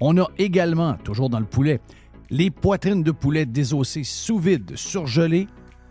On 0.00 0.18
a 0.18 0.28
également, 0.36 0.94
toujours 0.96 1.30
dans 1.30 1.40
le 1.40 1.46
poulet, 1.46 1.80
les 2.28 2.50
poitrines 2.50 3.02
de 3.02 3.12
poulet 3.12 3.46
désossées 3.46 4.04
sous 4.04 4.38
vide, 4.38 4.72
surgelées 4.76 5.48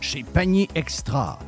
chez 0.00 0.22
Panier 0.22 0.68
Extra. 0.74 1.38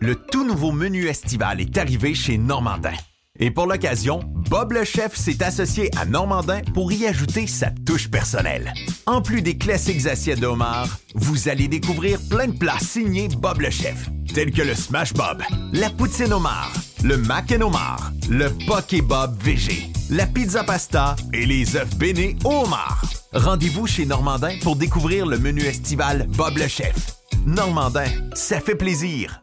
Le 0.00 0.14
tout 0.14 0.46
nouveau 0.46 0.72
menu 0.72 1.06
estival 1.08 1.60
est 1.60 1.76
arrivé 1.76 2.14
chez 2.14 2.38
Normandin. 2.38 2.94
Et 3.38 3.50
pour 3.50 3.66
l'occasion, 3.66 4.20
Bob 4.50 4.72
le 4.72 4.84
chef 4.84 5.14
s'est 5.14 5.42
associé 5.42 5.90
à 5.96 6.04
Normandin 6.04 6.60
pour 6.74 6.92
y 6.92 7.06
ajouter 7.06 7.46
sa 7.46 7.70
touche 7.70 8.10
personnelle. 8.10 8.72
En 9.06 9.22
plus 9.22 9.40
des 9.40 9.56
classiques 9.56 10.06
assiettes 10.06 10.40
de 10.40 10.46
homard, 10.46 10.98
vous 11.14 11.48
allez 11.48 11.68
découvrir 11.68 12.18
plein 12.28 12.48
de 12.48 12.56
plats 12.56 12.78
signés 12.80 13.28
Bob 13.28 13.60
le 13.60 13.70
chef, 13.70 14.10
tels 14.34 14.52
que 14.52 14.62
le 14.62 14.74
Smash 14.74 15.14
Bob, 15.14 15.42
la 15.72 15.90
poutine 15.90 16.32
homard, 16.32 16.72
le 17.02 17.16
mac 17.16 17.52
and 17.52 17.62
homard, 17.62 18.12
le 18.28 18.48
poké 18.66 19.00
Bob 19.00 19.36
VG, 19.42 19.90
la 20.10 20.26
pizza 20.26 20.64
pasta 20.64 21.16
et 21.32 21.46
les 21.46 21.76
œufs 21.76 21.96
bénis 21.96 22.36
au 22.44 22.64
homard. 22.64 23.02
Rendez-vous 23.32 23.86
chez 23.86 24.06
Normandin 24.06 24.56
pour 24.62 24.76
découvrir 24.76 25.26
le 25.26 25.38
menu 25.38 25.62
estival 25.62 26.26
Bob 26.36 26.56
le 26.58 26.68
chef. 26.68 27.14
Normandin, 27.46 28.06
ça 28.34 28.60
fait 28.60 28.74
plaisir. 28.74 29.42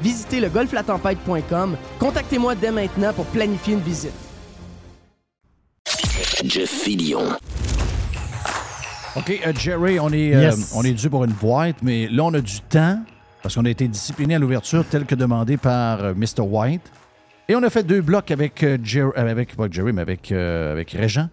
Visitez 0.00 0.40
le 0.40 0.48
golflatempête.com. 0.48 1.76
Contactez-moi 1.98 2.54
dès 2.54 2.70
maintenant 2.70 3.12
pour 3.12 3.26
planifier 3.26 3.74
une 3.74 3.80
visite. 3.80 4.12
Jeff 6.44 6.70
Fillion. 6.70 7.24
OK, 9.16 9.40
euh, 9.46 9.52
Jerry, 9.54 10.00
on 10.00 10.10
est, 10.10 10.34
euh, 10.34 10.52
on 10.74 10.82
est 10.82 10.92
dû 10.92 11.10
pour 11.10 11.24
une 11.24 11.32
boîte, 11.32 11.76
mais 11.82 12.08
là, 12.08 12.24
on 12.24 12.34
a 12.34 12.40
du 12.40 12.60
temps 12.62 12.98
parce 13.42 13.56
qu'on 13.56 13.64
a 13.64 13.70
été 13.70 13.88
discipliné 13.88 14.36
à 14.36 14.38
l'ouverture 14.38 14.84
tel 14.88 15.04
que 15.04 15.14
demandé 15.14 15.56
par 15.56 16.02
euh, 16.02 16.14
Mr. 16.14 16.42
White. 16.42 16.90
Et 17.48 17.56
on 17.56 17.62
a 17.62 17.70
fait 17.70 17.82
deux 17.82 18.00
blocs 18.00 18.30
avec 18.30 18.62
euh, 18.62 18.78
Jerry, 18.82 19.10
avec, 19.16 19.56
pas 19.56 19.66
Jerry, 19.70 19.92
mais 19.92 20.02
avec, 20.02 20.30
euh, 20.30 20.72
avec 20.72 20.92
Régent. 20.92 21.28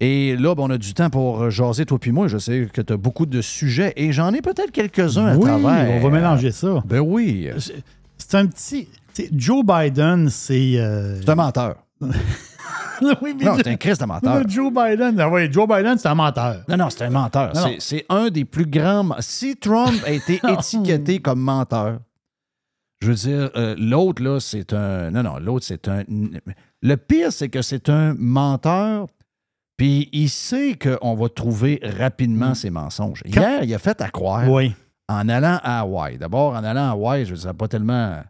Et 0.00 0.36
là, 0.36 0.54
ben, 0.54 0.64
on 0.64 0.70
a 0.70 0.78
du 0.78 0.92
temps 0.92 1.08
pour 1.10 1.42
euh, 1.42 1.50
jaser, 1.50 1.86
toi 1.86 1.98
puis 1.98 2.10
moi. 2.12 2.26
Je 2.28 2.38
sais 2.38 2.68
que 2.72 2.80
tu 2.82 2.92
as 2.92 2.96
beaucoup 2.96 3.26
de 3.26 3.40
sujets 3.40 3.92
et 3.96 4.12
j'en 4.12 4.32
ai 4.32 4.42
peut-être 4.42 4.70
quelques-uns 4.72 5.26
à 5.26 5.36
oui, 5.36 5.42
travers. 5.42 5.90
on 5.90 6.00
va 6.00 6.10
mélanger 6.10 6.50
ça. 6.52 6.82
Ben 6.86 7.00
oui. 7.00 7.48
C'est 8.18 8.34
un 8.34 8.46
petit. 8.46 8.88
Joe 9.32 9.64
Biden, 9.64 10.28
c'est. 10.28 10.74
euh, 10.78 11.20
C'est 11.20 11.28
un 11.30 11.34
menteur. 11.36 11.76
oui, 13.22 13.34
mais 13.38 13.44
Non, 13.44 13.54
c'est 13.56 13.68
un 13.68 13.76
Christ 13.76 14.00
de 14.00 14.06
menteur. 14.06 14.42
Joe 14.48 14.72
Biden, 14.72 15.18
ah 15.20 15.28
oui, 15.30 15.50
Joe 15.52 15.68
Biden, 15.68 15.96
c'est 15.98 16.08
un 16.08 16.14
menteur. 16.14 16.62
Non, 16.68 16.76
non, 16.76 16.90
c'est 16.90 17.04
un 17.04 17.10
menteur. 17.10 17.52
C'est- 17.78 18.04
un 18.08 18.28
des 18.30 18.44
plus 18.44 18.66
grands. 18.66 19.08
Si 19.20 19.56
Trump 19.56 19.94
a 20.06 20.10
été 20.10 20.40
étiqueté 20.48 21.20
comme 21.20 21.40
menteur, 21.40 21.98
je 23.00 23.08
veux 23.08 23.14
dire, 23.14 23.50
euh, 23.56 23.74
l'autre, 23.78 24.22
là, 24.22 24.40
c'est 24.40 24.72
un. 24.72 25.10
Non, 25.10 25.22
non, 25.22 25.38
l'autre, 25.38 25.64
c'est 25.66 25.88
un. 25.88 26.02
Le 26.82 26.96
pire, 26.96 27.32
c'est 27.32 27.48
que 27.48 27.62
c'est 27.62 27.88
un 27.88 28.14
menteur, 28.18 29.06
puis 29.76 30.08
il 30.12 30.28
sait 30.28 30.76
qu'on 30.78 31.14
va 31.14 31.28
trouver 31.28 31.80
rapidement 31.82 32.54
ses 32.54 32.70
mensonges. 32.70 33.22
Quand- 33.32 33.40
Hier, 33.40 33.64
il 33.64 33.74
a 33.74 33.78
fait 33.78 34.00
à 34.00 34.08
croire 34.10 34.48
Oui. 34.50 34.72
en 35.08 35.28
allant 35.28 35.58
à 35.62 35.80
Hawaï. 35.80 36.16
D'abord, 36.18 36.52
en 36.54 36.62
allant 36.64 36.88
à 36.88 36.90
Hawaï, 36.92 37.24
je 37.26 37.34
ça 37.34 37.48
n'a 37.48 37.54
pas 37.54 37.68
tellement. 37.68 38.22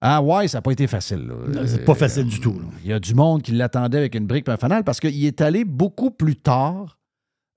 À 0.00 0.16
Hawaï, 0.16 0.48
ça 0.48 0.58
n'a 0.58 0.62
pas 0.62 0.72
été 0.72 0.86
facile. 0.86 1.32
C'est 1.66 1.84
pas 1.84 1.94
facile 1.94 2.26
du 2.26 2.38
tout. 2.40 2.52
là. 2.54 2.66
Il 2.84 2.90
y 2.90 2.92
a 2.92 2.98
du 3.00 3.14
monde 3.14 3.40
qui 3.42 3.52
l'attendait 3.52 3.98
avec 3.98 4.14
une 4.14 4.26
brique 4.26 4.46
et 4.48 4.50
un 4.50 4.56
fanal 4.58 4.84
parce 4.84 5.00
qu'il 5.00 5.24
est 5.24 5.40
allé 5.40 5.64
beaucoup 5.64 6.10
plus 6.10 6.36
tard 6.36 6.98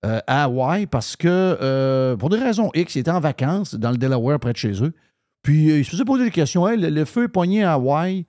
euh, 0.05 0.19
à 0.27 0.43
Hawaï 0.45 0.85
parce 0.85 1.15
que, 1.17 1.27
euh, 1.27 2.15
pour 2.15 2.29
des 2.29 2.37
raisons 2.37 2.69
X, 2.73 2.95
il 2.95 2.99
était 2.99 3.11
en 3.11 3.19
vacances 3.19 3.75
dans 3.75 3.91
le 3.91 3.97
Delaware 3.97 4.39
près 4.39 4.53
de 4.53 4.57
chez 4.57 4.81
eux. 4.83 4.93
Puis 5.43 5.71
euh, 5.71 5.79
il 5.79 5.85
se 5.85 5.89
faisait 5.91 6.05
poser 6.05 6.23
des 6.25 6.31
questions. 6.31 6.67
Hey, 6.67 6.77
le, 6.79 6.89
le 6.89 7.03
feu 7.05 7.23
est 7.23 7.27
poigné 7.29 7.63
à 7.63 7.73
Hawaï. 7.73 8.25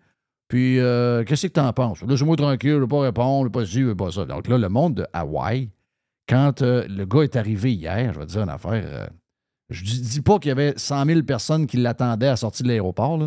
Puis 0.48 0.78
euh, 0.80 1.24
qu'est-ce 1.24 1.46
que 1.46 1.52
t'en 1.52 1.72
penses? 1.72 2.02
Laisse-moi 2.02 2.36
tranquille, 2.36 2.70
je 2.70 2.76
ne 2.76 2.80
vais 2.80 2.86
pas 2.86 3.00
répondre, 3.00 3.42
je 3.42 3.58
vais 3.58 3.64
pas 3.64 3.70
ci, 3.70 3.82
je 3.82 3.92
pas 3.92 4.10
ça. 4.10 4.24
Donc 4.24 4.48
là, 4.48 4.56
le 4.58 4.68
monde 4.68 4.94
de 4.94 5.06
Hawaï, 5.12 5.68
quand 6.28 6.62
euh, 6.62 6.84
le 6.88 7.04
gars 7.04 7.22
est 7.22 7.36
arrivé 7.36 7.72
hier, 7.74 8.12
je 8.14 8.18
vais 8.18 8.26
te 8.26 8.30
dire 8.32 8.42
une 8.42 8.48
affaire. 8.48 8.82
euh, 8.84 9.06
je 9.70 9.84
dis, 9.84 10.20
pas 10.22 10.38
qu'il 10.38 10.48
y 10.48 10.52
avait 10.52 10.72
100 10.76 11.04
000 11.04 11.22
personnes 11.24 11.66
qui 11.66 11.76
l'attendaient 11.76 12.28
à 12.28 12.30
la 12.30 12.36
sortie 12.36 12.62
de 12.62 12.68
l'aéroport. 12.68 13.18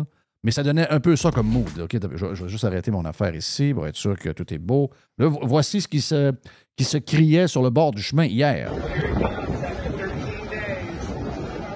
Mais 0.44 0.50
ça 0.50 0.64
donnait 0.64 0.88
un 0.88 0.98
peu 0.98 1.14
ça 1.14 1.30
comme 1.30 1.46
mood. 1.46 1.68
Je, 1.76 2.26
vais 2.26 2.48
juste 2.48 2.64
arrêter 2.64 2.90
mon 2.90 3.04
affaire 3.04 3.32
ici 3.36 3.72
pour 3.72 3.86
être 3.86 3.94
sûr 3.94 4.18
que 4.18 4.30
tout 4.30 4.52
est 4.52 4.58
beau. 4.58 4.90
Là, 5.18 5.28
vo- 5.28 5.38
voici 5.44 5.80
ce 5.80 5.86
qui 5.86 6.00
se, 6.00 6.32
qui 6.76 6.82
se 6.82 6.98
criait 6.98 7.46
sur 7.46 7.62
le 7.62 7.70
bord 7.70 7.92
du 7.92 8.02
chemin 8.02 8.24
hier. 8.24 8.72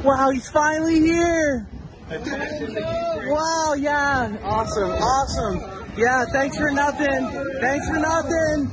Wow, 0.04 0.30
he's 0.32 0.48
finally 0.50 1.00
here. 1.00 1.66
Wow, 2.08 3.74
yeah. 3.74 4.30
Awesome, 4.44 4.90
awesome. 4.92 5.60
Yeah, 5.96 6.24
thanks 6.26 6.56
for 6.56 6.70
nothing. 6.70 7.28
Thanks 7.60 7.88
for 7.88 7.98
nothing. 7.98 8.68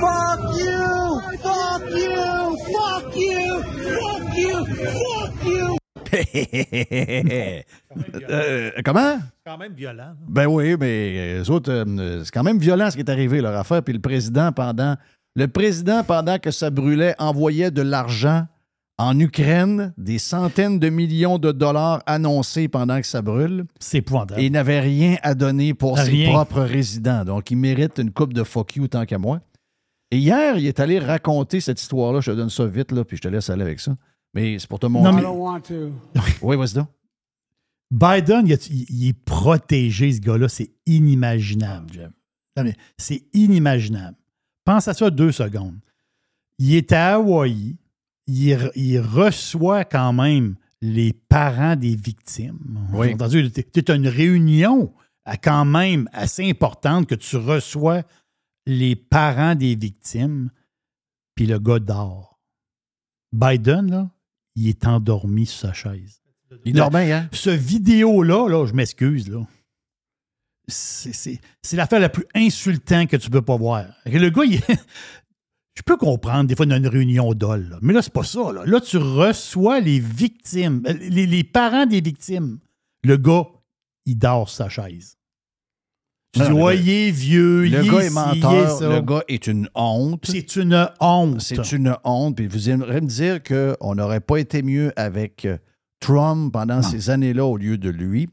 Fuck 0.00 0.58
you. 0.58 1.20
Fuck 1.38 1.82
you. 1.94 2.56
Fuck 2.74 3.16
you. 3.16 3.62
Fuck 3.94 4.36
you. 4.36 4.66
Fuck 4.66 5.44
you. 5.44 5.76
Euh, 8.30 8.70
comment? 8.84 9.18
C'est 9.18 9.50
quand 9.50 9.58
même 9.58 9.72
violent. 9.74 10.14
Ben 10.28 10.46
oui, 10.46 10.76
mais 10.78 11.38
eux 11.40 11.50
autres, 11.50 11.70
euh, 11.72 12.22
c'est 12.24 12.30
quand 12.32 12.42
même 12.44 12.58
violent 12.58 12.90
ce 12.90 12.96
qui 12.96 13.00
est 13.02 13.10
arrivé, 13.10 13.40
leur 13.40 13.56
affaire. 13.56 13.82
Puis 13.82 13.92
le 13.92 14.00
président, 14.00 14.52
pendant, 14.52 14.96
le 15.34 15.48
président, 15.48 16.04
pendant 16.04 16.38
que 16.38 16.50
ça 16.52 16.70
brûlait, 16.70 17.14
envoyait 17.18 17.70
de 17.72 17.82
l'argent 17.82 18.46
en 19.00 19.18
Ukraine, 19.18 19.92
des 19.96 20.18
centaines 20.18 20.78
de 20.78 20.88
millions 20.90 21.38
de 21.38 21.52
dollars 21.52 22.02
annoncés 22.06 22.68
pendant 22.68 23.00
que 23.00 23.06
ça 23.06 23.22
brûle. 23.22 23.64
C'est 23.78 23.98
épouvantable. 23.98 24.40
Et 24.40 24.46
il 24.46 24.52
n'avait 24.52 24.80
rien 24.80 25.16
à 25.22 25.34
donner 25.34 25.74
pour 25.74 25.98
ses 25.98 26.24
propres 26.26 26.60
résidents. 26.62 27.24
Donc, 27.24 27.50
il 27.50 27.56
mérite 27.56 27.98
une 27.98 28.10
coupe 28.10 28.32
de 28.34 28.44
fuck 28.44 28.76
you 28.76 28.88
tant 28.88 29.06
qu'à 29.06 29.18
moi. 29.18 29.40
Et 30.10 30.18
hier, 30.18 30.56
il 30.58 30.66
est 30.66 30.80
allé 30.80 30.98
raconter 30.98 31.60
cette 31.60 31.80
histoire-là. 31.80 32.20
Je 32.20 32.30
te 32.32 32.36
donne 32.36 32.50
ça 32.50 32.66
vite, 32.66 32.92
là, 32.92 33.04
puis 33.04 33.16
je 33.16 33.22
te 33.22 33.28
laisse 33.28 33.48
aller 33.48 33.62
avec 33.62 33.80
ça. 33.80 33.96
Mais 34.34 34.58
c'est 34.58 34.68
pour 34.68 34.78
te 34.78 34.86
montrer. 34.86 35.10
Non, 35.12 35.16
mais- 35.18 35.24
want 35.24 35.60
to. 35.60 35.92
Oui, 36.42 36.56
vas-y 36.56 36.74
donc. 36.74 36.88
Biden, 37.90 38.46
il, 38.46 38.52
a- 38.52 38.68
il- 38.70 38.86
il 38.90 39.08
est 39.08 39.12
protégé, 39.24 40.12
ce 40.12 40.20
gars-là. 40.20 40.48
C'est 40.48 40.70
inimaginable, 40.86 41.92
Jeff. 41.92 42.10
Non, 42.56 42.64
mais 42.64 42.74
C'est 42.98 43.22
inimaginable. 43.32 44.16
Pense 44.64 44.86
à 44.88 44.94
ça 44.94 45.10
deux 45.10 45.32
secondes. 45.32 45.78
Il 46.58 46.74
est 46.74 46.92
à 46.92 47.14
Hawaï. 47.14 47.76
Il, 48.32 48.54
re- 48.54 48.72
il 48.76 49.00
reçoit 49.00 49.84
quand 49.84 50.12
même 50.12 50.54
les 50.80 51.12
parents 51.12 51.74
des 51.76 51.96
victimes. 51.96 52.58
Oui. 52.92 53.12
Entendu, 53.14 53.50
t'es 53.50 53.92
une 53.94 54.06
réunion 54.08 54.94
à 55.24 55.36
quand 55.36 55.64
même 55.64 56.08
assez 56.12 56.48
importante 56.48 57.06
que 57.08 57.14
tu 57.16 57.36
reçois 57.36 58.02
les 58.66 58.94
parents 58.94 59.54
des 59.54 59.74
victimes, 59.74 60.50
puis 61.34 61.46
le 61.46 61.58
gars 61.58 61.80
dort. 61.80 62.38
Biden, 63.32 63.90
là, 63.90 64.10
il 64.54 64.68
est 64.68 64.86
endormi 64.86 65.46
sur 65.46 65.68
sa 65.68 65.72
chaise. 65.72 66.20
Il 66.64 66.74
dormait, 66.74 67.12
hein? 67.12 67.28
Ce 67.32 67.50
vidéo-là, 67.50 68.48
là, 68.48 68.66
je 68.66 68.72
m'excuse, 68.74 69.28
là. 69.28 69.46
C'est 70.68 71.12
c'est- 71.12 71.40
c'est 71.62 71.76
l'affaire 71.76 72.00
la 72.00 72.08
plus 72.08 72.26
insultante 72.34 73.08
que 73.08 73.16
tu 73.16 73.28
peux 73.30 73.42
pas 73.42 73.56
voir. 73.56 73.86
Le 74.06 74.28
gars, 74.30 74.44
il- 74.44 74.60
je 75.80 75.84
peux 75.84 75.96
comprendre 75.96 76.44
des 76.46 76.54
fois 76.54 76.66
dans 76.66 76.76
une 76.76 76.86
réunion 76.86 77.32
d'ol, 77.32 77.78
mais 77.80 77.92
là, 77.94 78.02
c'est 78.02 78.12
pas 78.12 78.22
ça. 78.22 78.52
Là. 78.52 78.62
Là, 78.66 78.80
tu 78.80 78.98
reçois 78.98 79.80
les 79.80 79.98
victimes, 79.98 80.82
euh, 80.86 80.92
les, 80.92 81.26
les 81.26 81.42
parents 81.44 81.86
des 81.86 82.00
victimes. 82.02 82.58
Le 83.02 83.16
gars, 83.16 83.46
il 84.04 84.16
dort 84.18 84.50
sa 84.50 84.68
chaise. 84.68 85.16
Tu 86.32 86.40
Non, 86.40 86.44
dis, 86.46 86.50
non, 86.52 86.64
ouais, 86.64 86.76
le- 86.76 86.82
il 86.82 86.88
est 86.90 87.10
vieux, 87.10 87.62
Le 87.64 87.82
gars 87.90 87.98
est 88.02 88.06
est 88.06 88.10
menteur. 88.10 88.78
ça. 88.78 88.88
Le 88.88 89.00
gars 89.00 89.22
est 89.26 89.46
une 89.46 89.68
honte. 89.74 90.24
C'est 90.26 90.54
une 90.56 90.88
honte. 91.00 91.40
C'est 91.40 91.72
une 91.72 91.96
honte. 92.04 92.36
Puis 92.36 92.46
vous 92.46 92.68
aimeriez 92.70 93.00
me 93.00 93.06
dire 93.08 93.42
qu'on 93.42 93.94
n'aurait 93.96 94.20
pas 94.20 94.36
été 94.36 94.62
mieux 94.62 94.92
avec 94.96 95.44
euh, 95.46 95.58
Trump 95.98 96.52
pendant 96.52 96.82
ces 96.82 97.10
années-là 97.10 97.44
au 97.46 97.56
lieu 97.56 97.78
de 97.78 97.88
lui. 97.90 98.28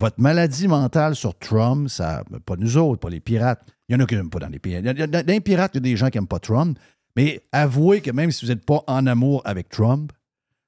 Votre 0.00 0.20
maladie 0.20 0.68
mentale 0.68 1.14
sur 1.16 1.38
Trump, 1.38 1.88
ça, 1.88 2.22
pas 2.44 2.56
nous 2.56 2.76
autres, 2.76 3.00
pas 3.00 3.08
les 3.10 3.20
pirates. 3.20 3.62
Il 3.88 3.94
y 3.94 3.96
en 3.96 4.00
a 4.00 4.06
qui 4.06 4.14
n'aiment 4.16 4.30
pas 4.30 4.38
dans 4.38 4.48
les 4.48 4.58
pirates. 4.58 4.84
Dans 4.84 5.26
les 5.26 5.40
pirates, 5.40 5.72
il 5.74 5.76
y 5.76 5.78
a 5.78 5.80
des 5.80 5.96
gens 5.96 6.10
qui 6.10 6.18
n'aiment 6.18 6.26
pas 6.26 6.38
Trump. 6.38 6.78
Mais 7.16 7.42
avouez 7.52 8.00
que 8.00 8.10
même 8.10 8.30
si 8.30 8.44
vous 8.44 8.52
n'êtes 8.52 8.64
pas 8.64 8.84
en 8.86 9.06
amour 9.06 9.42
avec 9.44 9.68
Trump, 9.70 10.12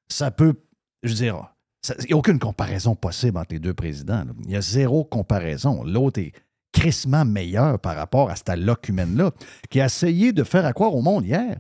ça 0.09 0.31
peut, 0.31 0.55
je 1.03 1.11
veux 1.11 1.15
dire, 1.15 1.55
il 2.01 2.07
n'y 2.07 2.13
a 2.13 2.17
aucune 2.17 2.39
comparaison 2.39 2.95
possible 2.95 3.39
entre 3.39 3.53
les 3.53 3.61
deux 3.61 3.75
présidents. 3.75 4.25
Il 4.45 4.51
y 4.51 4.57
a 4.57 4.61
zéro 4.61 5.05
comparaison. 5.05 5.85
L'autre 5.85 6.21
est 6.21 6.33
crissement 6.73 7.25
meilleur 7.25 7.79
par 7.79 7.97
rapport 7.97 8.31
à 8.31 8.37
cette 8.37 8.49
alloc 8.49 8.89
humaine-là, 8.89 9.33
qui 9.71 9.81
a 9.81 9.87
essayé 9.87 10.33
de 10.33 10.45
faire 10.45 10.65
à 10.65 10.73
croire 10.73 10.95
au 10.95 11.03
monde 11.03 11.25
hier 11.25 11.59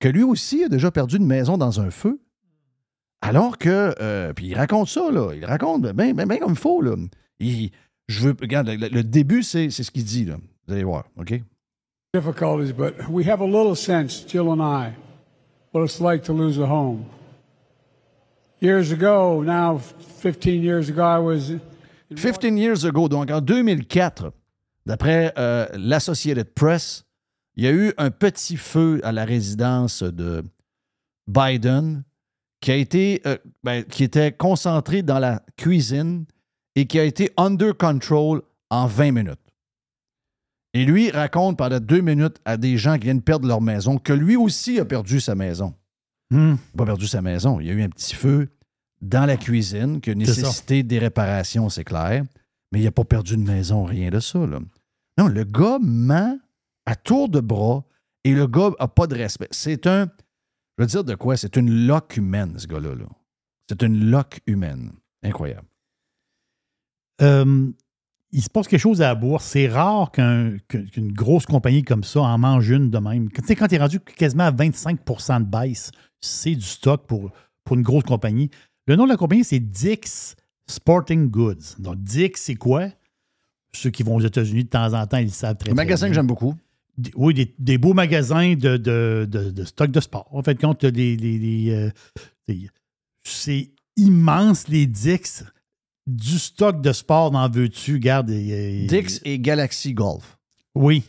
que 0.00 0.08
lui 0.08 0.22
aussi 0.22 0.64
a 0.64 0.68
déjà 0.68 0.90
perdu 0.90 1.16
une 1.16 1.26
maison 1.26 1.58
dans 1.58 1.80
un 1.80 1.90
feu. 1.90 2.20
Alors 3.20 3.58
que, 3.58 3.94
euh, 4.00 4.32
puis 4.32 4.46
il 4.46 4.54
raconte 4.54 4.88
ça, 4.88 5.10
là. 5.10 5.32
Il 5.34 5.44
raconte 5.44 5.82
bien 5.92 6.14
comme 6.14 6.52
il 6.52 6.56
faut, 6.56 6.80
là. 6.80 6.94
Je 7.40 8.20
veux, 8.20 8.36
regarde, 8.40 8.68
le, 8.68 8.88
le 8.88 9.02
début, 9.02 9.42
c'est 9.42 9.70
ce 9.70 9.90
qu'il 9.90 10.04
dit, 10.04 10.24
là. 10.24 10.36
Vous 10.68 10.74
allez 10.74 10.84
voir, 10.84 11.04
OK? 11.18 11.42
difficulties, 12.14 12.72
but 12.72 12.94
we 13.10 13.22
have 13.24 13.40
a 13.40 13.44
little 13.44 13.74
sense, 13.74 14.20
Jill 14.20 14.50
and 14.50 14.62
I, 14.62 14.94
what 15.72 15.84
it's 15.84 16.00
like 16.00 16.24
to 16.24 16.32
lose 16.32 16.58
a 16.58 16.66
home. 16.66 17.04
Years 18.60 18.92
ago, 18.92 19.42
now 19.42 19.78
15 19.78 20.62
years 20.62 20.88
ago, 20.88 21.02
I 21.02 21.18
was 21.18 21.52
15 22.16 22.56
years 22.56 22.84
ago, 22.84 23.08
donc 23.08 23.30
en 23.30 23.42
2004, 23.42 24.32
d'après 24.86 25.32
euh, 25.36 25.66
l'Associated 25.74 26.54
Press, 26.54 27.04
il 27.56 27.64
y 27.64 27.66
a 27.66 27.72
eu 27.72 27.92
un 27.98 28.10
petit 28.10 28.56
feu 28.56 29.00
à 29.04 29.12
la 29.12 29.26
résidence 29.26 30.02
de 30.02 30.44
Biden 31.26 32.04
qui 32.60 32.72
a 32.72 32.76
été, 32.76 33.20
euh, 33.26 33.36
ben, 33.62 33.84
qui 33.84 34.02
était 34.02 34.32
concentré 34.32 35.02
dans 35.02 35.18
la 35.18 35.42
cuisine 35.56 36.24
et 36.74 36.86
qui 36.86 36.98
a 36.98 37.04
été 37.04 37.30
under 37.36 37.76
control 37.76 38.40
en 38.70 38.86
20 38.86 39.12
minutes. 39.12 39.47
Et 40.74 40.84
lui 40.84 41.10
raconte 41.10 41.56
pendant 41.56 41.80
deux 41.80 42.00
minutes 42.00 42.36
à 42.44 42.56
des 42.56 42.76
gens 42.76 42.94
qui 42.96 43.04
viennent 43.04 43.22
perdre 43.22 43.48
leur 43.48 43.60
maison 43.60 43.98
que 43.98 44.12
lui 44.12 44.36
aussi 44.36 44.78
a 44.78 44.84
perdu 44.84 45.20
sa 45.20 45.34
maison. 45.34 45.74
Hmm. 46.30 46.56
Il 46.56 46.76
n'a 46.76 46.76
pas 46.76 46.84
perdu 46.84 47.06
sa 47.06 47.22
maison. 47.22 47.58
Il 47.60 47.66
y 47.66 47.70
a 47.70 47.72
eu 47.72 47.82
un 47.82 47.88
petit 47.88 48.14
feu 48.14 48.48
dans 49.00 49.24
la 49.26 49.36
cuisine 49.36 50.00
qui 50.00 50.10
a 50.10 50.14
nécessité 50.14 50.82
des 50.82 50.98
réparations, 50.98 51.68
c'est 51.68 51.84
clair. 51.84 52.24
Mais 52.72 52.80
il 52.80 52.84
n'a 52.84 52.90
pas 52.90 53.04
perdu 53.04 53.36
de 53.36 53.42
maison, 53.42 53.84
rien 53.84 54.10
de 54.10 54.20
ça. 54.20 54.46
là. 54.46 54.58
Non, 55.16 55.26
le 55.28 55.44
gars 55.44 55.78
ment 55.80 56.38
à 56.84 56.94
tour 56.96 57.28
de 57.28 57.40
bras 57.40 57.84
et 58.24 58.34
le 58.34 58.46
gars 58.46 58.70
n'a 58.78 58.88
pas 58.88 59.06
de 59.06 59.14
respect. 59.14 59.48
C'est 59.50 59.86
un. 59.86 60.06
Je 60.76 60.84
veux 60.84 60.86
dire 60.86 61.04
de 61.04 61.14
quoi? 61.14 61.36
C'est 61.36 61.56
une 61.56 61.86
loque 61.86 62.16
humaine, 62.18 62.58
ce 62.58 62.66
gars-là. 62.66 62.94
là. 62.94 63.06
C'est 63.68 63.82
une 63.82 64.10
loque 64.10 64.40
humaine. 64.46 64.92
Incroyable. 65.22 65.66
Euh, 67.20 67.70
il 68.32 68.42
se 68.42 68.50
passe 68.50 68.68
quelque 68.68 68.80
chose 68.80 69.00
à 69.02 69.08
la 69.08 69.14
bourse. 69.14 69.44
C'est 69.44 69.68
rare 69.68 70.10
qu'un- 70.12 70.58
qu'un- 70.68 70.84
qu'une 70.84 71.12
grosse 71.12 71.46
compagnie 71.46 71.82
comme 71.82 72.04
ça 72.04 72.20
en 72.20 72.38
mange 72.38 72.68
une 72.70 72.90
de 72.90 72.98
même. 72.98 73.30
Tu 73.30 73.42
sais, 73.44 73.56
quand 73.56 73.68
tu 73.68 73.74
es 73.76 73.78
rendu 73.78 74.00
quasiment 74.00 74.44
à 74.44 74.50
25% 74.52 75.40
de 75.40 75.44
baisse, 75.46 75.90
c'est 76.20 76.54
du 76.54 76.60
stock 76.62 77.06
pour, 77.06 77.30
pour 77.64 77.76
une 77.76 77.82
grosse 77.82 78.04
compagnie. 78.04 78.50
Le 78.86 78.96
nom 78.96 79.04
de 79.04 79.10
la 79.10 79.16
compagnie, 79.16 79.44
c'est 79.44 79.60
Dick's 79.60 80.34
Sporting 80.66 81.30
Goods. 81.30 81.76
Donc, 81.78 81.96
Dick's, 82.02 82.42
c'est 82.42 82.54
quoi? 82.54 82.88
Ceux 83.74 83.90
qui 83.90 84.02
vont 84.02 84.16
aux 84.16 84.20
États-Unis 84.20 84.64
de 84.64 84.68
temps 84.68 84.92
en 84.94 85.06
temps, 85.06 85.18
ils 85.18 85.24
le 85.26 85.30
savent 85.30 85.56
très 85.56 85.70
Un 85.70 85.74
très 85.74 85.84
magasin 85.84 86.06
bien. 86.06 86.10
que 86.10 86.14
j'aime 86.16 86.26
beaucoup. 86.26 86.54
Des- 86.96 87.12
oui, 87.14 87.32
des, 87.32 87.54
des 87.58 87.78
beaux 87.78 87.94
magasins 87.94 88.54
de, 88.54 88.76
de, 88.76 89.26
de- 89.30 89.50
de 89.50 89.64
stock 89.64 89.90
de 89.90 90.00
sport. 90.00 90.28
En 90.32 90.42
fait, 90.42 90.58
des, 90.60 91.16
des- 91.16 91.16
des, 91.38 91.70
euh, 91.70 91.90
des- 92.48 92.68
c'est 93.22 93.70
immense, 93.96 94.68
les 94.68 94.86
Dix. 94.86 95.44
Du 96.08 96.38
stock 96.38 96.80
de 96.80 96.90
sport, 96.92 97.30
n'en 97.32 97.50
veux-tu? 97.50 97.94
Regarde. 97.94 98.30
euh, 98.30 98.86
Dix 98.86 99.20
et 99.26 99.38
Galaxy 99.38 99.92
Golf. 99.92 100.38
Oui. 100.74 101.04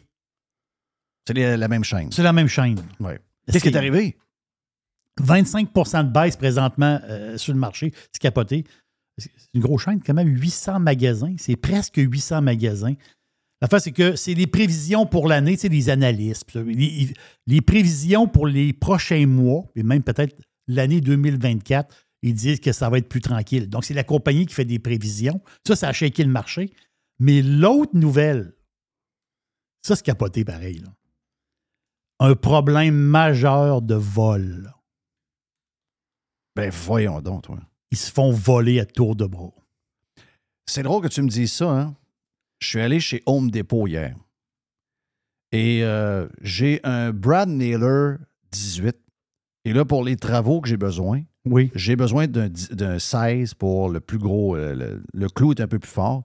C'est 1.26 1.34
la 1.56 1.68
même 1.70 1.86
chaîne. 1.86 2.12
C'est 2.12 2.22
la 2.24 2.34
même 2.34 2.48
chaîne. 2.50 2.80
Oui. 3.00 3.14
Qu'est-ce 3.50 3.64
qui 3.64 3.70
est 3.70 3.78
arrivé? 3.78 4.18
25% 5.22 6.06
de 6.08 6.12
baisse 6.12 6.36
présentement 6.36 7.00
euh, 7.04 7.38
sur 7.38 7.54
le 7.54 7.60
marché. 7.60 7.94
C'est 8.12 8.20
capoté. 8.20 8.66
C'est 9.18 9.32
une 9.54 9.62
grosse 9.62 9.84
chaîne, 9.84 10.02
quand 10.06 10.14
même 10.14 10.28
800 10.28 10.80
magasins. 10.82 11.36
C'est 11.38 11.56
presque 11.56 11.96
800 11.98 12.42
magasins. 12.42 12.96
L'affaire, 13.62 13.82
c'est 13.82 13.92
que 13.94 14.16
c'est 14.18 14.34
les 14.34 14.48
prévisions 14.48 15.06
pour 15.06 15.28
l'année, 15.28 15.56
sais, 15.56 15.70
les 15.70 15.90
analystes. 15.90 16.54
Les, 16.56 17.14
les 17.48 17.62
prévisions 17.62 18.28
pour 18.28 18.48
les 18.48 18.74
prochains 18.74 19.28
mois, 19.28 19.66
et 19.76 19.84
même 19.84 20.04
peut-être 20.04 20.36
l'année 20.68 21.00
2024, 21.02 21.94
ils 22.22 22.34
disent 22.34 22.60
que 22.60 22.72
ça 22.72 22.90
va 22.90 22.98
être 22.98 23.10
plus 23.10 23.22
tranquille. 23.22 23.70
Donc, 23.70 23.86
c'est 23.86 23.94
la 23.94 24.04
compagnie 24.04 24.46
qui 24.46 24.54
fait 24.54 24.66
des 24.66 24.80
prévisions. 24.80 25.42
Ça, 25.66 25.76
ça 25.76 25.90
a 25.90 25.94
shaké 25.94 26.24
le 26.24 26.32
marché. 26.32 26.74
Mais 27.20 27.42
l'autre 27.42 27.96
nouvelle, 27.96 28.54
ça, 29.82 29.96
c'est 29.96 30.06
capoté 30.06 30.44
pareil. 30.44 30.80
là. 30.80 30.90
Un 32.20 32.36
problème 32.36 32.96
majeur 32.96 33.82
de 33.82 33.96
vol. 33.96 34.74
Ben, 36.56 36.70
voyons 36.70 37.22
donc, 37.22 37.44
toi. 37.44 37.60
Ils 37.92 37.98
se 37.98 38.12
font 38.12 38.32
voler 38.32 38.80
à 38.80 38.86
tour 38.86 39.16
de 39.16 39.26
bras. 39.26 39.54
C'est 40.66 40.84
drôle 40.84 41.02
que 41.02 41.08
tu 41.08 41.22
me 41.22 41.30
dises 41.30 41.54
ça, 41.54 41.70
hein? 41.70 41.96
Je 42.60 42.68
suis 42.68 42.82
allé 42.82 43.00
chez 43.00 43.24
Home 43.26 43.50
Depot 43.50 43.88
hier. 43.88 44.16
Et 45.52 45.84
euh, 45.84 46.28
j'ai 46.42 46.82
un 46.84 47.12
Brad 47.12 47.50
Naylor 47.50 48.18
18. 48.52 48.96
Et 49.66 49.74
là, 49.74 49.86
pour 49.86 50.04
les 50.04 50.18
travaux 50.18 50.62
que 50.62 50.68
j'ai 50.68 50.78
besoin, 50.78 51.24
oui. 51.46 51.72
j'ai 51.76 51.96
besoin 51.96 52.28
d'un 52.28 52.50
dix- 52.50 52.70
d'un 52.70 53.00
16 53.00 53.54
pour 53.56 53.90
le 53.90 54.00
plus 54.00 54.18
gros. 54.18 54.56
euh, 54.56 54.74
le, 54.76 55.04
le 55.14 55.30
clou 55.30 55.52
est 55.52 55.62
un 55.62 55.68
peu 55.68 55.80
plus 55.80 55.90
fort. 55.92 56.24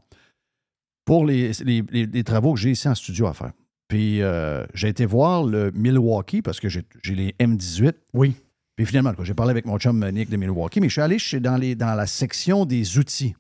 Pour 1.05 1.27
les, 1.27 1.53
les- 1.65 1.83
les- 1.91 2.07
les 2.07 2.25
travaux 2.25 2.55
que 2.55 2.61
j'ai 2.61 2.71
ici 2.71 2.89
en 2.89 2.95
studio 2.95 3.27
à 3.27 3.35
faire. 3.35 3.53
Puis 3.89 4.23
euh, 4.23 4.65
j'ai 4.75 4.89
été 4.89 5.05
voir 5.07 5.45
le 5.45 5.71
Milwaukee 5.73 6.41
parce 6.43 6.59
que 6.61 6.69
j'ai 6.69 6.83
les 7.07 7.33
M18. 7.39 7.93
Oui. 8.15 8.35
Puis 8.77 8.87
finalement, 8.87 9.13
j'ai 9.23 9.35
parlé 9.35 9.51
avec 9.51 9.67
mon 9.67 9.79
chum 9.79 10.09
Nick 10.11 10.31
de 10.31 10.37
Milwaukee, 10.37 10.81
mais 10.81 10.89
je 10.89 10.95
suis 10.95 11.01
allé 11.03 11.19
chez, 11.19 11.39
dans, 11.41 11.57
les, 11.57 11.75
dans 11.77 11.95
la 11.95 12.07
section 12.09 12.65
des 12.65 12.99
outils, 12.99 13.37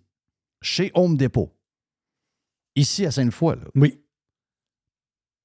chez 0.62 0.92
Home 0.94 1.16
Depot, 1.16 1.52
ici 2.76 3.04
à 3.04 3.10
Sainte-Foy. 3.10 3.56
Oui. 3.74 3.98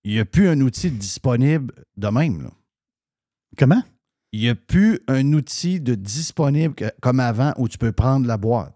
Il 0.03 0.14
n'y 0.14 0.19
a 0.19 0.26
plus 0.26 0.47
un 0.47 0.60
outil 0.61 0.91
disponible 0.91 1.73
de 1.97 2.07
même. 2.10 2.43
là. 2.43 2.51
Comment? 3.57 3.81
Il 4.31 4.41
n'y 4.41 4.49
a 4.49 4.56
plus 4.56 4.99
un 5.07 5.34
outil 5.34 5.80
de 5.80 5.95
disponible 5.95 6.76
que- 6.76 6.91
comme 7.01 7.19
avant 7.19 7.53
où 7.57 7.68
tu 7.68 7.77
peux 7.77 7.91
prendre 7.91 8.27
la 8.27 8.38
boîte. 8.38 8.73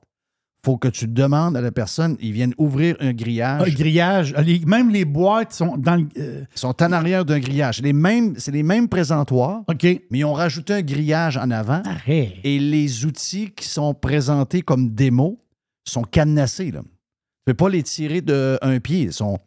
faut 0.66 0.78
que 0.78 0.88
tu 0.88 1.10
demandes 1.10 1.58
à 1.58 1.62
la 1.62 1.74
personne, 1.74 2.16
ils 2.22 2.32
viennent 2.32 2.54
ouvrir 2.58 2.96
un 3.02 3.12
grillage. 3.12 3.68
Un 3.70 3.74
grillage. 3.74 4.34
Les- 4.46 4.60
même 4.66 4.90
les 4.92 5.04
boîtes 5.04 5.52
sont 5.52 5.76
dans 5.76 5.98
le. 5.98 6.08
euh, 6.18 6.46
sont 6.56 6.82
en 6.82 6.92
arrière 6.94 7.26
d'un 7.26 7.40
grillage. 7.40 7.76
C'est 7.78 7.84
les 7.84 7.92
mêmes, 7.92 8.36
c'est 8.38 8.52
les 8.54 8.64
mêmes 8.64 8.88
présentoirs, 8.88 9.64
mais 10.10 10.20
ils 10.20 10.24
ont 10.24 10.32
rajouté 10.32 10.72
un 10.76 10.82
grillage 10.82 11.36
en 11.36 11.52
avant. 11.52 11.82
Arrête. 11.84 12.36
Et 12.46 12.60
les 12.60 13.04
outils 13.06 13.52
qui 13.52 13.68
sont 13.68 13.94
présentés 13.94 14.62
comme 14.62 14.92
démo 14.96 15.38
sont 15.86 16.04
cadenassés. 16.04 16.72
Là. 16.72 16.80
Tu 16.80 16.88
ne 16.88 17.52
peux 17.52 17.56
pas 17.56 17.68
les 17.70 17.84
tirer 17.84 18.22
d'un 18.22 18.80
pied. 18.82 19.02
Ils 19.02 19.12
sont... 19.14 19.38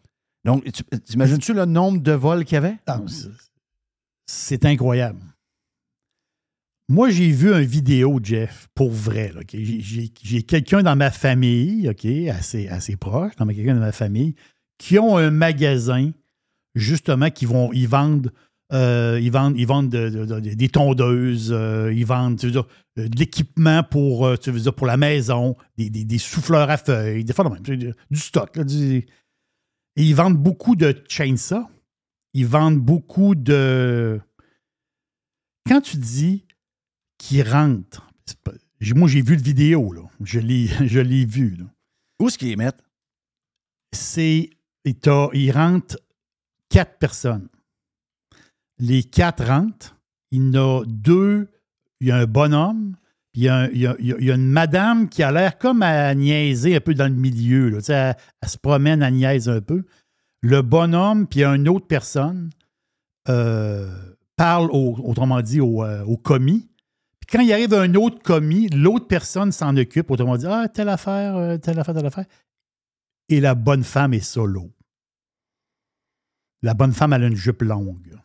Donc, 0.45 0.71
tu- 0.71 0.85
t'imagines-tu 1.01 1.55
le 1.55 1.65
nombre 1.65 1.99
de 2.03 2.13
vols 2.13 2.45
qu'il 2.45 2.57
y 2.57 2.59
avait? 2.59 2.77
Ah, 2.87 3.01
C'est 4.27 4.67
incroyable. 4.67 5.21
Moi, 6.89 7.11
j'ai 7.11 7.31
vu 7.33 7.53
une 7.53 7.65
vidéo, 7.65 8.21
Jeff, 8.23 8.69
pour 8.75 8.91
vrai. 8.93 9.33
J'ai- 9.53 10.43
quelqu'un 10.43 10.83
dans 10.83 10.95
ma 10.95 11.11
famille, 11.11 11.89
assez, 12.29 12.69
proche, 12.97 13.35
dans 13.37 13.47
quelqu'un 13.47 13.75
dans 13.75 13.81
ma 13.81 13.93
famille, 13.93 14.35
qui 14.79 14.99
ont 14.99 15.17
un 15.17 15.31
magasin, 15.33 16.13
justement, 16.77 17.31
qui 17.31 17.45
vont, 17.45 17.73
ils 17.73 17.89
vendent, 17.89 18.33
euh, 18.73 19.19
ils 19.21 19.33
vendent, 19.33 19.57
ils 19.59 19.67
vendent 19.67 19.89
de- 19.89 20.11
de- 20.11 20.25
de- 20.27 20.55
des 20.55 20.69
tondeuses, 20.69 21.51
euh, 21.53 21.93
ils 21.93 22.07
vendent 22.07 22.39
tu 22.39 22.47
veux 22.47 22.53
dire, 22.53 22.67
euh, 22.99 23.09
de 23.09 23.19
l'équipement 23.19 23.83
pour, 23.83 24.39
tu 24.39 24.53
veux 24.53 24.61
dire, 24.61 24.75
pour 24.75 24.87
la 24.87 24.97
maison, 24.97 25.57
des, 25.77 25.91
souffleurs 26.19 26.71
à 26.71 26.77
feuilles, 26.77 27.25
des 27.25 27.33
fois, 27.33 27.45
non, 27.45 27.57
sais, 27.81 27.95
du 28.11 28.19
stock. 28.19 28.59
du- 28.61 29.07
et 29.99 30.03
ils 30.03 30.15
vendent 30.15 30.37
beaucoup 30.39 30.77
de 30.77 30.95
chainsaw. 31.09 31.65
Ils 32.35 32.47
vendent 32.47 32.79
beaucoup 32.79 33.35
de. 33.35 34.21
Quand 35.67 35.81
tu 35.81 35.97
dis 35.97 36.46
qui 37.19 37.43
rentre. 37.43 38.09
Pas- 38.45 38.53
Moi, 38.95 39.09
j'ai 39.09 39.23
vu 39.23 39.37
le 39.37 39.43
vidéo, 39.43 39.93
là. 39.93 40.03
Je 40.23 40.41
l'ai, 40.41 40.67
je 40.87 41.01
l'ai 41.01 41.25
vu, 41.25 41.57
là. 41.57 41.65
Où 42.21 42.29
est-ce 42.29 42.39
qu'ils 42.39 42.57
mettent? 42.57 42.83
C'est. 43.93 44.51
et 44.85 44.95
t'as- 44.95 45.29
Il 45.33 45.51
rentre 45.53 45.99
quatre 46.69 46.99
personnes. 46.99 47.49
Les 48.79 49.03
quatre 49.05 49.45
rentrent. 49.47 49.97
Il 50.31 50.43
y 50.55 50.59
en 50.59 50.81
a 50.81 50.85
deux. 50.87 51.49
Il 52.01 52.09
y 52.09 52.11
a 52.11 52.17
un 52.19 52.27
bonhomme. 52.27 52.97
puis 53.33 53.43
Il 53.43 53.45
y 53.45 53.49
a, 53.49 53.57
un- 53.57 53.69
il 53.69 53.79
y 53.79 53.87
a- 53.87 53.97
il 53.99 54.07
y 54.07 54.13
a- 54.13 54.17
il 54.19 54.25
y 54.27 54.31
a 54.31 54.35
une 54.35 54.47
madame 54.51 55.09
qui 55.09 55.23
a 55.23 55.31
l'air 55.33 55.59
comme 55.59 55.83
à 55.83 56.15
niaiser 56.15 56.77
un 56.77 56.81
peu 56.81 56.95
dans 56.95 57.07
le 57.09 57.15
milieu. 57.15 57.69
Là. 57.71 57.79
Tu 57.79 57.85
sais, 57.87 57.93
Elle, 57.95 58.17
elle 58.43 58.49
se 58.49 58.59
promène, 58.59 59.03
elle 59.03 59.15
niaise 59.15 59.49
un 59.49 59.61
peu. 59.61 59.85
Le 60.43 60.63
bonhomme, 60.63 61.27
puis 61.27 61.41
il 61.41 61.43
y 61.43 61.45
a 61.45 61.55
une 61.55 61.69
autre 61.69 61.87
personne, 61.87 62.51
euh, 63.29 63.91
parle, 64.37 64.71
au- 64.71 64.97
autrement 65.05 65.41
dit, 65.43 65.61
au, 65.61 65.83
euh, 65.83 66.05
au 66.05 66.17
commis. 66.17 66.69
Quand 67.31 67.41
il 67.41 67.53
arrive 67.53 67.75
un 67.75 67.95
autre 67.95 68.23
commis, 68.23 68.69
l'autre 68.69 69.07
personne 69.09 69.51
s'en 69.53 69.77
occupe, 69.77 70.11
autrement 70.11 70.37
dit, 70.37 70.47
ah, 70.47 70.69
telle 70.69 70.89
affaire, 70.89 71.37
euh, 71.37 71.59
telle 71.59 71.79
affaire, 71.79 71.95
telle 71.95 72.07
affaire. 72.07 72.27
Et 73.29 73.41
la 73.41 73.55
bonne 73.55 73.83
femme 73.83 74.15
est 74.15 74.21
solo. 74.21 74.71
La 76.63 76.75
bonne 76.75 76.93
femme, 76.93 77.13
elle 77.13 77.25
a 77.25 77.27
une 77.27 77.37
jupe 77.37 77.63
longue. 77.63 78.17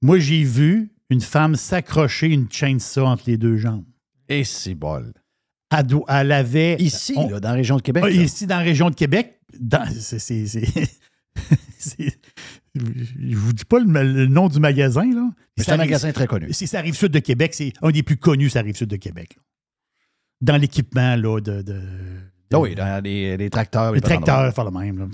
Moi, 0.00 0.18
j'ai 0.18 0.42
vu 0.44 0.90
une 1.10 1.20
femme 1.20 1.54
s'accrocher 1.56 2.28
une 2.28 2.50
chainsaw 2.50 3.04
entre 3.06 3.24
les 3.26 3.36
deux 3.36 3.56
jambes. 3.58 3.84
Et 4.28 4.44
c'est 4.44 4.74
bol. 4.74 5.12
Elle, 6.08 6.32
avait. 6.32 6.76
Ici, 6.80 7.14
on- 7.16 7.28
là, 7.30 7.40
dans 7.40 7.50
la 7.50 7.54
région 7.54 7.76
de 7.76 7.82
Québec. 7.82 8.04
Là. 8.04 8.10
ici, 8.10 8.46
dans 8.46 8.56
la 8.58 8.62
région 8.62 8.90
de 8.90 8.94
Québec, 8.94 9.40
dans- 9.58 9.86
c'est- 9.90 10.46
je 12.74 13.36
vous 13.36 13.52
dis 13.52 13.64
pas 13.64 13.78
le, 13.80 13.86
le 14.02 14.26
nom 14.26 14.48
du 14.48 14.58
magasin, 14.60 15.04
là? 15.04 15.28
Mais 15.56 15.62
c'est 15.62 15.64
Ça 15.64 15.72
un 15.72 15.78
arrive- 15.78 15.90
magasin 15.90 16.12
très 16.12 16.26
connu. 16.26 16.52
C'est 16.52 16.66
ça 16.66 16.78
arrive 16.78 16.94
sud 16.94 17.12
de 17.12 17.18
Québec, 17.18 17.52
c'est 17.54 17.72
un 17.82 17.90
des 17.90 18.02
plus 18.02 18.16
connus, 18.16 18.50
ça 18.50 18.60
arrive 18.60 18.76
sud 18.76 18.88
de 18.88 18.96
Québec. 18.96 19.34
là. 19.36 19.42
Dans 20.40 20.56
l'équipement, 20.56 21.14
là, 21.16 21.40
de. 21.40 21.62
de- 21.62 21.82
Ah 22.52 22.58
oui, 22.60 22.74
dans 22.74 23.02
les, 23.04 23.36
les 23.36 23.50
tracteurs. 23.50 23.92
les 23.92 24.00
de 24.00 24.04
tracteurs, 24.04 24.52
faire 24.54 24.64
le 24.64 24.70
même. 24.70 24.98
là. 24.98 25.06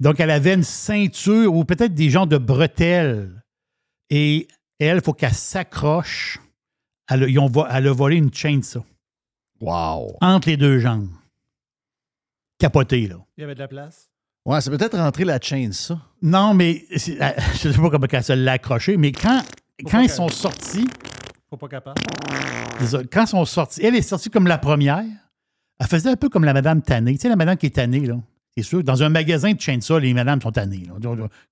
Donc, 0.00 0.20
elle 0.20 0.30
avait 0.30 0.54
une 0.54 0.62
ceinture 0.64 1.52
ou 1.54 1.64
peut-être 1.64 1.94
des 1.94 2.08
genres 2.10 2.26
de 2.26 2.38
bretelles. 2.38 3.42
Et 4.10 4.46
elle, 4.78 4.98
il 4.98 5.02
faut 5.02 5.12
qu'elle 5.12 5.34
s'accroche. 5.34 6.38
Elle, 7.10 7.24
elle 7.24 7.86
a 7.88 7.92
volé 7.92 8.16
une 8.16 8.32
chaîne, 8.32 8.62
ça. 8.62 8.84
Wow. 9.60 10.16
Entre 10.20 10.48
les 10.48 10.56
deux 10.56 10.78
jambes. 10.78 11.08
Capoté, 12.58 13.06
là. 13.08 13.16
Il 13.36 13.40
y 13.40 13.44
avait 13.44 13.54
de 13.54 13.60
la 13.60 13.68
place. 13.68 14.08
Ouais, 14.48 14.62
c'est 14.62 14.70
peut-être 14.70 14.96
rentrer 14.96 15.24
la 15.24 15.38
chaîne, 15.38 15.74
ça. 15.74 15.98
Non, 16.22 16.54
mais 16.54 16.84
euh, 16.90 16.96
je 17.62 17.68
ne 17.68 17.72
sais 17.74 17.78
pas 17.80 17.90
comment 17.90 18.06
elle 18.10 18.24
se 18.24 18.32
l'a 18.32 18.52
accroché, 18.52 18.96
mais 18.96 19.12
quand, 19.12 19.42
quand 19.90 20.00
ils 20.00 20.08
sont 20.08 20.30
sortis, 20.30 20.88
Faut 21.50 21.58
pas 21.58 21.68
capable. 21.68 22.00
quand 23.12 23.24
ils 23.24 23.28
sont 23.28 23.44
sortis, 23.44 23.84
elle 23.84 23.94
est 23.94 24.00
sortie 24.02 24.30
comme 24.30 24.46
la 24.46 24.56
première. 24.56 25.04
Elle 25.78 25.86
faisait 25.86 26.08
un 26.08 26.16
peu 26.16 26.30
comme 26.30 26.44
la 26.44 26.54
madame 26.54 26.80
tannée. 26.80 27.12
Tu 27.16 27.20
sais, 27.20 27.28
la 27.28 27.36
madame 27.36 27.58
qui 27.58 27.66
est 27.66 27.74
tannée, 27.76 28.00
là. 28.06 28.16
C'est 28.56 28.64
sûr, 28.64 28.82
dans 28.82 29.02
un 29.02 29.10
magasin 29.10 29.52
de 29.52 29.60
chainsaw, 29.60 29.98
les 30.00 30.14
madames 30.14 30.40
sont 30.40 30.50
tannées. 30.50 30.82
là. 30.88 30.94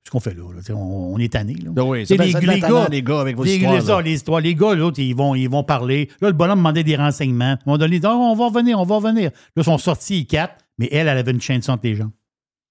Ce 0.02 0.10
qu'on 0.10 0.18
fait 0.18 0.34
là, 0.34 0.42
là, 0.54 0.74
on, 0.74 1.14
on 1.14 1.18
est 1.18 1.30
tanné. 1.32 1.54
Oui, 1.76 2.04
c'est 2.06 2.16
ça 2.16 2.40
devient 2.40 2.60
tannant, 2.60 2.88
les 2.90 3.02
gars, 3.02 3.20
avec 3.20 3.36
vos 3.36 3.44
les, 3.44 3.56
histoires, 3.56 3.74
les- 3.74 3.80
ça, 3.82 3.92
là. 3.96 4.00
les 4.02 4.12
histoires. 4.14 4.40
Les 4.40 4.54
gars, 4.56 4.74
l'autre, 4.74 4.98
ils 5.00 5.14
vont, 5.14 5.34
ils 5.34 5.48
vont 5.48 5.62
parler. 5.62 6.08
Là, 6.22 6.28
le 6.28 6.34
bonhomme 6.34 6.58
demandait 6.60 6.82
des 6.82 6.96
renseignements. 6.96 7.44
Un 7.52 7.58
moment 7.66 7.76
donné, 7.78 8.00
Ah, 8.02 8.16
on 8.16 8.34
va 8.34 8.46
revenir, 8.46 8.80
on 8.80 8.84
va 8.84 8.96
revenir. 8.96 9.24
Là, 9.24 9.30
ils 9.58 9.64
sont 9.64 9.78
sortis, 9.78 10.20
les 10.20 10.24
quatre, 10.24 10.54
mais 10.78 10.88
elle, 10.90 11.06
elle 11.06 11.18
avait 11.18 11.30
une 11.30 11.40
chaîne 11.42 11.60
entre 11.68 11.82
les 11.84 11.94
jambes. 11.94 12.10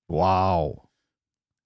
Wow. 0.09 0.81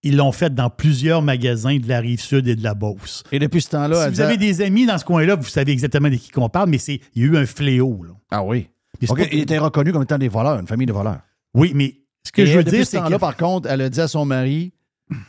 Ils 0.01 0.15
l'ont 0.15 0.31
fait 0.31 0.53
dans 0.55 0.69
plusieurs 0.69 1.21
magasins 1.21 1.77
de 1.77 1.87
la 1.87 1.99
rive 1.99 2.21
sud 2.21 2.47
et 2.47 2.55
de 2.55 2.63
la 2.63 2.73
Beauce. 2.73 3.23
Et 3.33 3.39
depuis 3.39 3.61
ce 3.61 3.69
temps-là, 3.71 4.05
Si 4.05 4.13
vous 4.13 4.21
avez 4.21 4.37
des 4.37 4.61
amis 4.61 4.85
dans 4.85 4.97
ce 4.97 5.03
coin-là, 5.03 5.35
vous 5.35 5.43
savez 5.49 5.73
exactement 5.73 6.09
de 6.09 6.15
qui 6.15 6.31
qu'on 6.31 6.47
parle, 6.47 6.69
mais 6.69 6.77
c'est, 6.77 7.01
il 7.15 7.21
y 7.23 7.25
a 7.25 7.29
eu 7.29 7.37
un 7.37 7.45
fléau. 7.45 8.03
Là. 8.03 8.13
Ah 8.31 8.43
oui. 8.43 8.69
Puis 8.97 9.07
c'est 9.07 9.11
OK, 9.13 9.19
pas- 9.19 9.27
il 9.33 9.39
était 9.39 9.57
reconnu 9.57 9.91
comme 9.91 10.03
étant 10.03 10.17
des 10.17 10.29
voleurs, 10.29 10.57
une 10.59 10.67
famille 10.67 10.87
de 10.87 10.93
voleurs. 10.93 11.19
Oui, 11.53 11.73
mais 11.75 11.95
ce 12.25 12.31
que 12.31 12.43
Et 12.43 12.45
je 12.45 12.57
veux 12.57 12.63
depuis 12.63 12.77
dire, 12.77 12.85
ce 12.85 12.91
c'est 12.91 12.97
temps-là, 12.97 13.15
que 13.17 13.19
par 13.21 13.35
contre, 13.35 13.69
elle 13.69 13.81
a 13.81 13.89
dit 13.89 13.99
à 13.99 14.07
son 14.07 14.23
mari 14.25 14.71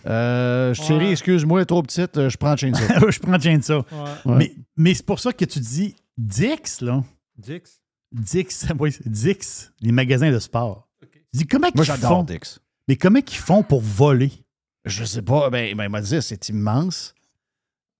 euh, 0.06 0.72
Chérie, 0.74 1.06
Ouais. 1.06 1.12
excuse-moi, 1.12 1.64
trop 1.64 1.82
petite, 1.82 2.16
euh, 2.18 2.28
je 2.28 2.36
prends 2.36 2.56
chaîne 2.56 2.74
ça. 2.74 2.98
je 3.10 3.18
prends 3.18 3.38
de 3.38 3.62
ça. 3.62 3.78
Ouais. 3.78 3.84
Ouais. 4.26 4.36
Mais, 4.36 4.52
mais 4.76 4.94
c'est 4.94 5.06
pour 5.06 5.18
ça 5.18 5.32
que 5.32 5.44
tu 5.44 5.58
dis 5.58 5.96
Dix, 6.18 6.80
là. 6.80 7.02
Dix. 7.38 7.80
Dix, 8.12 8.66
oui, 8.78 8.94
Dix, 9.06 9.72
les 9.80 9.90
magasins 9.92 10.30
de 10.30 10.38
sport. 10.38 10.88
Je 11.32 11.38
dis, 11.40 11.46
comment 11.46 11.68
Moi, 11.74 11.84
j'adore 11.84 12.10
font? 12.10 12.22
Dix. 12.24 12.60
Mais 12.90 12.96
comment 12.96 13.20
ils 13.20 13.36
font 13.36 13.62
pour 13.62 13.82
voler? 13.82 14.32
Je 14.84 15.04
sais 15.04 15.22
pas, 15.22 15.48
ben, 15.48 15.76
ben, 15.76 15.84
il 15.84 15.90
m'a 15.90 16.00
dit, 16.00 16.20
c'est 16.20 16.48
immense. 16.48 17.14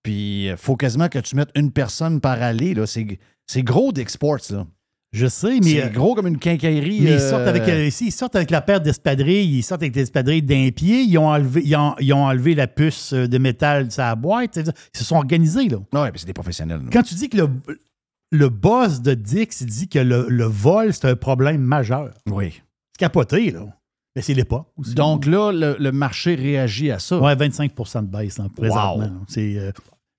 Puis, 0.03 0.47
il 0.47 0.57
faut 0.57 0.75
quasiment 0.75 1.09
que 1.09 1.21
tu 1.21 1.37
mettes 1.37 1.53
une 1.55 1.71
personne 1.71 2.21
par 2.21 2.43
allée. 2.43 2.75
là. 2.75 2.89
C'est 2.89 3.21
c'est 3.47 3.63
gros 3.63 3.93
d'exports, 3.93 4.41
là. 4.51 4.67
Je 5.13 5.29
sais, 5.29 5.61
mais. 5.61 5.75
C'est 5.75 5.85
euh, 5.85 5.89
gros 5.91 6.17
comme 6.17 6.27
une 6.27 6.41
quincaillerie. 6.41 7.03
Mais 7.03 7.11
ils 7.11 7.13
euh, 7.21 7.31
sortent 7.31 7.47
avec, 7.47 7.69
euh, 7.69 7.87
ici, 7.87 8.07
ils 8.07 8.11
sortent 8.11 8.35
avec 8.35 8.51
la 8.51 8.63
paire 8.63 8.81
d'espadrilles, 8.81 9.59
ils 9.59 9.63
sortent 9.63 9.83
avec 9.83 9.95
l'espadrille 9.95 10.43
d'un 10.43 10.71
pied, 10.73 11.03
ils 11.03 11.17
ont, 11.19 11.29
enlevé, 11.29 11.63
ils, 11.65 11.77
ont, 11.77 11.95
ils 12.01 12.13
ont 12.13 12.25
enlevé 12.25 12.57
la 12.57 12.67
puce 12.67 13.13
euh, 13.13 13.29
de 13.29 13.39
métal 13.39 13.87
de 13.87 13.93
sa 13.93 14.17
boîte. 14.17 14.57
Ils 14.57 14.73
se 14.99 15.05
sont 15.05 15.15
organisés, 15.19 15.69
là. 15.69 15.79
Puis 16.11 16.19
c'est 16.19 16.27
des 16.27 16.33
professionnels. 16.33 16.81
là. 16.81 16.91
Quand 16.93 17.05
tu 17.05 17.15
dis 17.15 17.29
que 17.29 17.37
le, 17.37 17.49
le 18.33 18.49
boss 18.49 19.03
de 19.03 19.15
Dix 19.15 19.63
dit 19.63 19.87
que 19.87 20.01
le, 20.01 20.27
le 20.29 20.45
vol, 20.47 20.93
c'est 20.93 21.05
un 21.05 21.15
problème 21.15 21.61
majeur. 21.61 22.11
Oui. 22.27 22.61
C'est 22.97 22.99
capoté, 22.99 23.53
là. 23.53 23.69
Mais 24.21 24.23
c'est 24.23 24.35
l'époque 24.35 24.69
aussi. 24.77 24.95
Donc 24.95 25.27
là, 25.27 25.51
le, 25.53 25.77
le 25.79 25.93
marché 25.93 26.35
réagit 26.35 26.91
à 26.91 26.99
ça. 26.99 27.19
Ouais, 27.19 27.35
25% 27.35 28.03
de 28.03 28.07
baisse, 28.07 28.39
là, 28.39 28.47
présentement. 28.55 28.95
Wow. 28.95 29.01
là. 29.01 29.11
C'est 29.29 29.57
euh, 29.59 29.73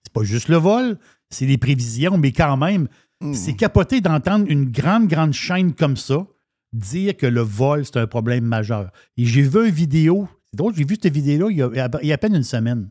c'est 0.03 0.13
pas 0.13 0.23
juste 0.23 0.49
le 0.49 0.57
vol, 0.57 0.97
c'est 1.29 1.45
les 1.45 1.57
prévisions, 1.57 2.17
mais 2.17 2.31
quand 2.31 2.57
même, 2.57 2.87
Hmm. 3.21 3.35
c'est 3.35 3.53
capoté 3.55 4.01
d'entendre 4.01 4.47
une 4.49 4.71
grande, 4.71 5.07
grande 5.07 5.33
chaîne 5.33 5.73
comme 5.75 5.95
ça 5.95 6.25
dire 6.73 7.15
que 7.15 7.27
le 7.27 7.41
vol, 7.41 7.85
c'est 7.85 7.97
un 7.97 8.07
problème 8.07 8.45
majeur. 8.45 8.89
Et 9.15 9.25
j'ai 9.25 9.43
vu 9.43 9.67
une 9.67 9.71
vidéo, 9.73 10.27
c'est 10.49 10.57
drôle, 10.57 10.73
j'ai 10.75 10.85
vu 10.85 10.97
cette 10.99 11.13
vidéo-là 11.13 11.51
il 11.51 11.57
y, 11.57 11.61
a, 11.61 11.89
il 12.01 12.07
y 12.07 12.11
a 12.11 12.15
à 12.15 12.17
peine 12.17 12.33
une 12.35 12.43
semaine, 12.43 12.89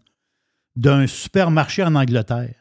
d'un 0.76 1.08
supermarché 1.08 1.82
en 1.82 1.96
Angleterre, 1.96 2.54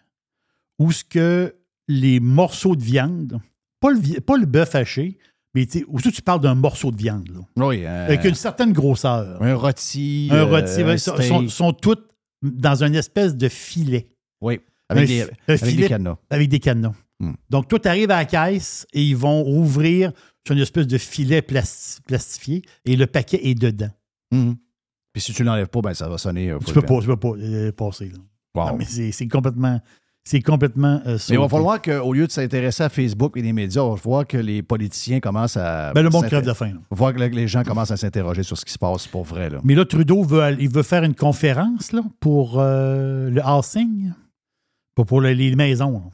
où 0.80 0.92
ce 0.92 1.04
que 1.04 1.54
les 1.88 2.20
morceaux 2.20 2.76
de 2.76 2.82
viande, 2.82 3.40
pas 3.80 3.92
le, 3.92 4.20
pas 4.20 4.38
le 4.38 4.48
bœuf 4.48 4.74
haché, 4.74 5.20
mais 5.56 5.66
tu 5.66 5.80
sais, 5.80 5.86
où 5.88 6.00
tu 6.00 6.22
parles 6.22 6.42
d'un 6.42 6.56
morceau 6.56 6.92
de 6.92 6.98
viande, 6.98 7.28
là, 7.30 7.66
Oui. 7.68 7.84
euh, 7.86 8.06
avec 8.06 8.24
une 8.26 8.36
certaine 8.36 8.72
grosseur. 8.74 9.42
un 9.42 9.56
rôti. 9.56 10.28
Un 10.32 10.36
euh, 10.36 10.46
rôti, 10.46 10.84
ouais, 10.84 10.98
sont, 10.98 11.18
sont- 11.22 11.48
sont 11.50 11.74
toutes 11.74 12.06
dans 12.42 12.84
une 12.84 12.96
espèce 12.96 13.36
de 13.36 13.50
filet. 13.50 14.08
Oui. 14.42 14.60
Avec, 14.90 15.04
Un 15.04 15.08
des, 15.08 15.22
un 15.22 15.28
avec 15.48 15.64
filet- 15.64 15.82
des 15.84 15.88
cadenas. 15.90 16.18
Avec 16.30 16.50
des 16.50 16.60
cadenas. 16.60 16.94
Hmm. 17.20 17.34
Donc, 17.50 17.68
toi, 17.68 17.80
tu 17.80 17.88
arrives 17.88 18.10
à 18.12 18.18
la 18.18 18.26
caisse 18.26 18.88
et 18.94 19.04
ils 19.04 19.16
vont 19.18 19.46
ouvrir 19.48 20.12
sur 20.48 20.56
une 20.56 20.62
espèce 20.62 20.88
de 20.88 20.98
filet 20.98 21.42
plasti- 21.42 22.00
plastifié 22.02 22.62
et 22.86 22.96
le 22.96 23.06
paquet 23.08 23.40
est 23.44 23.56
dedans. 23.56 23.90
Mhm. 24.32 24.56
Puis 25.14 25.22
si 25.24 25.34
tu 25.34 25.44
l'enlèves 25.44 25.68
pas, 25.68 25.82
ben 25.82 25.94
ça 25.94 26.08
va 26.08 26.18
sonner. 26.18 26.52
euh, 26.52 26.60
Tu 26.66 26.74
peux 26.74 26.82
pas, 26.82 27.00
tu 27.02 27.08
peux 27.08 27.18
pas 27.18 27.30
euh, 27.38 27.72
passer. 27.72 28.10
Là. 28.10 28.18
Wow. 28.56 28.70
Non, 28.72 28.78
mais 28.78 28.86
c'est 28.86 29.12
c'est 29.12 29.28
complètement. 29.28 29.80
C'est 30.30 30.42
complètement. 30.44 31.02
euh, 31.08 31.18
Mais 31.30 31.36
il 31.36 31.40
va 31.40 31.50
falloir 31.50 31.82
qu'au 31.82 32.14
lieu 32.14 32.28
de 32.28 32.32
s'intéresser 32.32 32.84
à 32.84 32.90
Facebook 32.90 33.36
et 33.36 33.42
les 33.42 33.52
médias, 33.52 33.82
on 33.82 33.96
va 33.96 34.00
voir 34.00 34.28
que 34.28 34.38
les 34.38 34.62
politiciens 34.62 35.20
commencent 35.20 35.58
à. 35.58 35.92
Ben, 35.94 36.04
le 36.04 36.12
monde 36.12 36.26
crève 36.28 36.46
de 36.46 36.54
faim. 36.54 36.74
On 36.92 36.96
va 36.96 37.00
voir 37.00 37.14
que 37.16 37.20
les 37.36 37.48
gens 37.48 37.64
commencent 37.64 37.90
à 37.90 37.98
s'interroger 37.98 38.44
sur 38.44 38.56
ce 38.56 38.64
qui 38.64 38.72
se 38.72 38.78
passe 38.78 39.08
pour 39.08 39.24
vrai. 39.24 39.50
Là. 39.50 39.60
Mais 39.64 39.74
là, 39.74 39.86
Trudeau 39.86 40.22
veut, 40.24 40.42
aller- 40.42 40.64
il 40.64 40.70
veut 40.70 40.84
faire 40.84 41.04
une 41.04 41.16
conférence 41.16 41.94
là, 41.94 42.02
pour 42.20 42.60
euh, 42.60 43.32
le 43.32 43.42
housing, 43.44 44.12
pour, 44.94 45.08
pour 45.08 45.20
le- 45.20 45.32
les 45.34 45.56
maisons. 45.56 45.94
là. 45.94 46.12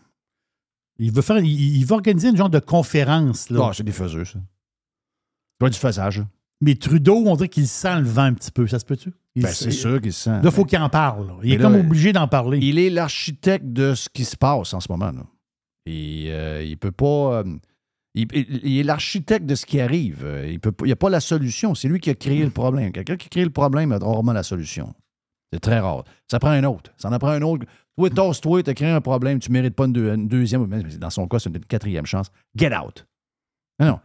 Il 0.97 1.11
veut 1.11 1.21
faire, 1.21 1.39
il, 1.39 1.77
il 1.77 1.85
veut 1.85 1.95
organiser 1.95 2.29
une 2.29 2.37
genre 2.37 2.49
de 2.49 2.59
conférence. 2.59 3.49
Là. 3.49 3.67
Ah, 3.67 3.71
c'est 3.73 3.83
des 3.83 3.91
faiseux, 3.91 4.23
ça. 4.23 4.39
C'est 4.39 5.59
pas 5.59 5.69
du 5.69 5.77
faisage. 5.77 6.23
Mais 6.65 6.75
Trudeau, 6.75 7.23
on 7.27 7.35
dirait 7.35 7.47
qu'il 7.49 7.67
sent 7.67 7.99
le 7.99 8.05
vent 8.07 8.23
un 8.23 8.33
petit 8.33 8.51
peu. 8.51 8.65
Ça 8.67 8.79
se 8.79 8.85
peut-tu? 8.85 9.11
Ben, 9.35 9.47
c'est 9.47 9.71
sûr 9.71 10.01
qu'il 10.01 10.11
se 10.13 10.23
sent. 10.23 10.29
Là, 10.31 10.41
il 10.45 10.51
faut 10.51 10.65
qu'il 10.65 10.79
en 10.79 10.89
parle. 10.89 11.27
là. 11.27 11.33
Il 11.43 11.53
est 11.53 11.57
comme 11.57 11.75
obligé 11.75 12.11
d'en 12.11 12.27
parler. 12.27 12.57
Il 12.61 12.79
est 12.79 12.89
l'architecte 12.89 13.65
de 13.71 13.93
ce 13.93 14.09
qui 14.09 14.25
se 14.25 14.35
passe 14.35 14.73
en 14.73 14.79
ce 14.79 14.91
moment. 14.91 15.11
Là. 15.11 15.23
Et 15.85 16.25
euh, 16.29 16.63
il 16.63 16.77
peut 16.77 16.91
pas. 16.91 17.43
euh, 17.43 17.43
il, 18.15 18.79
est 18.79 18.83
l'architecte 18.83 19.45
de 19.45 19.55
ce 19.55 19.65
qui 19.65 19.79
arrive. 19.79 20.21
Euh, 20.23 20.47
Il 20.57 20.85
n'y 20.85 20.91
a 20.91 20.95
pas 20.95 21.09
la 21.09 21.19
solution. 21.19 21.75
C'est 21.75 21.87
lui 21.87 21.99
qui 21.99 22.09
a 22.09 22.15
créé 22.15 22.43
le 22.43 22.49
problème. 22.49 22.91
Quelqu'un 22.91 23.17
qui 23.17 23.29
crée 23.29 23.43
le 23.43 23.49
problème 23.51 23.91
a 23.91 23.97
rarement 23.99 24.33
la 24.33 24.43
solution. 24.43 24.93
C'est 25.53 25.59
très 25.59 25.79
rare. 25.79 26.03
Ça 26.31 26.39
prend 26.39 26.49
un 26.49 26.63
autre. 26.63 26.91
Ça 26.97 27.09
en 27.09 27.19
prend 27.19 27.29
un 27.29 27.41
autre. 27.41 27.65
Toi, 27.97 28.09
tosse-toi, 28.09 28.63
tu 28.63 28.69
as 28.69 28.73
créé 28.73 28.89
un 28.89 28.99
problème, 29.01 29.39
tu 29.39 29.49
ne 29.49 29.53
mérites 29.53 29.75
pas 29.75 29.85
une, 29.85 29.93
deux- 29.93 30.13
une 30.13 30.27
deuxième, 30.27 30.65
mais 30.65 30.81
dans 30.97 31.09
son 31.09 31.27
cas, 31.27 31.39
c'est 31.39 31.49
une 31.49 31.59
quatrième 31.63 32.05
chance. 32.05 32.27
Get 32.57 32.75
out. 32.75 33.05
Non, 33.79 33.87
non. 33.87 33.99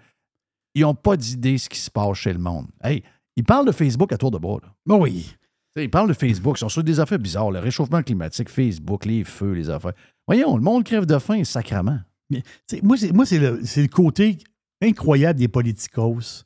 Ils 0.74 0.82
n'ont 0.82 0.94
pas 0.94 1.16
d'idée 1.16 1.58
ce 1.58 1.68
qui 1.68 1.78
se 1.78 1.90
passe 1.90 2.18
chez 2.18 2.32
le 2.32 2.38
monde. 2.38 2.66
Hey, 2.82 3.02
ils 3.36 3.44
parlent 3.44 3.66
de 3.66 3.72
Facebook 3.72 4.12
à 4.12 4.18
tour 4.18 4.30
de 4.30 4.38
bras. 4.38 4.58
là. 4.62 4.72
Ben 4.86 4.96
oui. 4.96 5.34
Ils 5.76 5.90
parlent 5.90 6.08
de 6.08 6.14
Facebook, 6.14 6.56
ils 6.56 6.60
sont 6.60 6.68
sur 6.68 6.82
des 6.82 6.98
affaires 6.98 7.18
bizarres, 7.18 7.50
le 7.52 7.60
réchauffement 7.60 8.02
climatique, 8.02 8.48
Facebook, 8.48 9.04
les 9.04 9.24
feux, 9.24 9.52
les 9.52 9.70
affaires. 9.70 9.92
Voyons, 10.26 10.56
le 10.56 10.62
monde 10.62 10.84
crève 10.84 11.06
de 11.06 11.18
faim, 11.18 11.44
sacrament. 11.44 12.02
Mais, 12.28 12.42
moi, 12.82 12.96
c'est, 12.96 13.12
moi, 13.12 13.24
c'est 13.24 13.38
le, 13.38 13.60
c'est 13.64 13.82
le 13.82 13.88
côté 13.88 14.38
incroyable 14.82 15.38
des 15.38 15.48
politicos 15.48 16.44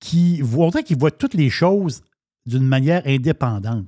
qui 0.00 0.40
voient, 0.40 0.70
qu'ils 0.82 0.98
voient 0.98 1.10
toutes 1.10 1.34
les 1.34 1.50
choses 1.50 2.02
d'une 2.46 2.66
manière 2.66 3.02
indépendante. 3.06 3.86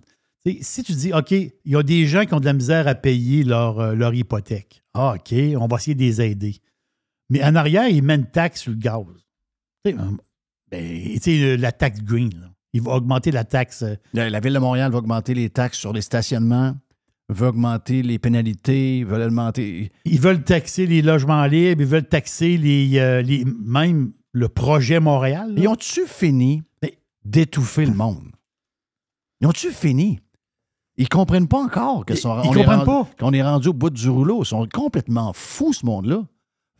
Si 0.60 0.82
tu 0.82 0.93
dis, 0.93 1.12
OK, 1.12 1.30
il 1.30 1.52
y 1.64 1.76
a 1.76 1.82
des 1.82 2.06
gens 2.06 2.24
qui 2.24 2.34
ont 2.34 2.40
de 2.40 2.44
la 2.44 2.52
misère 2.52 2.89
à 2.89 2.94
payer 2.94 3.44
leur, 3.44 3.78
euh, 3.78 3.94
leur 3.94 4.12
hypothèque. 4.12 4.82
Ah, 4.93 5.14
OK, 5.14 5.32
on 5.56 5.66
va 5.68 5.76
essayer 5.76 5.94
de 5.94 6.01
les 6.01 6.20
aider. 6.20 6.56
Mais 7.30 7.43
en 7.44 7.55
arrière, 7.55 7.89
ils 7.89 8.02
mettent 8.02 8.20
une 8.20 8.26
taxe 8.26 8.62
sur 8.62 8.72
le 8.72 8.78
gaz. 8.78 9.06
Tu 9.84 9.90
sais, 9.92 9.98
euh, 9.98 10.10
ben, 10.70 11.18
le- 11.26 11.56
la 11.56 11.72
taxe 11.72 12.00
green. 12.02 12.30
là. 12.40 12.48
Il 12.72 12.82
va 12.82 12.92
augmenter 12.92 13.30
la 13.32 13.44
taxe. 13.44 13.82
euh, 13.82 13.96
La, 14.14 14.30
la 14.30 14.40
Ville 14.40 14.54
de 14.54 14.59
Montréal 14.59 14.92
va 14.92 14.98
augmenter 14.98 15.34
les 15.34 15.50
taxes 15.50 15.78
sur 15.78 15.92
les 15.92 16.00
stationnements, 16.02 16.74
va 17.28 17.48
augmenter 17.48 18.02
les 18.02 18.18
pénalités, 18.18 19.04
veut 19.04 19.22
augmenter. 19.24 19.90
Ils 20.04 20.20
veulent 20.20 20.42
taxer 20.44 20.86
les 20.86 21.02
logements 21.02 21.44
libres, 21.46 21.82
ils 21.82 21.86
veulent 21.88 22.09
taxer 22.09 22.56
les, 22.56 22.98
euh, 22.98 23.22
les- 23.22 23.44
même 23.44 24.12
le 24.32 24.48
projet 24.48 25.00
Montréal. 25.00 25.54
là. 25.54 25.60
Ils 25.60 25.68
ont-tu 25.68 26.06
fini 26.06 26.62
d'étouffer 27.24 27.84
le 27.86 27.94
monde? 27.94 28.30
Ils 29.40 29.48
ont-tu 29.48 29.70
fini? 29.70 30.20
Ils 30.96 31.09
comprennent 31.09 31.48
pas 31.48 31.59
encore 31.62 32.04
que 32.06 32.14
sont- 32.14 32.40
ils 32.42 32.48
on 32.50 32.54
est 32.54 32.64
rendu- 32.64 32.86
pas. 32.86 33.09
est 33.32 33.42
rendu 33.42 33.68
au 33.68 33.72
bout 33.72 33.90
du 33.90 34.09
rouleau. 34.09 34.42
Ils 34.42 34.46
sont 34.46 34.66
complètement 34.72 35.32
fous, 35.32 35.72
ce 35.72 35.84
monde-là. 35.84 36.22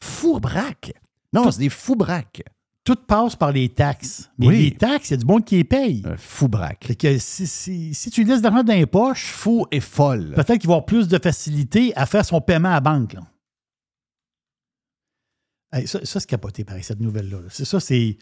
Fous 0.01 0.39
braques. 0.39 0.93
Non, 1.33 1.51
c'est 1.51 1.59
des 1.61 1.69
fous 1.71 1.97
braques. 1.97 2.43
Tout 2.85 2.97
passe 2.97 3.37
par 3.37 3.53
les 3.53 3.69
taxes. 3.69 4.29
Mais 4.39 4.49
Oui. 4.49 4.63
les 4.65 4.71
taxes, 4.77 5.11
il 5.11 5.13
y 5.13 5.15
a 5.15 5.17
du 5.19 5.25
monde 5.25 5.45
qui 5.45 5.57
les 5.57 5.65
paye. 5.65 6.03
fou 6.17 6.49
braque. 6.49 6.85
Fait 6.85 6.97
que 6.97 7.17
si, 7.19 7.47
si- 7.47 7.95
si 7.95 8.11
tu 8.11 8.25
laisses 8.25 8.39
de 8.39 8.45
l'argent 8.45 8.65
dans 8.65 8.73
les 8.75 8.87
poches, 8.87 9.27
fou 9.27 9.67
et 9.71 9.79
folle. 9.81 10.33
Peut-être 10.35 10.59
qu'il 10.59 10.67
va 10.69 10.75
avoir 10.75 10.85
plus 10.87 11.07
de 11.07 11.19
facilité 11.19 11.93
à 11.97 12.07
faire 12.07 12.25
son 12.25 12.41
paiement 12.41 12.71
à 12.71 12.73
la 12.75 12.81
banque. 12.81 13.13
là. 13.13 13.21
Hey, 15.73 15.87
ça, 15.87 16.05
ça, 16.05 16.21
c'est 16.21 16.27
capoté, 16.29 16.65
pareil, 16.65 16.83
cette 16.83 17.01
nouvelle-là. 17.01 17.41
là. 17.41 17.49
C'est 17.51 17.65
ça, 17.65 17.81
c'est. 17.81 18.19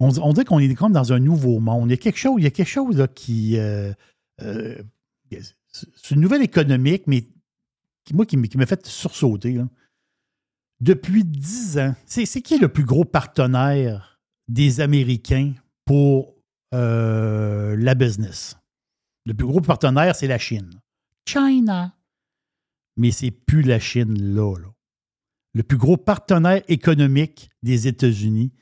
On, 0.00 0.08
dit- 0.08 0.18
on 0.22 0.32
dirait 0.32 0.44
qu'on 0.44 0.58
est 0.58 0.74
comme 0.74 0.92
dans 0.92 1.12
un 1.12 1.20
nouveau 1.20 1.60
monde. 1.60 1.88
Il 1.88 1.92
y 1.92 1.94
a 1.94 1.98
quelque 1.98 2.18
chose, 2.18 2.34
il 2.38 2.44
y 2.44 2.46
a 2.46 2.50
quelque 2.50 2.68
chose 2.68 2.96
là, 2.96 3.06
qui. 3.06 3.58
euh, 3.58 3.92
euh, 4.40 4.82
c'est 5.70 6.10
une 6.14 6.20
nouvelle 6.20 6.42
économique, 6.42 7.04
mais 7.06 7.26
qui, 8.04 8.14
moi, 8.14 8.26
qui, 8.26 8.36
m'a 8.36 8.66
fait 8.66 8.84
sursauter. 8.86 9.52
là. 9.52 9.68
Depuis 10.82 11.22
dix 11.22 11.78
ans, 11.78 11.94
c'est 12.06 12.26
qui 12.42 12.58
le 12.58 12.68
plus 12.68 12.82
gros 12.82 13.04
partenaire 13.04 14.18
des 14.48 14.80
Américains 14.80 15.54
pour 15.84 16.34
euh, 16.74 17.76
la 17.78 17.94
business? 17.94 18.56
Le 19.24 19.32
plus 19.32 19.46
gros 19.46 19.60
partenaire, 19.60 20.16
c'est 20.16 20.26
la 20.26 20.38
Chine. 20.38 20.80
China. 21.24 21.94
Mais 22.96 23.12
c'est 23.12 23.30
plus 23.30 23.62
la 23.62 23.78
Chine 23.78 24.34
là, 24.34 24.58
là. 24.58 24.74
Le 25.54 25.62
plus 25.62 25.78
gros 25.78 25.96
partenaire 25.96 26.62
économique 26.66 27.50
des 27.62 27.86
États-Unis, 27.86 28.52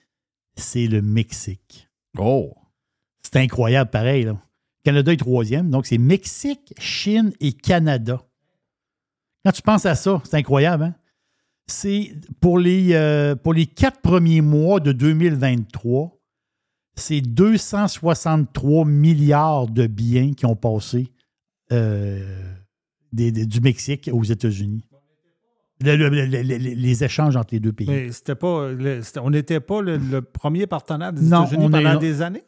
c'est 0.56 0.88
le 0.88 1.00
Mexique. 1.00 1.88
Oh! 2.18 2.54
C'est 3.22 3.36
incroyable, 3.36 3.88
pareil. 3.88 4.24
Là. 4.24 4.38
Canada 4.84 5.10
est 5.10 5.16
troisième, 5.16 5.70
donc 5.70 5.86
c'est 5.86 5.96
Mexique, 5.96 6.74
Chine 6.78 7.32
et 7.40 7.54
Canada. 7.54 8.20
Quand 9.42 9.52
tu 9.52 9.62
penses 9.62 9.86
à 9.86 9.94
ça, 9.94 10.20
c'est 10.26 10.36
incroyable. 10.36 10.84
Hein? 10.84 10.94
C'est 11.70 12.10
pour 12.40 12.58
les, 12.58 12.94
euh, 12.94 13.36
pour 13.36 13.54
les 13.54 13.66
quatre 13.66 14.00
premiers 14.00 14.40
mois 14.40 14.80
de 14.80 14.90
2023, 14.92 16.18
c'est 16.96 17.20
263 17.20 18.84
milliards 18.84 19.68
de 19.68 19.86
biens 19.86 20.32
qui 20.34 20.46
ont 20.46 20.56
passé 20.56 21.12
euh, 21.72 22.18
des- 23.12 23.30
des- 23.30 23.46
du 23.46 23.60
Mexique 23.60 24.10
aux 24.12 24.24
États-Unis. 24.24 24.84
Le- 25.82 25.94
le- 25.96 26.08
le- 26.08 26.26
le- 26.26 26.42
le- 26.42 26.56
les 26.58 27.04
échanges 27.04 27.36
entre 27.36 27.54
les 27.54 27.60
deux 27.60 27.72
pays. 27.72 27.86
Mais 27.88 28.10
c'était 28.12 28.34
pas. 28.34 28.68
on 29.22 29.30
n'était 29.30 29.60
pas 29.60 29.80
le, 29.80 30.20
premier 30.20 30.66
partenaire 30.66 31.12
des 31.12 31.22
États-Unis 31.44 31.66
est- 31.66 31.70
pendant 31.70 32.00
des 32.00 32.20
années? 32.22 32.42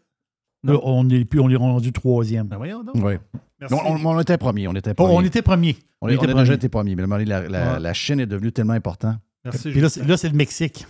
Là, 0.65 0.79
on 0.83 1.09
est, 1.11 1.25
puis 1.25 1.41
on 1.41 1.49
est 1.51 1.57
rendu 1.57 1.93
troisième. 1.93 2.47
Ben 2.47 2.57
voyons 2.57 2.85
donc. 2.85 2.95
Oui. 2.97 3.15
Merci. 3.61 3.75
On, 3.75 3.95
on- 3.97 4.07
on 4.07 4.21
était 4.21 4.39
premier. 4.39 4.69
On 4.69 4.75
était 4.75 4.91
Oh, 4.93 4.95
premier. 4.95 5.15
on 5.17 5.21
était 5.23 5.43
premier. 5.43 5.77
On, 6.01 6.09
était 6.09 6.19
on 6.19 6.23
a 6.23 6.27
premier. 6.29 6.41
déjà 6.41 6.55
été 6.55 6.69
premier. 6.69 6.95
Mais 6.97 7.07
la, 7.25 7.49
la- 7.49 7.73
Ouais. 7.75 7.81
la 7.81 7.95
Chine 7.95 8.21
est 8.21 8.27
devenue 8.27 8.53
tellement 8.53 8.73
importante. 8.75 9.19
Merci. 9.45 9.71
Puis 9.71 9.81
là, 9.81 9.89
c'est, 9.89 10.05
là, 10.05 10.17
c'est 10.17 10.29
le 10.29 10.37
Mexique. 10.37 10.87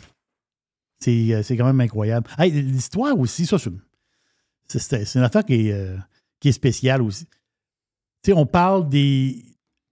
C'est, 1.00 1.34
euh, 1.34 1.42
c'est 1.42 1.56
quand 1.56 1.64
même 1.66 1.80
incroyable. 1.80 2.28
Hey, 2.38 2.50
l'histoire 2.50 3.18
aussi, 3.18 3.46
ça, 3.46 3.58
c'est, 3.58 3.70
c'est- 4.68 4.78
c'est- 4.78 5.04
c'est 5.06 5.18
une 5.18 5.24
affaire 5.24 5.44
qui 5.44 5.68
est, 5.68 5.72
euh, 5.72 5.96
qui 6.38 6.48
est 6.48 6.52
spéciale 6.52 7.00
aussi. 7.02 7.24
Tu 8.22 8.30
sais, 8.30 8.32
on 8.34 8.46
parle 8.46 8.88
des, 8.88 9.42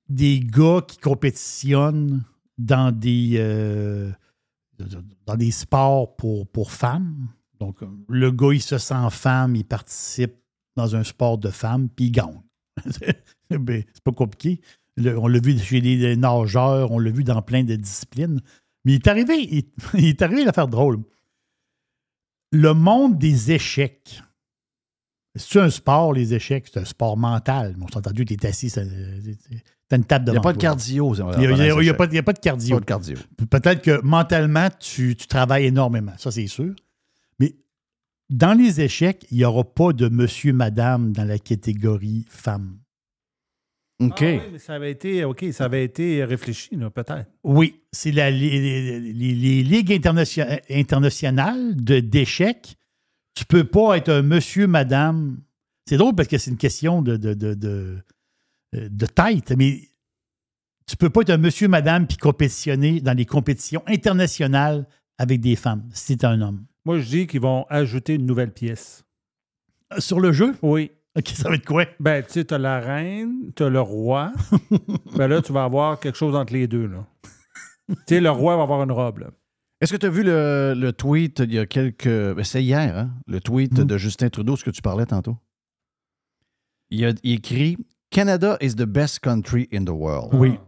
des 0.09 0.41
gars 0.41 0.83
qui 0.87 0.99
compétitionnent 0.99 2.23
dans 2.59 2.93
des, 2.95 3.37
euh, 3.39 4.11
dans 5.27 5.37
des 5.37 5.51
sports 5.51 6.17
pour, 6.17 6.47
pour 6.49 6.71
femmes. 6.71 7.29
Donc, 7.61 7.81
le 8.09 8.31
gars, 8.31 8.53
il 8.53 8.63
se 8.63 8.79
sent 8.79 8.95
femme, 9.11 9.55
il 9.55 9.65
participe 9.65 10.35
dans 10.77 10.97
un 10.97 11.05
sport 11.05 11.37
de 11.39 11.51
femmes, 11.51 11.89
puis 11.89 12.07
il 12.07 12.13
gagne. 12.13 12.41
Ben, 13.51 13.83
c'est 13.93 14.05
pas 14.05 14.13
compliqué. 14.13 14.61
Le- 14.97 15.19
on 15.19 15.27
l'a 15.27 15.41
vu 15.41 15.59
chez 15.59 15.81
les, 15.81 15.97
les 15.97 16.17
nageurs, 16.17 16.93
on 16.93 17.01
l'a 17.01 17.11
vu 17.11 17.25
dans 17.25 17.43
plein 17.43 17.65
de 17.65 17.75
disciplines. 17.75 18.41
Mais 18.85 18.93
il 18.93 18.95
est 18.97 19.09
arrivé, 19.09 19.35
il, 19.43 19.65
il 19.95 20.05
est 20.07 20.23
arrivé 20.23 20.45
l'affaire 20.45 20.69
drôle. 20.69 21.01
Le 22.53 22.73
monde 22.75 23.19
des 23.19 23.51
échecs. 23.51 24.23
C'est 25.35 25.61
un 25.61 25.71
sport, 25.71 26.13
les 26.13 26.33
échecs, 26.33 26.69
c'est 26.73 26.81
un 26.81 26.85
sport 26.85 27.17
mental. 27.17 27.77
On 27.81 27.89
s'est 27.89 27.97
entendu, 27.97 28.25
tu 28.25 28.35
es 28.35 28.47
assis, 28.47 28.71
t'as 28.71 29.97
une 29.97 30.05
table 30.05 30.25
Il 30.29 30.33
devant 30.33 30.33
n'y 30.33 30.39
a 30.39 30.41
pas 30.41 30.53
de 30.53 30.59
cardio. 30.59 31.15
Il 31.15 31.25
n'y 31.25 31.47
a, 31.47 31.81
il 31.81 31.87
il 31.87 31.95
pas, 31.97 32.07
il 32.07 32.15
y 32.15 32.19
a 32.19 32.23
pas 32.23 32.33
de 32.33 32.39
cardio. 32.39 32.77
Pas 32.77 32.81
de 32.81 32.87
cardio. 32.87 33.17
Peut-être 33.51 33.83
que 33.83 34.01
mentalement, 34.03 34.69
tu, 34.79 35.15
tu 35.17 35.27
travailles 35.27 35.67
énormément, 35.67 36.13
ça 36.19 36.31
c'est 36.31 36.47
sûr. 36.47 36.75
Mais 37.41 37.57
dans 38.29 38.55
les 38.57 38.81
échecs, 38.81 39.27
il 39.31 39.39
n'y 39.39 39.45
aura 39.45 39.65
pas 39.65 39.93
de 39.93 40.09
monsieur, 40.09 40.53
madame 40.53 41.13
dans 41.13 41.25
la 41.25 41.39
catégorie 41.39 42.25
femme. 42.29 42.79
OK. 44.01 44.23
Ah 44.23 44.27
oui, 44.27 44.41
mais 44.53 44.59
ça 44.59 44.75
avait 44.77 44.93
été, 44.93 45.25
OK, 45.25 45.45
ça 45.53 45.65
avait 45.65 45.85
été 45.85 46.25
réfléchi, 46.25 46.75
là, 46.77 46.89
peut-être. 46.91 47.27
Oui, 47.45 47.81
c'est 47.93 48.13
la, 48.13 48.31
les, 48.31 49.01
les- 49.13 49.35
les- 49.35 49.63
ligues 49.63 49.93
internation- 49.93 50.47
internationales 50.71 51.75
de- 51.77 52.01
d'échecs. 52.01 52.77
Tu 53.35 53.45
peux 53.45 53.65
pas 53.65 53.97
être 53.97 54.09
un 54.11 54.23
monsieur, 54.23 54.67
madame. 54.67 55.41
C'est 55.87 55.97
drôle 55.99 56.15
parce 56.15 56.29
que 56.29 56.39
c'est 56.39 56.51
une 56.51 56.57
question 56.57 57.03
de, 57.03 57.17
de, 57.17 57.35
de, 57.35 57.53
de, 57.55 57.99
de 58.73 59.07
tête, 59.07 59.53
mais 59.57 59.83
tu 60.87 60.97
peux 60.97 61.11
pas 61.11 61.21
être 61.23 61.31
un 61.31 61.37
monsieur, 61.37 61.69
madame 61.69 62.07
puis 62.07 62.17
compétitionner 62.17 63.01
dans 63.01 63.17
les 63.17 63.27
compétitions 63.27 63.83
internationales 63.87 64.87
avec 65.19 65.41
des 65.41 65.57
femmes 65.57 65.89
si 65.93 66.17
tu 66.17 66.25
es 66.25 66.29
un 66.29 66.41
homme. 66.41 66.65
Moi, 66.85 66.99
je 66.99 67.09
dis 67.09 67.27
qu'ils 67.27 67.41
vont 67.41 67.67
ajouter 67.69 68.15
une 68.15 68.27
nouvelle 68.27 68.53
pièce. 68.53 69.05
Euh, 69.93 70.01
Sur 70.01 70.21
le 70.21 70.33
jeu? 70.33 70.55
Oui. 70.63 70.91
OK, 71.17 71.29
ça 71.29 71.49
va 71.49 71.57
être 71.57 71.67
quoi? 71.67 71.87
Ben, 71.99 72.23
tu 72.25 72.33
sais, 72.33 72.45
t'as 72.45 72.59
la 72.59 72.79
reine, 72.81 73.53
t'as 73.55 73.69
le 73.69 73.81
roi. 73.81 74.33
ben 75.17 75.27
là, 75.29 75.43
tu 75.43 75.53
vas 75.53 75.65
avoir 75.65 75.99
quelque 75.99 76.17
chose 76.17 76.37
entre 76.37 76.53
les 76.53 76.69
deux, 76.69 76.87
là. 76.87 77.05
tu 77.89 77.97
sais, 78.07 78.21
le 78.21 78.31
roi 78.31 78.57
va 78.57 78.63
avoir 78.63 78.83
une 78.85 78.93
robe, 78.93 79.19
là. 79.19 79.27
Est-ce 79.81 79.93
que 79.93 79.97
tu 79.97 80.07
as 80.07 80.11
vu 80.11 80.23
le, 80.23 80.75
le 80.77 80.93
tweet 80.93 81.41
il 81.41 81.55
y 81.55 81.59
a 81.59 81.67
quelques. 81.67 82.07
ben, 82.07 82.45
c'est 82.45 82.63
hier, 82.63 82.97
hein? 82.97 83.11
Le 83.27 83.41
tweet 83.41 83.79
Mhm. 83.79 83.85
de 83.85 83.99
Justin 83.99 84.29
Trudeau, 84.29 84.57
ce 84.57 84.65
que 84.65 84.71
tu 84.71 84.83
parlais 84.83 85.07
tantôt? 85.07 85.37
Il 86.91 87.05
a 87.05 87.13
il 87.23 87.33
écrit 87.35 87.77
Canada 88.11 88.57
is 88.61 88.75
the 88.75 88.85
best 88.85 89.21
country 89.21 89.69
in 89.73 89.85
the 89.85 89.91
world. 89.91 90.35
Oui. 90.35 90.59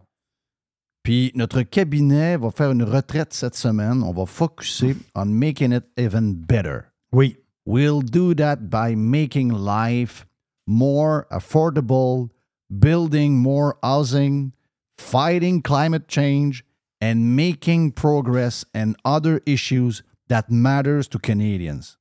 Puis 1.03 1.33
notre 1.35 1.63
cabinet 1.63 2.37
va 2.37 2.51
faire 2.51 2.71
une 2.71 2.85
retraite 2.85 3.33
cette 3.33 3.57
semaine. 3.57 4.03
On 4.03 4.13
va 4.13 4.27
focuser 4.27 4.97
on 5.15 5.27
making 5.27 5.73
it 5.73 5.85
even 5.97 6.35
better. 6.35 6.93
Oui. 7.13 7.37
We'll 7.65 8.03
do 8.03 8.35
that 8.35 8.69
by 8.71 8.95
making 8.97 9.53
life 9.53 10.27
more 10.67 11.27
affordable, 11.31 12.31
building 12.71 13.39
more 13.39 13.77
housing, 13.83 14.53
fighting 14.99 15.63
climate 15.63 16.09
change, 16.09 16.65
and 17.01 17.37
making 17.37 17.93
progress 17.93 18.65
and 18.75 18.97
other 19.05 19.41
issues 19.47 20.03
that 20.29 20.51
matters 20.51 21.09
to 21.09 21.19
Canadians. 21.19 21.99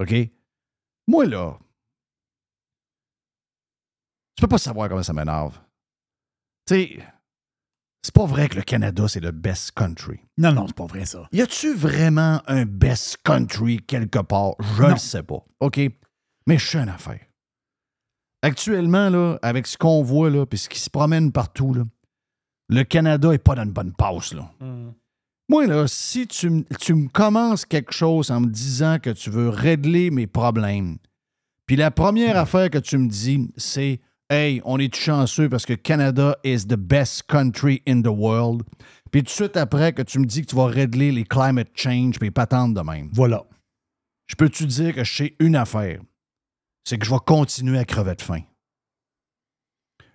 OK? 0.00 0.30
Moi, 1.06 1.26
là, 1.26 1.58
tu 4.36 4.42
peux 4.42 4.48
pas 4.48 4.58
savoir 4.58 4.88
comment 4.88 5.02
ça 5.02 5.12
m'énerve. 5.12 5.58
Tu 6.66 6.74
sais, 6.74 7.02
c'est 8.02 8.14
pas 8.14 8.26
vrai 8.26 8.48
que 8.48 8.56
le 8.56 8.62
Canada, 8.62 9.06
c'est 9.06 9.20
le 9.20 9.30
best 9.30 9.72
country. 9.72 10.20
Non, 10.36 10.52
non, 10.52 10.66
c'est 10.66 10.76
pas 10.76 10.86
vrai 10.86 11.04
ça. 11.04 11.28
Y 11.32 11.42
a-tu 11.42 11.74
vraiment 11.74 12.42
un 12.48 12.64
best 12.64 13.18
country 13.24 13.78
quelque 13.86 14.18
part? 14.18 14.54
Je 14.76 14.82
le 14.82 14.96
sais 14.96 15.22
pas. 15.22 15.44
OK? 15.60 15.80
Mais 16.46 16.58
je 16.58 16.66
suis 16.66 16.78
une 16.78 16.88
affaire. 16.88 17.20
Actuellement, 18.42 19.08
là, 19.08 19.38
avec 19.42 19.68
ce 19.68 19.78
qu'on 19.78 20.02
voit, 20.02 20.30
là, 20.30 20.44
puis 20.46 20.58
ce 20.58 20.68
qui 20.68 20.80
se 20.80 20.90
promène 20.90 21.30
partout, 21.30 21.74
là, 21.74 21.84
le 22.68 22.82
Canada 22.82 23.32
est 23.32 23.38
pas 23.38 23.54
dans 23.54 23.62
une 23.62 23.72
bonne 23.72 23.92
passe, 23.92 24.34
là. 24.34 24.50
Moi, 25.48 25.66
là, 25.66 25.86
si 25.86 26.26
tu, 26.26 26.48
me 26.50 27.08
commences 27.08 27.66
quelque 27.66 27.92
chose 27.92 28.30
en 28.30 28.40
me 28.40 28.48
disant 28.48 28.98
que 28.98 29.10
tu 29.10 29.30
veux 29.30 29.48
régler 29.48 30.10
mes 30.10 30.26
problèmes, 30.26 30.96
puis 31.66 31.76
la 31.76 31.90
première 31.90 32.36
affaire 32.36 32.70
que 32.70 32.78
tu 32.78 32.98
me 32.98 33.08
dis, 33.08 33.48
c'est 33.56 34.00
Hey, 34.32 34.62
on 34.64 34.78
est 34.78 34.94
chanceux 34.96 35.50
parce 35.50 35.66
que 35.66 35.74
Canada 35.74 36.38
is 36.42 36.64
the 36.66 36.76
best 36.78 37.24
country 37.24 37.82
in 37.86 38.00
the 38.00 38.06
world. 38.06 38.62
Puis 39.10 39.20
tout 39.20 39.26
de 39.26 39.30
suite 39.30 39.58
après 39.58 39.92
que 39.92 40.00
tu 40.00 40.18
me 40.18 40.24
dis 40.24 40.40
que 40.40 40.46
tu 40.46 40.56
vas 40.56 40.68
régler 40.68 41.12
les 41.12 41.24
climate 41.24 41.68
change 41.74 42.18
puis 42.18 42.30
patentes 42.30 42.72
de 42.72 42.80
même. 42.80 43.10
Voilà. 43.12 43.44
Je 44.28 44.34
peux 44.34 44.48
te 44.48 44.64
dire 44.64 44.94
que 44.94 45.04
je 45.04 45.14
sais 45.14 45.36
une 45.38 45.54
affaire? 45.54 46.00
C'est 46.82 46.96
que 46.96 47.04
je 47.04 47.10
vais 47.10 47.20
continuer 47.26 47.78
à 47.78 47.84
crever 47.84 48.14
de 48.14 48.22
faim. 48.22 48.40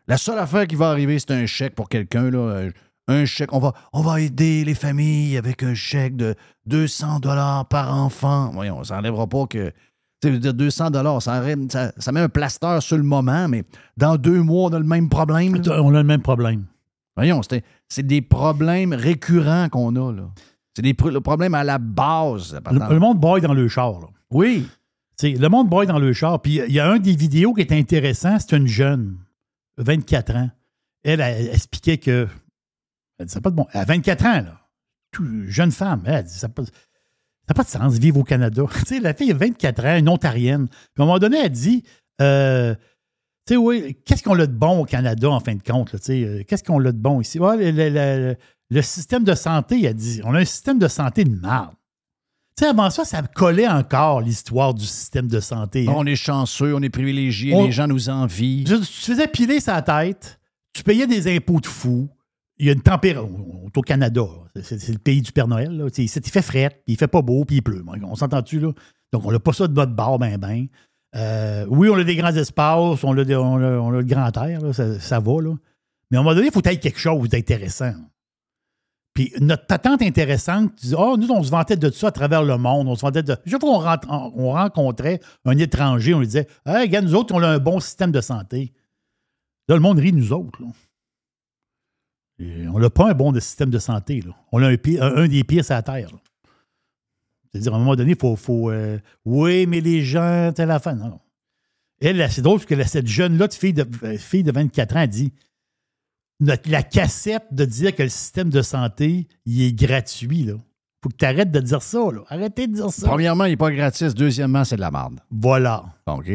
La 0.08 0.18
seule 0.18 0.40
affaire 0.40 0.66
qui 0.66 0.76
va 0.76 0.90
arriver, 0.90 1.20
c'est 1.20 1.30
un 1.30 1.46
chèque 1.46 1.76
pour 1.76 1.88
quelqu'un, 1.88 2.32
là. 2.32 2.40
euh, 2.40 2.72
Un 3.08 3.26
chèque. 3.26 3.54
On 3.54 3.60
va, 3.60 3.76
on 3.94 4.02
va 4.02 4.20
aider 4.20 4.66
les 4.66 4.74
familles 4.74 5.38
avec 5.38 5.62
un 5.62 5.76
chèque 5.76 6.16
de 6.16 6.34
200 6.66 7.20
dollars 7.20 7.68
par 7.68 7.94
enfant. 7.94 8.50
Voyons, 8.52 8.84
ça 8.84 8.96
n'enlèvera 8.96 9.28
pas 9.28 9.46
que. 9.46 9.72
Dire, 10.24 10.54
200 10.54 10.90
dollars, 10.90 11.22
ça, 11.22 11.44
ça, 11.70 11.92
ça 11.98 12.12
met 12.12 12.20
un 12.22 12.30
plaster 12.30 12.80
sur 12.82 12.98
le 12.98 13.04
moment, 13.04 13.48
mais 13.48 13.64
dans 13.98 14.18
deux 14.18 14.42
mois, 14.42 14.70
on 14.70 14.74
a 14.74 14.80
le 14.80 14.86
même 14.86 15.10
problème. 15.10 15.56
là. 15.62 15.82
On 15.84 15.94
a 15.94 15.98
le 16.00 16.08
même 16.08 16.22
problème. 16.24 16.66
Voyons, 17.16 17.42
c'est 17.90 18.04
des 18.04 18.22
problèmes 18.22 18.94
récurrents 18.94 19.70
qu'on 19.70 19.96
a, 19.96 20.12
là. 20.12 20.24
C'est 20.76 20.82
des 20.82 20.94
pro- 20.94 21.22
problèmes 21.22 21.54
à 21.56 21.64
la 21.64 21.78
base. 21.80 22.60
Le, 22.72 22.94
le 22.94 23.00
monde 23.00 23.20
boy 23.20 23.42
dans 23.42 23.54
le 23.54 23.68
char. 23.68 24.00
Là. 24.00 24.08
Oui. 24.32 24.68
Le 25.24 25.48
monde 25.48 25.70
boy 25.70 25.88
dans 25.88 25.98
le 26.00 26.14
char. 26.14 26.40
Puis 26.42 26.62
il 26.68 26.74
y 26.74 26.80
a 26.80 26.88
un 26.92 27.00
des 27.00 27.16
vidéos 27.16 27.54
qui 27.54 27.62
est 27.62 27.72
intéressant, 27.72 28.38
c'est 28.40 28.56
une 28.56 28.68
jeune, 28.68 29.18
24 29.78 30.36
ans. 30.36 30.50
Elle, 31.04 31.22
elle, 31.22 31.48
elle 31.48 31.54
expliquait 31.56 31.98
que. 31.98 32.28
Elle 33.18 33.26
dit, 33.26 33.32
ça 33.34 33.40
n'a 33.40 33.42
pas 33.44 33.50
de 33.52 33.56
bon. 33.56 33.66
À 33.72 33.86
24 33.86 34.26
ans, 34.26 34.42
là, 34.42 34.62
tout- 35.12 35.26
jeune 35.48 35.72
femme, 35.72 36.02
elle 36.06 36.24
dit, 36.24 36.34
ça 36.34 36.48
n'a 36.48 36.54
pas, 36.54 36.64
n'a 37.50 37.54
pas 37.56 37.64
de 37.64 37.70
sens 37.70 37.98
vivre 37.98 38.18
au 38.20 38.24
Canada. 38.24 38.64
sais, 38.86 39.00
la 39.00 39.14
fille 39.14 39.32
a 39.32 39.36
24 39.36 39.86
ans, 39.86 39.98
une 39.98 40.10
Ontarienne. 40.10 40.68
Puis 40.68 40.78
à 41.00 41.04
un 41.04 41.06
moment 41.06 41.20
donné, 41.20 41.38
elle 41.44 41.50
dit 41.52 41.84
euh, 42.22 42.76
Tu 43.46 43.54
sais, 43.54 43.58
oui, 43.58 43.98
qu'est-ce 44.06 44.24
qu'on 44.24 44.38
a 44.40 44.46
de 44.46 44.52
bon 44.52 44.80
au 44.80 44.86
Canada, 44.86 45.30
en 45.30 45.40
fin 45.40 45.56
de 45.56 45.64
compte? 45.64 45.96
euh, 46.10 46.44
qu'est-ce 46.48 46.64
qu'on 46.64 46.80
a 46.84 46.92
de 46.92 46.98
bon 46.98 47.22
ici? 47.22 47.40
Ouais, 47.40 47.58
le, 47.58 47.72
le- 47.72 47.90
le- 47.90 48.36
le 48.70 48.82
système 48.82 49.24
de 49.24 49.34
santé, 49.34 49.82
elle 49.86 49.94
dit 49.94 50.20
On 50.26 50.34
a 50.36 50.40
un 50.40 50.46
système 50.46 50.78
de 50.80 50.88
santé 50.90 51.24
de 51.24 51.30
merde. 51.40 51.72
Tu 52.58 52.64
sais, 52.64 52.70
avant 52.72 52.90
ça, 52.90 53.06
ça 53.06 53.22
collait 53.22 53.68
encore 53.68 54.20
l'histoire 54.20 54.74
du 54.74 54.84
système 54.86 55.28
de 55.28 55.40
santé. 55.40 55.86
hein. 55.88 55.94
On 55.96 56.06
est 56.08 56.16
chanceux, 56.16 56.74
on 56.76 56.82
est 56.82 56.90
privilégiés, 56.90 57.54
On- 57.54 57.66
les 57.66 57.72
gens 57.72 57.88
nous 57.88 58.10
envient. 58.10 58.64
Tu 58.66 58.76
faisais 58.84 59.28
piler 59.28 59.60
sa 59.60 59.82
tête, 59.84 60.40
tu 60.74 60.82
payais 60.84 61.06
des 61.08 61.34
impôts 61.36 61.62
de 61.62 61.68
fou. 61.68 62.10
Il 62.60 62.66
y 62.66 62.70
a 62.70 62.74
une 62.74 62.82
température. 62.82 63.30
On 63.64 63.68
est 63.68 63.78
au 63.78 63.82
Canada. 63.82 64.24
C'est 64.62 64.90
le 64.90 64.98
pays 64.98 65.22
du 65.22 65.32
Père 65.32 65.48
Noël. 65.48 65.88
Il 65.98 66.10
fait 66.10 66.42
fret, 66.42 66.70
puis 66.86 66.94
il 66.94 66.98
fait 66.98 67.08
pas 67.08 67.22
beau, 67.22 67.46
puis 67.46 67.58
il 67.58 67.62
pleut. 67.62 67.84
On 68.04 68.16
s'entend-tu, 68.16 68.60
là? 68.60 68.72
Donc, 69.14 69.26
on 69.26 69.32
n'a 69.32 69.40
pas 69.40 69.54
ça 69.54 69.68
de 69.68 69.74
notre 69.74 69.94
bord, 69.94 70.20
ben, 70.20 70.38
ben. 70.38 70.68
Euh, 71.16 71.66
oui, 71.70 71.90
on 71.90 71.96
a 71.96 72.04
des 72.04 72.16
grands 72.16 72.36
espaces, 72.36 73.04
on 73.04 73.12
a, 73.12 73.24
le 73.24 74.04
grand 74.04 74.38
air, 74.38 74.60
ça, 74.74 75.20
va, 75.20 75.42
là. 75.42 75.56
Mais 76.12 76.18
à 76.18 76.20
un 76.20 76.24
moment 76.24 76.36
donné, 76.36 76.48
il 76.48 76.54
faut 76.54 76.62
être 76.64 76.80
quelque 76.80 77.00
chose 77.00 77.30
d'intéressant. 77.30 77.94
Puis 79.14 79.34
notre 79.40 79.66
patente 79.66 80.02
intéressante, 80.02 80.76
tu 80.76 80.88
dis, 80.88 80.96
oh, 80.98 81.18
nous, 81.18 81.30
on 81.32 81.42
se 81.42 81.50
vantait 81.50 81.76
de 81.76 81.90
ça 81.90 82.08
à 82.08 82.12
travers 82.12 82.44
le 82.44 82.58
monde. 82.58 82.88
On 82.88 82.96
se 82.96 83.02
vantait 83.02 83.24
de. 83.24 83.36
Chaque 83.46 83.62
fois 83.62 83.98
qu'on 83.98 84.52
rencontrait 84.52 85.20
un 85.46 85.58
étranger, 85.58 86.14
on 86.14 86.20
lui 86.20 86.28
disait, 86.28 86.48
hey, 86.66 86.88
gars, 86.88 87.02
nous 87.02 87.16
autres, 87.16 87.34
on 87.34 87.42
a 87.42 87.48
un 87.48 87.58
bon 87.58 87.80
système 87.80 88.12
de 88.12 88.22
santé. 88.22 88.74
Là, 89.68 89.76
le 89.76 89.82
monde 89.82 90.00
rit 90.00 90.12
de 90.12 90.18
nous 90.18 90.34
autres. 90.34 90.62
là. 90.62 90.68
Et 92.40 92.68
on 92.68 92.80
n'a 92.80 92.90
pas 92.90 93.10
un 93.10 93.14
bon 93.14 93.32
de 93.32 93.40
système 93.40 93.70
de 93.70 93.80
santé. 93.80 94.22
Là. 94.22 94.32
On 94.52 94.62
a 94.62 94.68
un, 94.68 94.78
pire- 94.78 95.04
un- 95.04 95.16
un 95.24 95.28
des 95.28 95.44
pires 95.44 95.66
sur 95.66 95.74
la 95.74 95.82
Terre. 95.82 96.10
là. 96.12 96.20
C'est-à-dire, 97.52 97.74
à 97.74 97.78
un 97.78 97.80
moment 97.80 97.96
donné, 97.96 98.12
il 98.12 98.18
faut. 98.20 98.36
faut, 98.36 98.70
euh, 98.70 99.00
oui, 99.26 99.66
mais 99.66 99.82
les 99.82 100.04
gens, 100.04 100.52
telle 100.54 100.70
affaire. 100.70 100.96
Non, 100.96 101.10
non. 101.10 101.20
Elle, 102.00 102.18
là, 102.18 102.30
c'est 102.30 102.42
drôle 102.44 102.60
parce 102.60 102.68
que 102.68 102.76
là, 102.76 102.86
cette 102.86 103.08
jeune-là, 103.08 103.48
fille 103.50 103.74
de, 103.74 103.86
euh, 104.04 104.18
fille 104.18 104.44
de 104.44 104.52
24 104.52 104.96
ans, 104.96 105.00
elle 105.02 105.10
dit 105.10 105.34
notre- 106.40 106.70
la 106.70 106.84
cassette 106.84 107.46
de 107.52 107.66
dire 107.66 107.96
que 107.96 108.04
le 108.04 108.10
système 108.10 108.50
de 108.50 108.62
santé, 108.62 109.28
il 109.46 109.62
est 109.64 109.74
gratuit. 109.74 110.42
Il 110.42 110.52
faut 111.02 111.10
que 111.10 111.16
tu 111.16 111.26
arrêtes 111.26 111.52
de 111.52 111.60
dire 111.60 111.82
ça. 111.82 111.98
Là. 112.12 112.22
Arrêtez 112.28 112.68
de 112.68 112.74
dire 112.74 112.92
ça. 112.92 113.08
Premièrement, 113.08 113.46
il 113.46 113.52
n'est 113.52 113.58
pas 113.58 113.72
gratis. 113.72 114.14
Deuxièmement, 114.14 114.64
c'est 114.64 114.76
de 114.76 114.82
la 114.82 114.92
merde. 114.92 115.20
Voilà. 115.32 115.86
OK. 116.06 116.30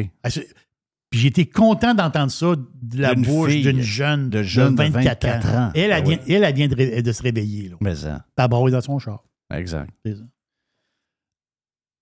Puis 1.12 1.20
j'ai 1.20 1.28
été 1.28 1.47
content 1.47 1.93
d'entendre 1.93 2.32
ça 2.32 2.55
de 2.56 3.01
la 3.01 3.14
bouche 3.14 3.55
d'une 3.55 3.82
jeune 3.82 4.30
de 4.30 4.43
jeune 4.43 4.74
de 4.74 4.82
24, 4.82 5.26
24 5.26 5.47
ans. 5.47 5.59
ans. 5.59 5.70
Elle, 5.74 5.90
elle, 5.90 6.05
vient, 6.05 6.16
ouais. 6.16 6.24
elle, 6.26 6.44
elle 6.44 6.55
vient 6.55 6.68
de, 7.02 7.12
se 7.12 7.22
réveiller. 7.22 7.68
Là. 7.68 7.76
Mais 7.82 7.94
ça. 7.94 8.24
Pas 8.34 8.48
dans 8.48 8.80
son 8.80 8.98
char. 8.98 9.22
Exact. 9.52 9.90
Ça. 10.06 10.12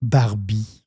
Barbie. 0.01 0.85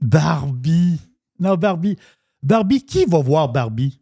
Barbie. 0.00 1.00
Non, 1.40 1.56
Barbie. 1.56 1.96
Barbie, 2.40 2.84
qui 2.84 3.04
va 3.04 3.18
voir 3.18 3.48
Barbie? 3.50 4.00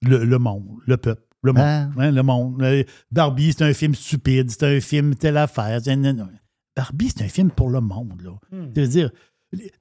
Le, 0.00 0.24
le 0.24 0.38
monde, 0.38 0.66
le 0.86 0.96
peuple. 0.96 1.22
Le 1.42 1.52
monde. 1.52 1.62
Ah. 1.62 1.90
Hein, 1.98 2.10
le 2.12 2.22
monde. 2.22 2.62
Le- 2.62 2.86
Barbie, 3.10 3.52
c'est 3.52 3.64
un 3.64 3.74
film 3.74 3.94
stupide, 3.94 4.50
c'est 4.50 4.76
un 4.76 4.80
film 4.80 5.14
telle 5.16 5.36
affaire. 5.36 5.80
Barbie, 6.74 7.12
c'est 7.14 7.24
un 7.24 7.28
film 7.28 7.50
pour 7.50 7.68
le 7.68 7.82
monde. 7.82 8.22
Là. 8.22 8.30
Hmm. 8.50 8.70
C'est-à-dire, 8.74 9.10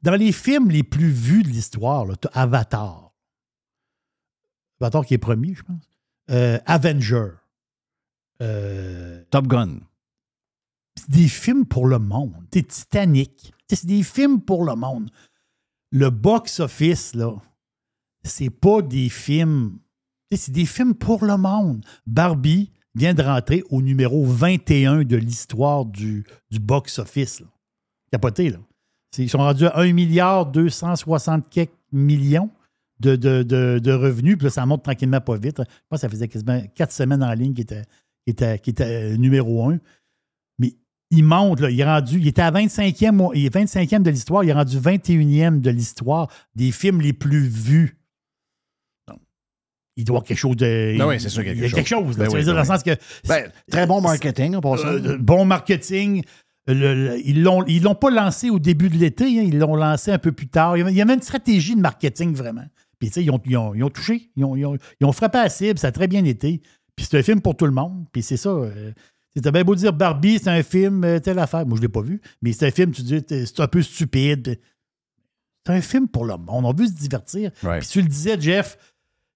dans 0.01 0.15
les 0.15 0.31
films 0.31 0.69
les 0.69 0.83
plus 0.83 1.09
vus 1.09 1.43
de 1.43 1.49
l'histoire, 1.49 2.07
tu 2.19 2.27
as 2.33 2.41
Avatar. 2.41 3.13
Avatar 4.79 5.05
qui 5.05 5.13
est 5.13 5.19
premier, 5.19 5.53
je 5.53 5.63
pense. 5.63 5.89
Euh, 6.29 6.59
Avenger. 6.65 7.29
Euh, 8.41 9.23
Top 9.29 9.47
Gun. 9.47 9.79
c'est 10.95 11.09
des 11.09 11.27
films 11.27 11.65
pour 11.65 11.87
le 11.87 11.99
monde. 11.99 12.33
C'est 12.53 12.67
Titanic. 12.67 13.53
C'est 13.69 13.85
des 13.85 14.03
films 14.03 14.41
pour 14.41 14.65
le 14.65 14.75
monde. 14.75 15.09
Le 15.91 16.09
box-office, 16.09 17.15
là, 17.15 17.35
c'est 18.23 18.49
pas 18.49 18.81
des 18.81 19.09
films. 19.09 19.79
C'est 20.31 20.51
des 20.51 20.65
films 20.65 20.95
pour 20.95 21.23
le 21.23 21.37
monde. 21.37 21.85
Barbie 22.07 22.71
vient 22.95 23.13
de 23.13 23.21
rentrer 23.21 23.63
au 23.69 23.81
numéro 23.81 24.25
21 24.25 25.03
de 25.03 25.15
l'histoire 25.15 25.85
du, 25.85 26.25
du 26.49 26.59
box-office. 26.59 27.43
Capoté, 28.11 28.49
là. 28.49 28.59
Ils 29.17 29.29
sont 29.29 29.37
rendus 29.39 29.65
à 29.67 29.79
1 29.79 29.93
milliard 29.93 30.45
260 30.47 31.49
quelques 31.49 31.71
millions 31.91 32.49
de, 32.99 33.15
de, 33.15 33.43
de- 33.43 33.79
de 33.79 33.91
revenus. 33.93 34.37
Puis 34.37 34.45
là, 34.45 34.51
ça 34.51 34.65
monte 34.65 34.83
tranquillement 34.83 35.21
pas 35.21 35.37
vite. 35.37 35.57
Je 35.59 35.63
pense 35.89 35.97
que 35.99 36.01
ça 36.01 36.09
faisait 36.09 36.27
quasiment 36.27 36.61
quatre 36.75 36.91
semaines 36.93 37.23
en 37.23 37.33
ligne 37.33 37.53
qui 37.53 37.61
était, 37.61 37.83
était, 38.27 38.55
était 38.55 39.13
euh, 39.13 39.17
numéro 39.17 39.69
1 39.69 39.79
mais 40.59 40.73
il 41.11 41.23
monte, 41.23 41.59
là, 41.59 41.69
il 41.69 41.79
est 41.79 41.83
rendu, 41.85 42.17
il 42.19 42.27
était 42.27 42.41
à 42.41 42.51
25e, 42.51 43.19
au- 43.19 43.33
il 43.33 43.45
est 43.45 43.53
25e 43.53 44.01
de 44.01 44.09
l'histoire, 44.09 44.43
il 44.43 44.49
est 44.49 44.53
rendu 44.53 44.77
21e 44.77 45.59
de 45.61 45.69
l'histoire 45.69 46.27
des 46.55 46.71
films 46.71 47.01
les 47.01 47.13
plus 47.13 47.47
vus. 47.47 47.97
Il 49.95 50.05
doit 50.05 50.21
quelque 50.23 50.37
chose 50.39 50.57
de. 50.57 50.95
Ben 50.97 51.05
oui, 51.07 51.19
c'est 51.19 51.29
sûr 51.29 51.43
il 51.43 51.53
qu'il 51.53 51.61
y 51.61 51.65
a 51.65 51.69
quelque 51.69 51.85
chose. 51.87 52.17
là, 52.17 52.25
Ben 52.25 52.33
oui, 52.33 52.43
dire, 52.43 52.47
ben 52.47 52.53
dans 52.55 52.59
le 52.61 52.65
sens 52.65 52.81
que. 52.81 52.95
Ben, 53.27 53.51
très 53.69 53.85
bon 53.85 54.01
marketing, 54.01 54.55
en 54.55 54.61
passant. 54.61 54.87
Euh, 54.87 55.17
bon 55.19 55.45
marketing. 55.45 56.23
Le- 56.67 56.73
le- 56.95 57.19
ils 57.27 57.43
l'ont 57.43 57.63
ils 57.65 57.83
l'ont 57.83 57.95
pas 57.95 58.09
lancé 58.09 58.49
au 58.49 58.57
début 58.59 58.89
de 58.89 58.95
l'été, 58.97 59.25
hein, 59.25 59.43
ils 59.45 59.57
l'ont 59.59 59.75
lancé 59.75 60.11
un 60.11 60.17
peu 60.17 60.31
plus 60.31 60.47
tard. 60.47 60.77
Il 60.77 60.95
y 60.95 61.01
avait- 61.01 61.13
une 61.13 61.21
stratégie 61.21 61.75
de 61.75 61.81
marketing 61.81 62.33
vraiment. 62.33 62.65
Puis 62.99 63.09
tu 63.09 63.15
sais, 63.15 63.23
ils 63.23 63.31
ont, 63.31 63.41
ils 63.45 63.57
ont- 63.57 63.73
ils 63.73 63.83
ont 63.83 63.89
touché, 63.89 64.29
ils 64.37 64.45
ont, 64.45 64.55
ils 64.55 64.65
ont- 64.65 64.77
ils 65.01 65.05
ont 65.05 65.11
frappé 65.11 65.39
à 65.39 65.43
la 65.43 65.49
cible, 65.49 65.77
ça 65.77 65.87
a 65.87 65.91
très 65.91 66.07
bien 66.07 66.23
été. 66.23 66.61
Puis 66.95 67.05
c'est 67.09 67.17
un 67.17 67.23
film 67.23 67.41
pour 67.41 67.57
tout 67.57 67.65
le 67.65 67.71
monde. 67.73 68.05
Puis 68.13 68.21
c'est 68.23 68.37
ça. 68.37 68.49
euh, 68.49 68.91
c'était 69.35 69.51
bien 69.51 69.63
beau 69.63 69.75
dire 69.75 69.91
Barbie, 69.91 70.39
c'est 70.41 70.49
un 70.51 70.63
film, 70.63 71.03
euh, 71.03 71.19
telle 71.19 71.39
affaire. 71.39 71.65
Moi, 71.65 71.75
je 71.75 71.81
ne 71.81 71.87
l'ai 71.87 71.91
pas 71.91 72.01
vu, 72.01 72.21
mais 72.41 72.53
c'est 72.53 72.67
un 72.67 72.71
film, 72.71 72.91
tu 72.91 73.01
dis, 73.01 73.19
c'est 73.27 73.59
un 73.59 73.67
peu 73.67 73.81
stupide. 73.81 74.59
C'est 75.65 75.73
un 75.73 75.81
film 75.81 76.07
pour 76.07 76.23
le 76.25 76.37
monde. 76.37 76.65
On 76.65 76.73
veut 76.73 76.87
se 76.87 76.93
divertir. 76.93 77.51
Puis 77.79 77.89
tu 77.89 78.01
le 78.01 78.07
disais, 78.07 78.39
Jeff, 78.39 78.77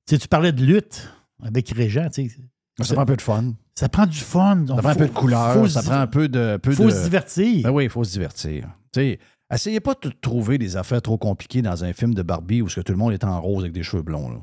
tu 0.08 0.18
parlais 0.30 0.52
de 0.54 0.64
lutte 0.64 1.10
avec 1.44 1.70
Régent. 1.72 2.10
tu 2.10 2.30
sais. 2.30 2.38
Ça 2.82 2.94
prend 2.94 3.04
un 3.04 3.08
peu 3.08 3.16
de 3.16 3.22
fun. 3.22 3.54
Ça 3.76 3.90
prend 3.90 4.06
du 4.06 4.18
fun. 4.18 4.66
Ça 4.68 4.76
prend 4.76 4.90
un 4.90 4.96
peu 4.96 5.08
de 5.08 5.14
couleur, 5.14 5.70
ça 5.70 5.82
prend 5.82 6.00
un 6.00 6.08
peu 6.08 6.28
de. 6.30 6.60
Il 6.66 6.74
faut 6.74 6.90
se 6.90 7.04
divertir. 7.04 7.64
Ben 7.64 7.72
oui, 7.72 7.86
il 7.86 7.90
faut 7.90 8.04
se 8.04 8.12
divertir. 8.12 8.68
Tu 8.94 9.00
sais, 9.02 9.20
essayez 9.54 9.80
pas 9.80 9.96
de 10.02 10.10
trouver 10.22 10.58
des 10.58 10.78
affaires 10.78 11.02
trop 11.02 11.18
compliquées 11.18 11.62
dans 11.62 11.84
un 11.84 11.94
film 11.94 12.14
de 12.14 12.22
Barbie 12.22 12.62
où 12.62 12.70
ce 12.70 12.76
que 12.80 12.82
tout 12.82 12.94
le 12.94 12.98
monde 12.98 13.14
est 13.14 13.24
en 13.24 13.40
rose 13.42 13.64
avec 13.64 13.74
des 13.74 13.84
cheveux 13.84 14.04
blonds. 14.04 14.30
Là. 14.30 14.38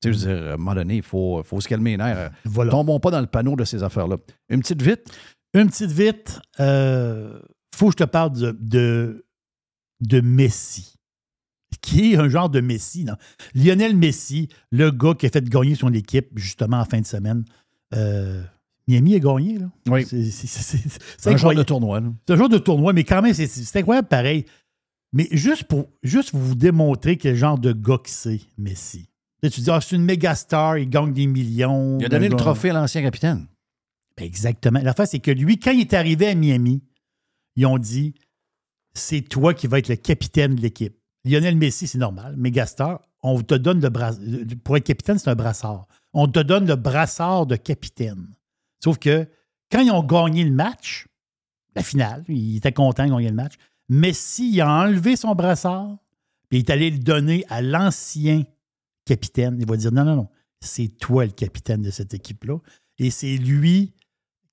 Tu 0.00 0.12
sais, 0.12 0.18
je 0.18 0.26
veux 0.28 0.34
dire, 0.36 0.50
à 0.50 0.54
un 0.54 0.56
moment 0.56 0.74
donné, 0.74 0.96
il 0.96 1.02
faut, 1.02 1.42
faut 1.44 1.60
se 1.60 1.68
calmer 1.68 1.92
les 1.92 1.96
nerfs. 1.98 2.30
Voilà. 2.44 2.70
Tombons 2.70 3.00
pas 3.00 3.10
dans 3.10 3.20
le 3.20 3.26
panneau 3.26 3.56
de 3.56 3.64
ces 3.64 3.82
affaires-là. 3.82 4.16
Une 4.48 4.60
petite 4.60 4.82
vite? 4.82 5.02
Une 5.54 5.68
petite 5.68 5.90
vite. 5.92 6.40
euh, 6.60 7.38
faut 7.74 7.86
que 7.86 7.92
je 7.92 8.04
te 8.04 8.08
parle 8.08 8.32
de, 8.32 8.56
de, 8.60 9.24
de 10.00 10.20
Messi. 10.20 10.94
Qui 11.80 12.12
est 12.12 12.16
un 12.16 12.28
genre 12.28 12.48
de 12.48 12.60
Messi, 12.60 13.04
non? 13.04 13.14
Lionel 13.54 13.96
Messi, 13.96 14.48
le 14.70 14.90
gars 14.90 15.14
qui 15.14 15.26
a 15.26 15.28
fait 15.28 15.44
gagner 15.48 15.74
son 15.74 15.92
équipe 15.92 16.28
justement 16.36 16.78
en 16.78 16.84
fin 16.84 17.00
de 17.00 17.06
semaine. 17.06 17.44
Euh, 17.94 18.42
Miami 18.86 19.14
a 19.14 19.18
gagné, 19.18 19.58
là. 19.58 19.70
Oui. 19.88 20.04
C'est- 20.06 21.30
un 21.30 21.36
genre 21.36 21.54
de 21.54 21.62
tournoi. 21.62 22.02
C'est 22.26 22.34
un 22.34 22.36
genre 22.36 22.48
de 22.48 22.58
tournoi, 22.58 22.92
mais 22.92 23.04
quand 23.04 23.22
même, 23.22 23.32
c'est- 23.34 23.76
incroyable 23.76 24.08
pareil. 24.08 24.44
Mais 25.12 25.28
juste 25.30 25.64
pour 25.64 25.88
juste 26.02 26.30
vous 26.34 26.54
démontrer 26.54 27.16
quel 27.16 27.36
genre 27.36 27.58
de 27.58 27.72
gars 27.72 27.98
que 27.98 28.10
c'est, 28.10 28.40
Messi. 28.58 29.08
Tu 29.42 29.60
dis, 29.60 29.70
ah, 29.70 29.80
c'est 29.80 29.94
une 29.96 30.04
méga 30.04 30.34
star, 30.34 30.78
il 30.78 30.88
gagne 30.88 31.12
des 31.12 31.26
millions. 31.26 31.98
Il 31.98 32.06
a 32.06 32.08
donné 32.08 32.28
le 32.28 32.36
trophée 32.36 32.70
à 32.70 32.72
l'ancien 32.72 33.02
capitaine. 33.02 33.46
Ben, 34.16 34.24
Exactement. 34.24 34.80
L'affaire, 34.82 35.06
c'est 35.06 35.18
que 35.18 35.30
lui, 35.30 35.58
quand 35.58 35.70
il 35.72 35.80
est 35.80 35.92
arrivé 35.94 36.28
à 36.28 36.34
Miami, 36.34 36.82
ils 37.56 37.66
ont 37.66 37.78
dit 37.78 38.14
c'est 38.94 39.20
toi 39.22 39.52
qui 39.54 39.66
vas 39.66 39.78
être 39.78 39.88
le 39.88 39.96
capitaine 39.96 40.54
de 40.54 40.60
l'équipe. 40.62 40.96
Lionel 41.24 41.56
Messi, 41.56 41.86
c'est 41.86 41.98
normal. 41.98 42.36
Mégastar, 42.36 43.00
on 43.22 43.40
te 43.42 43.54
donne 43.54 43.80
le 43.80 43.88
brassard. 43.90 44.22
Pour 44.64 44.76
être 44.76 44.84
capitaine, 44.84 45.18
c'est 45.18 45.28
un 45.30 45.34
brassard. 45.34 45.86
On 46.14 46.28
te 46.28 46.38
donne 46.40 46.66
le 46.66 46.76
brassard 46.76 47.46
de 47.46 47.56
capitaine. 47.56 48.28
Sauf 48.82 48.98
que 48.98 49.28
quand 49.70 49.80
ils 49.80 49.90
ont 49.90 50.02
gagné 50.04 50.44
le 50.44 50.52
match, 50.52 51.06
la 51.74 51.82
finale, 51.82 52.24
il 52.28 52.56
était 52.56 52.72
content 52.72 53.04
de 53.04 53.10
gagner 53.10 53.28
le 53.30 53.34
match. 53.34 53.54
Messi 53.88 54.50
il 54.52 54.60
a 54.60 54.68
enlevé 54.84 55.16
son 55.16 55.34
brassard, 55.34 55.96
puis 56.48 56.58
il 56.60 56.64
est 56.64 56.70
allé 56.70 56.90
le 56.90 56.98
donner 56.98 57.44
à 57.48 57.60
l'ancien 57.60 58.44
capitaine. 59.04 59.56
Il 59.60 59.66
va 59.66 59.76
dire 59.76 59.92
non, 59.92 60.04
non, 60.04 60.16
non. 60.16 60.28
c'est 60.60 60.88
toi 60.88 61.24
le 61.26 61.32
capitaine 61.32 61.82
de 61.82 61.90
cette 61.90 62.14
équipe-là. 62.14 62.58
Et 62.98 63.10
c'est 63.10 63.36
lui 63.36 63.92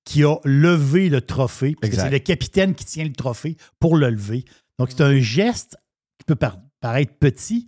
qui 0.04 0.24
a 0.24 0.38
levé 0.46 1.10
le 1.10 1.22
trophée, 1.22 1.76
parce 1.80 1.94
que 1.94 2.00
c'est 2.00 2.10
le 2.10 2.20
capitaine 2.20 2.74
qui 2.74 2.86
tient 2.86 3.06
le 3.06 3.14
trophée 3.14 3.56
pour 3.80 3.96
le 3.96 4.10
lever. 4.10 4.44
Donc, 4.80 4.90
c'est 4.92 5.02
un 5.04 5.20
geste 5.20 5.78
qui 6.18 6.26
peut 6.26 6.36
par- 6.36 6.58
paraître 6.80 7.14
petit, 7.20 7.68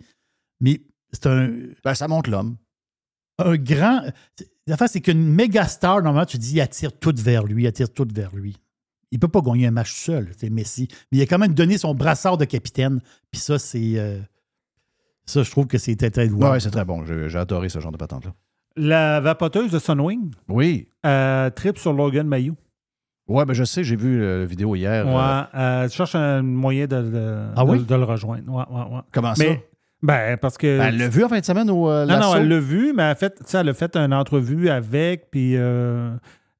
mais 0.60 0.82
c'est 1.12 1.26
un, 1.26 1.54
Ben, 1.84 1.94
ça 1.94 2.08
montre 2.08 2.28
l'homme. 2.28 2.56
Un 3.38 3.56
grand. 3.56 4.02
La 4.66 4.76
face, 4.76 4.92
c'est 4.92 5.00
qu'une 5.00 5.24
méga 5.26 5.66
star, 5.66 6.02
normalement, 6.02 6.24
tu 6.26 6.38
dis, 6.38 6.54
il 6.54 6.60
attire 6.60 6.92
tout 6.98 7.14
vers 7.16 7.44
lui, 7.44 7.64
il 7.64 7.66
attire 7.66 7.92
tout 7.92 8.08
vers 8.14 8.34
lui. 8.34 8.56
Il 9.10 9.18
peut 9.20 9.28
pas 9.28 9.40
gagner 9.42 9.66
un 9.66 9.70
match 9.70 9.92
seul, 9.92 10.30
c'est 10.36 10.50
Messi. 10.50 10.88
Mais 11.12 11.18
il 11.18 11.22
a 11.22 11.26
quand 11.26 11.38
même 11.38 11.54
donné 11.54 11.78
son 11.78 11.94
brassard 11.94 12.36
de 12.38 12.44
capitaine. 12.44 13.00
Puis 13.30 13.40
ça, 13.40 13.58
c'est. 13.58 13.98
euh, 13.98 14.18
ça, 15.26 15.42
je 15.42 15.50
trouve 15.50 15.66
que 15.66 15.78
c'était 15.78 16.10
très 16.10 16.24
Ouais, 16.24 16.28
louable. 16.30 16.60
c'est 16.60 16.70
très 16.70 16.84
bon. 16.84 17.04
J'ai 17.04 17.38
adoré 17.38 17.68
ce 17.68 17.78
genre 17.80 17.92
de 17.92 17.96
patente-là. 17.96 18.34
La 18.76 19.20
vapoteuse 19.20 19.70
de 19.70 19.78
Sunwing 19.78 20.32
Oui. 20.48 20.88
euh, 21.06 21.48
trip 21.50 21.78
sur 21.78 21.92
Logan 21.92 22.26
Mayou. 22.26 22.56
Ouais, 23.28 23.44
ben 23.46 23.54
je 23.54 23.64
sais, 23.64 23.84
j'ai 23.84 23.96
vu 23.96 24.20
euh, 24.22 24.40
la 24.40 24.44
vidéo 24.46 24.74
hier. 24.74 25.06
Ouais, 25.06 25.12
euh, 25.14 25.42
euh, 25.84 25.88
tu 25.88 25.96
cherches 25.96 26.14
un 26.16 26.42
moyen 26.42 26.86
de, 26.86 27.00
de- 27.02 27.46
Ah 27.56 27.64
de- 27.64 27.70
oui? 27.70 27.84
de 27.84 27.94
le 27.94 28.04
rejoindre. 28.04 28.52
Ouais, 28.52 28.64
ouais, 28.68 28.94
ouais. 28.96 29.00
Comment 29.12 29.34
ça? 29.34 29.44
Mais, 29.44 29.64
ben, 30.04 30.36
parce 30.36 30.58
que. 30.58 30.78
Ben, 30.78 30.86
elle 30.88 30.98
l'a 30.98 31.08
vu 31.08 31.24
en 31.24 31.28
fin 31.28 31.40
de 31.40 31.44
semaine 31.44 31.70
au 31.70 31.90
euh, 31.90 32.06
Non, 32.06 32.20
non, 32.20 32.34
elle 32.34 32.48
l'a 32.48 32.60
vu, 32.60 32.92
mais 32.94 33.02
elle 33.02 33.10
a 33.10 33.14
fait, 33.14 33.54
elle 33.54 33.68
a 33.68 33.74
fait 33.74 33.96
une 33.96 34.14
entrevue 34.14 34.68
avec, 34.68 35.30
puis, 35.30 35.56
euh, 35.56 36.14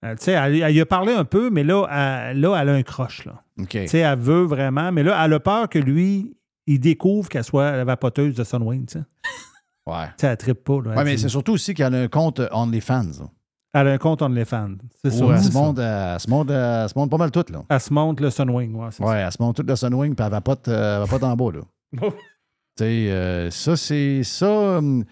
euh, 0.05 0.15
tu 0.17 0.25
sais, 0.25 0.33
elle, 0.33 0.63
elle 0.63 0.75
y 0.75 0.81
a 0.81 0.87
parlé 0.87 1.13
un 1.13 1.25
peu, 1.25 1.51
mais 1.51 1.63
là, 1.63 1.87
elle, 2.31 2.41
là, 2.41 2.57
elle 2.61 2.69
a 2.71 2.73
un 2.73 2.83
croche, 2.83 3.25
là. 3.25 3.43
OK. 3.61 3.69
Tu 3.69 3.89
sais, 3.89 3.99
elle 3.99 4.19
veut 4.19 4.45
vraiment, 4.45 4.91
mais 4.93 5.03
là, 5.03 5.23
elle 5.25 5.33
a 5.35 5.41
peur 5.41 5.69
que 5.69 5.79
lui, 5.79 6.37
il 6.67 6.81
découvre 6.81 7.29
qu'elle 7.29 7.45
soit 7.45 7.73
la 7.73 7.85
vapoteuse 7.85 8.35
de 8.35 8.45
Sunwing, 8.45 8.87
tu 8.87 8.99
sais. 8.99 9.05
Ouais. 9.87 10.07
Tu 10.07 10.13
sais, 10.23 10.27
elle 10.29 10.37
trippe 10.37 10.65
pas, 10.65 10.81
là. 10.83 10.91
Ouais, 10.91 10.95
Elle 10.99 11.05
mais 11.05 11.17
c'est 11.19 11.29
surtout 11.29 11.53
aussi 11.53 11.75
qu'elle 11.75 11.95
a 11.95 12.01
un 12.01 12.09
compte 12.09 12.41
euh, 12.41 12.49
OnlyFans. 12.53 13.29
Elle 13.75 13.89
a 13.89 13.93
un 13.93 13.99
compte 13.99 14.23
OnlyFans. 14.23 14.77
C'est 15.03 15.11
ça. 15.11 15.27
Ouais, 15.27 15.35
elle, 15.35 15.43
se 15.43 15.53
monte, 15.53 15.79
euh, 15.79 16.15
elle, 16.15 16.21
se 16.21 16.31
monte, 16.31 16.51
euh, 16.51 16.85
elle 16.85 16.89
se 16.89 16.99
monte 16.99 17.11
pas 17.11 17.17
mal 17.19 17.31
toute, 17.31 17.51
là. 17.51 17.65
Elle 17.69 17.81
se 17.81 17.93
monte 17.93 18.21
le 18.21 18.31
Sunwing, 18.31 18.75
ouais, 18.77 18.89
Ouais, 19.01 19.17
elle 19.19 19.33
se 19.33 19.43
monte 19.43 19.57
toute 19.57 19.69
la 19.69 19.77
Sunwing, 19.77 20.15
puis 20.15 20.25
elle 20.25 20.31
vapote, 20.31 20.69
euh, 20.69 21.03
elle 21.03 21.09
vapote 21.09 21.25
en 21.25 21.37
bas, 21.37 21.51
là. 21.53 22.01
ça. 22.79 22.85
Tu 22.85 22.91
sais, 22.91 23.11
euh, 23.11 23.51
ça, 23.51 23.77
c'est 23.77 24.23
ça. 24.25 24.79
hum, 24.79 25.05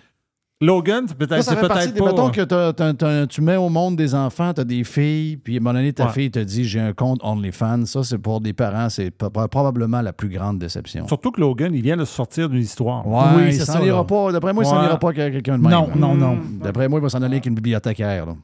Logan, 0.60 1.06
c'est 1.09 1.18
peut-être 1.18 1.43
c'est 1.43 1.56
peut-être 1.56 1.98
pas... 1.98 2.05
Mettons 2.05 2.30
que 2.30 2.43
t'as- 2.43 2.72
t'as- 2.72 2.94
t'as- 2.94 3.26
tu 3.26 3.40
mets 3.40 3.56
au 3.56 3.68
monde 3.68 3.97
des 3.97 4.14
enfants, 4.14 4.55
tu 4.55 4.60
as 4.60 4.64
des 4.64 4.84
filles, 4.84 5.36
puis 5.36 5.55
à 5.55 5.56
un 5.56 5.60
moment 5.60 5.72
donné, 5.74 5.93
ta 5.93 6.06
Ouais. 6.06 6.12
fille 6.12 6.30
te 6.30 6.39
dit 6.39 6.64
j'ai 6.64 6.78
un 6.78 6.93
compte 6.93 7.18
OnlyFans. 7.24 7.84
Ça, 7.86 8.05
c'est 8.05 8.18
pour 8.18 8.40
des 8.40 8.52
parents, 8.52 8.89
c'est 8.89 9.10
probablement 9.10 10.01
la 10.02 10.12
plus 10.12 10.28
grande 10.28 10.60
déception. 10.60 11.09
Surtout 11.09 11.32
que 11.32 11.40
Logan, 11.40 11.74
il 11.74 11.82
vient 11.82 11.97
de 11.97 12.05
sortir 12.05 12.48
d'une 12.48 12.60
histoire. 12.60 13.05
Ouais, 13.09 13.22
Oui, 13.34 13.43
il 13.48 13.60
s'en 13.60 13.72
ça, 13.72 13.84
ira 13.84 14.06
pas. 14.06 14.30
D'après 14.30 14.52
moi, 14.52 14.62
il 14.62 14.68
s'en 14.68 14.78
Ouais. 14.78 14.86
ira 14.86 15.01
pas 15.01 15.09
avec 15.09 15.32
quelqu'un 15.32 15.59
de 15.59 15.62
même. 15.64 15.70
Non, 15.72 15.89
non, 15.97 16.14
non. 16.14 16.39
D'après 16.62 16.89
moi, 16.89 17.01
il 17.01 17.02
va 17.02 17.09
s'en 17.09 17.18
aller 17.22 17.34
avec 17.34 17.47
une 17.47 17.56
bibliothécaire. 17.56 18.26
là. 18.26 18.36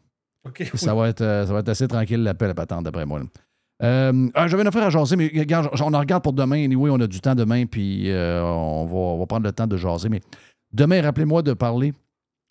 Ça, 0.75 0.95
va 0.97 1.09
être, 1.11 1.21
euh, 1.21 1.47
ça 1.47 1.53
va 1.53 1.61
être 1.61 1.69
assez 1.69 1.87
tranquille, 1.87 2.23
l'appel 2.25 2.51
à 2.51 2.55
patente, 2.55 2.83
d'après 2.83 3.07
moi. 3.07 3.21
là. 3.21 3.27
Euh, 3.83 4.29
ah, 4.35 4.49
J'avais 4.49 4.63
une 4.63 4.69
affaire 4.69 4.85
à 4.85 4.91
jaser, 4.91 5.17
mais 5.17 5.31
on 5.81 5.95
en 5.95 5.99
regarde 5.99 6.23
pour 6.23 6.33
demain. 6.33 6.65
Anyway, 6.65 6.91
on 6.91 7.01
a 7.01 7.07
du 7.07 7.21
temps 7.21 7.35
demain, 7.35 7.67
puis 7.67 8.11
euh, 8.11 8.43
on, 8.43 9.17
va, 9.19 9.27
prendre 9.27 9.47
le 9.47 9.53
temps 9.53 9.67
de 9.67 9.77
jaser. 9.77 10.09
Mais 10.09 10.21
demain, 10.73 11.01
rappelez-moi 11.03 11.43
de 11.43 11.53
parler 11.53 11.95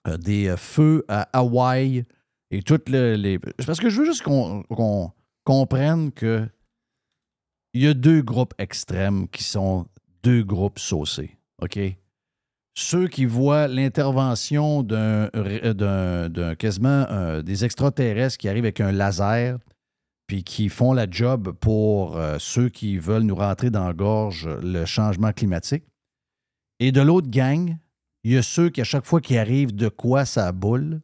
euh, 0.08 0.18
des 0.18 0.48
euh, 0.48 0.58
feux 0.58 1.04
à 1.08 1.28
Hawaï 1.38 2.06
et 2.52 2.62
toutes 2.62 2.90
le- 2.90 3.16
les. 3.16 3.40
Parce 3.66 3.80
que 3.80 3.90
je 3.90 3.99
veux 3.99 4.06
juste 4.06 4.24
qu'on 4.24 5.12
comprenne 5.44 6.12
que 6.12 6.48
il 7.74 7.84
y 7.84 7.88
a 7.88 7.94
deux 7.94 8.22
groupes 8.22 8.54
extrêmes 8.58 9.28
qui 9.28 9.44
sont 9.44 9.86
deux 10.24 10.44
groupes 10.44 10.80
saucés. 10.80 11.38
OK? 11.62 11.78
Ceux 12.74 13.08
qui 13.08 13.26
voient 13.26 13.68
l'intervention 13.68 14.84
d'un, 14.84 15.30
quasiment 16.58 17.41
des 17.41 17.66
extraterrestres 17.66 18.38
qui 18.38 18.48
arrivent 18.48 18.66
avec 18.66 18.82
un 18.82 18.91
laser 18.91 19.58
puis 20.28 20.44
qui 20.44 20.70
font 20.70 20.94
la 20.94 21.10
job 21.10 21.54
pour 21.60 22.18
euh, 22.18 22.38
ceux 22.40 22.70
qui 22.70 22.98
veulent 22.98 23.24
nous 23.24 23.36
rentrer 23.36 23.70
dans 23.70 23.88
la 23.88 23.94
gorge 23.94 24.48
le 24.62 24.86
changement 24.86 25.32
climatique. 25.32 25.86
Et 26.80 26.91
de 26.91 27.02
l'autre 27.02 27.30
gang, 27.30 27.78
il 28.24 28.34
y 28.34 28.38
a 28.38 28.44
ceux 28.44 28.70
qui, 28.70 28.82
à 28.82 28.84
chaque 28.84 29.06
fois 29.06 29.22
qu'ils 29.22 29.38
arrivent 29.38 29.74
de 29.74 29.88
quoi 29.88 30.26
ça 30.26 30.52
boule, 30.52 31.02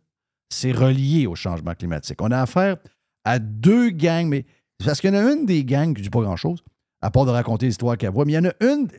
c'est 0.49 0.73
relié 0.73 1.25
au 1.25 1.35
changement 1.35 1.73
climatique. 1.73 2.21
On 2.21 2.31
a 2.31 2.41
affaire 2.41 2.77
à 3.23 3.39
deux 3.39 3.89
gangs, 3.89 4.27
mais 4.27 4.45
parce 4.83 4.99
qu'il 4.99 5.13
y 5.13 5.17
en 5.17 5.25
a 5.25 5.31
une 5.31 5.45
des 5.45 5.63
gangs 5.63 5.93
qui 5.93 6.01
ne 6.01 6.03
dit 6.03 6.09
pas 6.09 6.21
grand-chose, 6.21 6.61
à 7.01 7.09
part 7.09 7.25
de 7.25 7.31
raconter 7.31 7.65
l'histoire 7.65 7.97
qu'elle 7.97 8.11
voit, 8.11 8.25
mais 8.25 8.33
il 8.33 8.35
y 8.35 8.39
en 8.39 8.49
a 8.49 8.53
une, 8.61 8.89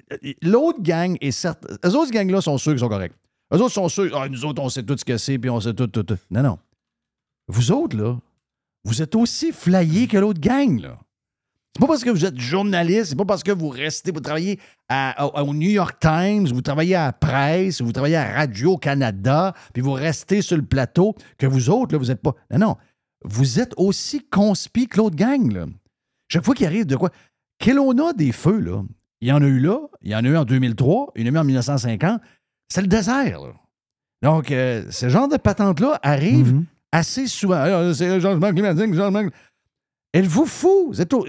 l'autre 0.42 0.80
gang 0.82 1.16
est 1.20 1.30
certes, 1.30 1.64
les 1.82 1.94
autres 1.94 2.10
gangs-là 2.10 2.40
sont 2.40 2.58
ceux 2.58 2.72
qui 2.72 2.80
sont 2.80 2.88
corrects. 2.88 3.14
Les 3.52 3.60
autres 3.60 3.74
sont 3.74 3.88
ceux, 3.88 4.10
ah, 4.14 4.28
nous 4.28 4.44
autres, 4.44 4.62
on 4.62 4.68
sait 4.68 4.82
tout 4.82 4.96
ce 4.96 5.04
que 5.04 5.18
c'est, 5.18 5.38
puis 5.38 5.50
on 5.50 5.60
sait 5.60 5.74
tout, 5.74 5.86
tout, 5.86 6.02
tout. 6.02 6.18
Non, 6.30 6.42
non. 6.42 6.58
Vous 7.46 7.72
autres, 7.72 7.96
là, 7.96 8.18
vous 8.84 9.02
êtes 9.02 9.14
aussi 9.14 9.52
flyés 9.52 10.06
que 10.06 10.18
l'autre 10.18 10.40
gang, 10.40 10.80
là. 10.80 10.98
C'est 11.76 11.80
pas 11.80 11.88
parce 11.88 12.04
que 12.04 12.10
vous 12.10 12.24
êtes 12.24 12.38
journaliste, 12.38 13.06
c'est 13.06 13.16
pas 13.16 13.24
parce 13.24 13.42
que 13.42 13.50
vous 13.50 13.68
restez, 13.68 14.12
vous 14.12 14.20
travaillez 14.20 14.60
au 15.44 15.54
New 15.54 15.70
York 15.70 15.98
Times, 16.00 16.46
vous 16.46 16.62
travaillez 16.62 16.94
à 16.94 17.06
la 17.06 17.12
presse, 17.12 17.80
vous 17.80 17.90
travaillez 17.90 18.14
à 18.14 18.32
Radio-Canada, 18.32 19.54
puis 19.72 19.82
vous 19.82 19.92
restez 19.92 20.40
sur 20.40 20.56
le 20.56 20.62
plateau, 20.64 21.14
que 21.36 21.46
vous 21.46 21.70
autres, 21.70 21.92
là, 21.94 21.98
vous 21.98 22.10
êtes 22.12 22.22
pas. 22.22 22.34
Non, 22.52 22.58
non. 22.58 22.76
Vous 23.24 23.58
êtes 23.58 23.72
aussi 23.76 24.20
conspi 24.20 24.86
que 24.86 24.98
l'autre 24.98 25.16
gang, 25.16 25.50
là. 25.52 25.66
Chaque 26.28 26.44
fois 26.44 26.54
qu'il 26.54 26.66
arrive 26.66 26.86
de 26.86 26.94
quoi? 26.94 27.10
Kelowna 27.58 28.12
des 28.12 28.30
feux, 28.32 28.60
là, 28.60 28.82
il 29.20 29.28
y 29.28 29.32
en 29.32 29.42
a 29.42 29.46
eu 29.46 29.58
là, 29.58 29.78
il 30.02 30.10
y 30.12 30.14
en 30.14 30.24
a 30.24 30.28
eu 30.28 30.36
en 30.36 30.44
2003, 30.44 31.12
il 31.16 31.26
y 31.26 31.30
en 31.30 31.34
a 31.34 31.36
eu 31.38 31.40
en 31.40 31.44
1950. 31.44 32.20
C'est 32.68 32.82
le 32.82 32.86
désert, 32.88 33.40
là. 33.40 33.52
Donc, 34.22 34.50
euh, 34.52 34.84
ce 34.90 35.08
genre 35.08 35.28
de 35.28 35.36
patente-là 35.36 35.98
arrive 36.02 36.52
Mhm. 36.54 36.64
Assez 36.94 37.26
souvent. 37.26 37.92
C'est 37.94 38.08
le 38.08 38.20
changement 38.20 38.50
climatique, 38.52 38.86
le 38.90 38.96
changement 38.96 39.18
climatique. 39.20 39.38
Elle 40.12 40.28
vous 40.28 40.46
fout. 40.46 40.86
Vous 40.88 41.00
êtes 41.00 41.12
au- 41.12 41.26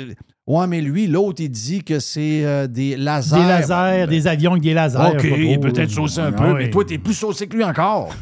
Ouais, 0.47 0.67
mais 0.67 0.79
lui, 0.79 1.07
l'autre, 1.07 1.41
il 1.41 1.49
dit 1.49 1.83
que 1.83 1.99
c'est 1.99 2.45
euh, 2.45 2.67
des 2.67 2.95
lasers. 2.95 3.35
Des 3.35 3.47
lasers, 3.47 4.07
des 4.07 4.27
avions 4.27 4.51
avec 4.51 4.61
des 4.63 4.75
lasers. 4.75 4.99
OK, 4.99 5.17
trop. 5.17 5.59
peut-être 5.59 5.89
saucé 5.89 6.19
un 6.21 6.27
Ah 6.27 6.31
peu, 6.33 6.51
oui. 6.51 6.53
mais 6.57 6.69
toi, 6.69 6.85
t'es 6.85 6.99
plus 6.99 7.15
saucé 7.15 7.47
que 7.47 7.55
lui 7.55 7.63
encore. 7.63 8.13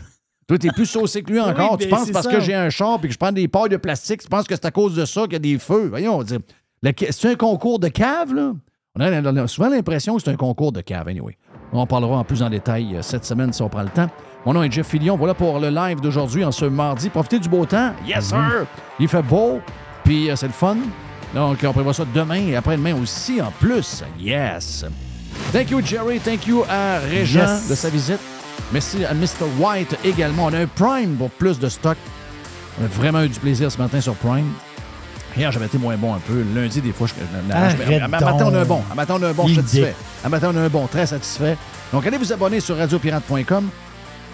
toi, 0.48 0.58
t'es 0.58 0.70
plus 0.72 0.86
saucé 0.86 1.22
que 1.22 1.32
lui 1.34 1.40
encore. 1.42 1.78
tu 1.78 1.86
ben, 1.90 1.98
penses 1.98 2.12
parce 2.12 2.26
ça. 2.28 2.32
que 2.32 2.40
j'ai 2.40 2.54
un 2.56 2.70
char 2.70 2.98
et 3.04 3.08
que 3.08 3.14
je 3.14 3.18
prends 3.18 3.34
des 3.34 3.50
pailles 3.50 3.68
de 3.70 3.76
plastique, 3.78 4.22
tu 4.22 4.30
penses 4.30 4.48
que 4.48 4.56
c'est 4.56 4.66
à 4.66 4.72
cause 4.72 4.96
de 4.96 5.04
ça 5.04 5.24
qu'il 5.24 5.34
y 5.34 5.36
a 5.36 5.40
des 5.40 5.60
feux? 5.60 5.88
Voyons, 5.90 6.22
le- 6.22 6.92
c'est 7.12 7.30
un 7.30 7.36
concours 7.36 7.80
de 7.80 7.90
cave, 7.90 8.34
là? 8.34 8.54
On 8.96 9.02
a, 9.02 9.22
on 9.22 9.36
a 9.36 9.48
souvent 9.48 9.68
l'impression 9.70 10.16
que 10.16 10.22
c'est 10.24 10.32
un 10.32 10.36
concours 10.38 10.72
de 10.72 10.80
cave, 10.80 11.10
anyway. 11.10 11.36
On 11.74 11.80
en 11.80 11.88
parlera 11.88 12.18
en 12.20 12.24
plus 12.24 12.42
en 12.42 12.50
détail 12.50 12.96
euh, 12.96 13.02
cette 13.02 13.26
semaine 13.26 13.52
si 13.52 13.62
on 13.64 13.68
prend 13.68 13.82
le 13.84 13.90
temps. 13.90 14.10
Mon 14.46 14.54
nom 14.54 14.64
est 14.64 14.72
Jeff 14.72 14.88
Fillion. 14.88 15.16
Voilà 15.18 15.34
pour 15.34 15.60
le 15.60 15.70
live 15.70 16.02
d'aujourd'hui 16.02 16.44
en 16.44 16.52
ce 16.52 16.66
mardi. 16.66 17.10
Profitez 17.10 17.40
du 17.40 17.48
beau 17.50 17.66
temps. 17.66 17.94
Yes, 18.06 18.26
sir! 18.30 18.66
Il 19.00 19.08
fait 19.08 19.22
beau, 19.22 19.62
puis 20.04 20.30
euh, 20.30 20.36
c'est 20.36 20.48
le 20.48 20.54
fun. 20.54 20.78
Donc, 21.34 21.60
on 21.66 21.72
prévoit 21.74 21.94
ça 21.94 22.04
demain 22.14 22.48
et 22.48 22.56
après-demain 22.56 22.94
aussi 23.02 23.42
en 23.42 23.52
plus. 23.52 24.04
Yes! 24.20 24.86
Thank 25.52 25.72
you, 25.72 25.82
Jerry. 25.84 26.20
Thank 26.20 26.46
you 26.48 26.64
à 26.70 27.00
Régent 27.00 27.40
Yes. 27.40 27.70
de 27.70 27.76
sa 27.76 27.90
visite. 27.90 28.20
Merci 28.72 29.04
à 29.06 29.14
Mr. 29.14 29.46
White 29.60 29.98
également. 30.04 30.46
On 30.46 30.54
a 30.54 30.60
un 30.60 30.68
Prime 30.68 31.16
pour 31.16 31.30
plus 31.32 31.58
de 31.60 31.70
stock. 31.70 31.98
On 32.82 32.86
a 32.86 32.88
vraiment 32.88 33.22
eu 33.24 33.30
du 33.30 33.40
plaisir 33.40 33.72
ce 33.72 33.78
matin 33.78 34.00
sur 34.02 34.14
Prime. 34.16 34.52
Hier, 35.36 35.52
j'avais 35.52 35.66
été 35.66 35.78
moins 35.80 35.96
bon 35.98 36.14
un 36.14 36.20
peu. 36.20 36.44
Lundi, 36.54 36.82
des 36.82 36.92
fois, 36.92 37.08
je. 37.08 37.14
Arrête 37.54 38.02
À 38.04 38.08
matin, 38.08 38.36
on 38.46 38.54
a 38.54 38.60
un 38.60 38.66
bon. 38.66 38.82
À 38.92 38.96
matin, 38.96 39.16
on 39.20 39.24
a 39.24 39.30
un 39.30 39.34
bon, 39.34 39.48
satisfait. 39.48 39.96
À 40.24 40.30
matin, 40.30 40.52
on 40.54 40.58
a 40.58 40.62
un 40.62 40.70
bon, 40.70 40.86
très 40.86 41.08
satisfait. 41.08 41.58
Donc, 41.92 42.06
allez 42.06 42.18
vous 42.18 42.32
abonner 42.32 42.60
sur 42.60 42.78
radiopirate.com. 42.78 43.70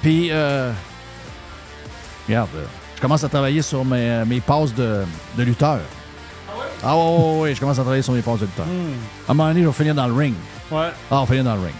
Puis, 0.02 0.30
euh, 0.32 0.72
regarde, 2.28 2.50
euh, 2.56 2.66
je 2.96 3.02
commence 3.02 3.24
à 3.24 3.30
travailler 3.30 3.62
sur 3.62 3.84
mes, 3.84 3.98
euh, 4.10 4.26
mes 4.26 4.40
passes 4.42 4.74
de, 4.74 5.04
de 5.38 5.44
lutteur. 5.44 5.80
Ah 6.82 6.96
oui, 6.96 7.04
oui, 7.04 7.40
oui, 7.42 7.56
je 7.56 7.60
commence 7.60 7.78
à 7.78 7.82
travailler 7.82 8.02
sur 8.02 8.14
mes 8.14 8.22
passes 8.22 8.40
de 8.40 8.46
lutteur. 8.46 8.66
À 9.28 9.32
un 9.32 9.34
moment 9.34 9.50
donné, 9.50 9.62
je 9.64 9.68
vais 9.68 9.74
finir 9.74 9.96
dans 9.96 10.08
le 10.08 10.14
ring. 10.14 10.34
Ouais. 10.72 10.88
Ah, 11.12 11.18
on 11.18 11.22
va 11.22 11.26
finir 11.26 11.44
dans 11.44 11.56
le 11.56 11.62
ring. 11.62 11.76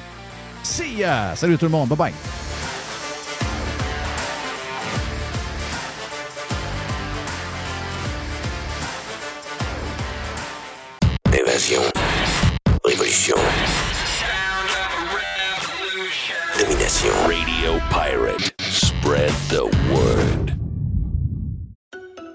See 0.64 0.98
ya! 0.98 1.34
Salut 1.36 1.58
tout 1.58 1.66
le 1.66 1.72
monde. 1.72 1.88
Bye-bye. 1.90 2.12
Évasion. 2.12 2.49